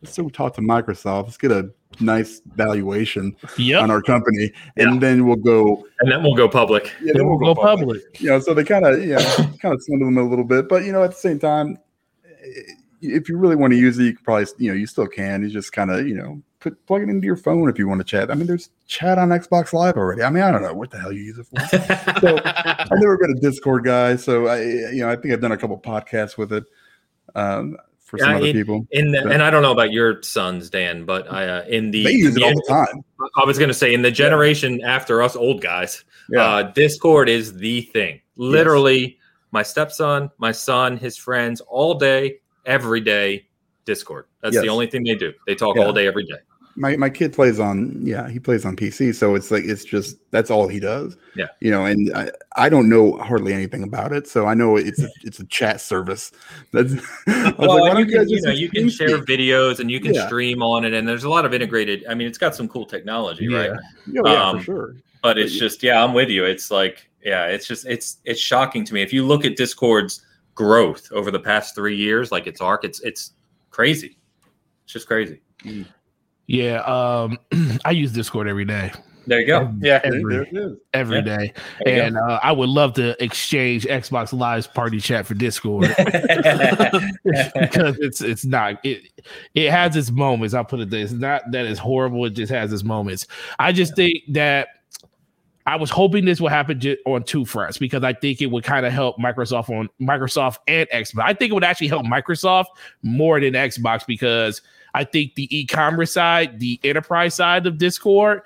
let's 0.02 0.16
talk 0.32 0.54
to 0.54 0.60
Microsoft. 0.60 1.24
Let's 1.24 1.36
get 1.36 1.52
a 1.52 1.70
nice 2.00 2.40
valuation 2.54 3.36
yep. 3.56 3.82
on 3.82 3.90
our 3.90 4.02
company, 4.02 4.52
and 4.76 4.94
yeah. 4.94 5.00
then 5.00 5.26
we'll 5.26 5.36
go. 5.36 5.86
And 6.00 6.10
then 6.10 6.22
we'll 6.22 6.34
go 6.34 6.48
public. 6.48 6.92
Yeah, 7.02 7.12
then 7.14 7.26
we'll, 7.26 7.38
we'll 7.38 7.54
go, 7.54 7.60
go 7.60 7.68
public. 7.68 8.02
public. 8.02 8.20
You 8.20 8.28
know, 8.30 8.40
so 8.40 8.54
they 8.54 8.64
kind 8.64 8.84
of, 8.84 9.04
yeah, 9.04 9.22
kind 9.60 9.74
of 9.74 9.82
swindle 9.82 10.08
them 10.08 10.18
a 10.18 10.28
little 10.28 10.44
bit, 10.44 10.68
but 10.68 10.84
you 10.84 10.92
know, 10.92 11.02
at 11.02 11.10
the 11.10 11.16
same 11.16 11.38
time, 11.38 11.78
if 13.00 13.28
you 13.28 13.36
really 13.36 13.56
want 13.56 13.72
to 13.72 13.78
use 13.78 13.98
it, 13.98 14.04
you 14.04 14.14
can 14.14 14.24
probably, 14.24 14.46
you 14.58 14.70
know, 14.70 14.76
you 14.76 14.86
still 14.86 15.06
can. 15.06 15.42
You 15.42 15.50
just 15.50 15.72
kind 15.72 15.90
of, 15.90 16.06
you 16.06 16.14
know, 16.14 16.40
put 16.60 16.86
plug 16.86 17.02
it 17.02 17.08
into 17.08 17.26
your 17.26 17.36
phone 17.36 17.68
if 17.68 17.78
you 17.78 17.88
want 17.88 18.00
to 18.00 18.04
chat. 18.04 18.30
I 18.30 18.34
mean, 18.34 18.46
there's 18.46 18.70
chat 18.86 19.18
on 19.18 19.30
Xbox 19.30 19.72
Live 19.72 19.96
already. 19.96 20.22
I 20.22 20.30
mean, 20.30 20.42
I 20.42 20.52
don't 20.52 20.62
know 20.62 20.74
what 20.74 20.90
the 20.90 20.98
hell 20.98 21.12
you 21.12 21.22
use 21.22 21.38
it 21.38 21.46
for. 21.46 22.20
so 22.20 22.40
I've 22.44 22.98
never 22.98 23.18
been 23.18 23.36
a 23.36 23.40
Discord 23.40 23.84
guy, 23.84 24.16
so 24.16 24.46
I 24.46 24.62
you 24.62 25.00
know 25.00 25.10
I 25.10 25.16
think 25.16 25.34
I've 25.34 25.40
done 25.40 25.52
a 25.52 25.56
couple 25.56 25.78
podcasts 25.78 26.38
with 26.38 26.52
it. 26.52 26.64
Um, 27.34 27.76
for 28.12 28.18
some 28.18 28.36
other 28.36 28.46
in- 28.46 28.52
people, 28.52 28.86
In 28.90 29.10
the, 29.10 29.26
and 29.26 29.42
I 29.42 29.48
don't 29.50 29.62
know 29.62 29.72
about 29.72 29.90
your 29.90 30.22
sons, 30.22 30.68
Dan, 30.68 31.06
but 31.06 31.32
I 31.32 31.48
uh, 31.48 31.64
in 31.64 31.90
the 31.90 32.04
they 32.04 32.12
use 32.12 32.36
it 32.36 32.40
the- 32.40 32.44
all 32.44 32.52
the 32.54 32.64
time. 32.68 33.02
I 33.36 33.44
was 33.46 33.56
going 33.58 33.68
to 33.68 33.74
say 33.74 33.94
in 33.94 34.02
the 34.02 34.10
generation 34.10 34.82
after 34.84 35.22
us 35.22 35.34
old 35.34 35.62
guys, 35.62 36.04
Yeah, 36.28 36.42
uh, 36.44 36.62
Discord 36.72 37.30
is 37.30 37.56
the 37.56 37.80
thing. 37.82 38.20
Literally, 38.36 39.18
my 39.50 39.62
stepson, 39.62 40.30
my 40.36 40.52
son, 40.52 40.98
his 40.98 41.16
friends, 41.16 41.62
all 41.62 41.94
day, 41.94 42.40
every 42.66 43.00
day, 43.00 43.46
Discord. 43.86 44.26
That's 44.42 44.54
Yes. 44.56 44.62
the 44.64 44.68
only 44.68 44.88
thing 44.88 45.04
they 45.04 45.14
do. 45.14 45.32
They 45.46 45.54
talk 45.54 45.76
Yeah. 45.76 45.84
all 45.86 45.92
day, 45.94 46.06
every 46.06 46.24
day. 46.24 46.36
My 46.74 46.96
my 46.96 47.10
kid 47.10 47.32
plays 47.32 47.60
on 47.60 48.00
yeah 48.04 48.28
he 48.28 48.38
plays 48.38 48.64
on 48.64 48.76
PC, 48.76 49.14
so 49.14 49.34
it's 49.34 49.50
like 49.50 49.64
it's 49.64 49.84
just 49.84 50.16
that's 50.30 50.50
all 50.50 50.68
he 50.68 50.80
does. 50.80 51.16
Yeah. 51.34 51.46
you 51.60 51.70
know, 51.70 51.86
and 51.86 52.14
I, 52.14 52.30
I 52.56 52.68
don't 52.68 52.88
know 52.90 53.16
hardly 53.16 53.54
anything 53.54 53.82
about 53.82 54.12
it, 54.12 54.26
so 54.28 54.46
I 54.46 54.54
know 54.54 54.76
it's 54.76 55.02
a, 55.02 55.08
it's 55.22 55.40
a 55.40 55.46
chat 55.46 55.80
service. 55.80 56.30
That's 56.72 56.92
Well, 57.26 57.54
like, 57.58 57.58
why 57.58 57.88
and 57.90 57.98
don't 57.98 58.08
you 58.08 58.18
can, 58.18 58.28
you 58.28 58.40
know, 58.42 58.50
you 58.52 58.68
can 58.70 58.88
share 58.88 59.18
TeamSpeak? 59.18 59.24
videos 59.26 59.80
and 59.80 59.90
you 59.90 60.00
can 60.00 60.14
Yeah. 60.14 60.26
stream 60.26 60.62
on 60.62 60.84
it, 60.84 60.92
and 60.94 61.06
there's 61.08 61.24
a 61.24 61.28
lot 61.30 61.44
of 61.44 61.54
integrated. 61.54 62.04
I 62.08 62.14
mean, 62.14 62.26
it's 62.26 62.38
got 62.38 62.54
some 62.54 62.68
cool 62.68 62.84
technology, 62.86 63.48
right? 63.48 63.70
Yeah. 63.70 64.22
Yeah, 64.24 64.32
yeah, 64.32 64.48
um, 64.48 64.58
for 64.58 64.64
sure. 64.64 64.96
But 65.22 65.38
it's 65.38 65.52
just, 65.56 65.82
yeah, 65.82 66.02
I'm 66.02 66.14
with 66.14 66.28
you. 66.30 66.44
It's 66.44 66.70
like, 66.70 67.08
yeah, 67.24 67.46
it's 67.46 67.66
just, 67.66 67.86
it's, 67.86 68.18
it's 68.24 68.40
shocking 68.40 68.84
to 68.86 68.92
me. 68.94 69.02
If 69.02 69.12
you 69.12 69.24
look 69.24 69.44
at 69.44 69.56
Discord's 69.56 70.24
growth 70.54 71.10
over 71.12 71.30
the 71.30 71.38
past 71.38 71.74
three 71.76 71.96
years, 71.96 72.32
like 72.32 72.46
its 72.48 72.60
arc, 72.60 72.84
it's, 72.84 73.00
it's 73.02 73.32
crazy. 73.70 74.18
It's 74.84 74.92
just 74.92 75.06
crazy. 75.06 75.40
Yeah, 76.46 76.80
um, 76.82 77.38
I 77.84 77.92
use 77.92 78.12
Discord 78.12 78.48
every 78.48 78.64
day, 78.64 78.92
There 79.26 79.40
you 79.40 79.46
go. 79.46 79.72
Yeah. 79.80 80.00
There 80.00 80.14
every 80.16 80.36
it 80.36 80.48
is. 80.52 80.76
every 80.92 81.16
Yeah. 81.18 81.22
day, 81.38 81.52
and 81.86 82.16
uh, 82.18 82.40
I 82.42 82.52
would 82.52 82.68
love 82.68 82.94
to 82.94 83.22
exchange 83.22 83.84
Xbox 83.86 84.32
Live's 84.36 84.66
party 84.66 85.00
chat 85.00 85.26
for 85.26 85.34
Discord 85.34 85.94
because 87.24 87.96
it's 88.00 88.20
it's 88.20 88.44
not 88.44 88.84
it 88.84 89.02
it 89.54 89.70
has 89.70 89.96
its 89.96 90.10
moments. 90.10 90.54
I'll 90.54 90.64
put 90.64 90.80
it 90.80 90.90
this: 90.90 91.12
it's 91.12 91.20
not 91.20 91.42
that 91.52 91.64
it's 91.66 91.78
horrible. 91.78 92.24
It 92.26 92.30
just 92.30 92.52
has 92.52 92.72
its 92.72 92.84
moments. 92.84 93.26
I 93.58 93.72
just 93.72 93.96
think 93.96 94.18
that. 94.30 94.68
I 95.64 95.76
was 95.76 95.90
hoping 95.90 96.24
this 96.24 96.40
would 96.40 96.50
happen 96.50 96.80
ju- 96.80 96.96
on 97.06 97.22
two 97.22 97.44
fronts 97.44 97.78
because 97.78 98.02
I 98.02 98.14
think 98.14 98.42
it 98.42 98.46
would 98.46 98.64
kind 98.64 98.84
of 98.84 98.92
help 98.92 99.16
Microsoft 99.18 99.70
on 99.70 99.88
Microsoft 100.00 100.56
and 100.66 100.88
Xbox. 100.92 101.22
I 101.22 101.34
think 101.34 101.52
it 101.52 101.54
would 101.54 101.62
actually 101.62 101.86
help 101.86 102.04
Microsoft 102.04 102.64
more 103.04 103.38
than 103.38 103.52
Xbox 103.52 104.04
because 104.04 104.60
I 104.94 105.04
think 105.04 105.34
the 105.34 105.48
e-commerce 105.56 106.12
side, 106.12 106.60
the 106.60 106.78
enterprise 106.84 107.34
side 107.34 107.66
of 107.66 107.78
Discord, 107.78 108.42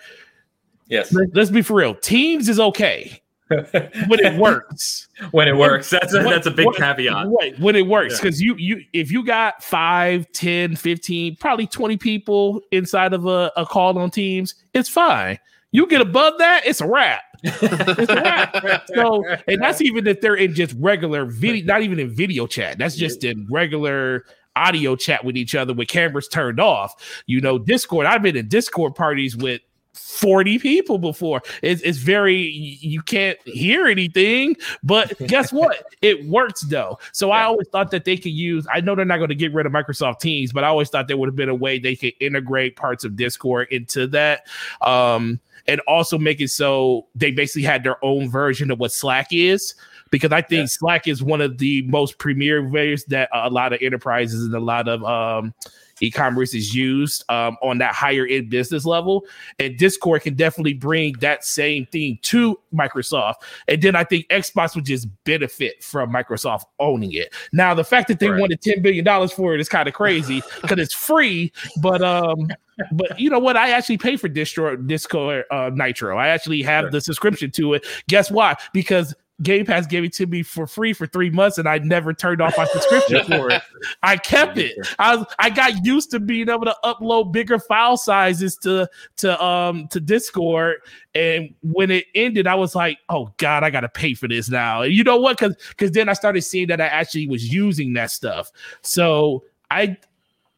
yes. 0.89 1.13
let- 1.13 1.35
let's 1.35 1.51
be 1.51 1.63
for 1.63 1.75
real. 1.75 1.95
Teams 1.95 2.49
is 2.49 2.61
okay 2.61 3.21
when 3.49 4.21
it 4.21 4.39
works. 4.41 5.09
when 5.31 5.47
it 5.49 5.57
works, 5.57 5.91
that's 5.91 6.13
a, 6.15 6.19
When- 6.19 6.31
that's 6.31 6.47
a 6.47 6.51
big 6.51 6.67
when- 6.67 6.75
caveat. 6.77 7.27
Right, 7.41 7.59
when 7.61 7.77
it 7.77 7.87
works. 7.87 8.15
Yeah. 8.15 8.21
Because 8.23 8.43
you 8.43 8.55
you 8.57 8.83
if 8.93 9.11
you 9.11 9.25
got 9.25 9.63
5, 9.63 10.31
10, 10.33 10.77
15, 10.77 11.37
probably 11.37 11.67
20 11.67 11.97
people 11.97 12.61
inside 12.73 13.13
of 13.13 13.27
a, 13.27 13.53
a 13.57 13.65
call 13.67 13.99
on 13.99 14.11
Teams, 14.11 14.55
it's 14.75 14.89
fine. 14.89 15.39
You 15.73 15.87
get 15.87 16.01
above 16.01 16.39
that, 16.39 16.63
it's 16.67 16.81
a 16.81 16.87
wrap. 16.89 17.23
It's 17.43 18.11
a 18.11 18.15
wrap. 18.17 18.87
So, 18.95 19.23
and 19.47 19.61
that's 19.63 19.81
even 19.83 20.07
if 20.07 20.21
they're 20.21 20.35
in 20.37 20.55
just 20.55 20.75
regular 20.79 21.27
video, 21.27 21.65
not 21.67 21.83
even 21.83 21.99
in 22.01 22.09
video 22.15 22.47
chat. 22.47 22.79
That's 22.79 22.97
just 22.97 23.25
in 23.25 23.47
regular 23.51 24.25
audio 24.57 24.97
chat 24.97 25.25
with 25.25 25.37
each 25.37 25.55
other 25.55 25.73
with 25.73 25.89
cameras 25.89 26.29
turned 26.29 26.59
off. 26.59 27.23
You 27.27 27.41
know, 27.41 27.59
Discord. 27.59 28.07
I've 28.07 28.23
been 28.23 28.37
in 28.37 28.49
Discord 28.49 28.95
parties 28.95 29.37
with 29.37 29.61
40 29.97 30.59
people 30.59 30.99
before. 30.99 31.43
It's, 31.63 31.83
it's 31.83 31.99
very 31.99 32.37
you 32.37 33.03
can't 33.03 33.39
hear 33.45 33.87
anything, 33.87 34.57
but 34.83 35.17
guess 35.27 35.53
what? 35.53 35.85
It 36.03 36.27
works 36.27 36.63
though. 36.63 36.99
So 37.13 37.31
I 37.31 37.43
always 37.43 37.69
thought 37.69 37.91
that 37.91 38.05
they 38.05 38.17
could 38.17 38.33
use. 38.33 38.67
I 38.73 38.81
know 38.81 38.95
they're 38.95 39.05
not 39.05 39.19
going 39.19 39.29
to 39.29 39.35
get 39.35 39.53
rid 39.53 39.67
of 39.67 39.73
Microsoft 39.73 40.21
Teams, 40.21 40.53
but 40.53 40.65
I 40.65 40.69
always 40.69 40.89
thought 40.89 41.09
there 41.09 41.17
would 41.17 41.29
have 41.29 41.37
been 41.37 41.49
a 41.49 41.55
way 41.55 41.79
they 41.79 41.97
could 41.97 42.15
integrate 42.21 42.77
parts 42.77 43.05
of 43.05 43.17
Discord 43.17 43.69
into 43.71 44.07
that. 44.09 44.47
Um, 44.81 45.41
and 45.69 45.81
also 45.81 46.17
make 46.17 46.41
it 46.41 46.49
so 46.49 47.09
they 47.17 47.33
basically 47.33 47.63
had 47.63 47.83
their 47.83 48.03
own 48.05 48.31
version 48.31 48.71
of 48.71 48.79
what 48.79 48.93
Slack 48.93 49.33
is. 49.33 49.75
Because 50.11 50.33
I 50.33 50.41
think 50.43 50.63
Yeah. 50.63 50.67
Slack 50.67 51.09
is 51.09 51.23
one 51.23 51.41
of 51.41 51.59
the 51.59 51.83
most 51.83 52.19
premier 52.19 52.67
ways 52.69 53.05
that 53.07 53.29
a 53.33 53.51
lot 53.51 53.73
of 53.73 53.81
enterprises 53.83 54.45
and 54.45 54.55
a 54.55 54.61
lot 54.61 54.89
of 54.89 55.03
um, 55.05 55.53
e-commerce 56.01 56.55
is 56.55 56.75
used 56.75 57.25
um, 57.31 57.57
on 57.63 57.79
that 57.79 57.95
higher 57.95 58.27
end 58.27 58.51
business 58.51 58.85
level. 58.85 59.25
And 59.59 59.77
discord 59.79 60.23
can 60.23 60.35
definitely 60.35 60.75
bring 60.75 61.15
that 61.21 61.45
same 61.45 61.87
thing 61.87 62.19
to 62.23 62.59
microsoft. 62.75 63.37
And 63.67 63.81
then 63.81 63.97
i 63.97 64.05
think 64.05 64.29
xbox 64.29 64.75
would 64.75 64.85
just 64.85 65.09
benefit 65.25 65.83
from 65.83 66.13
microsoft 66.13 66.65
owning 66.79 67.13
it. 67.15 67.33
Now 67.53 67.73
the 67.75 67.85
fact 67.85 68.09
that 68.09 68.19
they 68.21 68.29
Right. 68.29 68.41
wanted 68.41 68.61
10 68.61 68.83
billion 68.83 69.05
dollars 69.05 69.33
for 69.33 69.55
it 69.55 69.61
is 69.61 69.69
kind 69.69 69.89
of 69.89 69.95
crazy 69.95 70.43
because 70.63 70.79
it's 70.79 70.95
free 70.95 71.51
but 71.81 72.03
um 72.03 72.49
but 72.93 73.19
you 73.19 73.31
know 73.31 73.39
what? 73.39 73.57
I 73.57 73.71
actually 73.71 73.97
pay 73.97 74.17
for 74.19 74.29
discord 74.29 74.87
discord 74.87 75.45
uh, 75.51 75.71
nitro. 75.73 76.19
I 76.19 76.29
actually 76.29 76.61
have 76.63 76.83
Sure. 76.85 76.91
the 76.91 77.01
subscription 77.01 77.51
to 77.53 77.73
it. 77.73 77.87
Guess 78.07 78.31
why? 78.31 78.55
Because 78.75 79.15
Game 79.43 79.67
Pass 79.67 79.87
gave 79.87 80.03
it 80.03 80.15
to 80.15 80.27
me 80.27 80.43
for 80.43 80.67
free 80.67 80.95
for 80.95 81.07
three 81.07 81.29
months, 81.29 81.59
and 81.59 81.69
I 81.69 81.79
never 81.79 82.15
turned 82.15 82.41
off 82.41 82.57
my 82.57 82.65
subscription 82.67 83.25
for 83.27 83.51
it. 83.51 83.63
I 84.03 84.17
kept 84.17 84.57
it. 84.57 84.75
I 84.99 85.17
was, 85.17 85.27
I 85.39 85.51
got 85.51 85.85
used 85.85 86.11
to 86.13 86.21
being 86.21 86.49
able 86.49 86.65
to 86.65 86.77
upload 86.85 87.33
bigger 87.33 87.59
file 87.59 87.99
sizes 87.99 88.57
to 88.59 88.89
to 89.19 89.45
um 89.45 89.89
to 89.89 90.01
Discord, 90.01 90.77
and 91.15 91.55
when 91.63 91.91
it 91.91 92.07
ended, 92.15 92.47
I 92.47 92.55
was 92.55 92.75
like, 92.75 92.99
"Oh 93.11 93.31
God, 93.37 93.63
I 93.63 93.69
got 93.69 93.81
to 93.81 93.91
pay 93.91 94.15
for 94.15 94.27
this 94.27 94.49
now." 94.49 94.83
And 94.83 94.95
you 94.95 95.05
know 95.05 95.19
what? 95.19 95.39
Because 95.39 95.57
because 95.69 95.91
then 95.93 96.09
I 96.09 96.15
started 96.15 96.41
seeing 96.41 96.69
that 96.69 96.81
I 96.81 96.87
actually 96.87 97.29
was 97.29 97.53
using 97.53 97.93
that 97.93 98.11
stuff. 98.11 98.51
So 98.81 99.45
I, 99.71 99.99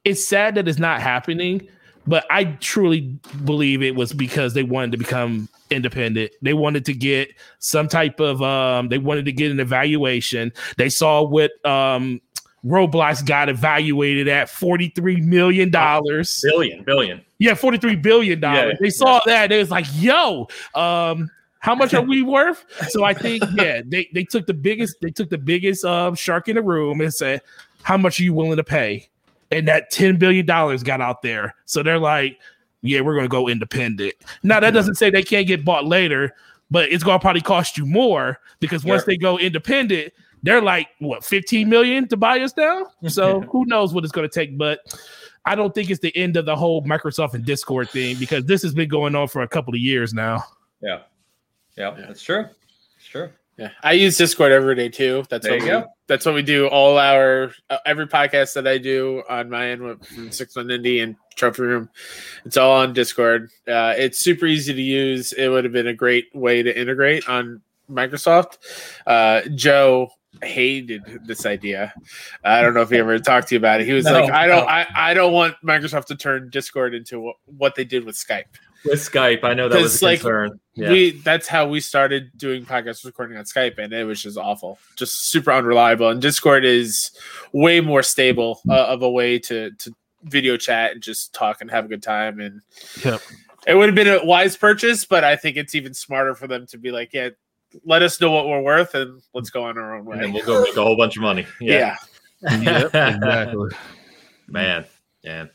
it's 0.05 0.27
sad 0.27 0.55
that 0.55 0.69
it's 0.69 0.79
not 0.79 1.03
happening, 1.03 1.69
but 2.09 2.27
I 2.31 2.45
truly 2.45 3.19
believe 3.45 3.83
it 3.83 3.95
was 3.95 4.13
because 4.13 4.55
they 4.55 4.63
wanted 4.63 4.93
to 4.93 4.99
become 4.99 5.49
independent. 5.71 6.33
They 6.41 6.55
wanted 6.55 6.87
to 6.87 6.95
get 6.95 7.31
some 7.59 7.87
type 7.87 8.19
of 8.19 8.43
um 8.43 8.89
they 8.89 8.99
wanted 8.99 9.27
to 9.27 9.33
get 9.33 9.51
an 9.51 9.61
evaluation. 9.61 10.53
They 10.77 10.89
saw 10.89 11.23
what 11.23 11.53
um 11.67 12.21
Roblox 12.65 13.25
got 13.25 13.49
evaluated 13.49 14.27
at 14.27 14.49
43 14.49 15.21
million 15.21 15.71
dollars. 15.71 16.43
Billion, 16.43 16.83
billion. 16.83 17.25
Yeah, 17.39 17.55
43 17.55 17.97
billion 17.97 18.41
dollars. 18.41 18.73
Yeah, 18.73 18.79
they 18.81 18.91
saw 18.91 19.21
that. 19.27 19.49
They 19.49 19.59
was 19.59 19.71
like, 19.71 19.87
"Yo, 19.95 20.49
um 20.75 21.31
how 21.61 21.75
much 21.75 21.93
are 21.93 22.03
we 22.03 22.23
worth?" 22.35 22.65
So 22.89 23.05
I 23.05 23.13
think 23.13 23.45
yeah, 23.55 23.83
they 23.85 24.09
they 24.15 24.25
took 24.25 24.47
the 24.47 24.55
biggest 24.55 24.97
they 25.03 25.11
took 25.11 25.29
the 25.29 25.39
biggest 25.39 25.85
um 25.85 26.15
shark 26.15 26.49
in 26.49 26.57
the 26.57 26.63
room 26.63 27.01
and 27.01 27.13
said, 27.13 27.43
"How 27.83 27.99
much 27.99 28.19
are 28.19 28.25
you 28.25 28.33
willing 28.33 28.57
to 28.57 28.65
pay?" 28.65 29.09
And 29.51 29.67
that 29.69 29.91
10 29.91 30.17
billion 30.17 30.45
dollars 30.47 30.83
got 30.83 31.01
out 31.01 31.23
there. 31.23 31.55
So 31.65 31.83
they're 31.83 31.99
like, 31.99 32.39
yeah, 32.83 33.01
we're 33.01 33.15
going 33.15 33.25
to 33.25 33.31
go 33.31 33.49
independent. 33.49 34.15
Now, 34.43 34.61
that 34.61 34.73
doesn't 34.73 34.97
say 34.97 35.11
they 35.11 35.23
can't 35.23 35.47
get 35.47 35.65
bought 35.65 35.87
later, 35.87 36.35
but 36.71 36.91
it's 36.93 37.03
going 37.03 37.19
to 37.19 37.23
probably 37.23 37.41
cost 37.41 37.79
you 37.79 37.87
more 37.87 38.39
because 38.61 38.85
once 38.85 39.03
Sure. 39.03 39.07
they 39.13 39.17
go 39.17 39.39
independent, 39.39 40.13
they're 40.43 40.63
like, 40.63 40.89
what, 41.01 41.25
15 41.25 41.69
million 41.69 42.07
to 42.09 42.17
buy 42.17 42.41
us 42.41 42.57
now? 42.57 42.87
So 43.09 43.41
who 43.41 43.65
knows 43.67 43.93
what 43.95 44.05
it's 44.05 44.13
going 44.13 44.29
to 44.29 44.33
take. 44.33 44.57
But 44.59 44.81
I 45.45 45.55
don't 45.55 45.75
think 45.75 45.91
it's 45.91 46.01
the 46.01 46.15
end 46.17 46.37
of 46.37 46.45
the 46.45 46.55
whole 46.55 46.83
Microsoft 46.85 47.35
and 47.35 47.45
Discord 47.45 47.89
thing 47.91 48.17
because 48.19 48.45
this 48.45 48.63
has 48.63 48.75
been 48.75 48.89
going 48.89 49.15
on 49.15 49.29
for 49.29 49.43
a 49.43 49.49
couple 49.49 49.75
of 49.75 49.81
years 49.81 50.13
now. 50.13 50.45
Yeah. 50.83 51.01
Yeah, 51.77 51.95
that's 51.97 52.23
true. 52.23 52.45
It's 52.97 53.07
true. 53.07 53.31
Yeah, 53.59 53.71
I 53.83 53.93
use 53.93 54.17
Discord 54.17 54.53
every 54.53 54.77
day 54.77 54.89
too. 54.89 55.25
That's 55.29 55.45
There 55.45 55.55
what 55.57 55.63
we, 55.63 55.69
go. 55.69 55.87
that's 56.07 56.25
what 56.25 56.35
we 56.37 56.43
do. 56.43 56.69
All 56.69 56.97
our 56.97 57.51
uh, 57.69 57.79
every 57.85 58.07
podcast 58.07 58.55
that 58.55 58.69
I 58.69 58.79
do 58.79 59.25
on 59.29 59.51
my 59.51 59.71
end 59.71 59.83
with 59.83 60.33
Six 60.33 60.55
One 60.55 60.67
Indie 60.69 61.03
and 61.03 61.17
Trophy 61.35 61.63
Room, 61.63 61.91
it's 62.45 62.57
all 62.57 62.73
on 62.73 62.93
Discord. 62.93 63.51
Uh, 63.67 63.95
it's 63.97 64.21
super 64.21 64.47
easy 64.47 64.73
to 64.73 64.81
use. 64.83 65.33
It 65.33 65.49
would 65.49 65.65
have 65.65 65.73
been 65.73 65.89
a 65.89 65.95
great 65.95 66.33
way 66.35 66.63
to 66.63 66.81
integrate 66.81 67.29
on 67.29 67.61
Microsoft. 67.91 68.59
Uh, 69.07 69.41
Joe 69.57 70.11
hated 70.43 71.03
this 71.25 71.45
idea. 71.45 71.93
I 72.45 72.63
don't 72.63 72.75
know 72.75 72.83
if 72.83 72.91
he 72.91 72.99
ever 72.99 73.19
talked 73.19 73.49
to 73.49 73.55
you 73.57 73.59
about 73.59 73.81
it. 73.81 73.87
He 73.87 73.93
was 73.93 74.05
No, 74.07 74.13
like, 74.13 74.31
I 74.31 74.47
don't, 74.47 74.61
no. 74.61 74.67
I, 74.67 74.87
I 74.95 75.15
don't 75.15 75.33
want 75.33 75.57
Microsoft 75.65 76.05
to 76.07 76.15
turn 76.17 76.49
Discord 76.51 76.95
into 76.95 77.19
what, 77.19 77.37
what 77.47 77.75
they 77.75 77.85
did 77.85 78.05
with 78.05 78.15
Skype. 78.15 78.45
With 78.85 79.01
Skype, 79.01 79.43
I 79.43 79.55
know 79.55 79.69
that 79.69 79.81
was 79.81 80.01
a 80.01 80.05
like, 80.05 80.21
concern. 80.21 80.61
Yeah. 80.75 80.91
we 80.91 81.11
that's 81.11 81.49
how 81.49 81.67
we 81.67 81.81
started 81.81 82.31
doing 82.37 82.65
podcast 82.65 83.05
recording 83.05 83.37
on 83.37 83.45
Skype, 83.45 83.79
and 83.79 83.93
it 83.93 84.05
was 84.05 84.23
just 84.23 84.39
awful, 84.39 84.79
just 84.97 85.27
super 85.27 85.53
unreliable. 85.53 86.09
And 86.09 86.23
Discord 86.23 86.65
is 86.65 87.11
way 87.53 87.81
more 87.81 88.03
stable 88.03 88.61
uh, 88.69 88.87
of 88.87 89.03
a 89.03 89.11
way 89.11 89.39
to 89.41 89.73
to 89.73 89.95
video 90.23 90.57
chat 90.57 90.93
and 90.93 91.03
just 91.03 91.35
talk 91.35 91.61
and 91.61 91.71
have 91.71 91.85
a 91.85 91.89
good 91.89 92.03
time. 92.03 92.41
And 92.41 92.61
yeah. 93.05 93.19
it 93.67 93.75
would 93.75 93.89
have 93.89 93.97
been 93.97 94.09
a 94.09 94.25
wise 94.25 94.57
purchase, 94.57 95.05
but 95.05 95.25
I 95.25 95.37
think 95.37 95.57
it's 95.57 95.75
even 95.75 95.95
smarter 95.95 96.35
for 96.35 96.47
them 96.47 96.67
to 96.69 96.79
be 96.79 96.91
like, 96.91 97.13
yeah, 97.13 97.31
let 97.85 98.03
us 98.03 98.21
know 98.21 98.31
what 98.31 98.47
we're 98.47 98.63
worth, 98.63 98.95
and 98.95 99.21
let's 99.35 99.51
go 99.51 99.65
on 99.65 99.77
our 99.77 99.97
own 99.97 100.05
way. 100.05 100.19
and 100.21 100.33
we'll 100.33 100.47
go 100.47 100.63
make 100.63 100.77
a 100.77 100.83
whole 100.83 100.97
bunch 100.97 101.17
of 101.17 101.23
money. 101.23 101.47
Yeah. 101.61 101.97
Yep, 102.43 102.95
exactly. 102.95 103.71
Man, 104.51 104.87
man. 105.25 105.51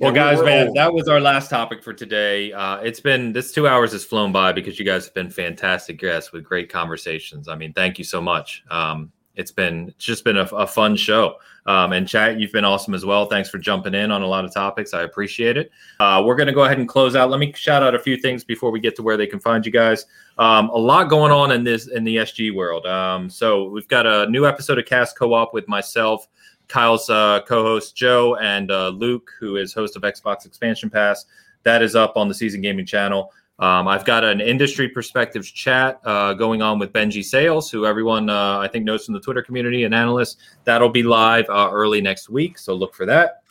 Well, 0.00 0.12
guys, 0.12 0.42
man, 0.42 0.72
that 0.74 0.94
was 0.94 1.08
our 1.08 1.20
last 1.20 1.50
topic 1.50 1.82
for 1.82 1.92
today. 1.92 2.52
Uh, 2.52 2.78
it's 2.78 3.00
been 3.00 3.34
this 3.34 3.52
two 3.52 3.68
hours 3.68 3.92
has 3.92 4.02
flown 4.02 4.32
by 4.32 4.50
because 4.50 4.78
you 4.78 4.84
guys 4.84 5.04
have 5.04 5.14
been 5.14 5.28
fantastic 5.28 5.98
guests 5.98 6.32
with 6.32 6.42
great 6.42 6.70
conversations. 6.70 7.48
I 7.48 7.54
mean, 7.54 7.74
thank 7.74 7.98
you 7.98 8.04
so 8.04 8.22
much. 8.22 8.64
Um, 8.70 9.12
it's 9.34 9.50
been 9.50 9.88
it's 9.88 10.04
just 10.04 10.24
been 10.24 10.38
a, 10.38 10.44
a 10.44 10.66
fun 10.66 10.96
show. 10.96 11.36
Um, 11.66 11.92
and 11.92 12.08
chat, 12.08 12.40
you've 12.40 12.52
been 12.52 12.64
awesome 12.64 12.94
as 12.94 13.04
well. 13.04 13.26
Thanks 13.26 13.50
for 13.50 13.58
jumping 13.58 13.94
in 13.94 14.10
on 14.10 14.22
a 14.22 14.26
lot 14.26 14.44
of 14.46 14.52
topics. 14.52 14.94
I 14.94 15.02
appreciate 15.02 15.58
it. 15.58 15.70
Uh, 16.00 16.22
we're 16.24 16.34
going 16.34 16.46
to 16.46 16.54
go 16.54 16.64
ahead 16.64 16.78
and 16.78 16.88
close 16.88 17.14
out. 17.14 17.28
Let 17.30 17.38
me 17.38 17.52
shout 17.54 17.82
out 17.82 17.94
a 17.94 17.98
few 17.98 18.16
things 18.16 18.42
before 18.42 18.70
we 18.70 18.80
get 18.80 18.96
to 18.96 19.02
where 19.02 19.18
they 19.18 19.26
can 19.26 19.38
find 19.38 19.64
you 19.64 19.70
guys. 19.70 20.06
Um, 20.38 20.70
a 20.70 20.78
lot 20.78 21.10
going 21.10 21.30
on 21.30 21.52
in 21.52 21.62
this 21.62 21.88
in 21.88 22.04
the 22.04 22.16
SG 22.16 22.54
world. 22.54 22.86
Um, 22.86 23.28
so 23.28 23.68
we've 23.68 23.88
got 23.88 24.06
a 24.06 24.26
new 24.30 24.46
episode 24.46 24.78
of 24.78 24.86
Cast 24.86 25.18
Co-op 25.18 25.52
with 25.52 25.68
myself, 25.68 26.26
Kyle's 26.70 27.10
uh, 27.10 27.40
co-host 27.46 27.96
Joe, 27.96 28.36
and 28.36 28.70
uh, 28.70 28.88
Luke, 28.90 29.30
who 29.38 29.56
is 29.56 29.74
host 29.74 29.96
of 29.96 30.02
Xbox 30.02 30.46
Expansion 30.46 30.88
Pass. 30.88 31.26
That 31.64 31.82
is 31.82 31.96
up 31.96 32.16
on 32.16 32.28
the 32.28 32.34
Seasoned 32.34 32.62
Gaming 32.62 32.86
channel. 32.86 33.32
Um, 33.58 33.88
I've 33.88 34.06
got 34.06 34.24
an 34.24 34.40
industry 34.40 34.88
perspectives 34.88 35.50
chat 35.50 36.00
uh, 36.04 36.32
going 36.32 36.62
on 36.62 36.78
with 36.78 36.92
Benji 36.92 37.22
Sales, 37.22 37.70
who 37.70 37.84
everyone 37.84 38.30
uh, 38.30 38.58
I 38.58 38.68
think 38.68 38.84
knows 38.84 39.04
from 39.04 39.14
the 39.14 39.20
Twitter 39.20 39.42
community 39.42 39.84
and 39.84 39.94
analysts. 39.94 40.36
That'll 40.64 40.88
be 40.88 41.02
live 41.02 41.44
uh, 41.50 41.68
early 41.70 42.00
next 42.00 42.30
week, 42.30 42.56
so 42.56 42.72
look 42.72 42.94
for 42.94 43.04
that. 43.04 43.42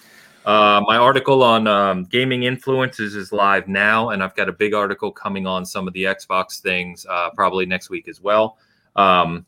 Uh, 0.45 0.81
my 0.87 0.97
article 0.97 1.43
on 1.43 1.67
um, 1.67 2.05
gaming 2.05 2.43
influences 2.43 3.13
is 3.13 3.31
live 3.31 3.67
now, 3.67 4.09
and 4.09 4.23
I've 4.23 4.35
got 4.35 4.49
a 4.49 4.53
big 4.53 4.73
article 4.73 5.11
coming 5.11 5.45
on 5.45 5.65
some 5.65 5.87
of 5.87 5.93
the 5.93 6.05
Xbox 6.05 6.61
things 6.61 7.05
uh, 7.07 7.29
probably 7.35 7.67
next 7.67 7.89
week 7.91 8.07
as 8.07 8.19
well. 8.19 8.57
Um, 8.95 9.45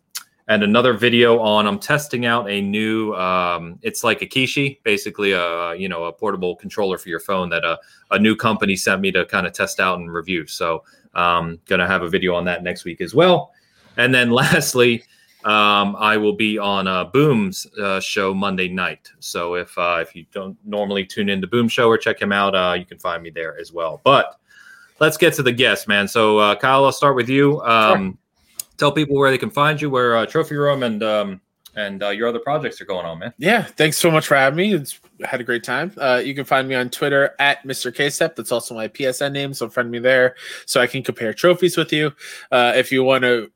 and 0.51 0.63
another 0.63 0.91
video 0.91 1.39
on 1.39 1.65
I'm 1.65 1.79
testing 1.79 2.25
out 2.25 2.49
a 2.49 2.61
new 2.61 3.13
um, 3.13 3.79
it's 3.83 4.03
like 4.03 4.21
a 4.21 4.25
Kishi, 4.25 4.83
basically 4.83 5.31
a 5.31 5.73
you 5.75 5.87
know 5.87 6.03
a 6.03 6.11
portable 6.11 6.57
controller 6.57 6.97
for 6.97 7.07
your 7.07 7.21
phone 7.21 7.47
that 7.51 7.63
a, 7.63 7.79
a 8.11 8.19
new 8.19 8.35
company 8.35 8.75
sent 8.75 8.99
me 8.99 9.13
to 9.13 9.25
kind 9.25 9.47
of 9.47 9.53
test 9.53 9.79
out 9.79 9.99
and 9.99 10.11
review. 10.11 10.45
So 10.45 10.83
um, 11.13 11.57
gonna 11.67 11.87
have 11.87 12.01
a 12.01 12.09
video 12.09 12.35
on 12.35 12.43
that 12.45 12.63
next 12.63 12.83
week 12.83 12.99
as 12.99 13.15
well. 13.15 13.53
And 13.95 14.13
then 14.13 14.29
lastly, 14.41 15.05
um, 15.45 15.95
I 15.97 16.17
will 16.17 16.35
be 16.35 16.59
on 16.59 16.85
uh, 16.85 17.05
Boom's 17.05 17.65
uh, 17.81 18.01
show 18.01 18.33
Monday 18.33 18.67
night. 18.67 19.09
So 19.19 19.55
if 19.55 19.77
uh, 19.77 19.99
if 20.01 20.13
you 20.17 20.25
don't 20.33 20.57
normally 20.65 21.05
tune 21.05 21.29
in 21.29 21.39
to 21.39 21.47
Boom 21.47 21.69
Show 21.69 21.87
or 21.87 21.97
check 21.97 22.21
him 22.21 22.33
out, 22.33 22.55
uh, 22.55 22.75
you 22.77 22.85
can 22.85 22.99
find 22.99 23.23
me 23.23 23.29
there 23.29 23.57
as 23.57 23.71
well. 23.71 24.01
But 24.03 24.37
let's 24.99 25.15
get 25.15 25.33
to 25.35 25.43
the 25.43 25.53
guests, 25.53 25.87
man. 25.87 26.09
So 26.09 26.39
uh, 26.39 26.55
Kyle, 26.55 26.83
I'll 26.83 26.91
start 26.91 27.15
with 27.15 27.29
you. 27.29 27.61
Um, 27.61 28.11
sure 28.11 28.20
tell 28.81 28.91
people 28.91 29.15
where 29.15 29.29
they 29.29 29.37
can 29.37 29.51
find 29.51 29.79
you, 29.79 29.91
where 29.91 30.17
uh, 30.17 30.25
Trophy 30.25 30.55
Room 30.55 30.81
and 30.81 31.03
um, 31.03 31.41
and 31.75 32.01
uh, 32.01 32.09
your 32.09 32.27
other 32.27 32.39
projects 32.39 32.81
are 32.81 32.85
going 32.85 33.05
on, 33.05 33.19
man. 33.19 33.33
Yeah, 33.37 33.63
thanks 33.63 33.97
so 33.97 34.09
much 34.09 34.25
for 34.25 34.35
having 34.35 34.57
me. 34.57 34.73
It's 34.73 34.99
had 35.23 35.39
a 35.39 35.43
great 35.43 35.63
time. 35.63 35.93
Uh, 35.97 36.21
you 36.23 36.33
can 36.33 36.45
find 36.45 36.67
me 36.67 36.73
on 36.73 36.89
Twitter 36.89 37.35
at 37.37 37.63
Mr. 37.63 37.95
KSEP. 37.95 38.35
That's 38.35 38.51
also 38.51 38.73
my 38.73 38.87
PSN 38.87 39.31
name, 39.33 39.53
so 39.53 39.69
friend 39.69 39.91
me 39.91 39.99
there 39.99 40.35
so 40.65 40.81
I 40.81 40.87
can 40.87 41.03
compare 41.03 41.31
trophies 41.31 41.77
with 41.77 41.93
you. 41.93 42.11
Uh, 42.51 42.73
if 42.75 42.91
you 42.91 43.03
want 43.03 43.23
to 43.23 43.51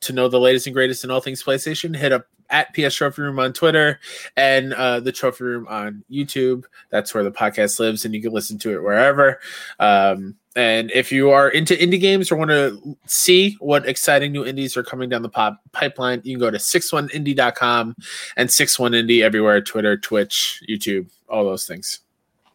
to 0.00 0.12
know 0.12 0.28
the 0.28 0.40
latest 0.40 0.66
and 0.66 0.74
greatest 0.74 1.04
in 1.04 1.10
all 1.10 1.20
things 1.20 1.42
PlayStation, 1.42 1.94
hit 1.94 2.12
up 2.12 2.26
at 2.50 2.74
PS 2.74 2.94
Trophy 2.94 3.22
Room 3.22 3.38
on 3.38 3.52
Twitter 3.52 4.00
and 4.36 4.72
uh, 4.74 5.00
the 5.00 5.12
Trophy 5.12 5.44
Room 5.44 5.66
on 5.68 6.04
YouTube. 6.10 6.64
That's 6.90 7.14
where 7.14 7.24
the 7.24 7.32
podcast 7.32 7.78
lives, 7.80 8.04
and 8.04 8.14
you 8.14 8.22
can 8.22 8.32
listen 8.32 8.58
to 8.60 8.72
it 8.72 8.82
wherever. 8.82 9.40
Um, 9.78 10.36
and 10.56 10.90
if 10.92 11.10
you 11.10 11.30
are 11.30 11.48
into 11.48 11.74
indie 11.74 12.00
games 12.00 12.30
or 12.30 12.36
want 12.36 12.50
to 12.50 12.96
see 13.06 13.56
what 13.58 13.88
exciting 13.88 14.32
new 14.32 14.44
indies 14.44 14.76
are 14.76 14.84
coming 14.84 15.08
down 15.08 15.22
the 15.22 15.28
pop 15.28 15.60
pipeline, 15.72 16.20
you 16.24 16.36
can 16.36 16.40
go 16.40 16.50
to 16.50 16.58
61indie.com 16.58 17.96
and 18.36 18.48
61indie 18.48 19.22
everywhere 19.22 19.60
Twitter, 19.60 19.96
Twitch, 19.96 20.62
YouTube, 20.68 21.10
all 21.28 21.44
those 21.44 21.66
things. 21.66 22.00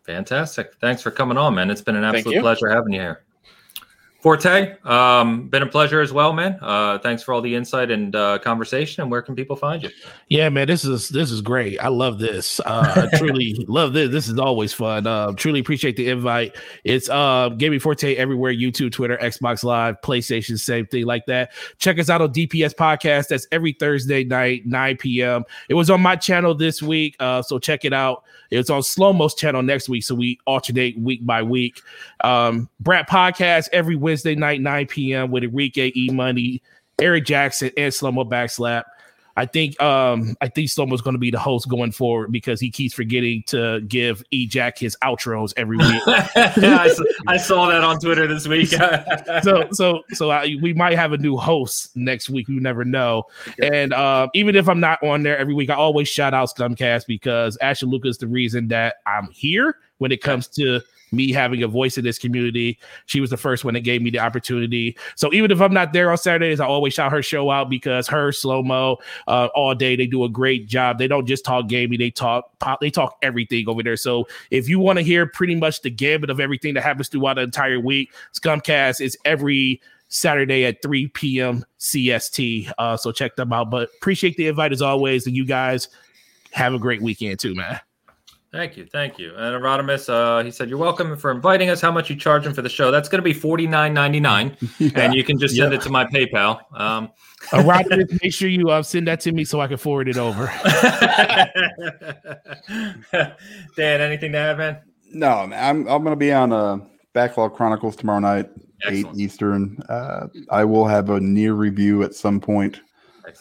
Fantastic. 0.03 0.73
Thanks 0.79 1.01
for 1.01 1.11
coming 1.11 1.37
on, 1.37 1.55
man. 1.55 1.69
It's 1.69 1.81
been 1.81 1.95
an 1.95 2.03
absolute 2.03 2.41
pleasure 2.41 2.69
having 2.69 2.93
you 2.93 3.01
here. 3.01 3.23
Forte, 4.21 4.75
um, 4.83 5.47
been 5.47 5.63
a 5.63 5.65
pleasure 5.65 6.01
as 6.01 6.11
well, 6.11 6.33
man. 6.33 6.59
Uh, 6.61 6.99
thanks 6.99 7.23
for 7.23 7.33
all 7.33 7.41
the 7.41 7.55
insight 7.55 7.89
and 7.89 8.13
uh, 8.17 8.37
conversation. 8.39 9.01
And 9.01 9.09
where 9.09 9.21
can 9.21 9.33
people 9.33 9.55
find 9.55 9.81
you? 9.81 9.89
Yeah, 10.27 10.49
man, 10.49 10.67
this 10.67 10.83
is 10.83 11.07
this 11.07 11.31
is 11.31 11.39
great. 11.39 11.79
I 11.79 11.87
love 11.87 12.19
this. 12.19 12.59
Uh, 12.59 13.09
I 13.13 13.17
truly 13.17 13.53
love 13.69 13.93
this. 13.93 14.09
This 14.09 14.27
is 14.27 14.37
always 14.37 14.73
fun. 14.73 15.07
Uh, 15.07 15.31
truly 15.31 15.61
appreciate 15.61 15.95
the 15.95 16.09
invite. 16.09 16.57
It's 16.83 17.09
uh, 17.09 17.47
Gaming 17.57 17.79
Forte 17.79 18.13
everywhere: 18.15 18.53
YouTube, 18.53 18.91
Twitter, 18.91 19.17
Xbox 19.21 19.63
Live, 19.63 20.01
PlayStation, 20.01 20.59
same 20.59 20.85
thing 20.85 21.05
like 21.05 21.25
that. 21.27 21.53
Check 21.77 21.97
us 21.97 22.09
out 22.09 22.21
on 22.21 22.33
DPS 22.33 22.75
Podcast. 22.75 23.29
That's 23.29 23.47
every 23.53 23.71
Thursday 23.71 24.25
night, 24.25 24.65
9 24.65 24.97
p.m. 24.97 25.45
It 25.69 25.75
was 25.75 25.89
on 25.89 26.01
my 26.01 26.17
channel 26.17 26.53
this 26.53 26.81
week, 26.81 27.15
uh, 27.21 27.41
so 27.41 27.57
check 27.57 27.85
it 27.85 27.93
out. 27.93 28.25
It's 28.51 28.69
on 28.69 28.83
Slow 28.83 29.13
Mo's 29.13 29.35
channel 29.35 29.61
next 29.61 29.89
week, 29.89 30.03
so 30.03 30.15
we 30.15 30.39
alternate 30.45 30.97
week 30.99 31.25
by 31.25 31.43
week. 31.43 31.81
Um, 32.23 32.69
Brad 32.79 33.07
Podcast 33.07 33.69
every 33.71 33.95
Wednesday 33.95 34.35
night, 34.35 34.61
9 34.61 34.87
p.m. 34.87 35.31
with 35.31 35.43
Enrique 35.43 35.91
E 35.95 36.09
Money, 36.11 36.61
Eric 36.99 37.25
Jackson, 37.25 37.71
and 37.77 37.93
Slow 37.93 38.11
Mo 38.11 38.25
Backslap. 38.25 38.83
I 39.39 39.45
think 39.45 39.81
um 39.81 40.35
I 40.41 40.49
think 40.49 40.67
Slomo's 40.67 41.01
going 41.01 41.13
to 41.13 41.19
be 41.19 41.31
the 41.31 41.39
host 41.39 41.69
going 41.69 41.93
forward 41.93 42.29
because 42.29 42.59
he 42.59 42.69
keeps 42.69 42.93
forgetting 42.93 43.43
to 43.47 43.79
give 43.87 44.21
E 44.31 44.45
Jack 44.45 44.77
his 44.77 44.97
outros 45.01 45.53
every 45.55 45.77
week. 45.77 46.01
I, 46.05 46.89
saw, 46.89 47.03
I, 47.25 47.37
saw, 47.37 47.69
that 47.69 47.81
on 47.81 48.01
Twitter 48.01 48.27
this 48.27 48.49
week. 48.49 48.67
so 49.41 49.69
so 49.71 50.01
so 50.09 50.29
I, 50.29 50.57
we 50.61 50.73
might 50.73 50.97
have 50.97 51.13
a 51.13 51.17
new 51.17 51.37
host 51.37 51.95
next 51.95 52.29
week. 52.29 52.49
You 52.49 52.59
never 52.59 52.83
know. 52.83 53.23
And 53.63 53.93
uh, 53.93 54.27
even 54.33 54.57
if 54.57 54.67
I'm 54.67 54.81
not 54.81 55.01
on 55.01 55.23
there 55.23 55.37
every 55.37 55.53
week, 55.53 55.69
I 55.69 55.75
always 55.75 56.09
shout 56.09 56.33
out 56.33 56.53
Scumcast 56.53 57.07
because 57.07 57.57
Ashley 57.61 57.89
Lucas 57.89 58.15
is 58.15 58.17
the 58.17 58.27
reason 58.27 58.67
that 58.67 58.95
I'm 59.07 59.29
here 59.31 59.77
when 59.99 60.11
it 60.11 60.21
comes 60.21 60.47
to 60.49 60.81
me 61.11 61.31
having 61.31 61.63
a 61.63 61.67
voice 61.67 61.97
in 61.97 62.03
this 62.03 62.17
community. 62.17 62.79
She 63.05 63.21
was 63.21 63.29
the 63.29 63.37
first 63.37 63.65
one 63.65 63.73
that 63.73 63.81
gave 63.81 64.01
me 64.01 64.09
the 64.09 64.19
opportunity. 64.19 64.97
So 65.15 65.33
even 65.33 65.51
if 65.51 65.61
I'm 65.61 65.73
not 65.73 65.93
there 65.93 66.11
on 66.11 66.17
Saturdays, 66.17 66.59
I 66.59 66.65
always 66.65 66.93
shout 66.93 67.11
her 67.11 67.21
show 67.21 67.51
out 67.51 67.69
because 67.69 68.07
her 68.07 68.31
slow 68.31 68.63
mo 68.63 68.97
uh, 69.27 69.49
all 69.55 69.75
day 69.75 69.95
they 69.95 70.07
do 70.07 70.23
a 70.23 70.29
great 70.29 70.67
job. 70.67 70.97
They 70.97 71.07
don't 71.07 71.25
just 71.25 71.45
talk 71.45 71.67
gaming; 71.67 71.99
they 71.99 72.11
talk 72.11 72.51
pop, 72.59 72.79
they 72.79 72.91
talk 72.91 73.17
everything 73.21 73.67
over 73.67 73.83
there. 73.83 73.97
So 73.97 74.27
if 74.51 74.69
you 74.69 74.79
want 74.79 74.97
to 74.97 75.03
hear 75.03 75.25
pretty 75.25 75.55
much 75.55 75.81
the 75.81 75.89
gambit 75.89 76.29
of 76.29 76.39
everything 76.39 76.73
that 76.75 76.83
happens 76.83 77.09
throughout 77.09 77.35
the 77.35 77.41
entire 77.41 77.79
week, 77.79 78.11
Scumcast 78.33 79.01
is 79.01 79.17
every 79.25 79.81
Saturday 80.09 80.65
at 80.65 80.81
3 80.81 81.07
p.m. 81.09 81.63
CST. 81.79 82.71
Uh, 82.77 82.97
so 82.97 83.11
check 83.11 83.35
them 83.35 83.53
out. 83.53 83.69
But 83.69 83.89
appreciate 83.97 84.35
the 84.37 84.47
invite 84.47 84.71
as 84.71 84.81
always, 84.81 85.25
and 85.25 85.35
you 85.35 85.45
guys 85.45 85.87
have 86.51 86.73
a 86.73 86.79
great 86.79 87.01
weekend 87.01 87.39
too, 87.39 87.55
man. 87.55 87.79
Thank 88.51 88.77
you, 88.77 88.85
thank 88.87 89.19
you. 89.19 89.35
And 89.35 89.55
Erodimus, 89.55 90.09
uh, 90.09 90.43
he 90.43 90.49
said, 90.49 90.69
"You're 90.69 90.79
welcome 90.79 91.15
for 91.15 91.29
inviting 91.29 91.69
us. 91.69 91.79
How 91.81 91.91
much 91.91 92.09
you 92.09 92.15
charge 92.15 92.47
him 92.47 92.53
for 92.53 92.63
the 92.63 92.69
show? 92.69 92.89
That's 92.89 93.07
going 93.07 93.19
to 93.19 93.23
be 93.23 93.33
forty 93.33 93.67
nine 93.67 93.93
ninety 93.93 94.19
nine, 94.19 94.57
yeah. 94.79 94.89
and 94.95 95.13
you 95.13 95.23
can 95.23 95.37
just 95.37 95.55
send 95.55 95.71
yeah. 95.71 95.77
it 95.77 95.83
to 95.83 95.91
my 95.91 96.05
PayPal." 96.05 96.59
Um, 96.73 97.11
Erodimus, 97.51 98.19
make 98.23 98.33
sure 98.33 98.49
you 98.49 98.71
uh, 98.71 98.81
send 98.81 99.07
that 99.07 99.19
to 99.21 99.31
me 99.31 99.45
so 99.45 99.61
I 99.61 99.67
can 99.67 99.77
forward 99.77 100.09
it 100.09 100.17
over. 100.17 100.47
Dan, 103.77 104.01
anything 104.01 104.31
to 104.31 104.37
add, 104.39 104.57
man? 104.57 104.79
No, 105.13 105.45
man. 105.45 105.63
I'm 105.63 105.87
I'm 105.87 106.01
going 106.03 106.13
to 106.13 106.19
be 106.19 106.33
on 106.33 106.51
uh, 106.51 106.79
Backlog 107.13 107.53
Chronicles 107.53 107.95
tomorrow 107.95 108.19
night, 108.19 108.49
Excellent. 108.83 109.15
eight 109.15 109.21
Eastern. 109.21 109.79
Uh, 109.89 110.25
I 110.49 110.63
will 110.65 110.87
have 110.87 111.11
a 111.11 111.19
NieR 111.19 111.55
review 111.55 112.01
at 112.01 112.15
some 112.15 112.39
point 112.39 112.81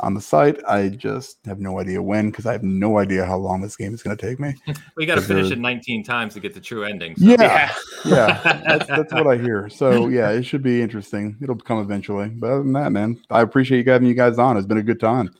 on 0.01 0.15
the 0.15 0.21
site. 0.21 0.59
I 0.67 0.89
just 0.89 1.39
have 1.47 1.59
no 1.59 1.79
idea 1.79 2.03
when 2.03 2.31
because 2.31 2.47
I 2.47 2.53
have 2.53 2.63
no 2.63 2.99
idea 2.99 3.25
how 3.25 3.37
long 3.37 3.61
this 3.61 3.77
game 3.77 3.95
is 3.95 4.03
going 4.03 4.17
to 4.17 4.27
take 4.27 4.41
me. 4.41 4.55
we 4.97 5.07
got 5.07 5.17
to 5.17 5.21
finish 5.21 5.51
it 5.51 5.59
19 5.59 6.05
times 6.05 6.35
to 6.35 6.41
get 6.41 6.55
the 6.55 6.61
true 6.61 6.85
ending. 6.85 7.17
So. 7.17 7.25
Yeah, 7.25 7.75
yeah, 8.05 8.63
that's, 8.67 8.87
that's 8.87 9.13
what 9.13 9.27
I 9.27 9.37
hear. 9.37 9.69
So 9.69 10.09
yeah, 10.09 10.31
it 10.31 10.45
should 10.45 10.63
be 10.63 10.83
interesting. 10.83 11.37
It'll 11.41 11.57
come 11.57 11.79
eventually. 11.79 12.29
But 12.29 12.51
other 12.51 12.63
than 12.63 12.73
that, 12.75 12.93
man, 12.93 13.21
I 13.31 13.43
appreciate 13.43 13.87
you 13.87 13.93
having 13.93 14.09
you 14.09 14.15
guys 14.15 14.39
on. 14.39 14.57
It's 14.57 14.67
been 14.67 14.79
a 14.79 14.83
good 14.83 15.01
time. 15.01 15.35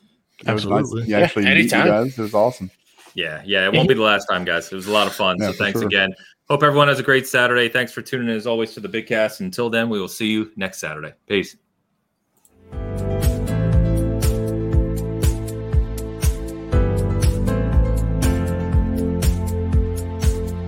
Absolutely, 0.45 1.01
nice. 1.01 1.09
yeah, 1.09 1.19
actually 1.19 1.45
meet 1.45 1.63
you 1.63 1.69
guys. 1.69 2.17
It 2.17 2.21
was 2.21 2.33
awesome. 2.33 2.71
Yeah, 3.13 3.41
yeah, 3.45 3.65
it 3.65 3.73
won't 3.73 3.89
be 3.89 3.95
the 3.95 4.01
last 4.01 4.27
time, 4.27 4.45
guys. 4.45 4.71
It 4.71 4.75
was 4.75 4.87
a 4.87 4.91
lot 4.91 5.07
of 5.07 5.13
fun. 5.13 5.37
Yeah, 5.39 5.47
so 5.47 5.53
thanks 5.53 5.79
sure. 5.79 5.87
again. 5.87 6.13
Hope 6.49 6.63
everyone 6.63 6.87
has 6.87 6.99
a 6.99 7.03
great 7.03 7.27
Saturday. 7.27 7.69
Thanks 7.69 7.91
for 7.91 8.01
tuning 8.01 8.29
in 8.29 8.35
as 8.35 8.47
always 8.47 8.73
to 8.73 8.79
the 8.79 8.89
Big 8.89 9.07
Cast. 9.07 9.41
Until 9.41 9.69
then, 9.69 9.89
we 9.89 9.99
will 9.99 10.07
see 10.07 10.27
you 10.27 10.51
next 10.55 10.79
Saturday. 10.79 11.13
Peace. 11.27 11.55